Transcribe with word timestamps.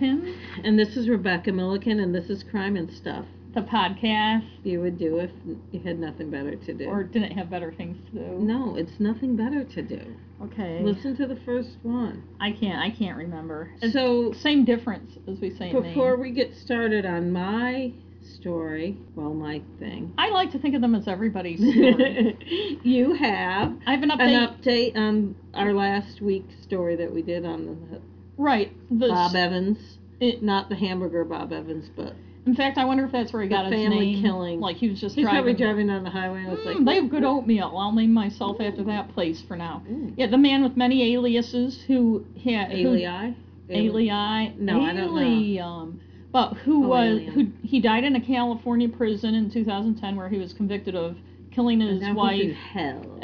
Maureen 0.00 0.22
Milliken, 0.24 0.64
And 0.64 0.78
this 0.78 0.96
is 0.96 1.08
Rebecca 1.08 1.52
Milliken, 1.52 2.00
and 2.00 2.14
this 2.14 2.28
is 2.30 2.42
Crime 2.42 2.76
and 2.76 2.90
Stuff. 2.90 3.24
the 3.54 3.62
podcast, 3.62 4.44
You 4.64 4.80
would 4.82 4.98
do 4.98 5.18
if 5.18 5.30
you 5.72 5.80
had 5.80 5.98
nothing 5.98 6.30
better 6.30 6.56
to 6.56 6.74
do. 6.74 6.84
or 6.86 7.02
didn't 7.04 7.32
have 7.38 7.48
better 7.50 7.72
things 7.72 7.96
to 8.10 8.18
do. 8.18 8.38
no, 8.38 8.76
it's 8.76 9.00
nothing 9.00 9.34
better 9.36 9.64
to 9.64 9.82
do. 9.82 10.00
Okay. 10.42 10.80
Listen 10.82 11.16
to 11.16 11.26
the 11.26 11.36
first 11.46 11.70
one. 11.82 12.22
I 12.38 12.52
can't. 12.52 12.78
I 12.78 12.90
can't 12.90 13.16
remember. 13.16 13.70
It's 13.80 13.94
So 13.94 14.32
same 14.34 14.64
difference 14.66 15.12
as 15.26 15.40
we 15.40 15.48
say. 15.56 15.70
in 15.70 15.82
before 15.82 16.12
Maine. 16.18 16.20
we 16.20 16.30
get 16.32 16.54
started 16.54 17.06
on 17.06 17.32
my 17.32 17.92
story, 18.40 18.98
well, 19.14 19.32
my 19.32 19.62
thing, 19.78 20.12
I 20.18 20.30
like 20.30 20.50
to 20.52 20.58
think 20.58 20.74
of 20.74 20.80
them 20.82 20.94
as 20.96 21.06
everybody's 21.08 21.58
story. 21.60 22.36
you 22.82 23.14
have 23.14 23.72
I 23.86 23.92
have 23.94 24.02
an 24.02 24.10
update. 24.10 24.20
an 24.20 24.48
update. 24.48 24.94
update 24.94 24.96
on 24.96 25.36
our 25.54 25.72
last 25.72 26.20
week's 26.20 26.60
story 26.62 26.96
that 26.96 27.14
we 27.14 27.22
did 27.22 27.46
on 27.46 27.64
the 27.90 28.00
right. 28.36 28.70
The 28.90 29.08
Bob 29.08 29.34
Evans. 29.36 29.95
It- 30.20 30.42
Not 30.42 30.68
the 30.68 30.76
hamburger 30.76 31.24
Bob 31.24 31.52
Evans, 31.52 31.88
but 31.96 32.14
in 32.46 32.54
fact, 32.54 32.78
I 32.78 32.84
wonder 32.84 33.04
if 33.04 33.10
that's 33.12 33.32
where 33.32 33.42
he 33.42 33.48
got 33.48 33.64
his 33.66 33.74
family 33.74 34.12
name. 34.14 34.22
killing. 34.22 34.60
Like 34.60 34.76
he 34.76 34.88
was 34.88 35.00
just 35.00 35.16
he's 35.16 35.24
probably 35.24 35.52
driving. 35.54 35.66
driving 35.66 35.86
down 35.88 36.04
the 36.04 36.10
highway 36.10 36.40
and 36.44 36.50
was 36.52 36.64
like, 36.64 36.76
"Hmm, 36.76 36.84
they 36.84 36.94
have 36.96 37.10
good 37.10 37.24
oatmeal. 37.24 37.74
I'll 37.76 37.92
name 37.92 38.14
myself 38.14 38.60
after 38.60 38.84
that 38.84 39.12
place 39.14 39.42
for 39.42 39.56
now. 39.56 39.82
Mm. 39.90 40.14
Yeah, 40.16 40.28
the 40.28 40.38
man 40.38 40.62
with 40.62 40.76
many 40.76 41.12
aliases 41.14 41.82
who 41.88 42.24
had 42.44 42.70
Alii? 42.70 43.34
Alii. 43.68 44.58
No, 44.60 44.80
I 44.80 44.92
don't 44.92 45.14
know. 45.14 45.94
But 46.32 46.54
who 46.58 46.84
Oh, 46.84 46.88
was 46.88 47.08
Alien. 47.20 47.32
who? 47.62 47.66
He 47.66 47.80
died 47.80 48.04
in 48.04 48.14
a 48.14 48.20
California 48.20 48.88
prison 48.88 49.34
in 49.34 49.50
2010, 49.50 50.14
where 50.16 50.28
he 50.28 50.38
was 50.38 50.52
convicted 50.52 50.94
of 50.94 51.16
killing 51.50 51.80
his 51.80 52.00
now 52.00 52.26
he's 52.28 52.42
in 52.42 52.48
wife. 52.50 52.56
hell. 52.72 53.18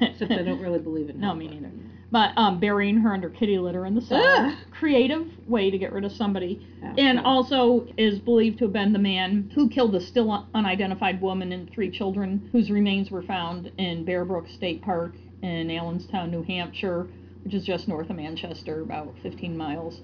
Except 0.00 0.32
I 0.32 0.42
don't 0.42 0.60
really 0.60 0.78
believe 0.78 1.10
in 1.10 1.20
no, 1.20 1.28
hell, 1.28 1.36
me 1.36 1.46
but- 1.48 1.54
neither. 1.54 1.70
But 2.16 2.32
um, 2.38 2.58
burying 2.58 2.96
her 3.00 3.12
under 3.12 3.28
kitty 3.28 3.58
litter 3.58 3.84
in 3.84 3.94
the 3.94 4.00
cellar. 4.00 4.46
Ugh. 4.46 4.54
Creative 4.70 5.26
way 5.46 5.70
to 5.70 5.76
get 5.76 5.92
rid 5.92 6.02
of 6.02 6.12
somebody. 6.12 6.66
Yeah, 6.80 6.94
And 6.96 7.20
also 7.20 7.86
is 7.98 8.18
believed 8.18 8.56
to 8.60 8.64
have 8.64 8.72
been 8.72 8.94
the 8.94 8.98
man 8.98 9.50
who 9.54 9.68
killed 9.68 9.92
the 9.92 10.00
still 10.00 10.48
unidentified 10.54 11.20
woman 11.20 11.52
and 11.52 11.70
three 11.70 11.90
children 11.90 12.48
whose 12.52 12.70
remains 12.70 13.10
were 13.10 13.20
found 13.20 13.70
in 13.76 14.06
Bear 14.06 14.24
Brook 14.24 14.48
State 14.48 14.80
Park 14.80 15.12
in 15.42 15.70
Allenstown, 15.70 16.30
New 16.30 16.42
Hampshire, 16.42 17.06
which 17.44 17.52
is 17.52 17.66
just 17.66 17.86
north 17.86 18.08
of 18.08 18.16
Manchester, 18.16 18.80
about 18.80 19.14
15 19.22 19.54
miles. 19.54 20.00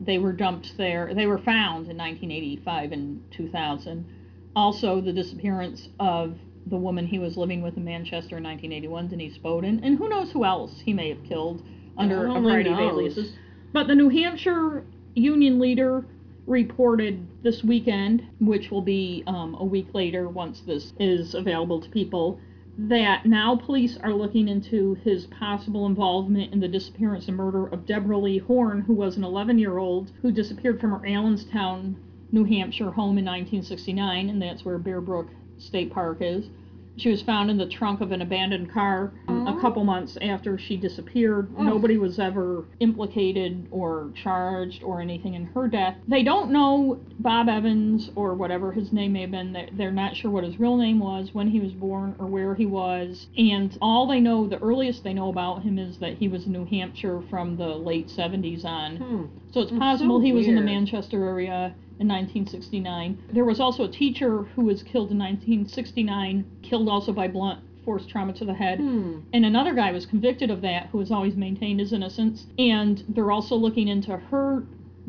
They 0.00 0.18
were 0.18 0.32
dumped 0.32 0.76
there. 0.76 1.14
They 1.14 1.26
were 1.26 1.38
found 1.38 1.88
in 1.88 1.96
1985 1.96 2.90
and 2.90 3.22
2000. 3.30 4.04
Also, 4.56 5.00
the 5.00 5.12
disappearance 5.12 5.88
of 6.00 6.36
the 6.66 6.76
woman 6.76 7.06
he 7.06 7.18
was 7.18 7.36
living 7.36 7.62
with 7.62 7.76
in 7.76 7.84
Manchester 7.84 8.38
in 8.38 8.44
1981, 8.44 9.08
Denise 9.08 9.38
Beaudin, 9.38 9.80
and 9.82 9.98
who 9.98 10.08
knows 10.08 10.32
who 10.32 10.44
else 10.44 10.80
he 10.80 10.92
may 10.92 11.08
have 11.10 11.22
killed 11.24 11.62
under 11.96 12.26
a 12.26 12.40
variety 12.40 12.70
of 12.70 12.78
aliases. 12.78 13.36
But 13.72 13.86
the 13.86 13.94
New 13.94 14.08
Hampshire 14.08 14.84
union 15.14 15.58
leader 15.58 16.04
reported 16.46 17.26
this 17.42 17.64
weekend, 17.64 18.26
which 18.40 18.70
will 18.70 18.82
be 18.82 19.22
um, 19.26 19.56
a 19.58 19.64
week 19.64 19.88
later 19.94 20.28
once 20.28 20.60
this 20.60 20.92
is 20.98 21.34
available 21.34 21.80
to 21.80 21.88
people, 21.90 22.38
that 22.76 23.24
now 23.24 23.54
police 23.56 23.96
are 24.02 24.12
looking 24.12 24.48
into 24.48 24.94
his 25.04 25.26
possible 25.26 25.86
involvement 25.86 26.52
in 26.52 26.60
the 26.60 26.68
disappearance 26.68 27.28
and 27.28 27.36
murder 27.36 27.66
of 27.68 27.86
Deborah 27.86 28.18
Lee 28.18 28.38
Horn, 28.38 28.80
who 28.80 28.94
was 28.94 29.16
an 29.16 29.24
11 29.24 29.58
year 29.58 29.78
old 29.78 30.10
who 30.22 30.32
disappeared 30.32 30.80
from 30.80 30.90
her 30.90 31.06
Allenstown, 31.06 31.96
New 32.32 32.44
Hampshire 32.44 32.90
home 32.90 33.16
in 33.16 33.24
1969, 33.24 34.28
and 34.28 34.42
that's 34.42 34.64
where 34.64 34.78
Bear 34.78 35.00
Brook 35.00 35.28
State 35.58 35.92
Park 35.92 36.18
is. 36.20 36.46
She 36.96 37.10
was 37.10 37.22
found 37.22 37.50
in 37.50 37.58
the 37.58 37.66
trunk 37.66 38.00
of 38.00 38.12
an 38.12 38.22
abandoned 38.22 38.72
car 38.72 39.12
a 39.28 39.60
couple 39.60 39.82
months 39.84 40.16
after 40.22 40.56
she 40.56 40.76
disappeared. 40.76 41.48
Oh. 41.58 41.62
Nobody 41.62 41.98
was 41.98 42.18
ever 42.18 42.64
implicated 42.78 43.66
or 43.70 44.10
charged 44.14 44.82
or 44.82 45.00
anything 45.00 45.34
in 45.34 45.46
her 45.46 45.66
death. 45.66 45.96
They 46.06 46.22
don't 46.22 46.52
know 46.52 47.00
Bob 47.18 47.48
Evans 47.48 48.10
or 48.14 48.34
whatever 48.34 48.70
his 48.72 48.92
name 48.92 49.14
may 49.14 49.22
have 49.22 49.32
been. 49.32 49.52
They're, 49.52 49.68
they're 49.72 49.90
not 49.90 50.14
sure 50.16 50.30
what 50.30 50.44
his 50.44 50.60
real 50.60 50.76
name 50.76 51.00
was, 51.00 51.30
when 51.32 51.48
he 51.48 51.60
was 51.60 51.72
born, 51.72 52.14
or 52.18 52.26
where 52.26 52.54
he 52.54 52.66
was. 52.66 53.26
And 53.36 53.76
all 53.80 54.06
they 54.06 54.20
know, 54.20 54.46
the 54.46 54.60
earliest 54.60 55.02
they 55.02 55.14
know 55.14 55.30
about 55.30 55.62
him 55.62 55.78
is 55.78 55.98
that 55.98 56.18
he 56.18 56.28
was 56.28 56.46
in 56.46 56.52
New 56.52 56.64
Hampshire 56.64 57.22
from 57.28 57.56
the 57.56 57.68
late 57.68 58.08
70s 58.08 58.64
on. 58.64 58.96
Hmm. 58.96 59.24
So 59.52 59.60
it's 59.62 59.70
That's 59.70 59.80
possible 59.80 60.18
so 60.18 60.24
he 60.24 60.32
was 60.32 60.46
in 60.46 60.56
the. 60.56 60.64
Manchester 60.64 61.24
area 61.24 61.74
in 62.00 62.08
1969. 62.08 63.18
There 63.32 63.44
was 63.44 63.60
also 63.60 63.84
a 63.84 63.88
teacher 63.88 64.42
who 64.54 64.62
was 64.64 64.82
killed 64.82 65.10
in 65.10 65.18
1969, 65.18 66.44
killed 66.62 66.88
also 66.88 67.12
by 67.12 67.28
blunt 67.28 67.60
force 67.84 68.06
trauma 68.06 68.32
to 68.32 68.44
the 68.44 68.54
head. 68.54 68.78
Hmm. 68.78 69.18
And 69.32 69.44
another 69.44 69.74
guy 69.74 69.92
was 69.92 70.06
convicted 70.06 70.50
of 70.50 70.62
that 70.62 70.86
who 70.86 71.00
has 71.00 71.10
always 71.10 71.36
maintained 71.36 71.80
his 71.80 71.92
innocence. 71.92 72.46
And 72.58 73.04
they're 73.08 73.30
also 73.30 73.56
looking 73.56 73.88
into 73.88 74.16
her 74.16 74.64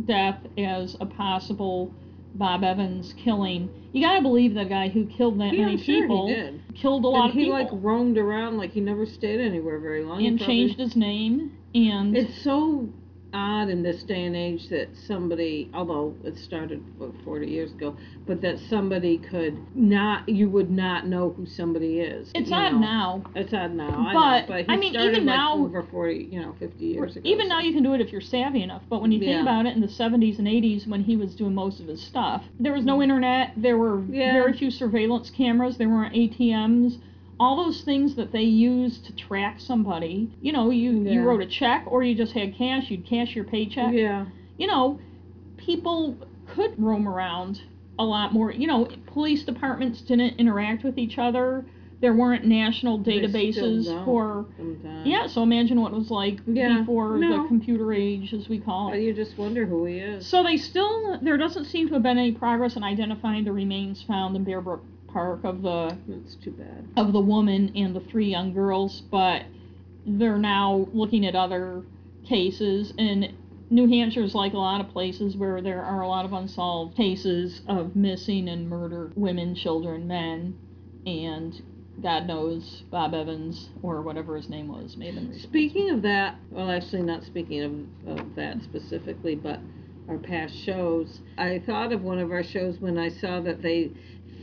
death 0.05 0.39
as 0.57 0.97
a 0.99 1.05
possible 1.05 1.93
Bob 2.35 2.65
Evans 2.65 3.13
killing. 3.17 3.69
You 3.93 4.01
gotta 4.05 4.21
believe 4.21 4.53
the 4.55 4.65
guy 4.65 4.89
who 4.89 5.05
killed 5.05 5.39
that 5.39 5.53
Yeah, 5.53 5.65
many 5.67 5.77
sure 5.77 6.01
people 6.01 6.27
he 6.27 6.33
did. 6.35 6.61
killed 6.75 7.05
a 7.05 7.07
lot 7.07 7.21
and 7.21 7.29
of 7.29 7.33
he 7.35 7.45
people 7.45 7.57
He 7.59 7.63
like 7.63 7.71
roamed 7.81 8.17
around 8.17 8.57
like 8.57 8.71
he 8.71 8.81
never 8.81 9.05
stayed 9.05 9.39
anywhere 9.39 9.79
very 9.79 10.03
long. 10.03 10.25
And 10.25 10.37
probably- 10.37 10.55
changed 10.67 10.77
his 10.79 10.97
name. 10.97 11.53
And 11.73 12.15
It's 12.17 12.43
so 12.43 12.89
odd 13.35 13.69
in 13.69 13.83
this 13.83 14.01
day 14.03 14.23
and 14.23 14.35
age 14.35 14.69
that 14.69 14.87
somebody, 15.07 15.69
although 15.73 16.15
it 16.23 16.37
started 16.37 16.81
what, 16.97 17.11
40 17.25 17.47
years 17.47 17.71
ago, 17.73 17.95
but 18.25 18.41
that 18.41 18.57
somebody 18.69 19.17
could 19.17 19.57
not, 19.75 20.27
you 20.29 20.49
would 20.49 20.71
not 20.71 21.05
know 21.05 21.31
who 21.31 21.45
somebody 21.45 21.99
is. 21.99 22.31
it's 22.33 22.51
odd 22.51 22.73
know. 22.73 22.79
now. 22.79 23.23
It's 23.35 23.53
odd 23.53 23.73
now, 23.73 24.05
I 24.07 24.13
But, 24.13 24.39
know. 24.41 24.45
But 24.47 24.65
he 24.65 24.69
I 24.69 24.77
mean, 24.77 24.95
even 24.95 25.25
like 25.25 25.37
now- 25.37 25.57
over 25.57 25.83
40, 25.83 26.29
you 26.31 26.39
know, 26.41 26.55
50 26.59 26.85
years 26.85 27.15
ago. 27.17 27.29
Even 27.29 27.47
so- 27.47 27.49
now, 27.55 27.59
you 27.59 27.73
can 27.73 27.83
do 27.83 27.93
it 27.93 28.01
if 28.01 28.11
you're 28.11 28.21
savvy 28.21 28.63
enough. 28.63 28.83
But 28.89 29.01
when 29.01 29.11
you 29.11 29.19
think 29.19 29.31
Yeah. 29.31 29.41
about 29.41 29.65
it, 29.65 29.75
in 29.75 29.81
the 29.81 29.87
70s 29.89 30.39
and 30.39 30.47
80s, 30.47 30.87
when 30.87 31.03
he 31.03 31.17
was 31.17 31.35
doing 31.35 31.53
most 31.53 31.79
of 31.81 31.87
his 31.87 32.01
stuff, 32.01 32.43
there 32.59 32.73
was 32.73 32.85
no 32.85 33.01
internet. 33.01 33.51
There 33.57 33.77
were 33.77 34.01
Yeah. 34.09 34.31
very 34.33 34.53
few 34.53 34.71
surveillance 34.71 35.29
cameras. 35.29 35.77
There 35.77 35.89
weren't 35.89 36.15
ATMs. 36.15 36.99
All 37.39 37.57
those 37.65 37.81
things 37.81 38.15
that 38.15 38.31
they 38.31 38.43
use 38.43 38.97
to 38.99 39.15
track 39.15 39.59
somebody. 39.59 40.31
You 40.41 40.53
know, 40.53 40.69
you 40.69 40.91
you 41.03 41.21
wrote 41.23 41.41
a 41.41 41.45
check 41.45 41.83
or 41.87 42.01
you 42.03 42.15
just 42.15 42.31
had 42.33 42.55
cash. 42.55 42.89
You'd 42.89 43.05
cash 43.05 43.35
your 43.35 43.43
paycheck. 43.45 43.93
Yeah. 43.93 44.25
You 44.57 44.67
know, 44.67 44.99
people 45.57 46.17
could 46.47 46.81
roam 46.81 47.07
around 47.07 47.61
a 47.99 48.03
lot 48.03 48.33
more. 48.33 48.51
You 48.51 48.67
know, 48.67 48.87
police 49.07 49.43
departments 49.43 50.01
didn't 50.01 50.39
interact 50.39 50.83
with 50.83 50.97
each 50.97 51.17
other. 51.17 51.65
There 52.01 52.13
weren't 52.13 52.45
national 52.45 52.99
databases 52.99 53.85
for. 54.05 54.45
Sometimes. 54.57 55.07
Yeah, 55.07 55.27
so 55.27 55.43
imagine 55.43 55.81
what 55.81 55.93
it 55.93 55.95
was 55.95 56.11
like 56.11 56.39
Yeah, 56.45 56.79
before 56.79 57.17
no. 57.17 57.41
the 57.43 57.47
computer 57.47 57.93
age, 57.93 58.33
as 58.33 58.47
we 58.49 58.59
call 58.59 58.93
it. 58.93 58.99
you 58.99 59.13
just 59.13 59.37
wonder 59.37 59.65
who 59.65 59.85
he 59.85 59.97
is. 59.99 60.27
So 60.27 60.43
they 60.43 60.57
still, 60.57 61.17
there 61.21 61.37
doesn't 61.37 61.65
seem 61.65 61.87
to 61.87 61.93
have 61.95 62.03
been 62.03 62.17
any 62.17 62.33
progress 62.33 62.75
in 62.75 62.83
identifying 62.83 63.45
the 63.45 63.53
remains 63.53 64.03
found 64.03 64.35
in 64.35 64.43
Bear 64.43 64.61
Brook 64.61 64.83
Park 65.15 65.45
of 65.45 65.61
the 65.61 65.97
That's 66.09 66.35
too 66.35 66.51
bad. 66.51 66.89
of 66.97 67.13
the 67.13 67.21
woman 67.21 67.71
and 67.73 67.95
the 67.95 68.01
three 68.01 68.29
young 68.29 68.53
girls, 68.53 69.01
but 69.09 69.43
they're 70.05 70.37
now 70.37 70.89
looking 70.93 71.25
at 71.25 71.35
other 71.35 71.83
cases 72.27 72.93
and 72.99 73.31
New 73.69 73.87
Hampshire's 73.87 74.35
like 74.35 74.51
a 74.53 74.57
lot 74.57 74.81
of 74.81 74.89
places 74.89 75.37
where 75.37 75.61
there 75.61 75.81
are 75.81 76.01
a 76.01 76.07
lot 76.07 76.25
of 76.25 76.33
unsolved 76.33 76.97
cases 76.97 77.61
of 77.69 77.95
missing 77.95 78.49
and 78.49 78.69
murdered 78.69 79.13
women, 79.15 79.55
children, 79.55 80.05
men, 80.05 80.57
and 81.05 81.61
God 82.03 82.27
knows 82.27 82.83
Bob 82.91 83.13
Evans 83.13 83.69
or 83.81 84.01
whatever 84.01 84.35
his 84.35 84.49
name 84.49 84.67
was 84.67 84.97
may 84.97 85.05
have 85.05 85.15
been 85.15 85.29
responsible. 85.29 85.49
Speaking 85.49 85.89
of 85.91 86.01
that, 86.01 86.35
well, 86.51 86.69
actually, 86.69 87.03
not 87.03 87.23
speaking 87.23 87.89
of, 88.05 88.19
of 88.19 88.35
that 88.35 88.61
specifically, 88.63 89.35
but 89.35 89.59
our 90.09 90.17
past 90.17 90.55
shows, 90.55 91.21
I 91.37 91.63
thought 91.65 91.91
of 91.91 92.03
one 92.03 92.19
of 92.19 92.31
our 92.31 92.43
shows 92.43 92.79
when 92.79 92.97
I 92.97 93.09
saw 93.09 93.39
that 93.41 93.61
they 93.61 93.91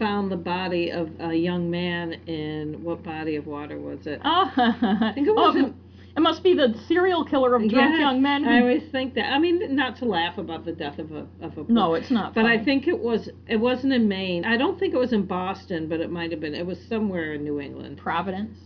found 0.03 0.31
the 0.31 0.37
body 0.37 0.91
of 0.91 1.09
a 1.21 1.35
young 1.35 1.71
man 1.71 2.13
in 2.27 2.83
what 2.83 3.03
body 3.03 3.37
of 3.37 3.47
water 3.47 3.79
was 3.79 4.07
it? 4.07 4.21
Oh, 4.25 4.53
I 4.57 5.13
think 5.15 5.29
it 5.29 5.31
oh, 5.31 5.35
wasn't- 5.35 5.77
it 6.15 6.21
must 6.21 6.43
be 6.43 6.53
the 6.53 6.75
serial 6.89 7.25
killer 7.25 7.55
of 7.55 7.63
drunk 7.63 7.73
Yes, 7.93 7.99
young 8.01 8.21
men. 8.21 8.47
I 8.47 8.61
always 8.61 8.83
think 8.93 9.15
that. 9.15 9.33
I 9.33 9.39
mean, 9.39 9.75
not 9.75 9.97
to 9.97 10.05
laugh 10.05 10.37
about 10.37 10.67
the 10.67 10.73
death 10.73 10.99
of 10.99 11.11
a 11.13 11.27
of 11.41 11.57
a 11.57 11.65
no, 11.73 11.95
it's 11.95 12.11
not. 12.11 12.35
But 12.35 12.45
I 12.45 12.63
think 12.63 12.87
it 12.87 12.99
was 12.99 13.31
it 13.49 13.57
wasn't 13.57 13.95
in 13.95 14.09
Maine. 14.09 14.45
I 14.45 14.59
don't 14.59 14.79
think 14.79 14.93
it 14.93 14.99
was 14.99 15.15
in 15.15 15.25
Boston, 15.25 15.89
but 15.89 16.01
it 16.01 16.11
might 16.11 16.31
have 16.31 16.41
been. 16.41 16.55
It 16.55 16.67
was 16.67 16.79
somewhere 16.87 17.33
in 17.33 17.45
New 17.45 17.61
England. 17.61 17.97
Providence. 17.97 18.59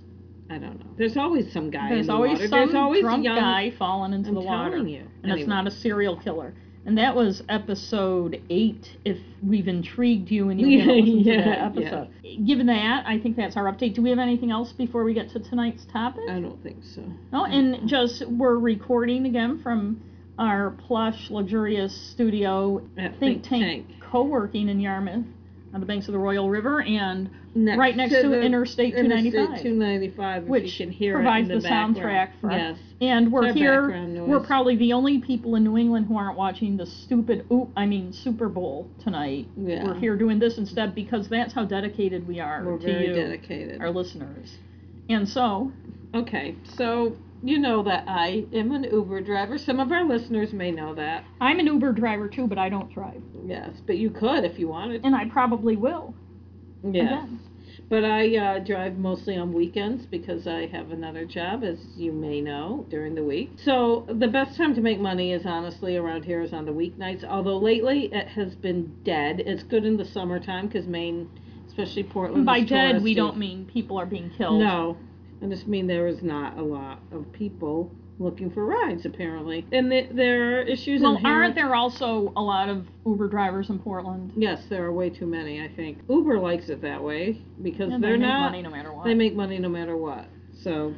I 0.50 0.58
don't 0.58 0.78
know. 0.80 0.90
There's 0.98 1.16
always 1.16 1.52
some 1.52 1.70
guy 1.70 1.88
There's 1.88 2.00
in 2.02 2.06
the 2.08 2.12
always 2.14 2.32
water. 2.32 2.48
some 2.48 2.58
There's 2.58 2.74
always 2.74 3.02
drunk 3.02 3.24
young 3.24 3.36
guy 3.36 3.70
falling 3.78 4.12
into 4.12 4.30
I'm 4.30 4.34
the 4.34 4.40
water, 4.40 4.70
telling 4.70 4.88
you. 4.88 5.04
and 5.22 5.30
it's 5.32 5.46
not 5.48 5.68
a 5.68 5.70
serial 5.70 6.16
killer. 6.16 6.52
And 6.86 6.96
that 6.98 7.16
was 7.16 7.42
episode 7.48 8.40
eight. 8.48 8.96
If 9.04 9.18
we've 9.42 9.66
intrigued 9.66 10.30
you 10.30 10.50
and 10.50 10.60
you 10.60 10.68
Yeah, 10.68 10.84
haven't 10.86 11.04
listened 11.04 11.24
to 11.24 11.50
that 11.50 11.58
episode, 11.58 12.46
given 12.46 12.66
that, 12.66 13.04
I 13.06 13.18
think 13.18 13.36
that's 13.36 13.56
our 13.56 13.64
update. 13.64 13.94
Do 13.94 14.02
we 14.02 14.10
have 14.10 14.20
anything 14.20 14.52
else 14.52 14.72
before 14.72 15.02
we 15.02 15.12
get 15.12 15.30
to 15.30 15.40
tonight's 15.40 15.84
topic? 15.92 16.22
I 16.30 16.40
don't 16.40 16.62
think 16.62 16.78
so. 16.94 17.02
No, 17.32 17.44
and 17.44 17.88
just 17.88 18.24
we're 18.28 18.58
recording 18.58 19.26
again 19.26 19.60
from 19.62 20.00
our 20.38 20.70
plush, 20.86 21.28
luxurious 21.30 21.94
studio 22.12 22.82
At 22.96 23.18
think 23.18 23.42
tank, 23.42 23.86
co-working 24.00 24.68
in 24.68 24.78
Yarmouth 24.80 25.24
on 25.76 25.80
the 25.80 25.86
banks 25.86 26.08
of 26.08 26.12
the 26.12 26.18
Royal 26.18 26.48
River 26.48 26.80
and 26.80 27.28
Next 27.54 27.78
right 27.78 27.94
next 27.94 28.14
to, 28.14 28.28
the 28.30 28.40
Interstate 28.40 28.94
295. 28.94 29.62
295, 29.62 30.44
which 30.44 30.64
you 30.80 30.86
can 30.86 30.90
hear 30.90 31.14
provides 31.16 31.48
the, 31.48 31.58
the, 31.58 31.68
soundtrack 31.68 32.30
for 32.40 32.50
Yes. 32.50 32.78
and 33.02 33.30
we're 33.30 33.52
here 33.52 33.90
we're 34.26 34.40
probably 34.40 34.76
the 34.76 34.94
only 34.94 35.18
people 35.20 35.54
in 35.56 35.64
new 35.64 35.76
england 35.76 36.06
who 36.06 36.16
aren't 36.16 36.36
watching 36.38 36.78
the 36.78 36.86
stupid 36.86 37.46
oop 37.52 37.68
i 37.76 37.84
mean 37.84 38.10
super 38.12 38.48
bowl 38.48 38.88
tonight 39.04 39.46
Yeah. 39.56 39.84
we're 39.84 39.94
here 39.98 40.16
doing 40.16 40.38
this 40.38 40.56
instead 40.56 40.94
because 40.94 41.28
that's 41.28 41.52
how 41.52 41.64
dedicated 41.66 42.26
we 42.26 42.40
are 42.40 42.64
We're 42.64 42.78
to 42.78 43.06
you 43.06 43.14
dedicated. 43.14 43.80
our 43.82 43.90
listeners 43.90 44.56
and 45.10 45.28
so 45.28 45.72
Okay, 46.14 46.54
so 46.76 47.16
you 47.42 47.58
know 47.58 47.82
that 47.84 48.04
I 48.08 48.44
am 48.52 48.72
an 48.72 48.84
Uber 48.84 49.20
driver. 49.20 49.58
Some 49.58 49.80
of 49.80 49.92
our 49.92 50.04
listeners 50.06 50.52
may 50.52 50.70
know 50.70 50.94
that. 50.94 51.24
i'm 51.40 51.58
an 51.58 51.66
uber 51.66 51.92
driver 51.92 52.28
too 52.28 52.46
but 52.46 52.58
i 52.58 52.68
don't 52.68 52.92
drive 52.92 53.22
Yes, 53.44 53.70
but 53.86 53.96
you 53.98 54.10
could 54.10 54.44
if 54.44 54.58
you 54.58 54.68
wanted. 54.68 55.04
and 55.04 55.14
i 55.14 55.24
probably 55.28 55.76
will 55.76 56.14
Yes. 56.82 57.24
Again. 57.24 57.40
But 57.88 58.04
I 58.04 58.36
uh, 58.36 58.58
drive 58.64 58.96
mostly 58.96 59.36
on 59.36 59.52
weekends 59.52 60.06
because 60.06 60.46
I 60.48 60.66
have 60.66 60.90
another 60.90 61.24
job, 61.24 61.62
as 61.62 61.78
you 61.96 62.10
may 62.12 62.40
know, 62.40 62.84
during 62.90 63.14
the 63.14 63.22
week. 63.22 63.50
So 63.64 64.06
the 64.08 64.26
best 64.28 64.56
time 64.56 64.74
to 64.74 64.80
make 64.80 64.98
money 64.98 65.32
is 65.32 65.46
honestly 65.46 65.96
around 65.96 66.24
here 66.24 66.42
is 66.42 66.52
on 66.52 66.64
the 66.64 66.72
weeknights. 66.72 67.24
Although 67.24 67.58
lately 67.58 68.08
it 68.12 68.26
has 68.28 68.54
been 68.56 68.92
dead. 69.04 69.40
It's 69.46 69.62
good 69.62 69.84
in 69.84 69.96
the 69.96 70.04
summertime 70.04 70.66
because 70.66 70.86
Maine, 70.88 71.28
especially 71.68 72.02
Portland, 72.04 72.44
by 72.46 72.62
dead 72.62 73.02
we 73.02 73.14
don't 73.14 73.36
mean 73.36 73.66
people 73.72 73.98
are 73.98 74.06
being 74.06 74.30
killed 74.36 74.60
No, 74.60 74.96
I 75.42 75.46
just 75.46 75.66
mean 75.66 75.86
there 75.86 76.06
is 76.06 76.22
not 76.22 76.56
a 76.58 76.62
lot 76.62 77.00
of 77.12 77.30
people 77.32 77.90
looking 78.18 78.50
for 78.50 78.64
rides 78.64 79.04
apparently, 79.04 79.66
and 79.72 79.90
th- 79.90 80.08
there 80.12 80.58
are 80.58 80.62
issues. 80.62 81.02
well 81.02 81.16
inherent- 81.16 81.42
aren't 81.42 81.54
there 81.54 81.74
also 81.74 82.32
a 82.34 82.40
lot 82.42 82.70
of 82.70 82.86
uber 83.04 83.28
drivers 83.28 83.68
in 83.68 83.78
portland 83.78 84.32
Yes, 84.36 84.64
there 84.70 84.84
are 84.84 84.92
way 84.92 85.10
too 85.10 85.26
many. 85.26 85.60
I 85.62 85.68
think 85.68 85.98
Uber 86.08 86.38
likes 86.38 86.70
it 86.70 86.80
that 86.80 87.02
way 87.02 87.42
because 87.62 87.92
and 87.92 88.02
they're 88.02 88.12
they 88.12 88.18
make 88.18 88.26
not. 88.28 88.40
money 88.52 88.62
no 88.62 88.70
matter 88.70 88.92
what 88.92 89.04
They 89.04 89.14
make 89.14 89.34
money 89.36 89.58
no 89.58 89.68
matter 89.68 89.96
what. 89.98 90.24
So, 90.54 90.94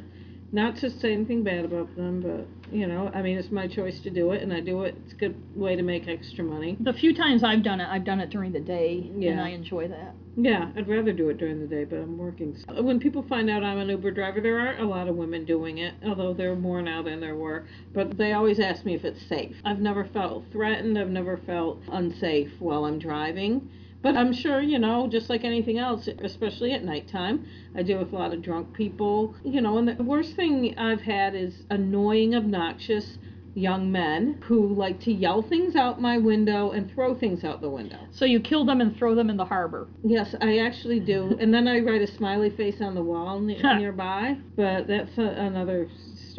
not 0.53 0.77
to 0.77 0.89
say 0.89 1.11
anything 1.11 1.43
bad 1.43 1.65
about 1.65 1.93
them, 1.97 2.21
but 2.21 2.47
you 2.71 2.87
know, 2.87 3.11
I 3.13 3.21
mean, 3.21 3.37
it's 3.37 3.51
my 3.51 3.67
choice 3.67 3.99
to 4.01 4.09
do 4.09 4.31
it, 4.31 4.41
and 4.41 4.53
I 4.53 4.59
do 4.59 4.83
it. 4.83 4.95
It's 5.03 5.13
a 5.13 5.15
good 5.17 5.35
way 5.55 5.75
to 5.75 5.81
make 5.83 6.07
extra 6.07 6.43
money. 6.43 6.77
the 6.79 6.93
few 6.93 7.13
times 7.15 7.43
i've 7.43 7.63
done 7.63 7.79
it 7.81 7.87
i've 7.89 8.05
done 8.05 8.19
it 8.19 8.29
during 8.29 8.51
the 8.51 8.59
day 8.59 9.09
and 9.31 9.41
i 9.41 9.49
enjoy 9.49 9.87
that 9.87 10.13
Yeah, 10.37 10.69
I'd 10.77 10.87
rather 10.87 11.11
do 11.11 11.27
it 11.29 11.37
during 11.37 11.59
the 11.59 11.67
day, 11.67 11.83
but 11.83 11.97
I'm 11.97 12.17
working. 12.17 12.55
When 12.89 12.97
people 12.99 13.23
find 13.23 13.49
out 13.49 13.61
I'm 13.63 13.77
an 13.79 13.89
Uber 13.89 14.11
driver, 14.11 14.39
there 14.39 14.57
are 14.59 14.77
a 14.77 14.85
lot 14.85 15.09
of 15.09 15.15
women 15.15 15.43
doing 15.43 15.79
it, 15.79 15.95
although 16.05 16.33
there 16.33 16.51
are 16.51 16.55
more 16.55 16.81
now 16.81 17.01
than 17.01 17.19
there 17.19 17.35
were. 17.35 17.65
But 17.93 18.17
they 18.17 18.31
always 18.31 18.57
ask 18.59 18.85
me 18.85 18.93
if 18.95 19.03
it's 19.03 19.21
safe. 19.27 19.57
I've 19.65 19.81
never 19.81 20.05
felt 20.05 20.45
threatened. 20.53 20.97
I've 20.97 21.09
never 21.09 21.35
felt 21.37 21.81
unsafe 21.91 22.51
while 22.59 22.85
I'm 22.85 22.99
driving. 22.99 23.69
But 24.01 24.15
I'm 24.15 24.31
sure, 24.31 24.61
you 24.61 24.79
know, 24.79 25.07
just 25.07 25.29
like 25.29 25.43
anything 25.43 25.77
else, 25.77 26.07
especially 26.19 26.71
at 26.71 26.83
nighttime, 26.83 27.45
I 27.75 27.83
deal 27.83 27.99
with 27.99 28.13
a 28.13 28.15
lot 28.15 28.33
of 28.33 28.41
drunk 28.41 28.73
people, 28.73 29.35
you 29.43 29.59
know, 29.61 29.77
and 29.77 29.87
the 29.87 30.03
worst 30.03 30.35
thing 30.35 30.77
I've 30.77 31.01
had 31.01 31.35
is 31.35 31.63
annoying, 31.69 32.33
obnoxious 32.33 33.17
young 33.55 33.91
men 33.91 34.37
who 34.43 34.73
like 34.73 34.99
to 35.01 35.11
yell 35.11 35.41
things 35.41 35.75
out 35.75 36.01
my 36.01 36.17
window 36.17 36.71
and 36.71 36.89
throw 36.91 37.13
things 37.13 37.43
out 37.43 37.61
the 37.61 37.69
window. 37.69 37.97
So 38.11 38.25
you 38.25 38.39
kill 38.39 38.65
them 38.65 38.79
and 38.79 38.95
throw 38.95 39.15
them 39.15 39.29
in 39.29 39.37
the 39.37 39.45
harbor. 39.45 39.87
Yes, 40.03 40.33
I 40.39 40.59
actually 40.59 40.99
do. 40.99 41.35
And 41.39 41.53
then 41.53 41.67
I 41.67 41.79
write 41.79 42.01
a 42.01 42.07
smiley 42.07 42.49
face 42.49 42.81
on 42.81 42.95
the 42.95 43.03
wall 43.03 43.39
ne- 43.39 43.61
nearby. 43.77 44.37
But 44.55 44.87
that's 44.87 45.17
a, 45.17 45.23
another 45.23 45.89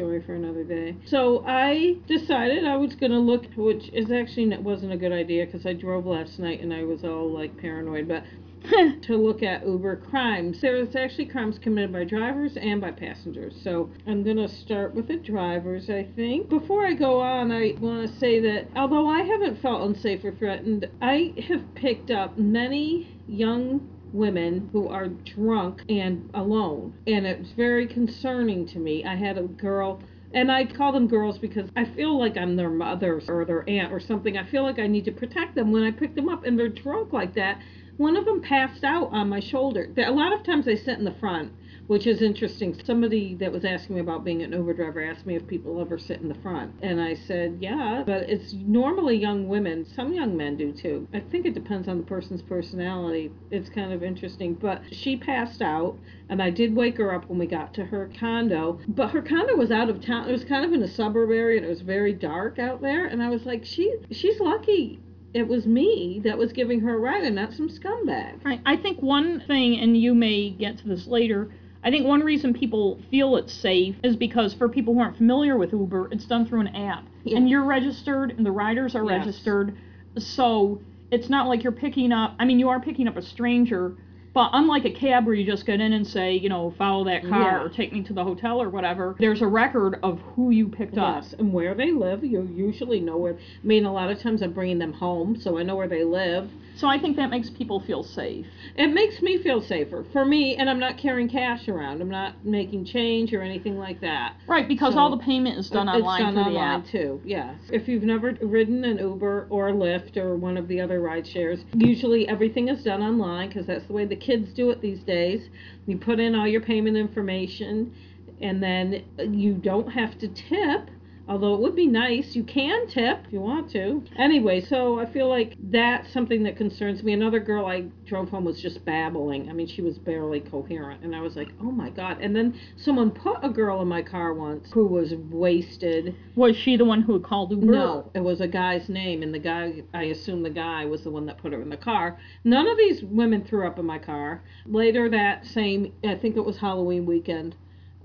story 0.00 0.22
for 0.22 0.34
another 0.34 0.64
day. 0.64 0.96
So 1.04 1.44
I 1.46 1.96
decided 2.06 2.64
I 2.64 2.76
was 2.76 2.94
going 2.94 3.12
to 3.12 3.18
look, 3.18 3.44
which 3.54 3.90
is 3.92 4.10
actually 4.10 4.56
wasn't 4.56 4.92
a 4.92 4.96
good 4.96 5.12
idea 5.12 5.44
because 5.44 5.66
I 5.66 5.74
drove 5.74 6.06
last 6.06 6.38
night 6.38 6.62
and 6.62 6.72
I 6.72 6.84
was 6.84 7.04
all 7.04 7.30
like 7.30 7.58
paranoid. 7.58 8.08
But 8.08 8.24
to 9.02 9.16
look 9.16 9.42
at 9.42 9.66
Uber 9.66 9.96
crimes. 9.96 10.60
There's 10.60 10.94
actually 10.96 11.26
crimes 11.26 11.58
committed 11.58 11.92
by 11.92 12.04
drivers 12.04 12.56
and 12.56 12.80
by 12.80 12.92
passengers. 12.92 13.54
So 13.62 13.90
I'm 14.06 14.22
going 14.22 14.36
to 14.36 14.48
start 14.48 14.94
with 14.94 15.08
the 15.08 15.16
drivers, 15.16 15.90
I 15.90 16.04
think. 16.16 16.48
Before 16.48 16.86
I 16.86 16.94
go 16.94 17.20
on, 17.20 17.52
I 17.52 17.74
want 17.78 18.10
to 18.10 18.18
say 18.18 18.40
that 18.40 18.68
although 18.76 19.08
I 19.08 19.22
haven't 19.22 19.60
felt 19.60 19.82
unsafe 19.82 20.24
or 20.24 20.32
threatened, 20.32 20.88
I 21.00 21.34
have 21.48 21.74
picked 21.74 22.10
up 22.10 22.38
many 22.38 23.08
young 23.26 23.88
women 24.12 24.68
who 24.72 24.88
are 24.88 25.08
drunk 25.08 25.82
and 25.88 26.30
alone. 26.34 26.94
And 27.06 27.26
it's 27.26 27.50
very 27.52 27.86
concerning 27.86 28.66
to 28.68 28.78
me. 28.78 29.04
I 29.04 29.16
had 29.16 29.38
a 29.38 29.42
girl 29.42 30.02
and 30.32 30.50
I 30.50 30.64
call 30.64 30.92
them 30.92 31.08
girls 31.08 31.38
because 31.38 31.68
I 31.76 31.84
feel 31.84 32.18
like 32.18 32.36
I'm 32.36 32.56
their 32.56 32.70
mother 32.70 33.20
or 33.28 33.44
their 33.44 33.68
aunt 33.68 33.92
or 33.92 33.98
something. 33.98 34.38
I 34.38 34.48
feel 34.48 34.62
like 34.62 34.78
I 34.78 34.86
need 34.86 35.04
to 35.06 35.12
protect 35.12 35.54
them 35.54 35.72
when 35.72 35.82
I 35.82 35.90
pick 35.90 36.14
them 36.14 36.28
up 36.28 36.44
and 36.44 36.58
they're 36.58 36.68
drunk 36.68 37.12
like 37.12 37.34
that. 37.34 37.60
One 37.96 38.16
of 38.16 38.24
them 38.24 38.40
passed 38.40 38.84
out 38.84 39.10
on 39.12 39.28
my 39.28 39.40
shoulder. 39.40 39.92
A 39.96 40.10
lot 40.10 40.32
of 40.32 40.44
times 40.44 40.64
they 40.64 40.76
sit 40.76 40.98
in 40.98 41.04
the 41.04 41.14
front, 41.20 41.52
which 41.90 42.06
is 42.06 42.22
interesting. 42.22 42.80
Somebody 42.84 43.34
that 43.34 43.50
was 43.50 43.64
asking 43.64 43.96
me 43.96 44.00
about 44.00 44.22
being 44.22 44.42
an 44.42 44.52
Uber 44.52 44.74
driver 44.74 45.04
asked 45.04 45.26
me 45.26 45.34
if 45.34 45.44
people 45.48 45.80
ever 45.80 45.98
sit 45.98 46.20
in 46.20 46.28
the 46.28 46.36
front. 46.36 46.72
And 46.82 47.00
I 47.00 47.16
said, 47.16 47.58
yeah, 47.60 48.04
but 48.06 48.30
it's 48.30 48.52
normally 48.52 49.16
young 49.16 49.48
women. 49.48 49.84
Some 49.84 50.12
young 50.12 50.36
men 50.36 50.56
do 50.56 50.70
too. 50.70 51.08
I 51.12 51.18
think 51.18 51.46
it 51.46 51.54
depends 51.54 51.88
on 51.88 51.96
the 51.96 52.04
person's 52.04 52.42
personality. 52.42 53.32
It's 53.50 53.68
kind 53.68 53.92
of 53.92 54.04
interesting. 54.04 54.54
But 54.54 54.82
she 54.92 55.16
passed 55.16 55.62
out, 55.62 55.98
and 56.28 56.40
I 56.40 56.50
did 56.50 56.76
wake 56.76 56.96
her 56.98 57.12
up 57.12 57.28
when 57.28 57.40
we 57.40 57.46
got 57.46 57.74
to 57.74 57.84
her 57.86 58.08
condo. 58.20 58.78
But 58.86 59.10
her 59.10 59.20
condo 59.20 59.56
was 59.56 59.72
out 59.72 59.90
of 59.90 60.00
town. 60.00 60.28
It 60.28 60.32
was 60.32 60.44
kind 60.44 60.64
of 60.64 60.72
in 60.72 60.84
a 60.84 60.88
suburb 60.88 61.30
area, 61.30 61.56
and 61.56 61.66
it 61.66 61.70
was 61.70 61.80
very 61.80 62.12
dark 62.12 62.60
out 62.60 62.80
there. 62.80 63.06
And 63.06 63.20
I 63.20 63.30
was 63.30 63.46
like, 63.46 63.64
she, 63.64 63.96
she's 64.12 64.38
lucky 64.38 65.00
it 65.32 65.46
was 65.46 65.64
me 65.64 66.20
that 66.24 66.36
was 66.36 66.52
giving 66.52 66.80
her 66.80 66.96
a 66.96 66.98
ride 66.98 67.22
and 67.22 67.36
not 67.36 67.52
some 67.52 67.68
scumbag. 67.68 68.44
Right. 68.44 68.60
I 68.66 68.76
think 68.76 69.00
one 69.00 69.40
thing, 69.46 69.78
and 69.78 69.96
you 69.96 70.12
may 70.12 70.50
get 70.50 70.78
to 70.78 70.88
this 70.88 71.06
later, 71.06 71.50
I 71.82 71.90
think 71.90 72.06
one 72.06 72.20
reason 72.20 72.52
people 72.52 73.00
feel 73.10 73.36
it's 73.36 73.52
safe 73.52 73.96
is 74.04 74.16
because 74.16 74.52
for 74.52 74.68
people 74.68 74.94
who 74.94 75.00
aren't 75.00 75.16
familiar 75.16 75.56
with 75.56 75.72
Uber, 75.72 76.08
it's 76.12 76.26
done 76.26 76.46
through 76.46 76.60
an 76.60 76.68
app. 76.68 77.06
Yeah. 77.24 77.38
And 77.38 77.48
you're 77.48 77.64
registered 77.64 78.32
and 78.32 78.44
the 78.44 78.52
riders 78.52 78.94
are 78.94 79.04
Yes. 79.04 79.26
registered. 79.26 79.76
So 80.18 80.80
it's 81.10 81.30
not 81.30 81.48
like 81.48 81.62
you're 81.62 81.72
picking 81.72 82.12
up, 82.12 82.34
I 82.38 82.44
mean, 82.44 82.58
you 82.58 82.68
are 82.68 82.80
picking 82.80 83.08
up 83.08 83.16
a 83.16 83.22
stranger, 83.22 83.96
but 84.32 84.50
unlike 84.52 84.84
a 84.84 84.90
cab 84.90 85.26
where 85.26 85.34
you 85.34 85.44
just 85.44 85.66
get 85.66 85.80
in 85.80 85.92
and 85.92 86.06
say, 86.06 86.34
you 86.34 86.48
know, 86.48 86.72
follow 86.78 87.04
that 87.04 87.22
car 87.28 87.40
Yeah. 87.58 87.62
or 87.62 87.68
take 87.68 87.92
me 87.92 88.02
to 88.04 88.12
the 88.12 88.22
hotel 88.24 88.60
or 88.62 88.68
whatever, 88.68 89.16
there's 89.18 89.42
a 89.42 89.46
record 89.46 89.98
of 90.02 90.20
who 90.34 90.50
you 90.50 90.68
picked 90.68 90.98
up. 90.98 91.22
Yes, 91.24 91.34
and 91.38 91.52
where 91.52 91.74
they 91.74 91.90
live, 91.90 92.22
you 92.24 92.48
usually 92.54 93.00
know 93.00 93.16
where. 93.16 93.34
I 93.34 93.66
mean, 93.66 93.84
a 93.84 93.92
lot 93.92 94.10
of 94.10 94.18
times 94.20 94.42
I'm 94.42 94.52
bringing 94.52 94.78
them 94.78 94.92
home, 94.92 95.36
so 95.36 95.58
I 95.58 95.62
know 95.62 95.76
where 95.76 95.88
they 95.88 96.04
live. 96.04 96.50
So 96.76 96.86
I 96.88 96.98
think 96.98 97.16
that 97.16 97.28
makes 97.28 97.50
people 97.50 97.80
feel 97.80 98.02
safe. 98.02 98.46
It 98.76 98.86
makes 98.86 99.20
me 99.20 99.36
feel 99.42 99.60
safer 99.60 100.04
for 100.12 100.24
me, 100.24 100.56
and 100.56 100.70
I'm 100.70 100.78
not 100.78 100.96
carrying 100.96 101.28
cash 101.28 101.68
around. 101.68 102.00
I'm 102.00 102.08
not 102.08 102.42
making 102.44 102.86
change 102.86 103.34
or 103.34 103.42
anything 103.42 103.76
like 103.76 104.00
that. 104.00 104.34
Right, 104.46 104.66
because 104.66 104.94
So, 104.94 105.00
all 105.00 105.10
the 105.10 105.18
payment 105.22 105.58
is 105.58 105.68
done 105.68 105.88
online. 105.90 106.22
it's 106.22 106.34
done 106.34 106.34
through 106.34 106.54
online 106.54 106.80
the 106.80 106.86
app. 106.86 106.90
too. 106.90 107.20
Yes. 107.24 107.54
If 107.70 107.86
you've 107.86 108.04
never 108.04 108.32
ridden 108.40 108.84
an 108.84 108.96
Uber 108.98 109.48
or 109.50 109.72
Lyft 109.72 110.16
or 110.16 110.36
one 110.36 110.56
of 110.56 110.68
the 110.68 110.80
other 110.80 111.00
ride 111.00 111.26
shares, 111.26 111.64
usually 111.74 112.26
everything 112.28 112.68
is 112.68 112.82
done 112.82 113.02
online 113.02 113.48
because 113.48 113.66
that's 113.66 113.84
the 113.84 113.92
way 113.92 114.06
the 114.06 114.16
kids 114.20 114.52
do 114.52 114.70
it 114.70 114.80
these 114.80 115.00
days. 115.00 115.48
You 115.86 115.98
put 115.98 116.20
in 116.20 116.34
all 116.34 116.46
your 116.46 116.60
payment 116.60 116.96
information, 116.96 117.94
and 118.40 118.62
then 118.62 119.04
you 119.18 119.54
don't 119.54 119.88
have 119.88 120.18
to 120.18 120.28
tip. 120.28 120.90
Although 121.30 121.54
it 121.54 121.60
would 121.60 121.76
be 121.76 121.86
nice, 121.86 122.34
you 122.34 122.42
can 122.42 122.88
tip 122.88 123.20
if 123.24 123.32
you 123.32 123.40
want 123.40 123.70
to. 123.70 124.02
Anyway, 124.18 124.60
so 124.60 124.98
I 124.98 125.06
feel 125.06 125.28
like 125.28 125.54
that's 125.62 126.12
something 126.12 126.42
that 126.42 126.56
concerns 126.56 127.04
me. 127.04 127.12
Another 127.12 127.38
girl 127.38 127.66
I 127.66 127.82
drove 128.04 128.30
home 128.30 128.44
was 128.44 128.60
just 128.60 128.84
babbling. 128.84 129.48
I 129.48 129.52
mean, 129.52 129.68
she 129.68 129.80
was 129.80 129.96
barely 129.96 130.40
coherent. 130.40 131.04
And 131.04 131.14
I 131.14 131.20
was 131.20 131.36
like, 131.36 131.50
oh 131.60 131.70
my 131.70 131.88
God. 131.88 132.20
And 132.20 132.34
then 132.34 132.58
someone 132.76 133.12
put 133.12 133.36
a 133.44 133.48
girl 133.48 133.80
in 133.80 133.86
my 133.86 134.02
car 134.02 134.34
once 134.34 134.72
who 134.72 134.88
was 134.88 135.14
wasted. 135.14 136.16
Was 136.34 136.56
she 136.56 136.76
the 136.76 136.84
one 136.84 137.00
who 137.00 137.20
called 137.20 137.52
Uber? 137.52 137.64
No, 137.64 138.10
it 138.12 138.24
was 138.24 138.40
a 138.40 138.48
guy's 138.48 138.88
name. 138.88 139.22
And 139.22 139.32
the 139.32 139.38
guy, 139.38 139.84
I 139.94 140.06
assume 140.06 140.42
the 140.42 140.50
guy 140.50 140.84
was 140.84 141.04
the 141.04 141.10
one 141.10 141.26
that 141.26 141.38
put 141.38 141.52
her 141.52 141.62
in 141.62 141.70
the 141.70 141.76
car. 141.76 142.18
None 142.42 142.66
of 142.66 142.76
these 142.76 143.04
women 143.04 143.44
threw 143.44 143.68
up 143.68 143.78
in 143.78 143.86
my 143.86 144.00
car. 144.00 144.42
Later 144.66 145.08
that 145.10 145.46
same, 145.46 145.92
I 146.02 146.16
think 146.16 146.36
it 146.36 146.44
was 146.44 146.58
Halloween 146.58 147.06
weekend 147.06 147.54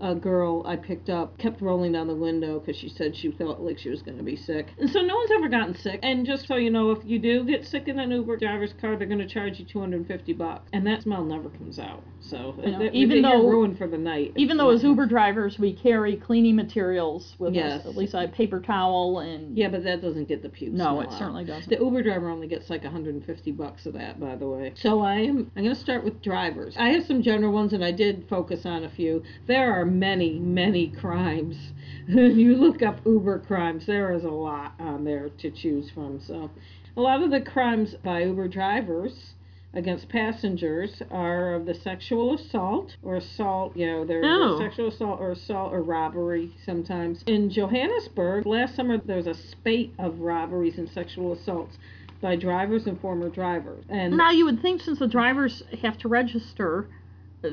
a 0.01 0.13
girl 0.13 0.61
I 0.65 0.75
picked 0.75 1.09
up 1.09 1.37
kept 1.37 1.61
rolling 1.61 1.93
down 1.93 2.07
the 2.07 2.15
window 2.15 2.59
because 2.59 2.75
she 2.75 2.89
said 2.89 3.15
she 3.15 3.31
felt 3.31 3.61
like 3.61 3.79
she 3.79 3.89
was 3.89 4.01
going 4.01 4.17
to 4.17 4.23
be 4.23 4.35
sick. 4.35 4.67
And 4.77 4.89
so 4.89 4.99
no 5.01 5.15
one's 5.15 5.31
ever 5.31 5.47
gotten 5.47 5.75
sick. 5.77 5.99
And 6.03 6.25
just 6.25 6.47
so 6.47 6.57
you 6.57 6.69
know, 6.69 6.91
if 6.91 6.99
you 7.05 7.17
do 7.17 7.45
get 7.45 7.65
sick 7.65 7.87
in 7.87 7.97
an 7.99 8.11
Uber 8.11 8.37
driver's 8.37 8.73
car, 8.81 8.97
they're 8.97 9.07
going 9.07 9.19
to 9.19 9.27
charge 9.27 9.57
you 9.59 9.65
250 9.65 10.33
bucks. 10.33 10.69
And 10.73 10.85
that 10.85 11.03
smell 11.03 11.23
never 11.23 11.49
comes 11.49 11.79
out. 11.79 12.03
So 12.19 12.55
I 12.61 12.71
know. 12.71 12.79
they- 12.79 12.91
Even 12.91 13.21
they- 13.21 13.29
you're 13.29 13.41
though- 13.41 13.47
ruined 13.47 13.77
for 13.77 13.87
the 13.87 13.97
night. 13.97 14.33
Even 14.35 14.57
though 14.57 14.71
as 14.71 14.83
Uber 14.83 15.05
drivers 15.05 15.57
we 15.59 15.71
carry 15.71 16.17
cleaning 16.17 16.55
materials 16.57 17.35
with 17.39 17.53
Yes. 17.53 17.81
us, 17.81 17.85
at 17.85 17.95
least 17.95 18.15
I 18.15 18.21
have 18.21 18.31
paper 18.33 18.59
towel 18.59 19.19
and 19.19 19.57
Yeah, 19.57 19.69
but 19.69 19.83
that 19.85 20.01
doesn't 20.01 20.27
get 20.27 20.41
the 20.41 20.49
puke 20.49 20.73
no, 20.73 20.99
it 21.01 21.07
out. 21.07 21.13
certainly 21.13 21.45
doesn't. 21.45 21.69
The 21.69 21.83
Uber 21.83 22.03
driver 22.03 22.29
only 22.29 22.47
gets 22.47 22.69
like 22.69 22.83
150 22.83 23.51
bucks 23.51 23.85
of 23.85 23.93
that, 23.93 24.19
by 24.19 24.35
the 24.35 24.47
way. 24.47 24.73
So 24.75 24.99
I 25.01 25.15
am. 25.19 25.49
I'm 25.55 25.63
going 25.63 25.75
to 25.75 25.79
start 25.79 26.03
with 26.03 26.21
drivers. 26.21 26.75
I 26.77 26.89
have 26.89 27.05
some 27.05 27.21
general 27.21 27.53
ones, 27.53 27.71
and 27.73 27.83
I 27.83 27.91
did 27.91 28.25
focus 28.27 28.65
on 28.65 28.83
a 28.83 28.89
few. 28.89 29.23
There 29.47 29.71
are 29.71 29.84
many, 29.85 30.39
many 30.39 30.87
crimes. 30.89 31.55
you 32.07 32.55
look 32.55 32.81
up 32.81 32.99
Uber 33.05 33.39
crimes, 33.39 33.85
there 33.85 34.11
is 34.13 34.23
a 34.23 34.29
lot 34.29 34.73
on 34.79 35.03
there 35.03 35.29
to 35.29 35.51
choose 35.51 35.89
from. 35.91 36.19
So, 36.19 36.49
a 36.97 37.01
lot 37.01 37.21
of 37.23 37.31
the 37.31 37.41
crimes 37.41 37.95
by 38.03 38.23
Uber 38.23 38.47
drivers. 38.47 39.33
against 39.73 40.07
passengers 40.07 41.01
are 41.11 41.53
of 41.55 41.65
the 41.65 41.73
sexual 41.73 42.33
assault 42.35 42.95
or 43.03 43.17
assault, 43.17 43.75
you 43.75 43.85
know, 43.85 44.05
they're 44.05 44.23
Oh. 44.23 44.57
sexual 44.57 44.87
assault 44.87 45.19
or 45.19 45.31
assault 45.31 45.73
or 45.73 45.81
robbery 45.81 46.49
sometimes. 46.65 47.21
In 47.27 47.49
Johannesburg, 47.49 48.45
last 48.45 48.73
summer 48.75 48.97
there 48.97 49.17
was 49.17 49.27
a 49.27 49.33
spate 49.33 49.93
of 49.99 50.21
robberies 50.21 50.77
and 50.77 50.87
sexual 50.87 51.33
assaults 51.33 51.77
by 52.21 52.37
drivers 52.37 52.87
and 52.87 52.97
former 53.01 53.27
drivers. 53.27 53.83
And 53.89 54.15
Now 54.15 54.31
you 54.31 54.45
would 54.45 54.61
think 54.61 54.79
since 54.81 54.99
the 54.99 55.07
drivers 55.07 55.61
have 55.81 55.97
to 55.97 56.07
register 56.07 56.87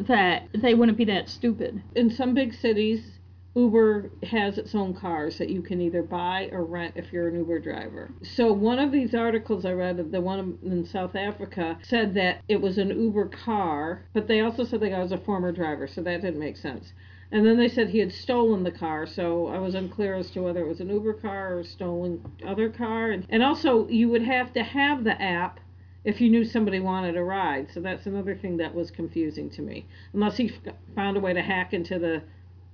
that 0.07 0.49
they 0.55 0.75
wouldn't 0.75 0.99
be 0.99 1.05
that 1.05 1.29
stupid. 1.29 1.83
in 1.95 2.11
some 2.11 2.35
big 2.35 2.55
cities, 2.55 3.19
Uber 3.55 4.11
has 4.23 4.57
its 4.57 4.75
own 4.75 4.95
cars 4.95 5.37
that 5.37 5.51
you 5.51 5.61
can 5.61 5.81
either 5.81 6.03
buy 6.03 6.49
or 6.53 6.65
rent 6.65 6.95
if 6.97 7.13
you're 7.13 7.29
an 7.29 7.37
Uber 7.37 7.59
driver. 7.59 8.11
So 8.23 8.51
one 8.51 8.79
of 8.79 8.91
these 8.91 9.15
articles 9.15 9.67
I 9.67 9.73
read, 9.73 10.11
the 10.11 10.21
one 10.23 10.59
in 10.65 10.87
South 10.87 11.15
Africa, 11.15 11.79
said 11.83 12.15
that 12.15 12.41
it 12.49 12.61
was 12.63 12.79
an 12.79 12.89
Uber 12.89 13.27
car, 13.27 14.07
but 14.15 14.27
they 14.27 14.41
also 14.41 14.65
said 14.65 14.81
the 14.81 14.89
guy 14.89 15.01
was 15.01 15.13
a 15.13 15.19
former 15.19 15.53
driver, 15.53 15.87
so 15.87 16.03
that 16.03 16.23
didn't 16.23 16.41
make 16.41 16.57
sense. 16.57 16.95
And 17.31 17.47
then 17.47 17.59
they 17.59 17.69
said 17.69 17.89
he 17.89 17.99
had 17.99 18.13
stolen 18.13 18.63
the 18.63 18.71
car, 18.71 19.07
so 19.07 19.49
I 19.49 19.59
was 19.59 19.75
unclear 19.75 20.15
as 20.15 20.31
to 20.31 20.41
whether 20.43 20.61
it 20.61 20.69
was 20.69 20.81
an 20.81 20.89
Uber 20.89 21.15
car 21.15 21.55
or 21.55 21.61
a 21.61 21.65
stolen 21.65 22.23
other 22.47 22.69
car. 22.69 23.11
And, 23.11 23.27
and 23.29 23.43
also, 23.43 23.89
you 23.89 24.09
would 24.11 24.23
have 24.23 24.53
to 24.55 24.63
have 24.63 25.05
the 25.05 25.21
app 25.21 25.61
if 26.05 26.21
you 26.21 26.29
knew 26.31 26.45
somebody 26.45 26.81
wanted 26.81 27.17
a 27.17 27.23
ride. 27.23 27.69
So 27.73 27.81
that's 27.81 28.07
another 28.07 28.35
thing 28.35 28.57
that 28.59 28.75
was 28.75 28.91
confusing 28.91 29.51
to 29.51 29.63
me. 29.63 29.87
Unless 30.13 30.37
he 30.37 30.51
f- 30.67 30.75
found 30.95 31.17
a 31.17 31.21
way 31.21 31.33
to 31.33 31.43
hack 31.43 31.73
into 31.73 31.99
the 31.99 32.23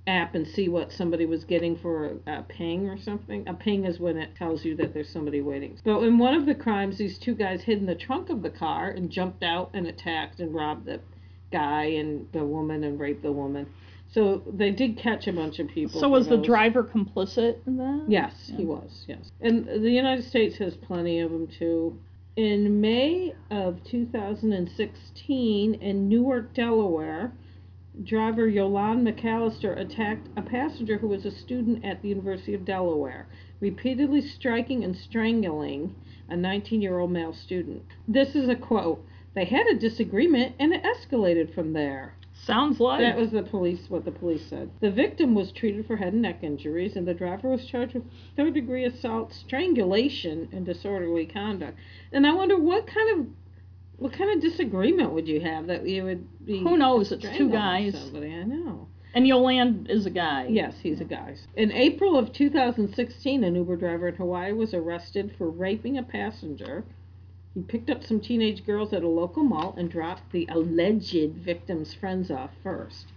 app 0.07 0.33
and 0.33 0.47
see 0.47 0.67
what 0.69 0.91
somebody 0.91 1.25
was 1.25 1.43
getting 1.43 1.77
for 1.77 2.17
a, 2.25 2.39
a 2.39 2.43
ping 2.43 2.89
or 2.89 2.97
something. 2.97 3.47
A 3.47 3.53
ping 3.53 3.85
is 3.85 3.99
when 3.99 4.17
it 4.17 4.35
tells 4.35 4.65
you 4.65 4.75
that 4.77 4.93
there's 4.93 5.09
somebody 5.09 5.41
waiting. 5.41 5.77
But 5.83 5.99
in 6.01 6.17
one 6.17 6.33
of 6.33 6.45
the 6.47 6.55
crimes, 6.55 6.97
these 6.97 7.19
two 7.19 7.35
guys 7.35 7.61
hid 7.61 7.77
in 7.79 7.85
the 7.85 7.95
trunk 7.95 8.29
of 8.29 8.41
the 8.41 8.49
car 8.49 8.89
and 8.89 9.09
jumped 9.11 9.43
out 9.43 9.69
and 9.73 9.85
attacked 9.85 10.39
and 10.39 10.53
robbed 10.55 10.85
the 10.85 10.99
guy 11.51 11.83
and 11.85 12.27
the 12.31 12.43
woman 12.43 12.83
and 12.83 12.99
raped 12.99 13.21
the 13.21 13.31
woman. 13.31 13.67
So 14.11 14.41
they 14.51 14.71
did 14.71 14.97
catch 14.97 15.27
a 15.27 15.33
bunch 15.33 15.59
of 15.59 15.67
people. 15.67 15.99
So 16.01 16.09
was 16.09 16.27
the 16.27 16.37
driver 16.37 16.83
complicit 16.83 17.57
in 17.67 17.77
that? 17.77 18.05
Yes, 18.07 18.51
he 18.55 18.65
was. 18.65 19.05
Yes, 19.07 19.31
and 19.41 19.67
the 19.67 19.91
United 19.91 20.25
States 20.25 20.57
has 20.57 20.75
plenty 20.75 21.19
of 21.19 21.29
them 21.31 21.45
too. 21.47 21.99
In 22.39 22.79
May 22.79 23.35
of 23.51 23.83
2016, 23.83 25.73
in 25.73 26.07
Newark, 26.07 26.53
Delaware, 26.53 27.33
driver 28.01 28.47
Yolande 28.47 29.11
McAllister 29.11 29.77
attacked 29.77 30.29
a 30.37 30.41
passenger 30.41 30.99
who 30.99 31.09
was 31.09 31.25
a 31.25 31.31
student 31.31 31.83
at 31.83 32.01
the 32.01 32.07
University 32.07 32.53
of 32.53 32.63
Delaware, 32.63 33.27
repeatedly 33.59 34.21
striking 34.21 34.85
and 34.85 34.95
strangling 34.95 35.93
a 36.29 36.35
19-year-old 36.35 37.11
male 37.11 37.33
student. 37.33 37.83
This 38.07 38.33
is 38.35 38.47
a 38.47 38.55
quote. 38.55 39.05
They 39.35 39.43
had 39.43 39.67
a 39.67 39.77
disagreement 39.77 40.55
and 40.61 40.71
it 40.71 40.81
escalated 40.81 41.53
from 41.53 41.73
there. 41.73 42.15
Sounds 42.49 42.79
like. 42.79 42.99
That 43.01 43.17
was 43.17 43.31
the 43.31 43.43
police, 43.43 43.89
what 43.89 44.05
the 44.05 44.11
police 44.11 44.45
said. 44.49 44.69
The 44.81 44.91
victim 44.91 45.35
was 45.35 45.51
treated 45.51 45.85
for 45.85 45.95
head 45.97 46.13
and 46.13 46.21
neck 46.21 46.39
injuries, 46.43 46.95
and 46.95 47.07
the 47.07 47.13
driver 47.13 47.49
was 47.49 47.65
charged 47.65 47.93
with 47.93 48.03
third 48.35 48.53
degree 48.53 48.85
assault, 48.85 49.33
strangulation, 49.33 50.49
and 50.51 50.65
disorderly 50.65 51.25
conduct. 51.25 51.77
And 52.11 52.25
I 52.25 52.33
wonder 52.33 52.57
what 52.57 52.87
kind 52.87 53.19
of 53.19 53.27
what 53.97 54.13
kind 54.13 54.31
of 54.31 54.41
disagreement 54.41 55.11
would 55.11 55.27
you 55.27 55.41
have 55.41 55.67
that 55.67 55.87
you 55.87 56.03
would 56.05 56.45
be? 56.45 56.59
Who 56.59 56.77
knows? 56.77 57.11
It's 57.11 57.25
two 57.37 57.49
guys. 57.49 57.93
Somebody 57.93 58.33
I 58.33 58.43
know. 58.43 58.87
and 59.13 59.27
Yolande 59.27 59.89
is 59.89 60.05
a 60.05 60.09
guy. 60.09 60.47
Yes, 60.49 60.75
he's 60.81 61.01
a 61.01 61.05
guy. 61.05 61.35
In 61.55 61.71
April 61.71 62.17
of 62.17 62.31
2016, 62.33 63.43
an 63.43 63.55
Uber 63.55 63.75
driver 63.75 64.07
in 64.07 64.15
Hawaii 64.15 64.53
was 64.53 64.73
arrested 64.73 65.35
for 65.37 65.49
raping 65.49 65.97
a 65.97 66.03
passenger. 66.03 66.85
He 67.55 67.61
picked 67.61 67.89
up 67.89 68.03
some 68.03 68.19
teenage 68.19 68.65
girls 68.65 68.93
at 68.93 69.03
a 69.03 69.07
local 69.07 69.43
mall 69.43 69.73
and 69.77 69.89
dropped 69.89 70.31
the 70.31 70.47
alleged 70.49 71.33
victim's 71.33 71.93
friends 71.93 72.29
off 72.29 72.51
first. 72.61 73.07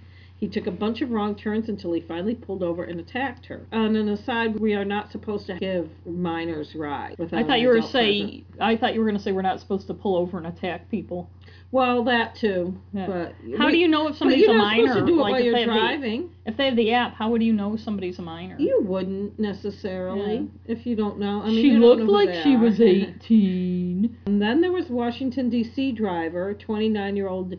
He 0.43 0.49
took 0.49 0.67
a 0.67 0.73
bunch 0.73 1.03
of 1.03 1.13
wrong 1.13 1.37
turns 1.37 1.69
until 1.69 1.93
he 1.93 2.01
finally 2.01 2.35
pulled 2.35 2.65
over 2.65 2.83
and 2.83 2.99
attacked 2.99 3.47
her. 3.47 3.65
On 3.71 3.95
an 3.95 4.09
aside, 4.09 4.59
we 4.59 4.75
are 4.75 4.85
not 4.85 5.13
supposed 5.13 5.47
to 5.47 5.55
give 5.55 5.89
minors 6.05 6.75
rides. 6.75 7.15
I 7.33 7.45
thought 7.45 7.61
you 7.61 7.69
were 7.69 7.81
say 7.81 8.23
present. 8.23 8.45
I 8.61 8.77
thought 8.77 8.93
you 8.95 8.99
were 8.99 9.07
going 9.07 9.17
to 9.17 9.23
say 9.23 9.31
we're 9.31 9.43
not 9.43 9.61
supposed 9.61 9.87
to 9.87 9.95
pull 9.95 10.17
over 10.17 10.39
and 10.39 10.49
attack 10.49 10.91
people. 10.91 11.31
Well, 11.71 12.03
that 12.05 12.35
too. 12.35 12.75
Yeah. 12.93 13.07
But 13.07 13.35
How 13.57 13.71
do 13.71 13.77
you 13.77 13.87
know 13.87 14.09
if 14.09 14.17
somebody's 14.17 14.43
you're 14.43 14.51
a 14.55 14.59
not 14.59 14.65
minor? 14.65 14.87
supposed 14.89 15.07
to 15.07 15.13
do 15.13 15.19
it 15.19 15.23
like 15.23 15.31
while 15.31 15.39
if 15.39 15.45
you're 15.45 15.55
they 15.55 15.61
have 15.61 15.69
the- 15.71 15.79
driving. 15.79 16.31
if 16.45 16.57
they 16.57 16.65
have 16.67 16.77
the 16.77 16.93
app, 16.93 17.15
how 17.15 17.31
would 17.31 17.43
you 17.45 17.53
know 17.53 17.77
somebody's 17.77 18.19
a 18.19 18.23
minor? 18.23 18.57
You 18.59 18.83
wouldn't 18.83 19.39
necessarily 19.39 20.51
if 20.67 20.85
you 20.87 20.97
don't 20.97 21.21
know. 21.21 21.41
I 21.43 21.47
mean, 21.51 21.63
she 21.63 21.71
looked 21.79 22.03
like 22.03 22.43
she 22.43 22.57
are. 22.57 22.59
was 22.59 22.81
18. 22.81 24.19
And 24.27 24.43
then 24.43 24.61
there 24.61 24.73
was 24.73 24.89
Washington 24.89 25.49
D.C. 25.51 25.93
driver, 25.93 26.53
29-year-old 26.55 27.55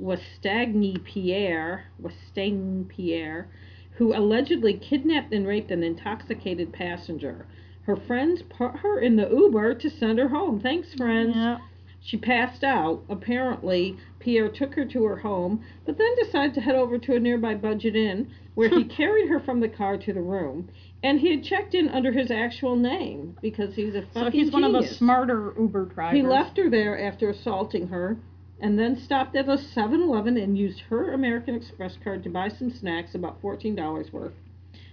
Westagny 0.00 1.02
Pierre, 1.04 1.86
Westang 2.00 2.88
Pierre, 2.88 3.48
who 3.92 4.14
allegedly 4.14 4.74
kidnapped 4.74 5.32
and 5.32 5.46
raped 5.46 5.70
an 5.70 5.82
intoxicated 5.82 6.72
passenger. 6.72 7.46
Her 7.82 7.96
friends 7.96 8.42
put 8.42 8.76
her 8.76 8.98
in 8.98 9.16
the 9.16 9.28
Uber 9.28 9.74
to 9.74 9.90
send 9.90 10.18
her 10.18 10.28
home. 10.28 10.60
Thanks, 10.60 10.94
friends. 10.94 11.36
Yeah. 11.36 11.58
She 12.00 12.16
passed 12.18 12.64
out. 12.64 13.02
Apparently, 13.08 13.96
Pierre 14.18 14.48
took 14.50 14.74
her 14.74 14.84
to 14.84 15.04
her 15.04 15.16
home, 15.16 15.64
but 15.86 15.96
then 15.96 16.14
decided 16.16 16.54
to 16.54 16.60
head 16.60 16.74
over 16.74 16.98
to 16.98 17.14
a 17.14 17.20
nearby 17.20 17.54
budget 17.54 17.96
inn 17.96 18.30
where 18.54 18.68
he 18.68 18.84
carried 18.96 19.28
her 19.28 19.40
from 19.40 19.60
the 19.60 19.68
car 19.68 19.96
to 19.96 20.12
the 20.12 20.20
room. 20.20 20.68
And 21.02 21.20
he 21.20 21.30
had 21.30 21.44
checked 21.44 21.74
in 21.74 21.88
under 21.88 22.12
his 22.12 22.30
actual 22.30 22.76
name 22.76 23.36
because 23.40 23.74
he's 23.74 23.94
a 23.94 24.02
fucking 24.02 24.22
So 24.24 24.30
he's 24.30 24.52
one 24.52 24.64
of 24.64 24.72
the 24.72 24.86
smarter 24.86 25.54
Uber 25.58 25.86
drivers. 25.86 26.16
He 26.16 26.22
left 26.22 26.56
her 26.58 26.68
there 26.68 26.98
after 26.98 27.30
assaulting 27.30 27.88
her 27.88 28.18
and 28.60 28.78
then 28.78 28.96
stopped 28.96 29.36
at 29.36 29.48
a 29.48 29.58
7 29.58 30.00
Eleven 30.00 30.36
and 30.36 30.56
used 30.56 30.80
her 30.80 31.12
American 31.12 31.54
Express 31.54 31.96
card 32.02 32.22
to 32.22 32.30
buy 32.30 32.48
some 32.48 32.70
snacks, 32.70 33.14
about 33.14 33.40
$14 33.42 34.12
worth. 34.12 34.34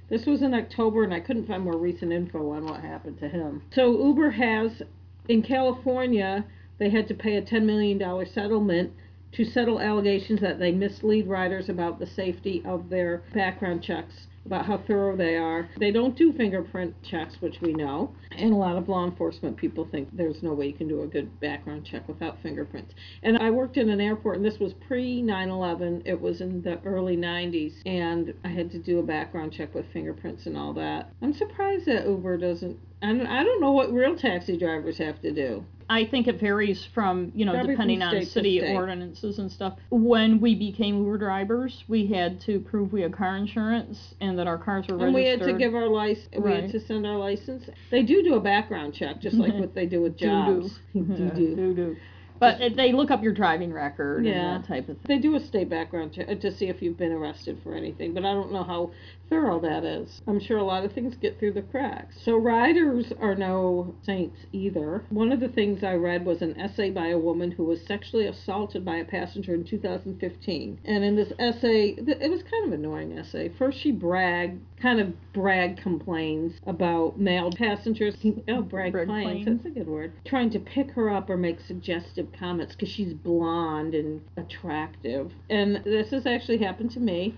This 0.10 0.25
was 0.25 0.41
in 0.41 0.53
October, 0.53 1.03
and 1.03 1.13
I 1.13 1.22
couldn't 1.22 1.48
find 1.48 1.63
more 1.63 1.77
recent 1.77 2.12
info 2.12 2.51
on 2.51 2.65
what 2.65 2.82
happened 2.82 3.20
to 3.20 3.30
him. 3.30 3.62
So, 3.72 4.06
Uber 4.06 4.32
has, 4.32 4.82
in 5.30 5.41
California, 5.41 6.44
they 6.80 6.89
had 6.89 7.08
to 7.08 7.13
pay 7.13 7.38
a 7.38 7.41
$10 7.41 7.63
million 7.63 8.00
settlement 8.25 8.91
to 9.32 9.46
settle 9.46 9.80
allegations 9.80 10.41
that 10.41 10.60
they 10.60 10.72
mislead 10.72 11.27
riders 11.27 11.70
about 11.70 12.00
the 12.00 12.08
safety 12.08 12.62
of 12.65 12.89
their 12.89 13.24
background 13.34 13.84
checks, 13.84 14.27
about 14.45 14.65
how 14.65 14.77
thorough 14.77 15.15
they 15.15 15.36
are. 15.36 15.69
They 15.77 15.91
don't 15.91 16.17
do 16.17 16.33
fingerprint 16.33 16.95
checks, 17.03 17.36
which 17.39 17.62
we 17.62 17.74
know, 17.74 18.13
and 18.31 18.53
a 18.53 18.55
lot 18.55 18.77
of 18.77 18.89
law 18.89 19.05
enforcement 19.05 19.57
people 19.57 19.88
think 19.91 20.10
there's 20.12 20.41
no 20.41 20.53
way 20.53 20.67
you 20.67 20.74
can 20.74 20.88
do 20.88 21.03
a 21.03 21.07
good 21.07 21.39
background 21.39 21.86
check 21.86 22.07
without 22.07 22.41
fingerprints. 22.41 22.93
And 23.24 23.38
I 23.38 23.51
worked 23.51 23.77
in 23.77 23.89
an 23.89 24.01
airport, 24.01 24.38
and 24.38 24.45
this 24.45 24.60
was 24.60 24.74
pre 24.88 25.21
9 25.21 25.50
11. 25.50 26.03
It 26.05 26.19
was 26.19 26.41
in 26.41 26.62
the 26.62 26.79
early 26.86 27.17
90s, 27.17 27.74
and 27.86 28.33
I 28.43 28.50
had 28.50 28.71
to 28.71 28.79
do 28.79 29.00
a 29.00 29.03
background 29.03 29.53
check 29.53 29.74
with 29.75 29.86
fingerprints 29.93 30.45
and 30.45 30.57
all 30.57 30.74
that. 30.74 31.12
I'm 31.21 31.33
surprised 31.33 31.86
that 31.86 32.05
Uber 32.05 32.38
doesn't. 32.38 32.77
I 33.01 33.08
don't, 33.08 33.27
I 33.27 33.43
don't 33.43 33.62
know 33.62 33.72
what 33.72 33.91
real 33.91 34.15
taxi 34.15 34.58
drivers 34.58 34.98
have 35.00 35.20
to 35.22 35.31
do. 35.31 35.65
I 35.89 36.05
think 36.05 36.27
it 36.27 36.39
varies 36.39 36.88
from, 36.93 37.34
you 37.36 37.43
know, 37.43 37.51
Probably 37.51 37.74
depending 37.74 38.01
on 38.01 38.25
city 38.25 38.62
ordinances 38.62 39.39
and 39.39 39.51
stuff. 39.51 39.74
When 39.89 40.39
we 40.39 40.55
became 40.55 41.00
Uber 41.03 41.17
drivers, 41.17 41.84
we 41.89 42.08
had 42.08 42.39
to 42.41 42.60
prove 42.62 42.93
we 42.93 43.01
had 43.01 43.12
car 43.13 43.36
insurance 43.36 44.13
and 44.22 44.39
that 44.39 44.48
our 44.48 44.58
cars 44.58 44.88
were 44.88 45.03
And 45.05 45.13
we 45.13 45.25
had 45.25 45.41
to 45.41 45.53
give 45.53 45.75
our 45.75 45.88
license. 45.89 46.29
We 46.38 46.51
had 46.53 46.72
to 46.72 46.79
send 46.79 47.05
our 47.05 47.17
license. 47.17 47.70
They 47.89 48.03
do 48.03 48.24
do 48.24 48.36
a 48.36 48.39
background 48.39 48.93
check, 48.93 49.20
just 49.20 49.36
like 49.36 49.53
what 49.53 49.75
they 49.75 49.86
do 49.86 50.01
with 50.01 50.15
jobs. 50.17 50.79
Doo-doo. 50.93 51.55
doo-doo. 51.55 51.98
But 52.39 52.75
they 52.75 52.91
look 52.91 53.12
up 53.12 53.22
your 53.22 53.34
driving 53.34 53.72
record 53.72 54.25
Yeah. 54.25 54.31
and 54.55 54.63
that 54.63 54.67
type 54.67 54.89
of 54.89 54.98
thing. 54.98 55.05
They 55.08 55.20
do 55.20 55.36
a 55.36 55.39
state 55.39 55.70
background 55.70 56.13
check 56.13 56.27
uh, 56.27 56.36
to 56.36 56.51
see 56.51 56.70
if 56.70 56.81
you've 56.81 56.98
been 56.98 57.12
arrested 57.12 57.60
for 57.63 57.75
anything, 57.75 58.13
but 58.15 58.25
I 58.25 58.34
don't 58.34 58.51
know 58.51 58.63
how 58.63 58.91
thorough 59.32 59.62
that 59.62 59.86
is. 59.86 60.22
I'm 60.28 60.42
sure 60.42 60.58
a 60.58 60.64
lot 60.64 60.84
of 60.84 60.92
things 60.92 61.16
get 61.16 61.40
through 61.40 61.54
the 61.54 61.62
cracks. 61.62 62.18
So 62.24 62.36
riders 62.36 63.14
are 63.22 63.34
no 63.34 63.96
saints 64.04 64.38
either. 64.52 65.06
One 65.10 65.32
of 65.32 65.40
the 65.40 65.48
things 65.48 65.84
I 65.84 65.94
read 65.94 66.26
was 66.26 66.42
an 66.42 66.60
essay 66.60 66.92
by 66.92 67.08
a 67.08 67.18
woman 67.18 67.50
who 67.50 67.64
was 67.64 67.82
sexually 67.86 68.28
assaulted 68.28 68.84
by 68.84 68.98
a 68.98 69.06
passenger 69.06 69.54
in 69.54 69.64
2015. 69.64 70.80
And 70.84 71.04
in 71.04 71.16
this 71.16 71.32
essay, 71.40 71.96
it 71.98 72.30
was 72.30 72.44
kind 72.44 72.66
of 72.66 72.74
an 72.74 72.86
annoying 72.86 73.18
essay. 73.18 73.50
First 73.58 73.80
she 73.80 73.92
bragged, 73.92 74.62
kind 74.82 75.00
of 75.00 75.14
brag 75.32 75.78
complains 75.78 76.60
about 76.68 77.18
male 77.18 77.52
passengers. 77.52 78.16
Oh, 78.50 78.62
brag, 78.62 78.92
claims. 78.92 79.46
That's 79.46 79.66
a 79.66 79.70
good 79.70 79.88
word. 79.88 80.12
Trying 80.26 80.50
to 80.50 80.60
pick 80.60 80.92
her 80.92 81.10
up 81.10 81.30
or 81.30 81.38
make 81.38 81.62
suggestive 81.62 82.28
comments 82.38 82.76
because 82.76 82.90
she's 82.90 83.14
blonde 83.14 83.96
and 83.96 84.22
attractive. 84.36 85.32
And 85.50 85.82
this 85.86 86.10
has 86.12 86.26
actually 86.26 86.58
happened 86.58 86.92
to 86.92 87.00
me. 87.00 87.38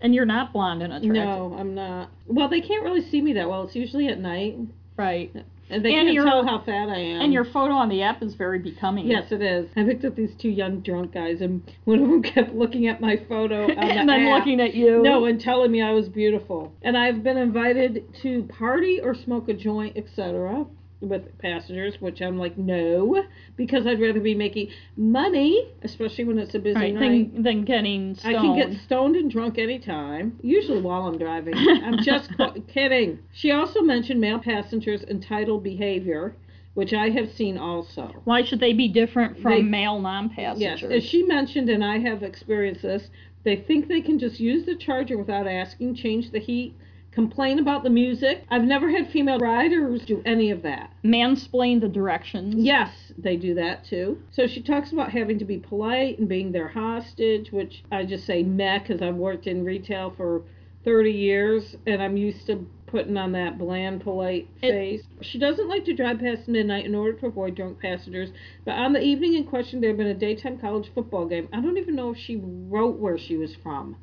And 0.00 0.14
you're 0.14 0.26
not 0.26 0.52
blonde 0.52 0.82
and 0.82 0.92
attractive. 0.92 1.14
No, 1.14 1.56
I'm 1.58 1.74
not. 1.74 2.10
Well, 2.26 2.48
they 2.48 2.60
can't 2.60 2.84
really 2.84 3.08
see 3.10 3.22
me 3.22 3.32
that 3.34 3.48
well. 3.48 3.62
It's 3.64 3.74
usually 3.74 4.08
at 4.08 4.18
night, 4.20 4.56
Right. 4.98 5.32
and 5.70 5.82
they 5.84 5.94
And 5.94 6.08
can't 6.14 6.26
tell 6.26 6.44
how 6.44 6.58
fat 6.58 6.88
I 6.90 6.98
am. 6.98 7.22
And 7.22 7.32
your 7.32 7.44
photo 7.46 7.72
on 7.72 7.88
the 7.88 8.02
app 8.02 8.22
is 8.22 8.34
very 8.34 8.58
becoming. 8.58 9.06
Yes, 9.06 9.32
it 9.32 9.40
is. 9.40 9.70
I 9.76 9.82
picked 9.84 10.04
up 10.04 10.14
these 10.14 10.34
two 10.40 10.50
young 10.50 10.80
drunk 10.80 11.12
guys, 11.14 11.40
and 11.40 11.62
one 11.84 12.00
of 12.02 12.08
them 12.08 12.22
kept 12.34 12.54
looking 12.54 12.86
at 12.86 13.00
my 13.00 13.16
photo 13.28 13.62
on 13.62 13.68
the 13.74 13.80
and 13.80 14.08
then 14.08 14.26
app. 14.26 14.38
looking 14.38 14.60
at 14.60 14.74
you. 14.74 15.00
No, 15.02 15.24
and 15.24 15.40
telling 15.40 15.72
me 15.72 15.80
I 15.80 15.92
was 15.92 16.08
beautiful. 16.08 16.72
And 16.82 16.98
I've 16.98 17.22
been 17.22 17.38
invited 17.38 18.04
to 18.22 18.42
party 18.44 19.00
or 19.02 19.14
smoke 19.14 19.48
a 19.48 19.54
joint, 19.54 19.96
etc. 19.96 20.66
with 21.00 21.36
passengers, 21.38 22.00
which 22.00 22.22
I'm 22.22 22.38
like, 22.38 22.56
no, 22.56 23.24
because 23.56 23.86
I'd 23.86 24.00
rather 24.00 24.20
be 24.20 24.34
making 24.34 24.68
money, 24.96 25.68
especially 25.82 26.24
when 26.24 26.38
it's 26.38 26.54
a 26.54 26.58
busy 26.58 26.74
Right, 26.78 26.94
night. 26.94 27.34
than, 27.34 27.42
than 27.42 27.64
getting 27.64 28.14
stoned. 28.14 28.36
I 28.36 28.40
can 28.40 28.56
get 28.56 28.80
stoned 28.82 29.16
and 29.16 29.30
drunk 29.30 29.58
anytime, 29.58 30.38
usually 30.42 30.80
while 30.80 31.06
I'm 31.06 31.18
driving. 31.18 31.54
I'm 31.58 31.98
just 32.02 32.30
qu- 32.36 32.60
kidding. 32.62 33.18
She 33.32 33.50
also 33.50 33.82
mentioned 33.82 34.20
male 34.20 34.38
passengers' 34.38 35.02
entitled 35.04 35.62
behavior, 35.62 36.36
which 36.74 36.92
I 36.94 37.10
have 37.10 37.30
seen 37.32 37.58
also. 37.58 38.14
Why 38.24 38.42
should 38.44 38.60
they 38.60 38.72
be 38.72 38.88
different 38.88 39.38
from 39.40 39.52
They- 39.52 39.62
male 39.62 40.00
non-passengers? 40.00 40.82
Yes, 40.82 40.90
as 40.90 41.04
she 41.04 41.22
mentioned, 41.22 41.68
and 41.68 41.84
I 41.84 41.98
have 41.98 42.22
experienced 42.22 42.82
this, 42.82 43.08
they 43.44 43.56
think 43.56 43.88
they 43.88 44.00
can 44.00 44.18
just 44.18 44.40
use 44.40 44.64
the 44.64 44.74
charger 44.74 45.18
without 45.18 45.46
asking, 45.46 45.96
change 45.96 46.30
the 46.30 46.38
heat, 46.40 46.74
complain 47.14 47.58
about 47.58 47.84
the 47.84 47.90
music. 47.90 48.44
I've 48.50 48.64
never 48.64 48.90
had 48.90 49.10
female 49.10 49.38
riders 49.38 50.04
do 50.04 50.20
any 50.26 50.50
of 50.50 50.62
that. 50.62 50.90
Mansplain 51.04 51.80
the 51.80 51.88
directions. 51.88 52.56
Yes, 52.56 53.12
they 53.16 53.36
do 53.36 53.54
that 53.54 53.84
too. 53.84 54.20
So 54.32 54.46
she 54.46 54.60
talks 54.62 54.92
about 54.92 55.10
having 55.10 55.38
to 55.38 55.44
be 55.44 55.58
polite 55.58 56.18
and 56.18 56.28
being 56.28 56.52
their 56.52 56.68
hostage, 56.68 57.52
which 57.52 57.84
I 57.92 58.04
just 58.04 58.26
say 58.26 58.42
meh 58.42 58.80
because 58.80 59.00
I've 59.00 59.14
worked 59.14 59.46
in 59.46 59.64
retail 59.64 60.12
for 60.16 60.42
30 60.84 61.10
years 61.12 61.76
and 61.86 62.02
I'm 62.02 62.16
used 62.16 62.46
to 62.46 62.66
putting 62.86 63.16
on 63.16 63.32
that 63.32 63.58
bland, 63.58 64.00
polite 64.02 64.48
It- 64.62 64.70
face. 64.70 65.02
She 65.20 65.38
doesn't 65.38 65.68
like 65.68 65.84
to 65.86 65.94
drive 65.94 66.18
past 66.20 66.46
midnight 66.46 66.84
in 66.84 66.94
order 66.94 67.12
to 67.14 67.26
avoid 67.26 67.54
drunk 67.54 67.80
passengers, 67.80 68.30
but 68.64 68.72
on 68.72 68.92
the 68.92 69.00
evening 69.02 69.34
in 69.34 69.44
question, 69.44 69.80
there 69.80 69.90
had 69.90 69.96
been 69.96 70.06
a 70.08 70.14
daytime 70.14 70.58
college 70.58 70.90
football 70.94 71.26
game. 71.26 71.48
I 71.52 71.60
don't 71.60 71.78
even 71.78 71.94
know 71.96 72.10
if 72.10 72.18
she 72.18 72.36
wrote 72.36 72.98
where 72.98 73.18
she 73.18 73.36
was 73.36 73.54
from. 73.56 73.96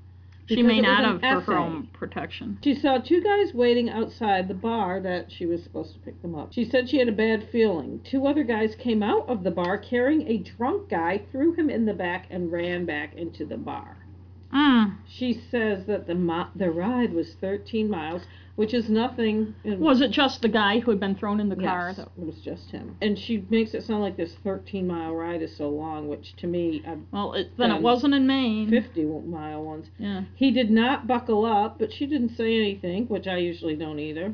She 0.47 0.63
may 0.63 0.81
not 0.81 1.21
have 1.21 1.45
for 1.45 1.51
her 1.51 1.57
own 1.57 1.87
protection. 1.93 2.57
She 2.63 2.75
saw 2.75 2.97
two 2.97 3.21
guys 3.21 3.53
waiting 3.53 3.89
outside 3.89 4.47
the 4.47 4.53
bar 4.53 4.99
that 4.99 5.31
she 5.31 5.45
was 5.45 5.63
supposed 5.63 5.93
to 5.93 5.99
pick 5.99 6.21
them 6.21 6.35
up. 6.35 6.53
She 6.53 6.65
said 6.65 6.89
she 6.89 6.97
had 6.97 7.07
a 7.07 7.13
bad 7.13 7.47
feeling. 7.49 8.01
Two 8.03 8.27
other 8.27 8.43
guys 8.43 8.75
came 8.75 9.03
out 9.03 9.29
of 9.29 9.43
the 9.43 9.51
bar 9.51 9.77
carrying 9.77 10.27
a 10.27 10.37
drunk 10.37 10.89
guy, 10.89 11.21
threw 11.31 11.53
him 11.53 11.69
in 11.69 11.85
the 11.85 11.93
back, 11.93 12.27
and 12.29 12.51
ran 12.51 12.85
back 12.85 13.15
into 13.15 13.45
the 13.45 13.57
bar. 13.57 14.00
Mm. 14.53 14.95
She 15.07 15.41
says 15.51 15.85
that 15.85 16.07
the 16.07 16.15
mo- 16.15 16.47
the 16.55 16.69
ride 16.71 17.13
was 17.13 17.33
13 17.41 17.89
miles, 17.89 18.23
which 18.55 18.73
is 18.73 18.89
nothing. 18.89 19.55
In- 19.63 19.79
Was 19.79 20.01
it 20.01 20.11
just 20.11 20.41
the 20.41 20.49
guy 20.49 20.79
who 20.79 20.91
had 20.91 20.99
been 20.99 21.15
thrown 21.15 21.39
in 21.39 21.49
the 21.49 21.55
car? 21.55 21.93
Yes, 21.95 21.99
it 21.99 22.09
was 22.17 22.35
just 22.39 22.71
him. 22.71 22.95
And 23.01 23.17
she 23.17 23.45
makes 23.49 23.73
it 23.73 23.83
sound 23.83 24.01
like 24.01 24.17
this 24.17 24.33
13 24.43 24.87
mile 24.87 25.15
ride 25.15 25.41
is 25.41 25.55
so 25.55 25.69
long, 25.69 26.07
which 26.07 26.35
to 26.37 26.47
me, 26.47 26.83
a 26.85 26.97
Well, 27.11 27.33
it, 27.33 27.51
then 27.57 27.71
it 27.71 27.81
wasn't 27.81 28.13
in 28.13 28.27
Maine. 28.27 28.69
50 28.69 29.03
mile 29.05 29.63
ones. 29.63 29.87
Yeah. 29.97 30.23
He 30.35 30.51
did 30.51 30.69
not 30.69 31.07
buckle 31.07 31.45
up, 31.45 31.79
but 31.79 31.91
she 31.93 32.05
didn't 32.05 32.35
say 32.35 32.55
anything, 32.57 33.07
which 33.07 33.27
I 33.27 33.37
usually 33.37 33.75
don't 33.75 33.99
either. 33.99 34.33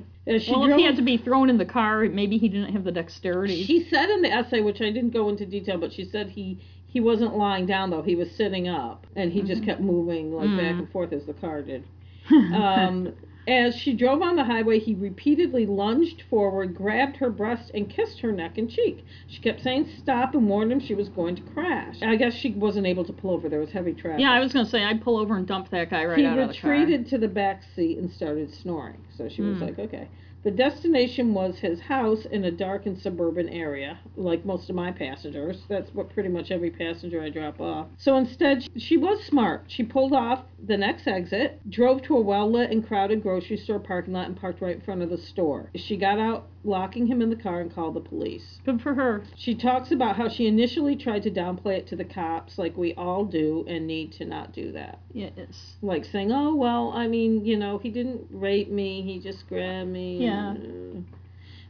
Well, 0.50 0.66
if 0.66 0.76
he 0.76 0.84
had 0.84 0.98
to 0.98 1.02
be 1.02 1.16
thrown 1.18 1.50
in 1.50 1.58
the 1.58 1.66
car, 1.66 2.04
maybe 2.04 2.38
he 2.38 2.50
didn't 2.50 2.74
have 2.74 2.84
the 2.84 2.92
dexterity. 2.92 3.64
She 3.64 3.88
said 3.90 4.10
in 4.10 4.22
the 4.22 4.30
essay, 4.32 4.60
which 4.60 4.82
I 4.82 4.92
didn't 4.92 5.12
go 5.12 5.30
into 5.30 5.46
detail, 5.46 5.78
but 5.78 5.94
she 5.94 6.04
said 6.04 6.30
he 6.32 6.60
he 6.88 7.00
wasn't 7.00 7.36
lying 7.38 7.66
down 7.66 7.90
though; 7.90 8.02
he 8.02 8.16
was 8.16 8.32
sitting 8.32 8.68
up, 8.68 9.06
and 9.16 9.32
he 9.32 9.42
just 9.42 9.64
kept 9.64 9.82
moving 9.82 10.34
like 10.34 10.50
back 10.58 10.76
Mm. 10.76 10.80
and 10.80 10.90
forth 10.92 11.14
as 11.14 11.26
the 11.26 11.34
car 11.34 11.62
did. 11.62 11.84
Um, 12.54 13.14
as 13.48 13.78
she 13.78 13.94
drove 13.94 14.22
on 14.22 14.36
the 14.36 14.44
highway, 14.44 14.78
he 14.78 14.94
repeatedly 14.94 15.66
lunged 15.66 16.22
forward, 16.30 16.76
grabbed 16.76 17.16
her 17.16 17.30
breast, 17.30 17.72
and 17.74 17.90
kissed 17.90 18.20
her 18.20 18.34
neck 18.34 18.58
and 18.58 18.70
cheek. 18.70 19.06
She 19.28 19.40
kept 19.42 19.62
saying 19.62 19.88
stop 20.00 20.36
and 20.36 20.50
warned 20.50 20.70
him 20.70 20.82
she 20.82 20.94
was 20.96 21.08
going 21.08 21.38
to 21.38 21.42
crash. 21.44 21.96
I 22.02 22.18
guess 22.18 22.34
she 22.34 22.52
wasn't 22.52 22.88
able 22.88 23.06
to 23.06 23.14
pull 23.14 23.32
over; 23.32 23.48
there 23.48 23.62
was 23.62 23.72
heavy 23.72 23.94
traffic. 23.94 24.20
yeah, 24.22 24.32
I 24.34 24.42
was 24.42 24.52
gonna 24.52 24.66
say 24.66 24.84
I'd 24.84 25.02
pull 25.02 25.16
over 25.18 25.38
and 25.38 25.48
dump 25.48 25.70
that 25.70 25.90
guy 25.90 26.04
right 26.04 26.18
he 26.20 26.26
out 26.26 26.38
of 26.40 26.50
the 26.50 26.54
car. 26.56 26.74
He 26.74 26.80
retreated 26.82 27.08
to 27.12 27.18
the 27.18 27.30
back 27.30 27.64
seat 27.74 27.98
and 28.00 28.12
started 28.12 28.54
snoring. 28.54 28.98
So 29.16 29.30
she 29.30 29.42
was 29.42 29.58
Hmm. 29.60 29.64
like, 29.64 29.80
okay. 29.80 30.10
The 30.48 30.54
destination 30.54 31.34
was 31.34 31.60
his 31.60 31.82
house 31.82 32.24
in 32.24 32.46
a 32.46 32.52
dark 32.52 32.86
and 32.86 32.98
suburban 32.98 33.50
area, 33.50 34.00
like 34.16 34.46
most 34.46 34.70
of 34.70 34.78
my 34.78 34.94
passengers. 34.94 35.64
That's 35.68 35.94
what 35.94 36.10
pretty 36.14 36.30
much 36.30 36.52
every 36.52 36.72
passenger 36.72 37.22
I 37.22 37.28
drop 37.30 37.60
off. 37.60 37.88
So 37.98 38.16
instead, 38.16 38.66
she 38.78 38.96
was 38.96 39.22
smart. 39.26 39.66
She 39.68 39.84
pulled 39.84 40.14
off 40.14 40.46
the 40.66 40.78
next 40.78 41.06
exit, 41.06 41.60
drove 41.70 42.02
to 42.04 42.16
a 42.16 42.22
well 42.22 42.50
lit 42.50 42.72
and 42.72 42.88
crowded 42.88 43.24
grocery 43.24 43.58
store 43.58 43.80
parking 43.80 44.14
lot, 44.14 44.28
and 44.28 44.40
parked 44.40 44.62
right 44.62 44.78
in 44.78 44.82
front 44.82 45.02
of 45.02 45.10
the 45.10 45.18
store. 45.18 45.70
She 45.76 45.98
got 45.98 46.18
out, 46.18 46.48
locking 46.68 47.08
him 47.08 47.22
in 47.22 47.30
the 47.30 47.36
car, 47.36 47.62
and 47.62 47.74
called 47.74 47.96
the 47.96 48.00
police. 48.02 48.60
Good 48.66 48.82
for 48.82 48.94
her. 48.94 49.24
She 49.36 49.56
talks 49.56 49.92
about 49.92 50.16
how 50.18 50.30
she 50.30 50.46
initially 50.48 50.96
tried 50.96 51.24
to 51.24 51.32
downplay 51.32 51.78
it 51.78 51.88
to 51.88 51.96
the 51.96 52.06
cops, 52.06 52.58
like 52.58 52.78
we 52.78 52.94
all 52.96 53.26
do, 53.26 53.66
and 53.68 53.88
need 53.88 54.12
to 54.14 54.26
not 54.26 54.54
do 54.54 54.72
that 54.74 55.00
Yes. 55.14 55.78
like 55.82 56.06
saying, 56.06 56.32
"Oh 56.32 56.54
well, 56.56 56.92
I 56.94 57.08
mean, 57.08 57.46
you 57.46 57.58
know, 57.58 57.78
he 57.78 57.90
didn't 57.90 58.28
rape 58.30 58.70
me; 58.70 59.02
he 59.02 59.20
just 59.20 59.48
grabbed 59.48 59.90
me." 59.90 60.24
Yeah. 60.26 60.52
uh, 60.56 61.00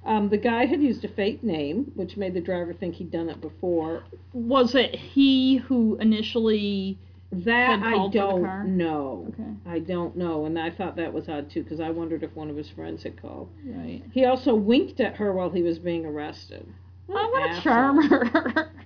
Um, 0.05 0.29
the 0.29 0.37
guy 0.37 0.65
had 0.65 0.81
used 0.81 1.03
a 1.03 1.09
fake 1.09 1.43
name, 1.43 1.91
which 1.95 2.15
made 2.15 2.33
the 2.33 2.39
driver 2.39 2.73
think 2.73 2.95
he'd 2.95 3.11
done 3.11 3.29
it 3.29 3.41
before. 3.41 4.03
Was 4.33 4.73
it 4.73 4.95
he 4.95 5.57
who 5.57 5.97
initially? 5.97 6.97
That 7.31 7.83
I 7.83 7.93
called 7.93 8.13
for 8.13 8.17
the 8.19 8.23
don't 8.23 8.77
know. 8.77 9.27
Okay. 9.33 9.49
I 9.65 9.79
don't 9.79 10.15
know, 10.15 10.45
and 10.45 10.57
I 10.57 10.69
thought 10.69 10.95
that 10.95 11.11
was 11.13 11.27
odd 11.27 11.49
too, 11.49 11.63
because 11.63 11.79
I 11.79 11.89
wondered 11.89 12.23
if 12.23 12.33
one 12.35 12.49
of 12.49 12.55
his 12.55 12.69
friends 12.69 13.03
had 13.03 13.21
called. 13.21 13.49
Right. 13.65 14.01
He 14.13 14.25
also 14.25 14.55
winked 14.55 14.99
at 15.01 15.15
her 15.17 15.33
while 15.33 15.49
he 15.49 15.61
was 15.61 15.77
being 15.77 16.05
arrested. 16.05 16.65
I 17.09 17.11
an 17.11 17.31
want 17.31 17.43
to 17.45 17.57
asshole. 17.57 17.61
charm 17.63 18.09
her. 18.09 18.71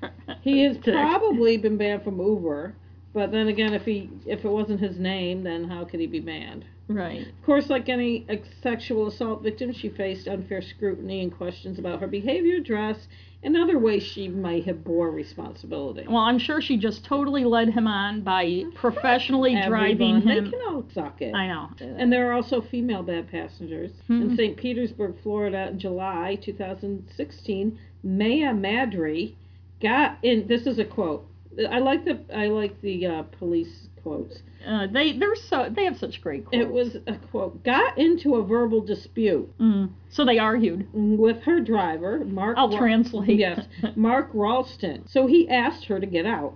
He 0.41 0.63
has 0.63 0.77
probably 0.77 1.57
been 1.57 1.77
banned 1.77 2.03
from 2.03 2.19
Uber, 2.19 2.73
but 3.13 3.31
then 3.31 3.47
again, 3.47 3.75
if 3.75 3.85
he 3.85 4.09
if 4.25 4.43
it 4.43 4.49
wasn't 4.49 4.79
his 4.79 4.97
name, 4.97 5.43
then 5.43 5.65
how 5.65 5.85
could 5.85 5.99
he 5.99 6.07
be 6.07 6.19
banned? 6.19 6.65
Right. 6.87 7.27
Of 7.27 7.45
course, 7.45 7.69
like 7.69 7.89
any 7.89 8.25
sexual 8.63 9.07
assault 9.07 9.43
victim, 9.43 9.71
she 9.71 9.89
faced 9.89 10.27
unfair 10.27 10.63
scrutiny 10.63 11.21
and 11.21 11.31
questions 11.35 11.77
about 11.77 11.99
her 11.99 12.07
behavior, 12.07 12.59
dress, 12.59 13.07
and 13.43 13.57
other 13.57 13.79
ways 13.79 14.03
she 14.03 14.27
might 14.27 14.65
have 14.65 14.83
bore 14.83 15.09
responsibility. 15.09 16.05
Well, 16.07 16.17
I'm 16.17 16.37
sure 16.37 16.61
she 16.61 16.77
just 16.77 17.03
totally 17.03 17.43
led 17.43 17.69
him 17.69 17.87
on 17.87 18.21
by 18.21 18.63
professionally 18.75 19.55
driving 19.67 20.17
Everyone, 20.17 20.21
him. 20.21 20.43
They 20.45 20.51
can 20.51 20.61
all 20.67 20.85
suck 20.93 21.21
it. 21.21 21.33
I 21.33 21.47
know. 21.47 21.69
And 21.79 22.11
there 22.11 22.29
are 22.29 22.33
also 22.33 22.61
female 22.61 23.03
bad 23.03 23.31
passengers. 23.31 23.91
Hmm. 24.07 24.21
In 24.21 24.37
St. 24.37 24.57
Petersburg, 24.57 25.15
Florida, 25.23 25.69
in 25.69 25.79
July 25.79 26.37
2016, 26.43 27.79
Maya 28.03 28.53
Madry 28.53 29.35
got 29.81 30.17
in. 30.23 30.47
This 30.47 30.67
is 30.67 30.79
a 30.79 30.85
quote. 30.85 31.27
I 31.69 31.79
like 31.79 32.05
the 32.05 32.19
I 32.33 32.47
like 32.47 32.79
the 32.81 33.05
uh, 33.05 33.23
police 33.23 33.87
quotes. 34.03 34.39
Uh, 34.67 34.87
they 34.91 35.17
they're 35.17 35.35
so 35.35 35.67
they 35.75 35.85
have 35.85 35.97
such 35.97 36.21
great 36.21 36.45
quotes. 36.45 36.63
It 36.63 36.71
was 36.71 36.97
a 37.07 37.17
quote. 37.31 37.63
Got 37.63 37.97
into 37.97 38.35
a 38.35 38.43
verbal 38.43 38.81
dispute 38.81 39.51
Mm. 39.59 39.89
So 40.09 40.25
they 40.25 40.37
argued. 40.39 40.87
with 40.93 41.41
her 41.43 41.59
driver, 41.59 42.23
Mark. 42.25 42.57
I'll 42.57 42.69
Ra- 42.69 42.77
translate. 42.77 43.37
Yes, 43.39 43.65
Mark 43.95 44.29
Ralston. 44.33 45.07
So 45.07 45.27
he 45.27 45.49
asked 45.49 45.85
her 45.85 45.99
to 45.99 46.05
get 46.05 46.25
out. 46.25 46.53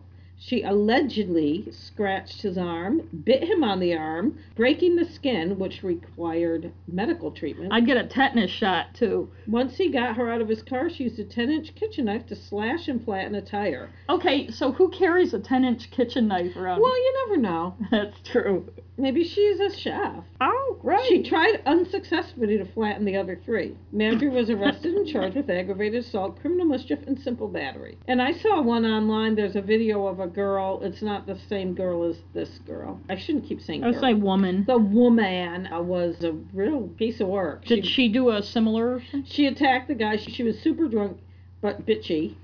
She 0.48 0.62
allegedly 0.62 1.70
scratched 1.72 2.44
his 2.44 2.56
arm, 2.56 3.10
bit 3.24 3.46
him 3.46 3.64
on 3.64 3.80
the 3.80 3.96
arm, 3.96 4.38
breaking 4.56 4.96
the 4.96 5.06
skin, 5.06 5.58
which 5.58 5.82
required 5.82 6.72
medical 6.88 7.32
treatment. 7.32 7.74
I'd 7.74 7.88
get 7.88 7.98
a 7.98 8.06
tetanus 8.06 8.52
shot 8.52 8.94
too. 8.94 9.32
Once 9.48 9.76
he 9.78 9.90
got 9.90 10.18
her 10.18 10.30
out 10.30 10.42
of 10.42 10.48
his 10.48 10.62
car, 10.62 10.88
she 10.88 11.06
used 11.06 11.18
a 11.18 11.24
10 11.24 11.50
inch 11.50 11.74
kitchen 11.74 12.06
knife 12.06 12.28
to 12.28 12.36
slash 12.36 12.88
and 12.88 13.04
flatten 13.04 13.34
a 13.34 13.42
tire. 13.42 13.90
Okay, 14.08 14.52
so 14.52 14.72
who 14.72 14.90
carries 14.90 15.34
a 15.34 15.40
10 15.40 15.66
inch 15.66 15.90
kitchen 15.90 16.28
knife 16.28 16.56
around? 16.56 16.80
Well, 16.80 16.96
you 16.96 17.28
never 17.28 17.42
know. 17.42 17.76
That's 17.90 18.20
true. 18.24 18.70
Maybe 18.98 19.26
she's 19.26 19.60
a 19.60 19.76
chef. 19.76 20.24
Oh, 20.40 20.78
great. 20.80 21.06
She 21.08 21.24
tried 21.24 21.62
unsuccessfully 21.66 22.58
to 22.58 22.66
flatten 22.66 23.04
the 23.04 23.18
other 23.18 23.38
three. 23.44 23.76
Madry 23.94 24.32
was 24.32 24.50
arrested 24.50 24.94
and 24.94 25.06
charged 25.06 25.36
with 25.36 25.50
aggravated 25.50 26.06
assault, 26.06 26.40
criminal 26.40 26.66
mischief, 26.66 27.00
and 27.06 27.20
simple 27.20 27.50
battery. 27.50 27.98
And 28.08 28.22
I 28.22 28.32
saw 28.32 28.62
one 28.62 28.86
online. 28.86 29.36
There's 29.36 29.58
a 29.58 29.62
video 29.62 30.08
of 30.08 30.22
a 30.22 30.28
girl. 30.36 30.82
It's 30.84 31.02
not 31.02 31.26
the 31.26 31.38
same 31.48 31.74
girl 31.74 32.04
as 32.04 32.18
this 32.34 32.60
girl. 32.68 33.00
I 33.10 33.16
shouldn't 33.16 33.46
keep 33.46 33.62
saying 33.62 33.82
girl. 33.82 33.88
I 33.88 33.92
would 33.92 34.02
girl. 34.02 34.10
say 34.12 34.14
woman. 34.14 34.66
the 34.68 34.78
woman 34.78 35.68
uh, 35.68 35.82
was 35.82 36.24
a 36.24 36.34
real 36.54 36.90
piece 36.98 37.22
of 37.22 37.28
work. 37.28 37.66
Did 37.66 37.86
she 37.86 38.10
do 38.10 38.30
a 38.30 38.44
similar? 38.44 39.02
She 39.26 39.48
attacked 39.48 39.88
the 39.88 39.96
guy. 39.96 40.18
She, 40.18 40.32
she 40.32 40.44
was 40.44 40.60
super 40.60 40.88
drunk, 40.88 41.18
but 41.62 41.86
bitchy. 41.86 42.36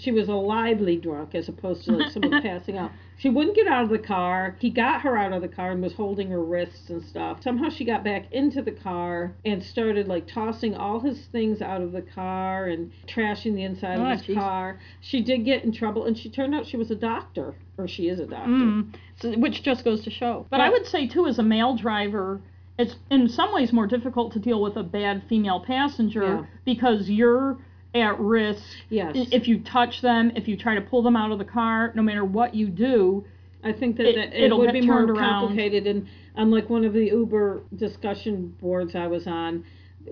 She 0.00 0.12
was 0.12 0.28
a 0.28 0.34
lively 0.34 0.96
drunk 0.96 1.34
as 1.34 1.48
opposed 1.48 1.84
to 1.84 1.92
like 1.92 2.10
someone 2.10 2.40
passing 2.42 2.76
out. 2.78 2.90
She 3.16 3.28
wouldn't 3.28 3.56
get 3.56 3.66
out 3.66 3.82
of 3.82 3.90
the 3.90 3.98
car. 3.98 4.56
He 4.60 4.70
got 4.70 5.00
her 5.02 5.16
out 5.18 5.32
of 5.32 5.42
the 5.42 5.48
car 5.48 5.72
and 5.72 5.82
was 5.82 5.92
holding 5.94 6.30
her 6.30 6.40
wrists 6.42 6.88
and 6.88 7.02
stuff. 7.02 7.42
Somehow 7.42 7.68
she 7.68 7.84
got 7.84 8.04
back 8.04 8.30
into 8.30 8.62
the 8.62 8.70
car 8.70 9.34
and 9.44 9.62
started 9.62 10.06
like 10.06 10.28
tossing 10.28 10.76
all 10.76 11.00
his 11.00 11.26
things 11.32 11.60
out 11.60 11.82
of 11.82 11.90
the 11.90 12.02
car 12.02 12.66
and 12.66 12.92
trashing 13.08 13.54
the 13.56 13.64
inside 13.64 13.98
Oh, 13.98 14.04
of 14.04 14.18
his 14.20 14.28
jeez. 14.28 14.34
car. 14.40 14.78
She 15.00 15.20
did 15.20 15.44
get 15.44 15.64
in 15.64 15.72
trouble 15.72 16.04
and 16.04 16.16
she 16.16 16.28
turned 16.30 16.54
out 16.54 16.64
she 16.66 16.76
was 16.76 16.90
a 16.92 16.96
doctor. 16.96 17.54
Or 17.76 17.88
she 17.88 18.08
is 18.08 18.20
a 18.20 18.26
doctor. 18.26 18.50
Mm, 18.50 18.94
so, 19.20 19.32
which 19.32 19.62
just 19.64 19.84
goes 19.84 20.02
to 20.04 20.10
show. 20.10 20.46
But 20.50 20.60
I 20.60 20.70
would 20.70 20.86
say 20.86 21.08
too, 21.08 21.26
as 21.26 21.38
a 21.40 21.42
male 21.44 21.76
driver, 21.76 22.40
it's 22.78 22.94
in 23.10 23.28
some 23.28 23.52
ways 23.52 23.72
more 23.72 23.88
difficult 23.88 24.32
to 24.34 24.38
deal 24.38 24.60
with 24.62 24.76
a 24.76 24.84
bad 24.84 25.24
female 25.28 25.58
passenger 25.60 26.22
Yeah. 26.22 26.44
because 26.64 27.10
you're 27.10 27.58
at 28.00 28.18
risk. 28.20 28.62
Yes. 28.88 29.14
If 29.32 29.48
you 29.48 29.60
touch 29.60 30.00
them, 30.00 30.32
if 30.36 30.48
you 30.48 30.56
try 30.56 30.74
to 30.74 30.80
pull 30.80 31.02
them 31.02 31.16
out 31.16 31.30
of 31.32 31.38
the 31.38 31.44
car, 31.44 31.92
no 31.94 32.02
matter 32.02 32.24
what 32.24 32.54
you 32.54 32.68
do, 32.68 33.24
I 33.64 33.72
think 33.72 33.96
that, 33.96 34.06
It- 34.06 34.14
that 34.16 34.34
it, 34.38 34.44
it'll 34.44 34.58
would 34.58 34.72
be 34.72 34.80
more 34.80 35.04
around. 35.04 35.16
complicated. 35.16 35.86
And 35.86 36.06
on 36.36 36.50
like 36.50 36.68
one 36.70 36.84
of 36.84 36.92
the 36.92 37.06
Uber 37.06 37.62
discussion 37.76 38.54
boards 38.60 38.94
I 38.94 39.06
was 39.06 39.26
on, 39.26 39.64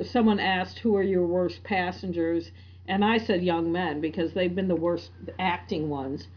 someone 0.04 0.40
asked 0.40 0.78
who 0.80 0.96
are 0.96 1.02
your 1.02 1.26
worst 1.26 1.62
passengers, 1.64 2.50
and 2.88 3.04
I 3.04 3.18
said 3.18 3.42
young 3.42 3.72
men 3.72 4.00
because 4.00 4.32
they've 4.34 4.54
been 4.54 4.68
the 4.68 4.76
worst 4.76 5.10
acting 5.38 5.88
ones. 5.88 6.28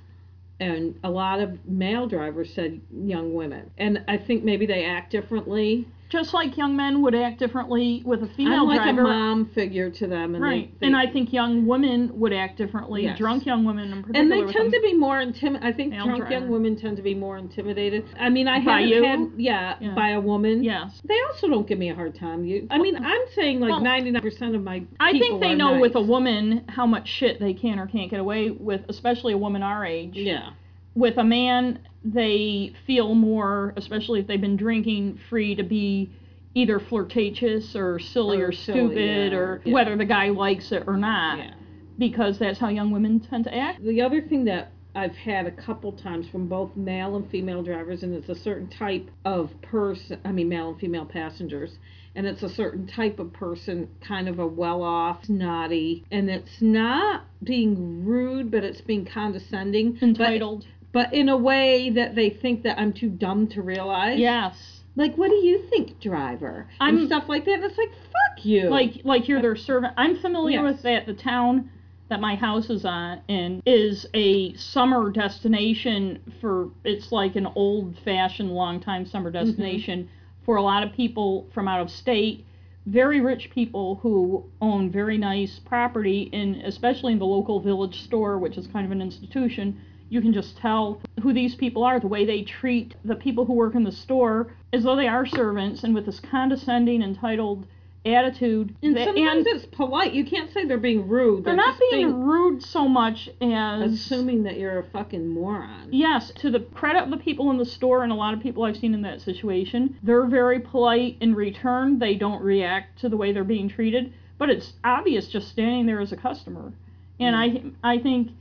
And 0.61 0.95
a 1.03 1.09
lot 1.09 1.39
of 1.39 1.65
male 1.67 2.05
drivers 2.05 2.53
said 2.53 2.81
young 2.93 3.33
women. 3.33 3.71
And 3.77 4.03
I 4.07 4.17
think 4.17 4.43
maybe 4.43 4.65
they 4.65 4.83
act 4.85 5.11
differently. 5.11 5.87
Just 6.09 6.33
like 6.33 6.57
young 6.57 6.75
men 6.75 7.03
would 7.03 7.13
act 7.13 7.37
differently 7.37 8.01
with 8.03 8.23
a 8.23 8.27
female 8.35 8.61
I'm 8.63 8.67
like 8.67 8.81
driver. 8.81 9.01
a 9.01 9.03
mom 9.03 9.45
figure 9.53 9.91
to 9.91 10.07
them. 10.07 10.33
And 10.33 10.43
right. 10.43 10.73
They, 10.79 10.87
and 10.87 10.95
I 10.95 11.05
think 11.05 11.31
young 11.31 11.67
women 11.67 12.11
would 12.19 12.33
act 12.33 12.57
differently, 12.57 13.03
Yes. 13.03 13.17
drunk 13.19 13.45
young 13.45 13.63
women 13.63 13.93
in 13.93 14.01
particular. 14.03 14.19
and 14.19 14.31
they 14.49 14.51
tend 14.51 14.71
to 14.73 14.81
be 14.81 14.93
more 14.95 15.21
intimidated. 15.21 15.67
I 15.67 15.71
think 15.75 15.93
drunk 15.93 16.17
driver. 16.17 16.31
young 16.31 16.49
women 16.49 16.75
tend 16.75 16.97
to 16.97 17.03
be 17.03 17.13
more 17.13 17.37
intimidated. 17.37 18.05
I 18.19 18.29
mean, 18.29 18.47
I 18.47 18.63
By 18.65 18.81
haven't 18.81 18.87
you? 18.89 19.03
had 19.03 19.19
yeah, 19.37 19.75
Yeah. 19.79 19.93
by 19.93 20.09
a 20.09 20.19
woman. 20.19 20.63
Yes. 20.63 20.99
They 21.05 21.19
also 21.27 21.47
don't 21.47 21.67
give 21.67 21.77
me 21.77 21.89
a 21.91 21.95
hard 21.95 22.15
time. 22.15 22.43
You, 22.43 22.67
I 22.71 22.79
mean, 22.79 22.95
I'm 22.95 23.21
saying 23.35 23.59
like 23.59 23.69
Well, 23.69 23.81
99% 23.81 24.55
of 24.55 24.63
my. 24.63 24.83
I 24.99 25.11
think 25.11 25.41
they 25.41 25.53
know 25.53 25.79
with 25.79 25.95
a 25.95 26.01
woman 26.01 26.63
how 26.69 26.87
much 26.87 27.07
shit 27.07 27.39
they 27.39 27.53
can 27.53 27.77
or 27.79 27.85
can't 27.85 28.09
get 28.09 28.19
away 28.19 28.49
with, 28.49 28.81
especially 28.89 29.33
a 29.33 29.37
woman 29.37 29.61
our 29.61 29.85
age. 29.85 30.15
Yeah. 30.15 30.49
With 30.99 31.17
a 31.17 31.23
man, 31.23 31.79
they 32.03 32.73
feel 32.85 33.15
more, 33.15 33.73
especially 33.77 34.19
if 34.19 34.27
they've 34.27 34.41
been 34.41 34.57
drinking, 34.57 35.17
free 35.29 35.55
to 35.55 35.63
be 35.63 36.11
either 36.53 36.77
flirtatious 36.77 37.73
or 37.73 37.99
silly 37.99 38.41
Or 38.41 38.47
or, 38.47 38.51
silly, 38.51 38.79
stupid 38.79 39.31
yeah, 39.31 39.37
or 39.37 39.61
yeah. 39.63 39.73
whether 39.73 39.95
the 39.95 40.03
guy 40.03 40.27
likes 40.27 40.73
it 40.73 40.83
or 40.87 40.97
not. 40.97 41.37
Yeah. 41.37 41.53
Because 41.97 42.37
that's 42.37 42.59
how 42.59 42.67
young 42.67 42.91
women 42.91 43.21
tend 43.21 43.45
to 43.45 43.55
act. 43.55 43.81
The 43.81 44.01
other 44.01 44.21
thing 44.21 44.43
that 44.45 44.71
I've 44.93 45.15
had 45.15 45.45
a 45.45 45.51
couple 45.51 45.93
times 45.93 46.27
from 46.27 46.49
both 46.49 46.75
male 46.75 47.15
and 47.15 47.29
female 47.31 47.63
drivers, 47.63 48.03
and 48.03 48.13
it's 48.13 48.27
a 48.27 48.35
certain 48.35 48.67
type 48.67 49.09
of 49.23 49.51
person, 49.61 50.19
I 50.25 50.33
mean, 50.33 50.49
male 50.49 50.71
and 50.71 50.79
female 50.79 51.05
passengers, 51.05 51.77
and 52.15 52.27
it's 52.27 52.43
a 52.43 52.49
certain 52.49 52.87
type 52.87 53.19
of 53.19 53.31
person, 53.31 53.87
kind 54.05 54.27
of 54.27 54.39
a 54.39 54.47
well 54.47 54.81
off, 54.83 55.23
snotty, 55.25 56.03
and 56.11 56.29
it's 56.29 56.61
not 56.61 57.23
being 57.43 58.03
rude, 58.05 58.51
but 58.51 58.65
it's 58.65 58.81
being 58.81 59.05
condescending. 59.05 59.97
Entitled. 60.01 60.65
But, 60.91 61.13
in 61.13 61.29
a 61.29 61.37
way 61.37 61.91
that 61.91 62.15
they 62.15 62.29
think 62.31 62.63
that 62.63 62.79
I'm 62.79 62.93
too 62.93 63.09
dumb 63.09 63.47
to 63.49 63.61
realize. 63.61 64.19
yes. 64.19 64.81
Like, 64.95 65.15
what 65.17 65.29
do 65.29 65.35
you 65.35 65.59
think, 65.69 65.99
driver? 66.01 66.67
I'm- 66.79 66.97
and 66.97 67.07
stuff 67.07 67.29
like 67.29 67.45
that. 67.45 67.53
And 67.53 67.63
it's 67.63 67.77
like, 67.77 67.91
fuck 67.91 68.43
you. 68.45 68.69
Like 68.69 69.01
like 69.03 69.27
you're 69.29 69.41
their 69.41 69.55
servant. 69.55 69.93
I'm 69.97 70.17
familiar 70.17 70.63
Yes. 70.63 70.73
with 70.73 70.81
that. 70.83 71.05
The 71.05 71.13
town 71.13 71.69
that 72.09 72.19
my 72.19 72.35
house 72.35 72.69
is 72.71 72.83
on 72.85 73.21
in 73.27 73.61
is 73.67 74.07
a 74.15 74.53
summer 74.55 75.11
destination 75.11 76.19
for 76.41 76.69
it's 76.83 77.11
like 77.11 77.35
an 77.35 77.45
old 77.55 77.95
fashioned 78.03 78.51
long 78.51 78.79
time 78.79 79.05
summer 79.05 79.31
Mm-hmm. 79.31 79.45
destination 79.45 80.09
for 80.43 80.55
a 80.55 80.61
lot 80.61 80.81
of 80.83 80.91
people 80.93 81.47
from 81.53 81.67
out 81.67 81.79
of 81.81 81.89
state 81.91 82.45
very 82.87 83.21
rich 83.21 83.51
people 83.51 83.95
who 84.01 84.43
own 84.61 84.89
very 84.89 85.17
nice 85.17 85.59
property 85.59 86.23
in 86.33 86.55
especially 86.65 87.13
in 87.13 87.19
the 87.19 87.25
local 87.25 87.59
village 87.59 88.01
store 88.03 88.39
which 88.39 88.57
is 88.57 88.65
kind 88.67 88.85
of 88.85 88.91
an 88.91 89.01
institution 89.01 89.79
you 90.09 90.21
can 90.21 90.33
just 90.33 90.57
tell 90.57 91.01
who 91.21 91.33
these 91.33 91.55
people 91.55 91.83
are 91.83 91.99
the 91.99 92.07
way 92.07 92.25
they 92.25 92.41
treat 92.41 92.95
the 93.05 93.15
people 93.15 93.45
who 93.45 93.53
work 93.53 93.75
in 93.75 93.83
the 93.83 93.91
store 93.91 94.47
as 94.73 94.83
though 94.83 94.95
they 94.95 95.07
are 95.07 95.25
servants 95.25 95.83
and 95.83 95.93
with 95.95 96.05
this 96.05 96.19
condescending 96.19 97.01
entitled 97.01 97.65
attitude 98.05 98.73
and 98.81 98.95
that- 98.95 99.05
sometimes 99.07 99.45
it's 99.45 99.65
polite. 99.65 100.13
You 100.13 100.23
can't 100.23 100.51
say 100.51 100.65
they're 100.65 100.77
being 100.77 101.07
rude. 101.07 101.43
they're 101.43 101.55
not 101.55 101.77
just 101.77 101.91
being 101.91 102.23
rude 102.23 102.63
so 102.63 102.87
much 102.87 103.29
as 103.41 103.93
assuming 103.93 104.43
that 104.43 104.57
you're 104.57 104.79
a 104.79 104.83
fucking 104.83 105.27
moron. 105.27 105.89
Yes, 105.91 106.31
to 106.37 106.49
the 106.49 106.61
credit 106.61 107.03
of 107.03 107.09
the 107.09 107.17
people 107.17 107.51
in 107.51 107.57
the 107.57 107.65
store 107.65 108.03
and 108.03 108.11
a 108.11 108.15
lot 108.15 108.33
of 108.33 108.39
people 108.39 108.63
I've 108.63 108.77
seen 108.77 108.93
in 108.93 109.01
that 109.01 109.21
situation, 109.21 109.97
they're 110.01 110.25
very 110.25 110.59
polite 110.59 111.17
in 111.19 111.35
return. 111.35 111.99
They 111.99 112.15
don't 112.15 112.41
react 112.41 112.99
to 112.99 113.09
the 113.09 113.17
way 113.17 113.33
they're 113.33 113.43
being 113.43 113.67
treated, 113.69 114.13
but 114.37 114.49
it's 114.49 114.73
obvious 114.83 115.27
just 115.27 115.49
standing 115.49 115.85
there 115.85 115.99
as 115.99 116.11
a 116.13 116.17
customer. 116.17 116.71
And 117.19 117.35
Mm. 117.35 117.73
I 117.83 117.95
I 117.95 117.97
think 117.99 118.31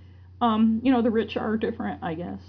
um, 0.41 0.81
you 0.83 0.93
know, 0.93 1.03
the 1.03 1.11
rich 1.11 1.37
are 1.37 1.57
different, 1.57 2.03
I 2.03 2.15
guess. 2.15 2.41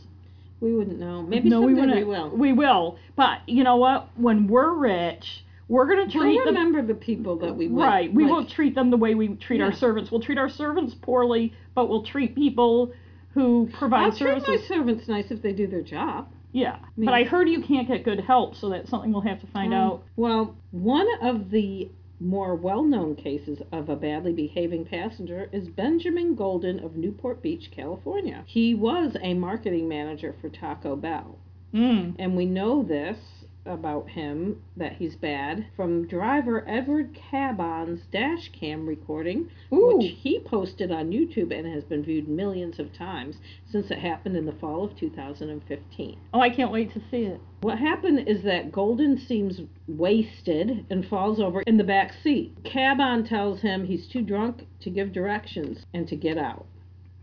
We 0.62 0.74
wouldn't 0.76 1.00
know. 1.00 1.22
Maybe 1.22 1.50
no, 1.50 1.62
we 1.62 1.74
wouldn't. 1.74 1.96
we 1.96 2.04
will. 2.04 2.30
We 2.30 2.54
will. 2.54 2.98
But 3.16 3.48
you 3.48 3.64
know 3.64 3.78
what? 3.78 4.10
When 4.18 4.48
we're 4.48 4.74
rich, 4.74 5.44
we're 5.70 5.88
gonna 5.88 6.10
treat 6.10 6.36
We'll 6.36 6.46
them 6.46 6.56
remember 6.56 6.82
the 6.82 6.96
people 7.00 7.38
that 7.40 7.56
we 7.56 7.68
went, 7.68 7.88
Right. 7.88 8.14
We 8.14 8.24
like, 8.24 8.32
won't 8.32 8.50
treat 8.50 8.76
them 8.76 8.90
the 8.90 8.98
way 8.98 9.16
we 9.16 9.36
treat 9.36 9.62
our 9.62 9.72
servants. 9.72 10.12
We'll 10.12 10.22
treat 10.22 10.38
our 10.38 10.50
servants 10.50 10.96
poorly, 11.02 11.54
but 11.76 11.88
we'll 11.88 12.04
treat 12.04 12.36
people 12.36 12.92
who 13.34 13.70
provide 13.78 14.06
I'll 14.06 14.18
treat 14.18 14.48
my 14.48 14.58
servants 14.68 15.08
nice 15.08 15.32
if 15.32 15.42
they 15.42 15.54
do 15.54 15.68
their 15.68 15.84
job. 15.84 16.28
Yeah. 16.52 16.78
mean- 16.98 17.06
But 17.06 17.14
I 17.14 17.24
heard 17.24 17.48
you 17.48 17.62
can't 17.62 17.88
get 17.88 18.04
good 18.04 18.20
help, 18.20 18.56
so 18.56 18.70
that's 18.70 18.90
something 18.90 19.12
we'll 19.14 19.22
have 19.22 19.40
to 19.42 19.48
find 19.48 19.74
Um, 19.74 19.80
out. 19.80 20.04
Well, 20.16 20.56
one 20.72 21.08
of 21.22 21.52
the 21.52 21.90
more 22.20 22.56
well-known 22.56 23.16
cases 23.16 23.60
of 23.72 23.90
a 23.90 23.96
badly 23.96 24.34
behaving 24.34 24.86
passenger 24.86 25.50
is 25.52 25.68
Benjamin 25.70 26.36
Golden 26.36 26.80
of 26.80 26.96
Newport 26.96 27.42
Beach, 27.42 27.72
California. 27.72 28.44
He 28.48 28.74
was 28.76 29.16
a 29.22 29.34
marketing 29.34 29.88
manager 29.88 30.36
for 30.42 30.50
Taco 30.50 30.96
Bell. 30.96 31.38
Mm. 31.74 32.16
And 32.20 32.36
we 32.36 32.46
know 32.46 32.84
this 32.84 33.18
about 33.66 34.10
him 34.10 34.62
that 34.78 34.94
he's 34.94 35.16
bad 35.16 35.66
from 35.76 36.08
driver 36.08 36.64
Edward 36.68 37.14
Caban's 37.14 38.02
dash 38.12 38.50
cam 38.52 38.88
recording, 38.88 39.50
Ooh. 39.72 39.98
which 39.98 40.16
he 40.20 40.40
posted 40.40 40.92
on 40.92 41.12
YouTube 41.12 41.58
and 41.58 41.68
has 41.68 41.84
been 41.84 42.04
viewed 42.04 42.28
millions 42.28 42.80
of 42.80 42.94
times 42.94 43.38
since 43.72 43.92
it 43.92 44.00
happened 44.00 44.36
in 44.36 44.46
the 44.46 44.54
fall 44.54 44.84
of 44.84 44.96
2015. 44.98 46.20
Oh, 46.34 46.40
I 46.40 46.50
can't 46.50 46.72
wait 46.72 46.94
to 46.94 47.02
see 47.12 47.24
it. 47.24 47.42
What 47.62 47.78
happened 47.78 48.28
is 48.28 48.44
that 48.44 48.72
Golden 48.72 49.18
seems 49.18 49.62
wasted 49.88 50.86
and 50.90 51.06
falls 51.06 51.40
over 51.40 51.62
in 51.62 51.78
the 51.78 51.84
back 51.84 52.14
seat. 52.24 52.64
Cabon 52.64 53.28
tells 53.28 53.62
him 53.62 53.86
he's 53.86 54.08
too 54.08 54.22
drunk 54.22 54.66
to 54.82 54.90
give 54.90 55.12
directions 55.12 55.86
and 55.94 56.08
to 56.08 56.16
get 56.16 56.38
out. 56.38 56.66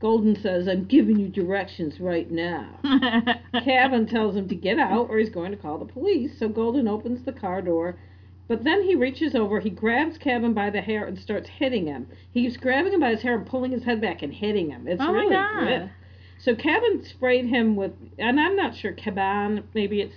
Golden 0.01 0.37
says, 0.37 0.69
I'm 0.69 0.85
giving 0.85 1.19
you 1.19 1.29
directions 1.29 2.01
right 2.01 2.31
now. 2.31 2.79
Caban 3.55 4.09
tells 4.11 4.37
him 4.37 4.49
to 4.49 4.55
get 4.55 4.79
out 4.79 5.09
or 5.09 5.19
he's 5.19 5.31
going 5.31 5.53
to 5.53 5.57
call 5.57 5.79
the 5.79 5.85
police. 5.87 6.39
So 6.39 6.49
Golden 6.49 6.87
opens 6.87 7.25
the 7.25 7.33
car 7.33 7.63
door, 7.63 7.99
but 8.47 8.63
then 8.63 8.83
he 8.83 8.95
reaches 8.95 9.35
over, 9.35 9.59
he 9.59 9.71
grabs 9.71 10.19
Caban 10.19 10.55
by 10.55 10.69
the 10.71 10.83
hair 10.83 11.07
and 11.07 11.19
starts 11.19 11.49
hitting 11.49 11.87
him. 11.87 12.07
He 12.31 12.43
keeps 12.45 12.59
grabbing 12.59 12.93
him 12.93 13.01
by 13.01 13.11
his 13.11 13.23
hair 13.23 13.37
and 13.39 13.47
pulling 13.47 13.73
his 13.73 13.85
head 13.85 14.01
back 14.01 14.23
and 14.23 14.33
hitting 14.35 14.71
him. 14.71 14.87
It's 14.87 15.01
Oh 15.01 15.07
my 15.07 15.13
really 15.13 15.35
God. 15.35 15.65
good. 15.65 15.91
So 16.39 16.55
Caban 16.55 17.03
sprayed 17.09 17.47
him 17.47 17.75
with, 17.77 17.93
and 18.19 18.39
I'm 18.39 18.55
not 18.57 18.77
sure 18.77 18.93
Caban, 18.93 19.63
maybe 19.75 20.03
it's 20.03 20.17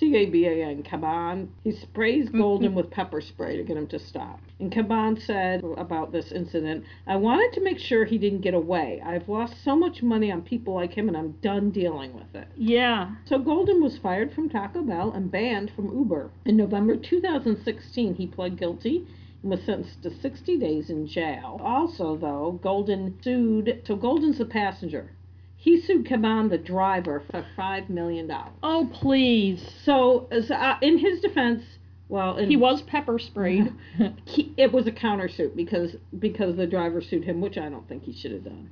C 0.00 0.16
A 0.16 0.24
B 0.24 0.46
A 0.46 0.64
N, 0.64 0.82
Caban. 0.82 1.48
He 1.62 1.72
sprays 1.72 2.28
mm-hmm. 2.28 2.38
Golden 2.38 2.74
with 2.74 2.90
pepper 2.90 3.20
spray 3.20 3.58
to 3.58 3.62
get 3.62 3.76
him 3.76 3.86
to 3.88 3.98
stop. 3.98 4.40
And 4.58 4.72
Caban 4.72 5.20
said 5.20 5.62
about 5.76 6.10
this 6.10 6.32
incident, 6.32 6.84
I 7.06 7.16
wanted 7.16 7.52
to 7.52 7.62
make 7.62 7.78
sure 7.78 8.06
he 8.06 8.16
didn't 8.16 8.40
get 8.40 8.54
away. 8.54 9.02
I've 9.04 9.28
lost 9.28 9.62
so 9.62 9.76
much 9.76 10.02
money 10.02 10.32
on 10.32 10.40
people 10.40 10.74
like 10.74 10.94
him 10.94 11.08
and 11.08 11.16
I'm 11.16 11.32
done 11.42 11.70
dealing 11.70 12.14
with 12.14 12.34
it. 12.34 12.48
yeah. 12.56 13.10
So 13.26 13.38
Golden 13.38 13.82
was 13.82 13.98
fired 13.98 14.32
from 14.32 14.48
Taco 14.48 14.82
Bell 14.82 15.12
and 15.12 15.30
banned 15.30 15.70
from 15.76 15.94
Uber. 15.94 16.30
In 16.46 16.56
November 16.56 16.96
2016, 16.96 18.14
he 18.14 18.26
pled 18.26 18.58
guilty 18.58 19.06
and 19.42 19.50
was 19.50 19.60
sentenced 19.64 20.02
to 20.02 20.10
60 20.10 20.56
days 20.58 20.88
in 20.88 21.06
jail. 21.06 21.60
Also, 21.62 22.16
though, 22.16 22.58
Golden 22.62 23.18
sued, 23.22 23.82
so 23.86 23.96
Golden's 23.96 24.38
the 24.38 24.46
passenger. 24.46 25.12
He 25.60 25.78
sued 25.78 26.06
Caban, 26.06 26.48
the 26.48 26.56
driver, 26.56 27.22
for 27.30 27.44
$5 27.54 27.90
million. 27.90 28.32
Oh, 28.62 28.88
please. 28.94 29.62
So, 29.84 30.26
uh, 30.32 30.76
in 30.80 30.96
his 30.96 31.20
defense, 31.20 31.62
well, 32.08 32.38
in, 32.38 32.48
He 32.48 32.56
was 32.56 32.80
pepper 32.80 33.18
sprayed. 33.18 33.70
he, 34.24 34.54
it 34.56 34.72
was 34.72 34.86
a 34.86 34.90
countersuit 34.90 35.54
because 35.54 35.96
because 36.18 36.56
the 36.56 36.66
driver 36.66 37.02
sued 37.02 37.24
him, 37.24 37.42
which 37.42 37.58
I 37.58 37.68
don't 37.68 37.86
think 37.88 38.04
he 38.04 38.12
should 38.14 38.32
have 38.32 38.44
done. 38.44 38.70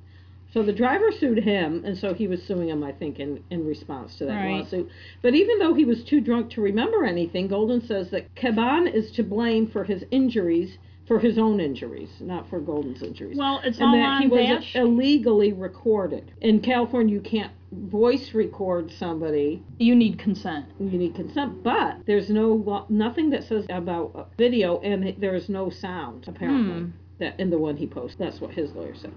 So 0.54 0.62
the 0.62 0.72
driver 0.72 1.12
sued 1.12 1.44
him, 1.44 1.82
and 1.84 1.96
so 1.96 2.14
he 2.14 2.26
was 2.26 2.42
suing 2.42 2.70
him, 2.70 2.82
I 2.82 2.92
think, 2.92 3.18
in, 3.20 3.44
in 3.50 3.66
response 3.66 4.16
to 4.16 4.24
that 4.24 4.32
Right. 4.36 4.60
lawsuit. 4.60 4.88
But 5.20 5.34
even 5.34 5.58
though 5.58 5.74
he 5.74 5.84
was 5.84 6.02
too 6.04 6.22
drunk 6.22 6.50
to 6.52 6.62
remember 6.62 7.04
anything, 7.04 7.48
Golden 7.48 7.82
says 7.86 8.08
that 8.12 8.34
Caban 8.34 8.90
is 8.92 9.10
to 9.12 9.22
blame 9.22 9.66
for 9.66 9.84
his 9.84 10.04
injuries, 10.10 10.78
for 11.08 11.18
his 11.18 11.38
own 11.38 11.58
injuries, 11.60 12.10
not 12.20 12.48
for 12.48 12.60
Golden's 12.60 13.02
injuries. 13.02 13.36
well, 13.36 13.60
it's 13.64 13.78
and 13.78 13.86
all 13.88 13.92
that 13.96 14.02
on 14.04 14.22
he 14.22 14.28
was 14.28 14.46
dash. 14.46 14.76
illegally 14.76 15.52
recorded. 15.52 16.30
In 16.40 16.60
California, 16.60 17.14
you 17.14 17.20
can't 17.20 17.52
voice 17.72 18.32
record 18.32 18.90
somebody 18.90 19.62
you 19.78 19.94
need 19.94 20.18
consent. 20.18 20.64
you 20.80 20.86
need 20.98 21.14
consent 21.14 21.62
but 21.62 21.98
there's 22.06 22.30
no 22.30 22.86
nothing 22.88 23.28
that 23.28 23.44
says 23.44 23.66
about 23.68 24.30
video 24.38 24.78
and 24.80 25.14
there 25.20 25.34
is 25.34 25.50
no 25.50 25.68
sound 25.68 26.24
apparently 26.28 26.80
Hmm. 26.84 26.90
That 27.18 27.38
in 27.40 27.50
the 27.50 27.58
one 27.58 27.76
he 27.76 27.86
posted 27.86 28.18
that's 28.18 28.40
what 28.40 28.52
his 28.52 28.72
lawyer 28.72 28.94
said 28.94 29.12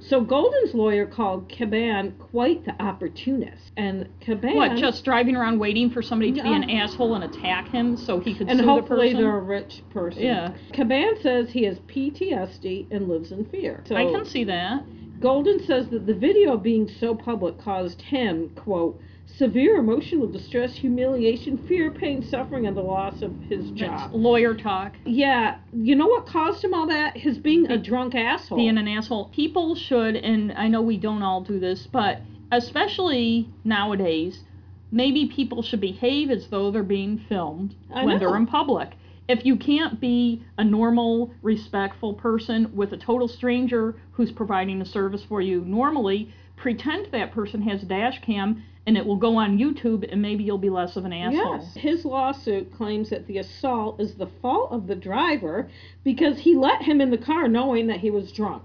so 0.00 0.20
golden's 0.20 0.74
lawyer 0.74 1.06
called 1.06 1.48
caban 1.48 2.16
quite 2.18 2.64
the 2.64 2.82
opportunist 2.82 3.72
and 3.76 4.08
caban 4.20 4.54
What, 4.54 4.76
just 4.76 5.04
driving 5.04 5.36
around 5.36 5.58
waiting 5.58 5.90
for 5.90 6.02
somebody 6.02 6.32
to 6.32 6.42
be 6.42 6.52
an 6.52 6.70
asshole 6.70 7.14
and 7.14 7.24
attack 7.24 7.68
him 7.68 7.96
so 7.96 8.20
he 8.20 8.34
could 8.34 8.48
and 8.48 8.60
sue 8.60 8.66
hopefully 8.66 9.12
the 9.12 9.18
person? 9.18 9.24
And 9.24 9.24
hopefully 9.24 9.24
they're 9.24 9.38
a 9.38 9.40
rich 9.40 9.82
person 9.90 10.22
Yeah. 10.22 10.54
caban 10.72 11.22
says 11.22 11.50
he 11.50 11.64
has 11.64 11.78
ptsd 11.80 12.86
and 12.90 13.08
lives 13.08 13.32
in 13.32 13.44
fear 13.46 13.82
so 13.86 13.96
I 13.96 14.04
can 14.04 14.24
see 14.24 14.44
that. 14.44 14.84
Golden 15.18 15.64
says 15.64 15.88
that 15.88 16.06
the 16.06 16.12
video 16.14 16.58
being 16.58 16.86
so 17.00 17.14
public 17.14 17.58
caused 17.58 18.02
him, 18.02 18.50
quote, 18.54 19.00
severe 19.36 19.76
emotional 19.76 20.26
distress, 20.26 20.74
humiliation, 20.76 21.58
fear, 21.68 21.90
pain, 21.90 22.22
suffering, 22.22 22.66
and 22.66 22.76
the 22.76 22.80
loss 22.82 23.20
of 23.22 23.34
his 23.48 23.68
That's 23.70 23.80
job. 23.80 24.10
lawyer 24.14 24.54
talk. 24.54 24.94
Yeah, 25.04 25.58
you 25.72 25.94
know 25.94 26.06
what 26.06 26.26
caused 26.26 26.64
him 26.64 26.72
all 26.72 26.86
that? 26.86 27.16
His 27.16 27.38
being 27.38 27.66
a 27.70 27.76
drunk 27.76 28.14
asshole. 28.14 28.56
being 28.58 28.78
an 28.78 28.88
asshole. 28.88 29.26
People 29.34 29.74
should, 29.74 30.16
and 30.16 30.52
I 30.52 30.68
know 30.68 30.80
we 30.80 30.96
don't 30.96 31.22
all 31.22 31.42
do 31.42 31.60
this, 31.60 31.86
but 31.86 32.22
especially 32.50 33.48
nowadays, 33.64 34.44
maybe 34.90 35.26
people 35.26 35.62
should 35.62 35.80
behave 35.80 36.30
as 36.30 36.48
though 36.48 36.70
they're 36.70 36.82
being 36.82 37.18
filmed 37.28 37.74
I 37.92 38.04
when 38.04 38.14
know. 38.14 38.18
they're 38.18 38.36
in 38.36 38.46
public. 38.46 38.94
If 39.28 39.44
you 39.44 39.56
can't 39.56 40.00
be 40.00 40.44
a 40.56 40.64
normal, 40.64 41.32
respectful 41.42 42.14
person 42.14 42.70
with 42.74 42.92
a 42.92 42.96
total 42.96 43.26
stranger 43.28 43.96
who's 44.12 44.30
providing 44.30 44.80
a 44.80 44.86
service 44.86 45.24
for 45.28 45.40
you 45.40 45.62
normally, 45.62 46.32
pretend 46.56 47.08
that 47.12 47.32
person 47.32 47.60
has 47.62 47.82
a 47.82 47.86
dash 47.86 48.20
cam 48.22 48.62
and 48.86 48.96
it 48.96 49.04
will 49.04 49.16
go 49.16 49.36
on 49.36 49.58
YouTube 49.58 50.10
and 50.10 50.22
maybe 50.22 50.44
you'll 50.44 50.58
be 50.58 50.70
less 50.70 50.96
of 50.96 51.04
an 51.04 51.12
asshole. 51.12 51.58
Yes. 51.58 51.74
His 51.74 52.04
lawsuit 52.04 52.72
claims 52.72 53.10
that 53.10 53.26
the 53.26 53.38
assault 53.38 54.00
is 54.00 54.14
the 54.14 54.28
fault 54.40 54.70
of 54.70 54.86
the 54.86 54.94
driver 54.94 55.68
because 56.04 56.38
he 56.38 56.54
let 56.54 56.82
him 56.82 57.00
in 57.00 57.10
the 57.10 57.18
car 57.18 57.48
knowing 57.48 57.88
that 57.88 58.00
he 58.00 58.10
was 58.10 58.30
drunk. 58.32 58.62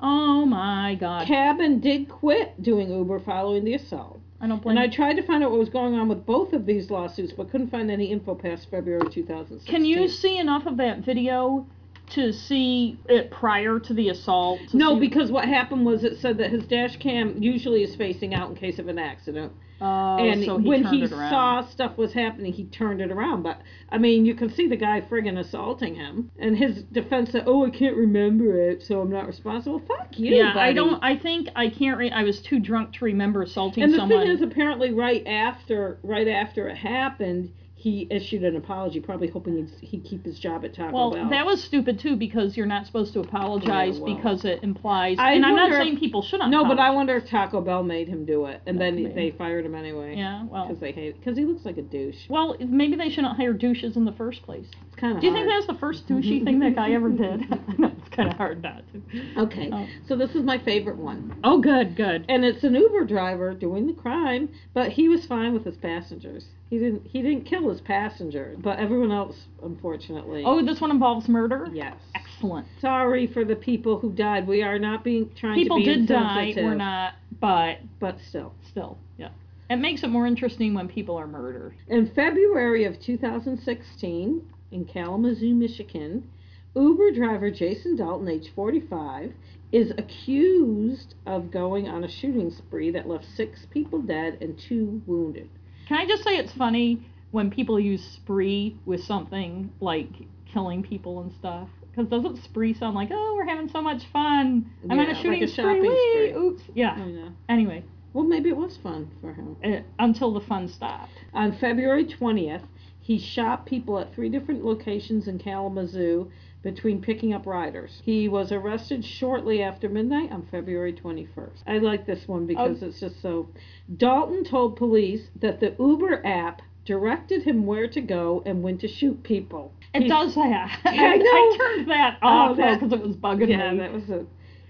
Oh 0.00 0.44
my 0.44 0.96
god. 0.98 1.28
Caban 1.28 1.80
did 1.80 2.08
quit 2.08 2.60
doing 2.62 2.90
Uber 2.90 3.20
following 3.20 3.64
the 3.64 3.74
assault. 3.74 4.20
I 4.40 4.48
don't 4.48 4.62
blame 4.62 4.78
And 4.78 4.90
I 4.90 4.94
tried 4.94 5.14
to 5.16 5.22
find 5.22 5.44
out 5.44 5.50
what 5.50 5.60
was 5.60 5.68
going 5.68 5.94
on 5.94 6.08
with 6.08 6.24
both 6.24 6.54
of 6.54 6.64
these 6.64 6.90
lawsuits, 6.90 7.32
but 7.32 7.50
couldn't 7.50 7.70
find 7.70 7.90
any 7.90 8.06
info 8.06 8.34
past 8.34 8.68
February 8.70 9.08
2016. 9.10 9.72
Can 9.72 9.84
you 9.84 10.08
see 10.08 10.38
enough 10.38 10.66
of 10.66 10.78
that 10.78 11.00
video 11.00 11.66
to 12.10 12.32
see 12.32 12.98
it 13.08 13.30
prior 13.30 13.78
to 13.80 13.94
the 13.94 14.08
assault? 14.08 14.60
to 14.70 14.76
No, 14.76 14.98
because 14.98 15.30
what 15.30 15.46
happened 15.46 15.86
was 15.86 16.04
it 16.04 16.18
said 16.18 16.38
that 16.38 16.50
his 16.50 16.64
dash 16.66 16.96
cam 16.96 17.42
usually 17.42 17.82
is 17.82 17.94
facing 17.96 18.34
out 18.34 18.50
in 18.50 18.56
case 18.56 18.78
of 18.78 18.88
an 18.88 18.98
accident. 18.98 19.52
Oh, 19.82 20.18
and 20.18 20.44
so 20.44 20.58
he 20.58 20.68
when 20.68 20.84
he 20.84 21.06
saw 21.06 21.62
stuff 21.62 21.96
was 21.96 22.12
happening, 22.12 22.52
he 22.52 22.64
turned 22.64 23.00
it 23.00 23.10
around. 23.10 23.42
But 23.42 23.62
I 23.90 23.96
mean, 23.96 24.26
you 24.26 24.34
can 24.34 24.50
see 24.50 24.66
the 24.68 24.76
guy 24.76 25.00
friggin' 25.00 25.38
assaulting 25.38 25.94
him, 25.94 26.30
and 26.38 26.54
his 26.54 26.82
defense 26.82 27.30
said, 27.30 27.44
"Oh, 27.46 27.64
I 27.64 27.70
can't 27.70 27.96
remember 27.96 28.60
it, 28.60 28.82
so 28.82 29.00
I'm 29.00 29.10
not 29.10 29.26
responsible." 29.26 29.78
Fuck 29.78 30.18
you, 30.18 30.34
yeah, 30.36 30.52
I 30.54 30.74
don't. 30.74 31.02
I 31.02 31.16
think 31.16 31.48
I 31.56 31.70
can't. 31.70 31.96
Re- 31.96 32.10
I 32.10 32.24
was 32.24 32.42
too 32.42 32.58
drunk 32.60 32.92
to 32.96 33.06
remember 33.06 33.42
assaulting 33.42 33.82
And 33.82 33.94
the 33.94 33.98
someone. 33.98 34.20
thing 34.26 34.30
is, 34.30 34.42
apparently, 34.42 34.92
right 34.92 35.26
after, 35.26 35.98
right 36.02 36.28
after 36.28 36.68
it 36.68 36.76
happened, 36.76 37.50
he 37.80 38.06
issued 38.10 38.44
an 38.44 38.56
apology, 38.56 39.00
probably 39.00 39.28
hoping 39.28 39.56
he'd, 39.56 39.70
he'd 39.88 40.04
keep 40.04 40.22
his 40.22 40.38
job 40.38 40.66
at 40.66 40.74
Taco 40.74 40.92
well, 40.92 41.10
Bell. 41.12 41.22
Well, 41.22 41.30
that 41.30 41.46
was 41.46 41.64
stupid 41.64 41.98
too 41.98 42.14
because 42.14 42.54
you're 42.54 42.66
not 42.66 42.84
supposed 42.84 43.14
to 43.14 43.20
apologize 43.20 43.94
Yeah, 43.96 44.02
well. 44.02 44.14
because 44.16 44.44
it 44.44 44.62
implies. 44.62 45.16
I 45.18 45.32
and 45.32 45.46
I'm 45.46 45.56
not 45.56 45.70
if- 45.70 45.78
saying 45.78 45.98
people 45.98 46.20
shouldn't. 46.20 46.50
no, 46.50 46.66
but 46.66 46.78
I 46.78 46.90
wonder 46.90 47.16
if 47.16 47.26
Taco 47.26 47.62
Bell 47.62 47.82
made 47.82 48.06
him 48.06 48.26
do 48.26 48.44
it, 48.44 48.60
and 48.66 48.78
then 48.78 48.96
Maybe. 48.96 49.14
they 49.14 49.30
fired 49.30 49.64
him 49.64 49.74
anyway. 49.74 50.14
Yeah, 50.14 50.44
well, 50.44 50.66
because 50.68 50.78
they 50.80 50.92
hate 50.92 51.18
because 51.18 51.38
he 51.38 51.46
looks 51.46 51.64
like 51.64 51.78
a 51.78 51.82
douche. 51.82 52.28
well, 52.28 52.54
maybe 52.60 52.96
they 52.96 53.08
shouldn't 53.08 53.34
hire 53.38 53.54
douches 53.54 53.96
in 53.96 54.04
the 54.04 54.12
first 54.12 54.42
place. 54.42 54.66
It's 54.88 54.96
kind 54.96 55.14
of. 55.14 55.22
Do 55.22 55.26
you 55.28 55.32
think 55.32 55.48
that's 55.48 55.66
the 55.66 55.78
first 55.80 56.06
douchey 56.06 56.44
thing 56.44 56.58
that 56.60 56.74
guy 56.74 56.90
ever 56.92 57.08
did? 57.08 57.40
Know 57.80 57.92
it's 57.98 58.08
kind 58.10 58.28
of 58.30 58.36
hard 58.36 58.62
not 58.62 58.82
to. 58.92 59.40
Okay, 59.44 59.70
Oh. 59.72 59.86
so 60.06 60.16
this 60.16 60.34
is 60.34 60.42
my 60.42 60.58
favorite 60.58 60.98
one. 60.98 61.34
Oh, 61.42 61.60
good, 61.62 61.96
good. 61.96 62.26
And 62.28 62.44
it's 62.44 62.62
an 62.62 62.74
Uber 62.74 63.04
driver 63.06 63.54
doing 63.54 63.86
the 63.86 63.94
crime, 63.94 64.50
but 64.74 64.90
he 64.92 65.08
was 65.08 65.24
fine 65.24 65.54
with 65.54 65.64
his 65.64 65.78
passengers. 65.78 66.44
He 66.70 66.78
didn't 66.78 67.04
he 67.08 67.20
didn't 67.20 67.46
kill 67.46 67.68
his 67.68 67.80
passenger, 67.80 68.54
but 68.58 68.78
everyone 68.78 69.10
else 69.10 69.34
unfortunately. 69.60 70.44
Oh, 70.46 70.64
this 70.64 70.80
one 70.80 70.92
involves 70.92 71.28
murder. 71.28 71.66
yes. 71.72 71.96
Excellent. 72.14 72.64
Sorry 72.80 73.26
for 73.26 73.44
the 73.44 73.56
people 73.56 73.98
who 73.98 74.12
died. 74.12 74.46
We 74.46 74.62
are 74.62 74.78
not 74.78 75.02
being 75.02 75.30
trying 75.34 75.56
People 75.56 75.78
to 75.78 75.84
be 75.84 75.90
People 75.90 76.06
did 76.06 76.12
die. 76.12 76.52
We're 76.56 76.76
not, 76.76 77.14
but 77.40 77.78
but 77.98 78.18
still. 78.28 78.54
still, 78.70 78.98
yeah. 79.18 79.30
It 79.68 79.76
makes 79.76 80.04
it 80.04 80.08
more 80.10 80.26
interesting 80.28 80.72
when 80.74 80.88
people 80.88 81.16
are 81.16 81.26
murdered. 81.26 81.74
In 81.88 82.06
February 82.14 82.84
of 82.84 83.00
2016, 83.00 84.42
in 84.72 84.84
Kalamazoo, 84.84 85.54
Michigan, 85.54 86.28
Uber 86.76 87.12
driver 87.12 87.50
Jason 87.50 87.96
Dalton, 87.96 88.28
age 88.28 88.50
45, 88.54 89.32
is 89.72 89.92
accused 89.98 91.14
of 91.26 91.50
going 91.50 91.88
on 91.88 92.04
a 92.04 92.08
shooting 92.08 92.50
spree 92.50 92.90
that 92.92 93.08
left 93.08 93.24
six 93.36 93.66
people 93.70 94.00
dead 94.02 94.38
and 94.40 94.58
two 94.68 95.02
wounded. 95.06 95.48
Can 95.90 95.98
I 95.98 96.06
just 96.06 96.22
say 96.22 96.36
it's 96.36 96.52
funny 96.52 97.04
when 97.32 97.50
people 97.50 97.80
use 97.80 98.00
spree 98.14 98.76
with 98.86 99.02
something 99.02 99.72
like 99.80 100.08
killing 100.46 100.84
people 100.84 101.20
and 101.20 101.32
stuff? 101.32 101.68
Because 101.90 102.08
doesn't 102.08 102.44
spree 102.44 102.74
sound 102.74 102.94
like, 102.94 103.08
oh, 103.10 103.34
we're 103.36 103.44
having 103.48 103.68
so 103.68 103.82
much 103.82 104.04
fun? 104.12 104.70
I'm 104.84 104.90
on 104.92 104.98
Yeah, 105.04 105.10
a 105.10 105.14
shooting 105.16 105.32
like 105.32 105.42
a 105.42 105.48
spree. 105.48 105.80
spree. 105.80 106.32
Oops. 106.32 106.62
Yeah. 106.76 106.92
I 106.92 107.04
know. 107.06 107.32
Anyway, 107.48 107.82
Well, 108.12 108.22
maybe 108.22 108.50
it 108.50 108.56
was 108.56 108.76
fun 108.76 109.10
for 109.20 109.32
him. 109.34 109.56
uh, 109.64 109.80
until 109.98 110.32
the 110.32 110.40
fun 110.42 110.68
stopped. 110.68 111.10
On 111.34 111.50
February 111.58 112.04
20th, 112.04 112.62
he 113.00 113.18
shot 113.18 113.66
people 113.66 113.98
at 113.98 114.14
three 114.14 114.28
different 114.28 114.64
locations 114.64 115.26
in 115.26 115.40
Kalamazoo 115.40 116.30
between 116.62 117.00
picking 117.00 117.32
up 117.32 117.46
riders. 117.46 118.02
He 118.04 118.28
was 118.28 118.52
arrested 118.52 119.04
shortly 119.04 119.62
after 119.62 119.88
midnight 119.88 120.30
on 120.30 120.46
February 120.50 120.92
21st. 120.92 121.62
I 121.66 121.78
like 121.78 122.06
this 122.06 122.26
one 122.26 122.46
because 122.46 122.82
oh. 122.82 122.86
it's 122.86 123.00
just 123.00 123.20
so. 123.22 123.48
Dalton 123.96 124.44
told 124.44 124.76
police 124.76 125.28
that 125.40 125.60
the 125.60 125.74
Uber 125.78 126.24
app 126.26 126.62
directed 126.84 127.42
him 127.42 127.66
where 127.66 127.88
to 127.88 128.00
go 128.00 128.42
and 128.44 128.62
when 128.62 128.78
to 128.78 128.88
shoot 128.88 129.22
people. 129.22 129.72
It 129.94 130.02
He's- 130.02 130.10
does 130.10 130.34
that. 130.34 130.80
I 130.84 131.14
I, 131.14 131.56
turned 131.58 131.90
that 131.90 132.18
Oh, 132.22 132.28
off 132.28 132.56
because 132.56 132.92
it 132.92 133.00
was 133.06 133.16
bugging 133.16 133.48
Yeah, 133.48 133.72
me. 133.72 133.78
that 133.78 133.92
was 133.92 134.08
a. 134.10 134.26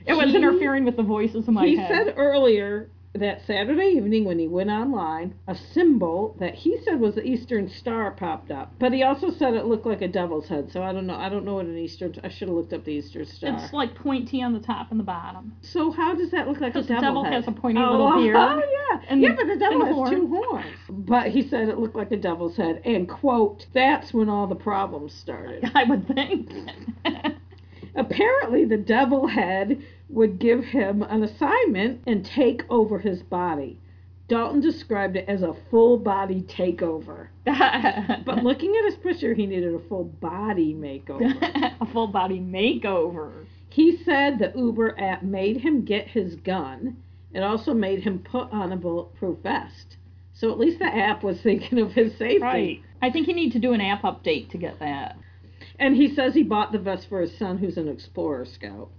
it 0.06 0.14
was 0.14 0.34
interfering 0.34 0.84
with 0.84 0.96
the 0.96 1.02
voices 1.02 1.46
in 1.48 1.54
my 1.54 1.66
he 1.66 1.76
head. 1.76 1.88
said 2.06 2.14
earlier 2.16 2.88
that 3.14 3.44
Saturday 3.46 3.94
evening 3.96 4.24
when 4.24 4.38
he 4.38 4.46
went 4.48 4.70
online, 4.70 5.34
a 5.46 5.54
symbol 5.54 6.36
that 6.38 6.54
he 6.54 6.78
said 6.84 7.00
was 7.00 7.14
the 7.14 7.24
Eastern 7.24 7.68
Star 7.68 8.12
popped 8.12 8.50
up. 8.50 8.72
But 8.78 8.92
he 8.92 9.02
also 9.02 9.30
said 9.30 9.54
it 9.54 9.66
looked 9.66 9.86
like 9.86 10.00
a 10.00 10.08
devil's 10.08 10.48
head. 10.48 10.70
So 10.72 10.82
I 10.82 10.92
don't 10.92 11.06
know. 11.06 11.16
I 11.16 11.28
don't 11.28 11.44
know 11.44 11.54
what 11.54 11.66
an 11.66 11.78
Eastern. 11.78 12.14
I 12.22 12.28
should 12.28 12.48
have 12.48 12.56
looked 12.56 12.72
up 12.72 12.84
the 12.84 12.92
Eastern 12.92 13.26
Star. 13.26 13.56
it's 13.56 13.72
like 13.72 13.94
pointy 13.94 14.42
on 14.42 14.52
the 14.52 14.60
top 14.60 14.90
and 14.90 14.98
the 15.00 15.04
bottom. 15.04 15.52
so 15.60 15.90
how 15.90 16.14
does 16.14 16.30
that 16.30 16.48
look 16.48 16.60
like 16.60 16.74
a 16.74 16.82
devil's 16.82 16.88
head? 16.88 16.96
Because 16.96 17.00
the 17.00 17.06
devil 17.06 17.20
devil 17.22 17.24
head? 17.24 17.44
has 17.44 17.48
a 17.48 17.60
pointy 17.60 17.80
oh, 17.80 17.90
little 17.90 18.22
beard. 18.22 18.36
Oh 18.40 18.62
yeah, 18.90 19.00
and- 19.08 19.22
yeah, 19.22 19.34
but 19.36 19.46
the 19.46 19.56
devil 19.56 19.84
has 19.84 20.10
two 20.10 20.26
horns. 20.28 20.66
But 20.88 21.28
he 21.28 21.48
said 21.48 21.68
it 21.68 21.78
looked 21.78 21.96
like 21.96 22.10
a 22.12 22.16
devil's 22.16 22.56
head, 22.56 22.82
and 22.84 23.08
quote, 23.08 23.66
"That's 23.72 24.12
when 24.12 24.28
all 24.28 24.46
the 24.46 24.54
problems 24.54 25.14
started." 25.14 25.70
I 25.74 25.84
would 25.84 26.06
think. 26.08 26.50
Apparently, 27.96 28.64
the 28.64 28.76
devil 28.76 29.26
head 29.26 29.82
would 30.12 30.38
give 30.38 30.64
him 30.64 31.02
an 31.02 31.22
assignment 31.22 32.02
and 32.06 32.24
take 32.24 32.62
over 32.68 32.98
his 32.98 33.22
body. 33.22 33.78
Dalton 34.28 34.60
described 34.60 35.16
it 35.16 35.24
as 35.28 35.42
a 35.42 35.56
full 35.70 35.98
body 35.98 36.42
takeover. 36.42 37.28
But 38.24 38.44
looking 38.44 38.76
at 38.76 38.84
his 38.84 38.94
picture, 38.94 39.34
he 39.34 39.46
needed 39.46 39.74
a 39.74 39.88
full 39.88 40.04
body 40.04 40.72
makeover. 40.72 41.74
a 41.80 41.86
full 41.86 42.06
body 42.06 42.38
makeover. 42.38 43.46
he 43.70 43.96
said 44.04 44.38
the 44.38 44.52
Uber 44.56 44.98
app 45.00 45.22
made 45.22 45.56
him 45.56 45.84
get 45.84 46.06
his 46.06 46.36
gun. 46.36 46.96
It 47.32 47.40
also 47.40 47.74
made 47.74 48.02
him 48.02 48.20
put 48.20 48.52
on 48.52 48.72
a 48.72 48.76
bulletproof 48.76 49.38
vest. 49.38 49.96
So 50.32 50.50
at 50.50 50.58
least 50.58 50.78
the 50.78 50.86
app 50.86 51.22
was 51.22 51.40
thinking 51.42 51.80
of 51.80 51.92
his 51.92 52.16
safety. 52.16 52.38
Right. 52.38 52.80
I 53.02 53.10
think 53.10 53.26
you 53.26 53.34
need 53.34 53.52
to 53.52 53.58
do 53.58 53.72
an 53.72 53.80
app 53.80 54.02
update 54.02 54.50
to 54.50 54.58
get 54.58 54.78
that. 54.78 55.16
And 55.78 55.96
he 55.96 56.14
says 56.14 56.34
he 56.34 56.42
bought 56.42 56.72
the 56.72 56.78
vest 56.78 57.08
for 57.08 57.20
his 57.20 57.36
son, 57.36 57.58
who's 57.58 57.78
an 57.78 57.88
explorer 57.88 58.44
scout. 58.44 58.90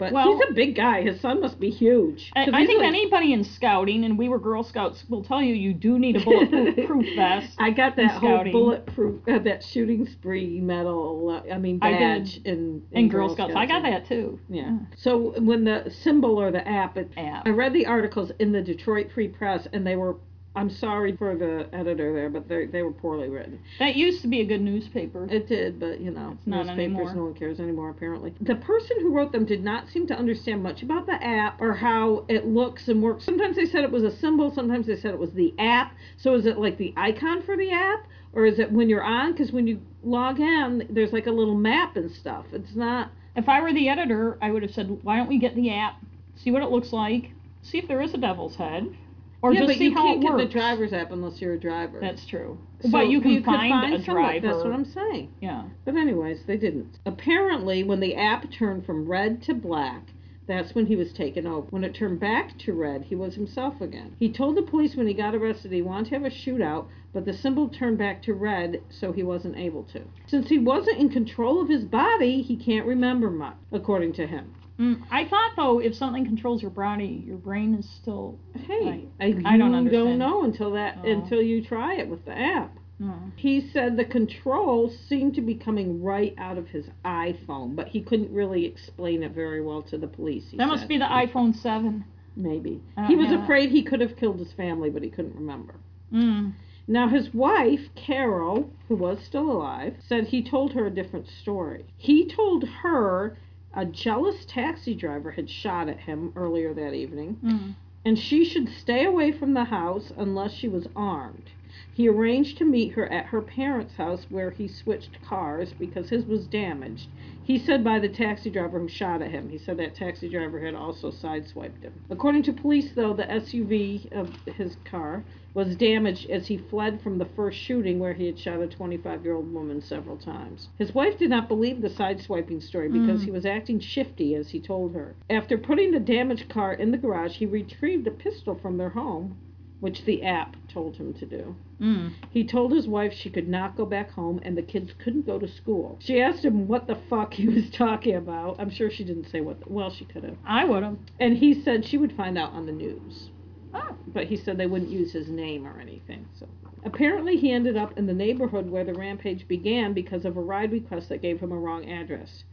But 0.00 0.12
Well- 0.12 0.32
he's 0.32 0.50
a 0.50 0.54
big 0.54 0.74
guy. 0.74 1.02
His 1.02 1.20
son 1.20 1.40
must 1.42 1.60
be 1.60 1.68
huge. 1.68 2.32
I, 2.34 2.44
I 2.44 2.66
think 2.66 2.78
like- 2.80 2.88
anybody 2.88 3.32
in 3.34 3.44
scouting, 3.44 4.04
and 4.04 4.16
we 4.18 4.28
were 4.30 4.38
Girl 4.38 4.62
Scouts, 4.64 5.04
will 5.10 5.22
tell 5.22 5.42
you 5.42 5.54
you 5.54 5.74
do 5.74 5.98
need 5.98 6.16
a 6.16 6.24
bulletproof 6.24 7.06
vest. 7.16 7.52
I 7.58 7.70
got 7.70 7.96
that 7.96 8.12
whole 8.12 8.42
bulletproof, 8.50 9.20
uh, 9.28 9.38
that 9.40 9.62
shooting 9.62 10.06
spree 10.06 10.58
medal. 10.58 11.42
Uh, 11.46 11.52
I 11.52 11.58
mean 11.58 11.78
I 11.82 11.90
did. 11.90 11.98
badge 11.98 12.40
in, 12.44 12.82
in 12.92 12.98
And 12.98 13.10
Girl 13.10 13.28
Scouts, 13.28 13.52
I 13.54 13.66
got 13.66 13.82
that 13.82 14.06
too. 14.08 14.40
Yeah. 14.48 14.78
So 14.96 15.34
when 15.38 15.64
the 15.64 15.92
symbol 16.02 16.40
or 16.40 16.50
the 16.50 16.66
app, 16.66 16.96
it, 16.96 17.10
App. 17.18 17.46
I 17.46 17.50
read 17.50 17.74
the 17.74 17.84
articles 17.86 18.32
in 18.38 18.52
the 18.52 18.62
Detroit 18.62 19.10
Free 19.12 19.28
Press, 19.28 19.68
and 19.72 19.86
they 19.86 19.96
were. 19.96 20.16
I'm 20.56 20.68
sorry 20.68 21.16
for 21.16 21.36
the 21.36 21.68
editor 21.72 22.12
there, 22.12 22.28
but 22.28 22.48
they 22.48 22.66
they 22.66 22.82
were 22.82 22.92
poorly 22.92 23.28
written. 23.28 23.60
That 23.78 23.94
used 23.94 24.20
to 24.22 24.28
be 24.28 24.40
a 24.40 24.44
good 24.44 24.60
newspaper. 24.60 25.28
It 25.30 25.46
did, 25.46 25.78
but 25.78 26.00
you 26.00 26.10
know, 26.10 26.32
It's 26.36 26.46
not 26.46 26.66
newspapers, 26.66 27.14
no 27.14 27.24
one 27.24 27.34
cares 27.34 27.60
anymore. 27.60 27.90
Apparently, 27.90 28.34
the 28.40 28.56
person 28.56 28.96
who 29.00 29.14
wrote 29.14 29.30
them 29.30 29.44
did 29.44 29.62
not 29.62 29.88
seem 29.88 30.08
to 30.08 30.14
understand 30.14 30.62
much 30.62 30.82
about 30.82 31.06
the 31.06 31.22
app 31.22 31.60
or 31.60 31.74
how 31.74 32.24
it 32.28 32.46
looks 32.46 32.88
and 32.88 33.00
works. 33.00 33.24
Sometimes 33.24 33.54
they 33.54 33.64
said 33.66 33.84
it 33.84 33.92
was 33.92 34.02
a 34.02 34.10
symbol. 34.16 34.52
Sometimes 34.52 34.88
they 34.88 34.96
said 34.96 35.14
it 35.14 35.20
was 35.20 35.32
the 35.32 35.54
app. 35.58 35.94
So 36.16 36.34
is 36.34 36.46
it 36.46 36.58
like 36.58 36.78
the 36.78 36.92
icon 36.96 37.42
for 37.42 37.56
the 37.56 37.70
app, 37.70 38.06
or 38.32 38.44
is 38.44 38.58
it 38.58 38.72
when 38.72 38.88
you're 38.88 39.04
on? 39.04 39.32
Because 39.32 39.52
when 39.52 39.68
you 39.68 39.80
log 40.02 40.40
in, 40.40 40.86
there's 40.90 41.12
like 41.12 41.28
a 41.28 41.32
little 41.32 41.54
map 41.54 41.96
and 41.96 42.10
stuff. 42.10 42.46
It's 42.52 42.74
not. 42.74 43.12
If 43.36 43.48
I 43.48 43.60
were 43.60 43.72
the 43.72 43.88
editor, 43.88 44.36
I 44.42 44.50
would 44.50 44.62
have 44.62 44.72
said, 44.72 44.98
why 45.04 45.16
don't 45.16 45.28
we 45.28 45.38
get 45.38 45.54
the 45.54 45.72
app, 45.72 46.00
see 46.34 46.50
what 46.50 46.62
it 46.62 46.70
looks 46.70 46.92
like, 46.92 47.30
see 47.62 47.78
if 47.78 47.86
there 47.86 48.00
is 48.02 48.12
a 48.14 48.18
devil's 48.18 48.56
head, 48.56 48.92
or 49.42 49.52
yeah, 49.52 49.60
just 49.60 49.68
but 49.70 49.76
see 49.78 49.84
you 49.84 49.94
how 49.94 50.02
can't 50.04 50.18
it 50.18 50.22
get 50.22 50.32
works. 50.32 50.44
the 50.44 50.50
driver's 50.50 50.92
app 50.92 51.10
unless 51.12 51.40
you're 51.40 51.54
a 51.54 51.60
driver. 51.60 51.98
That's 52.00 52.26
true. 52.26 52.58
So 52.82 52.90
but 52.90 53.08
you 53.08 53.20
can 53.20 53.36
could 53.36 53.44
find, 53.44 53.94
a 53.94 54.02
someone. 54.04 54.22
driver. 54.24 54.46
That's 54.46 54.64
what 54.64 54.72
I'm 54.72 54.84
saying. 54.84 55.32
Yeah. 55.40 55.64
But 55.84 55.96
anyways, 55.96 56.44
they 56.46 56.56
didn't. 56.56 56.98
Apparently, 57.06 57.82
when 57.84 58.00
the 58.00 58.14
app 58.16 58.50
turned 58.50 58.84
from 58.86 59.06
red 59.08 59.42
to 59.44 59.54
black, 59.54 60.02
That's 60.46 60.74
when 60.74 60.86
he 60.86 60.96
was 60.96 61.12
taken 61.12 61.46
over. 61.46 61.68
When 61.70 61.84
it 61.84 61.94
turned 61.94 62.18
back 62.18 62.58
to 62.60 62.72
red, 62.72 63.04
he 63.04 63.14
was 63.14 63.34
himself 63.36 63.80
again. 63.80 64.16
He 64.18 64.32
told 64.32 64.56
the 64.56 64.62
police 64.62 64.96
when 64.96 65.06
he 65.06 65.14
got 65.14 65.34
arrested 65.34 65.70
he 65.70 65.80
wanted 65.80 66.08
to 66.08 66.14
have 66.16 66.24
a 66.24 66.30
shootout, 66.30 66.86
but 67.12 67.24
the 67.24 67.32
symbol 67.32 67.68
turned 67.68 67.98
back 67.98 68.20
to 68.24 68.34
red, 68.34 68.82
so 68.90 69.12
he 69.12 69.22
wasn't 69.22 69.56
able 69.56 69.84
to. 69.84 70.02
Since 70.26 70.48
he 70.48 70.58
wasn't 70.58 70.98
in 70.98 71.08
control 71.08 71.60
of 71.62 71.68
his 71.68 71.84
body, 71.84 72.42
he 72.42 72.56
can't 72.56 72.84
remember 72.86 73.30
much, 73.30 73.54
according 73.70 74.12
to 74.14 74.26
him. 74.26 74.52
Mm, 74.80 75.02
I 75.10 75.26
thought 75.26 75.52
though, 75.56 75.78
if 75.80 75.94
something 75.94 76.24
controls 76.24 76.62
your 76.62 76.70
body, 76.70 77.22
your 77.26 77.36
brain 77.36 77.74
is 77.74 77.88
still. 78.00 78.38
Hey, 78.66 79.06
I- 79.20 79.24
I, 79.26 79.26
I 79.26 79.56
don't 79.58 79.72
you 79.72 79.76
understand. 79.76 79.90
don't 79.92 80.18
know 80.18 80.44
until 80.44 80.70
that 80.72 80.98
Oh. 81.04 81.10
until 81.10 81.42
you 81.42 81.62
try 81.62 81.96
it 81.96 82.08
with 82.08 82.24
the 82.24 82.36
app. 82.38 82.76
Mm. 83.00 83.32
He 83.36 83.60
said 83.72 83.96
the 83.96 84.04
controls 84.04 84.96
seemed 85.08 85.34
to 85.34 85.40
be 85.42 85.54
coming 85.54 86.02
right 86.02 86.34
out 86.38 86.58
of 86.58 86.68
his 86.68 86.86
iPhone, 87.04 87.74
but 87.76 87.88
he 87.88 88.00
couldn't 88.00 88.32
really 88.32 88.64
explain 88.64 89.22
it 89.22 89.32
very 89.32 89.62
well 89.62 89.82
to 89.82 89.98
the 89.98 90.06
police. 90.06 90.44
That 90.56 90.68
must 90.68 90.88
be 90.88 90.98
the 90.98 91.04
iPhone 91.04 91.54
Seven. 91.54 92.04
Maybe. 92.36 92.80
He 93.06 93.16
was 93.16 93.30
afraid 93.32 93.70
he 93.70 93.82
could 93.82 94.00
have 94.00 94.16
killed 94.16 94.38
his 94.38 94.52
family, 94.52 94.88
but 94.88 95.02
he 95.02 95.10
couldn't 95.10 95.34
remember. 95.34 95.74
Mm. 96.12 96.52
Now, 96.88 97.08
his 97.08 97.32
wife, 97.34 97.88
Carol, 97.94 98.70
who 98.88 98.96
was 98.96 99.18
still 99.24 99.50
alive, 99.50 99.96
said 100.06 100.24
he 100.28 100.42
told 100.42 100.72
her 100.72 100.86
a 100.86 100.90
different 100.90 101.26
story. 101.28 101.84
He 101.96 102.26
told 102.26 102.64
her 102.82 103.36
a 103.74 103.84
jealous 103.84 104.44
taxi 104.46 104.94
driver 104.94 105.30
had 105.30 105.48
shot 105.48 105.88
at 105.88 105.98
him 106.00 106.32
earlier 106.36 106.74
that 106.74 106.92
evening, 106.94 107.38
Mm. 107.44 107.74
and 108.04 108.18
she 108.18 108.44
should 108.44 108.68
stay 108.68 109.04
away 109.04 109.30
from 109.32 109.54
the 109.54 109.64
house 109.64 110.12
unless 110.16 110.52
she 110.52 110.68
was 110.68 110.88
armed. 110.96 111.50
He 111.92 112.08
arranged 112.08 112.58
to 112.58 112.64
meet 112.64 112.94
her 112.94 113.06
at 113.12 113.26
her 113.26 113.40
parents' 113.40 113.94
house 113.94 114.28
where 114.28 114.50
he 114.50 114.66
switched 114.66 115.22
cars 115.22 115.72
because 115.72 116.08
his 116.10 116.26
was 116.26 116.48
damaged. 116.48 117.10
He 117.44 117.58
said 117.58 117.84
by 117.84 118.00
the 118.00 118.08
taxi 118.08 118.50
driver 118.50 118.80
who 118.80 118.88
shot 118.88 119.22
at 119.22 119.30
him. 119.30 119.48
He 119.48 119.56
said 119.56 119.76
that 119.76 119.94
taxi 119.94 120.28
driver 120.28 120.58
had 120.58 120.74
also 120.74 121.12
sideswiped 121.12 121.82
him. 121.84 121.92
According 122.10 122.42
to 122.42 122.52
police, 122.52 122.92
though, 122.92 123.12
the 123.14 123.22
SUV 123.30 124.10
of 124.10 124.34
his 124.46 124.74
car 124.84 125.22
was 125.54 125.76
damaged 125.76 126.28
as 126.28 126.48
he 126.48 126.56
fled 126.56 127.00
from 127.00 127.18
the 127.18 127.24
first 127.24 127.58
shooting 127.60 128.00
where 128.00 128.14
he 128.14 128.26
had 128.26 128.36
shot 128.40 128.60
a 128.60 128.66
25 128.66 129.24
year 129.24 129.34
old 129.36 129.52
woman 129.52 129.80
several 129.80 130.16
times. 130.16 130.70
His 130.76 130.92
wife 130.92 131.18
did 131.18 131.30
not 131.30 131.46
believe 131.46 131.80
the 131.82 131.88
sideswiping 131.88 132.62
story 132.64 132.88
because 132.88 133.20
Mm. 133.20 133.24
he 133.26 133.30
was 133.30 133.46
acting 133.46 133.78
shifty, 133.78 134.34
as 134.34 134.50
he 134.50 134.58
told 134.58 134.92
her. 134.94 135.14
After 135.28 135.56
putting 135.56 135.92
the 135.92 136.00
damaged 136.00 136.48
car 136.48 136.72
in 136.72 136.90
the 136.90 136.98
garage, 136.98 137.36
he 137.36 137.46
retrieved 137.46 138.08
a 138.08 138.10
pistol 138.10 138.56
from 138.56 138.76
their 138.76 138.88
home, 138.90 139.36
which 139.80 140.04
the 140.04 140.22
app 140.22 140.56
told 140.68 140.96
him 140.96 141.12
to 141.14 141.26
do. 141.26 141.54
Mm. 141.80 142.12
He 142.30 142.44
told 142.44 142.72
his 142.72 142.86
wife 142.86 143.12
she 143.14 143.30
could 143.30 143.48
not 143.48 143.76
go 143.76 143.86
back 143.86 144.10
home 144.10 144.40
and 144.42 144.56
the 144.56 144.62
kids 144.62 144.92
couldn't 145.02 145.26
go 145.26 145.38
to 145.38 145.48
school. 145.48 145.96
She 146.00 146.20
asked 146.20 146.44
him 146.44 146.68
what 146.68 146.86
the 146.86 146.98
fuck 147.08 147.34
he 147.34 147.48
was 147.48 147.70
talking 147.72 148.14
about. 148.14 148.60
I'm 148.60 148.70
sure 148.70 148.90
she 148.90 149.04
didn't 149.04 149.30
say 149.30 149.40
what, 149.40 149.60
the, 149.60 149.72
well, 149.72 149.90
she 149.90 150.04
could 150.04 150.24
have. 150.24 150.36
I 150.46 150.64
would 150.64 150.82
have. 150.82 150.98
And 151.18 151.36
he 151.38 151.62
said 151.62 151.84
she 151.84 151.98
would 151.98 152.12
find 152.16 152.36
out 152.36 152.52
on 152.52 152.66
the 152.66 152.72
news. 152.72 153.30
Oh. 153.72 153.96
But 154.06 154.26
he 154.26 154.36
said 154.36 154.58
they 154.58 154.66
wouldn't 154.66 154.90
use 154.90 155.12
his 155.12 155.28
name 155.28 155.66
or 155.66 155.78
anything. 155.80 156.26
So 156.38 156.48
apparently 156.84 157.36
he 157.36 157.52
ended 157.52 157.76
up 157.76 157.96
in 157.96 158.06
the 158.06 158.12
neighborhood 158.12 158.68
where 158.68 158.84
the 158.84 158.94
rampage 158.94 159.46
began 159.48 159.92
because 159.94 160.24
of 160.24 160.36
a 160.36 160.40
ride 160.40 160.72
request 160.72 161.08
that 161.08 161.22
gave 161.22 161.40
him 161.40 161.52
a 161.52 161.58
wrong 161.58 161.88
address. 161.90 162.44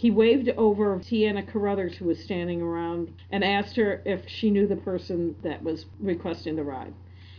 He 0.00 0.12
waved 0.12 0.48
over 0.50 0.96
Tiana 1.00 1.44
Carruthers, 1.44 1.96
who 1.96 2.04
was 2.04 2.22
standing 2.22 2.62
around, 2.62 3.12
and 3.32 3.42
asked 3.42 3.74
her 3.74 4.00
if 4.04 4.28
she 4.28 4.48
knew 4.48 4.64
the 4.64 4.76
person 4.76 5.34
that 5.42 5.64
was 5.64 5.86
requesting 5.98 6.54
the 6.54 6.62
ride. 6.62 6.94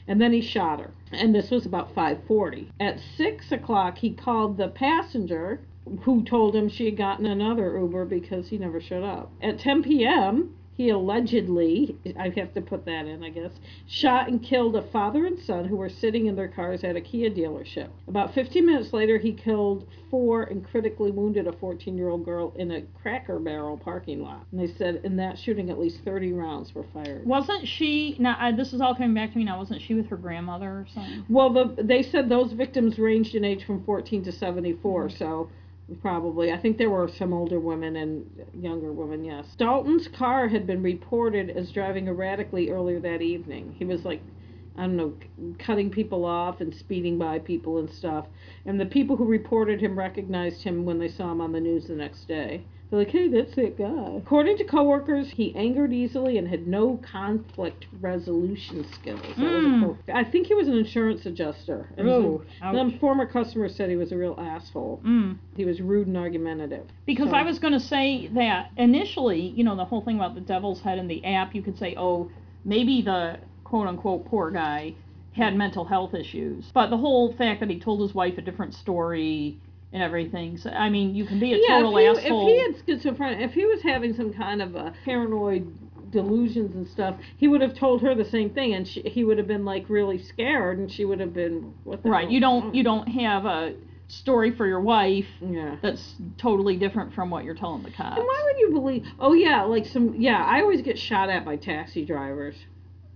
And 0.09 0.19
then 0.19 0.33
he 0.33 0.41
shot 0.41 0.81
her. 0.81 0.91
And 1.13 1.33
this 1.33 1.51
was 1.51 1.65
about 1.65 1.95
5:40. 1.95 2.65
At 2.77 2.99
six 2.99 3.53
o'clock, 3.53 3.99
he 3.99 4.09
called 4.09 4.57
the 4.57 4.67
passenger, 4.67 5.61
who 6.01 6.21
told 6.21 6.53
him 6.53 6.67
she 6.67 6.83
had 6.83 6.97
gotten 6.97 7.25
another 7.25 7.79
Uber 7.79 8.03
because 8.03 8.49
he 8.49 8.57
never 8.57 8.81
showed 8.81 9.05
up. 9.05 9.31
At 9.41 9.59
10 9.59 9.81
p.m., 9.81 10.53
he 10.79 10.91
allegedly, 10.91 11.97
I 12.17 12.29
have 12.37 12.53
to 12.53 12.61
put 12.61 12.85
that 12.85 13.05
in, 13.05 13.21
I 13.21 13.31
guess, 13.31 13.51
shot 13.85 14.29
and 14.29 14.41
killed 14.41 14.77
a 14.77 14.81
father 14.81 15.25
and 15.25 15.37
son 15.37 15.65
who 15.65 15.75
were 15.75 15.89
sitting 15.89 16.27
in 16.27 16.37
their 16.37 16.47
cars 16.47 16.85
at 16.85 16.95
a 16.95 17.01
Kia 17.01 17.29
dealership. 17.29 17.89
About 18.07 18.33
15 18.33 18.65
minutes 18.65 18.93
later, 18.93 19.17
he 19.17 19.33
killed 19.33 19.89
four 20.09 20.43
and 20.43 20.65
critically 20.65 21.11
wounded 21.11 21.47
a 21.47 21.51
14 21.51 21.97
year 21.97 22.07
old 22.07 22.23
girl 22.23 22.53
in 22.55 22.71
a 22.71 22.83
Cracker 23.01 23.39
Barrel 23.39 23.75
parking 23.75 24.23
lot. 24.23 24.45
And 24.53 24.61
they 24.61 24.73
said 24.75 25.01
in 25.03 25.17
that 25.17 25.37
shooting, 25.37 25.69
at 25.69 25.77
least 25.77 25.99
30 26.05 26.31
rounds 26.31 26.73
were 26.73 26.85
fired. 26.93 27.25
Wasn't 27.25 27.67
she? 27.67 28.15
Now 28.17 28.37
I, 28.39 28.53
this 28.53 28.71
is 28.71 28.79
all 28.79 28.95
coming 28.95 29.13
back 29.13 29.33
to 29.33 29.37
me 29.37 29.43
now. 29.43 29.59
Wasn't 29.59 29.81
she 29.81 29.95
with 29.95 30.07
her 30.07 30.15
grandmother 30.15 30.69
or 30.69 30.87
something? 30.93 31.25
Well, 31.27 31.49
the, 31.49 31.83
they 31.83 32.03
said 32.03 32.29
those 32.29 32.53
victims 32.53 32.97
ranged 32.97 33.35
in 33.35 33.43
age 33.43 33.65
from 33.65 33.83
14 33.83 34.23
to 34.23 34.31
74, 34.31 35.07
mm-hmm. 35.07 35.17
so 35.17 35.49
probably. 36.01 36.51
I 36.51 36.57
think 36.57 36.77
there 36.77 36.89
were 36.89 37.07
some 37.07 37.33
older 37.33 37.59
women 37.59 37.95
and 37.95 38.25
younger 38.53 38.91
women, 38.91 39.23
yes. 39.23 39.45
Dalton's 39.57 40.07
car 40.07 40.47
had 40.47 40.67
been 40.67 40.83
reported 40.83 41.49
as 41.49 41.71
driving 41.71 42.07
erratically 42.07 42.69
earlier 42.69 42.99
that 42.99 43.21
evening. 43.21 43.75
He 43.77 43.85
was 43.85 44.05
like, 44.05 44.21
I 44.77 44.83
don't 44.83 44.95
know, 44.95 45.13
cutting 45.57 45.89
people 45.89 46.25
off 46.25 46.61
and 46.61 46.73
speeding 46.73 47.17
by 47.17 47.39
people 47.39 47.79
and 47.79 47.89
stuff. 47.89 48.27
And 48.65 48.79
the 48.79 48.85
people 48.85 49.15
who 49.15 49.25
reported 49.25 49.81
him 49.81 49.97
recognized 49.97 50.63
him 50.63 50.85
when 50.85 50.99
they 50.99 51.09
saw 51.09 51.31
him 51.31 51.41
on 51.41 51.51
the 51.51 51.59
news 51.59 51.87
the 51.87 51.95
next 51.95 52.27
day. 52.27 52.63
They're 52.89 52.99
like, 52.99 53.09
hey, 53.09 53.27
that's 53.27 53.53
that 53.55 53.77
guy. 53.77 54.15
According 54.17 54.57
to 54.57 54.63
coworkers, 54.63 55.29
he 55.29 55.55
angered 55.55 55.93
easily 55.93 56.39
and 56.39 56.47
had 56.47 56.67
no 56.67 56.97
conflict 57.11 57.85
resolution 58.01 58.83
skills. 58.93 59.21
That 59.21 59.43
was 59.43 59.63
a 59.63 59.67
Mm. 59.69 59.97
I 60.11 60.23
think 60.23 60.47
he 60.47 60.55
was 60.55 60.67
an 60.67 60.73
insurance 60.75 61.23
adjuster. 61.27 61.87
Oh, 61.99 62.41
some- 62.59 62.91
former 62.99 63.27
customers 63.27 63.75
said 63.75 63.89
he 63.91 63.95
was 63.95 64.11
a 64.11 64.17
real 64.17 64.35
asshole. 64.39 65.01
Mm. 65.05 65.37
He 65.55 65.65
was 65.65 65.81
rude 65.81 66.07
and 66.07 66.17
argumentative. 66.17 66.85
Because 67.05 67.29
So- 67.29 67.35
I 67.35 67.43
was 67.43 67.59
going 67.59 67.73
to 67.73 67.79
say 67.79 68.27
that 68.33 68.71
initially, 68.77 69.39
you 69.39 69.63
know, 69.63 69.75
the 69.75 69.85
whole 69.85 70.01
thing 70.01 70.15
about 70.15 70.33
the 70.33 70.41
devil's 70.41 70.81
head 70.81 70.97
in 70.97 71.07
the 71.07 71.23
app, 71.25 71.53
you 71.53 71.61
could 71.61 71.77
say, 71.77 71.93
oh, 71.95 72.31
maybe 72.65 73.03
the 73.03 73.37
quote 73.63 73.87
unquote 73.87 74.25
poor 74.25 74.49
guy 74.49 74.95
had 75.33 75.55
mental 75.55 75.85
health 75.85 76.15
issues. 76.15 76.71
But 76.73 76.89
the 76.89 76.97
whole 76.97 77.33
fact 77.33 77.59
that 77.59 77.69
he 77.69 77.79
told 77.79 78.01
his 78.01 78.15
wife 78.15 78.39
a 78.39 78.41
different 78.41 78.73
story 78.73 79.59
and 79.91 80.03
everything, 80.03 80.57
so, 80.57 80.69
I 80.69 80.89
mean, 80.89 81.15
you 81.15 81.25
can 81.25 81.39
be 81.39 81.53
a 81.53 81.57
yeah, 81.57 81.79
total 81.79 81.97
if 81.97 82.19
he, 82.19 82.25
asshole. 82.25 82.47
if 82.47 82.85
he 82.85 82.93
had 82.93 83.01
schizophrenia, 83.01 83.41
if 83.41 83.53
he 83.53 83.65
was 83.65 83.81
having 83.81 84.13
some 84.13 84.31
kind 84.33 84.61
of 84.61 84.75
a 84.75 84.93
paranoid 85.03 86.11
delusions 86.11 86.75
and 86.75 86.87
stuff, 86.87 87.15
he 87.37 87.47
would 87.47 87.61
have 87.61 87.73
told 87.75 88.01
her 88.01 88.15
the 88.15 88.25
same 88.25 88.49
thing, 88.51 88.73
and 88.73 88.87
she, 88.87 89.01
he 89.01 89.23
would 89.23 89.37
have 89.37 89.47
been 89.47 89.65
like 89.65 89.89
really 89.89 90.21
scared, 90.21 90.77
and 90.77 90.91
she 90.91 91.05
would 91.05 91.19
have 91.19 91.33
been 91.33 91.73
what 91.83 92.03
the 92.03 92.09
right, 92.09 92.23
hell? 92.23 92.31
you 92.31 92.39
don't 92.39 92.71
mm. 92.71 92.75
you 92.75 92.83
don't 92.83 93.07
have 93.07 93.45
a 93.45 93.73
story 94.07 94.49
for 94.49 94.65
your 94.65 94.79
wife 94.81 95.27
Yeah. 95.39 95.75
that's 95.83 96.15
totally 96.39 96.75
different 96.77 97.13
from 97.13 97.29
what 97.29 97.43
you're 97.43 97.53
telling 97.53 97.83
the 97.83 97.91
cops. 97.91 98.17
And 98.17 98.25
why 98.25 98.41
would 98.43 98.59
you 98.59 98.71
believe? 98.71 99.05
Oh 99.19 99.33
yeah, 99.33 99.63
like 99.63 99.85
some 99.85 100.15
yeah. 100.17 100.43
I 100.43 100.61
always 100.61 100.81
get 100.81 100.97
shot 100.97 101.29
at 101.29 101.45
by 101.45 101.55
taxi 101.57 102.05
drivers. 102.05 102.55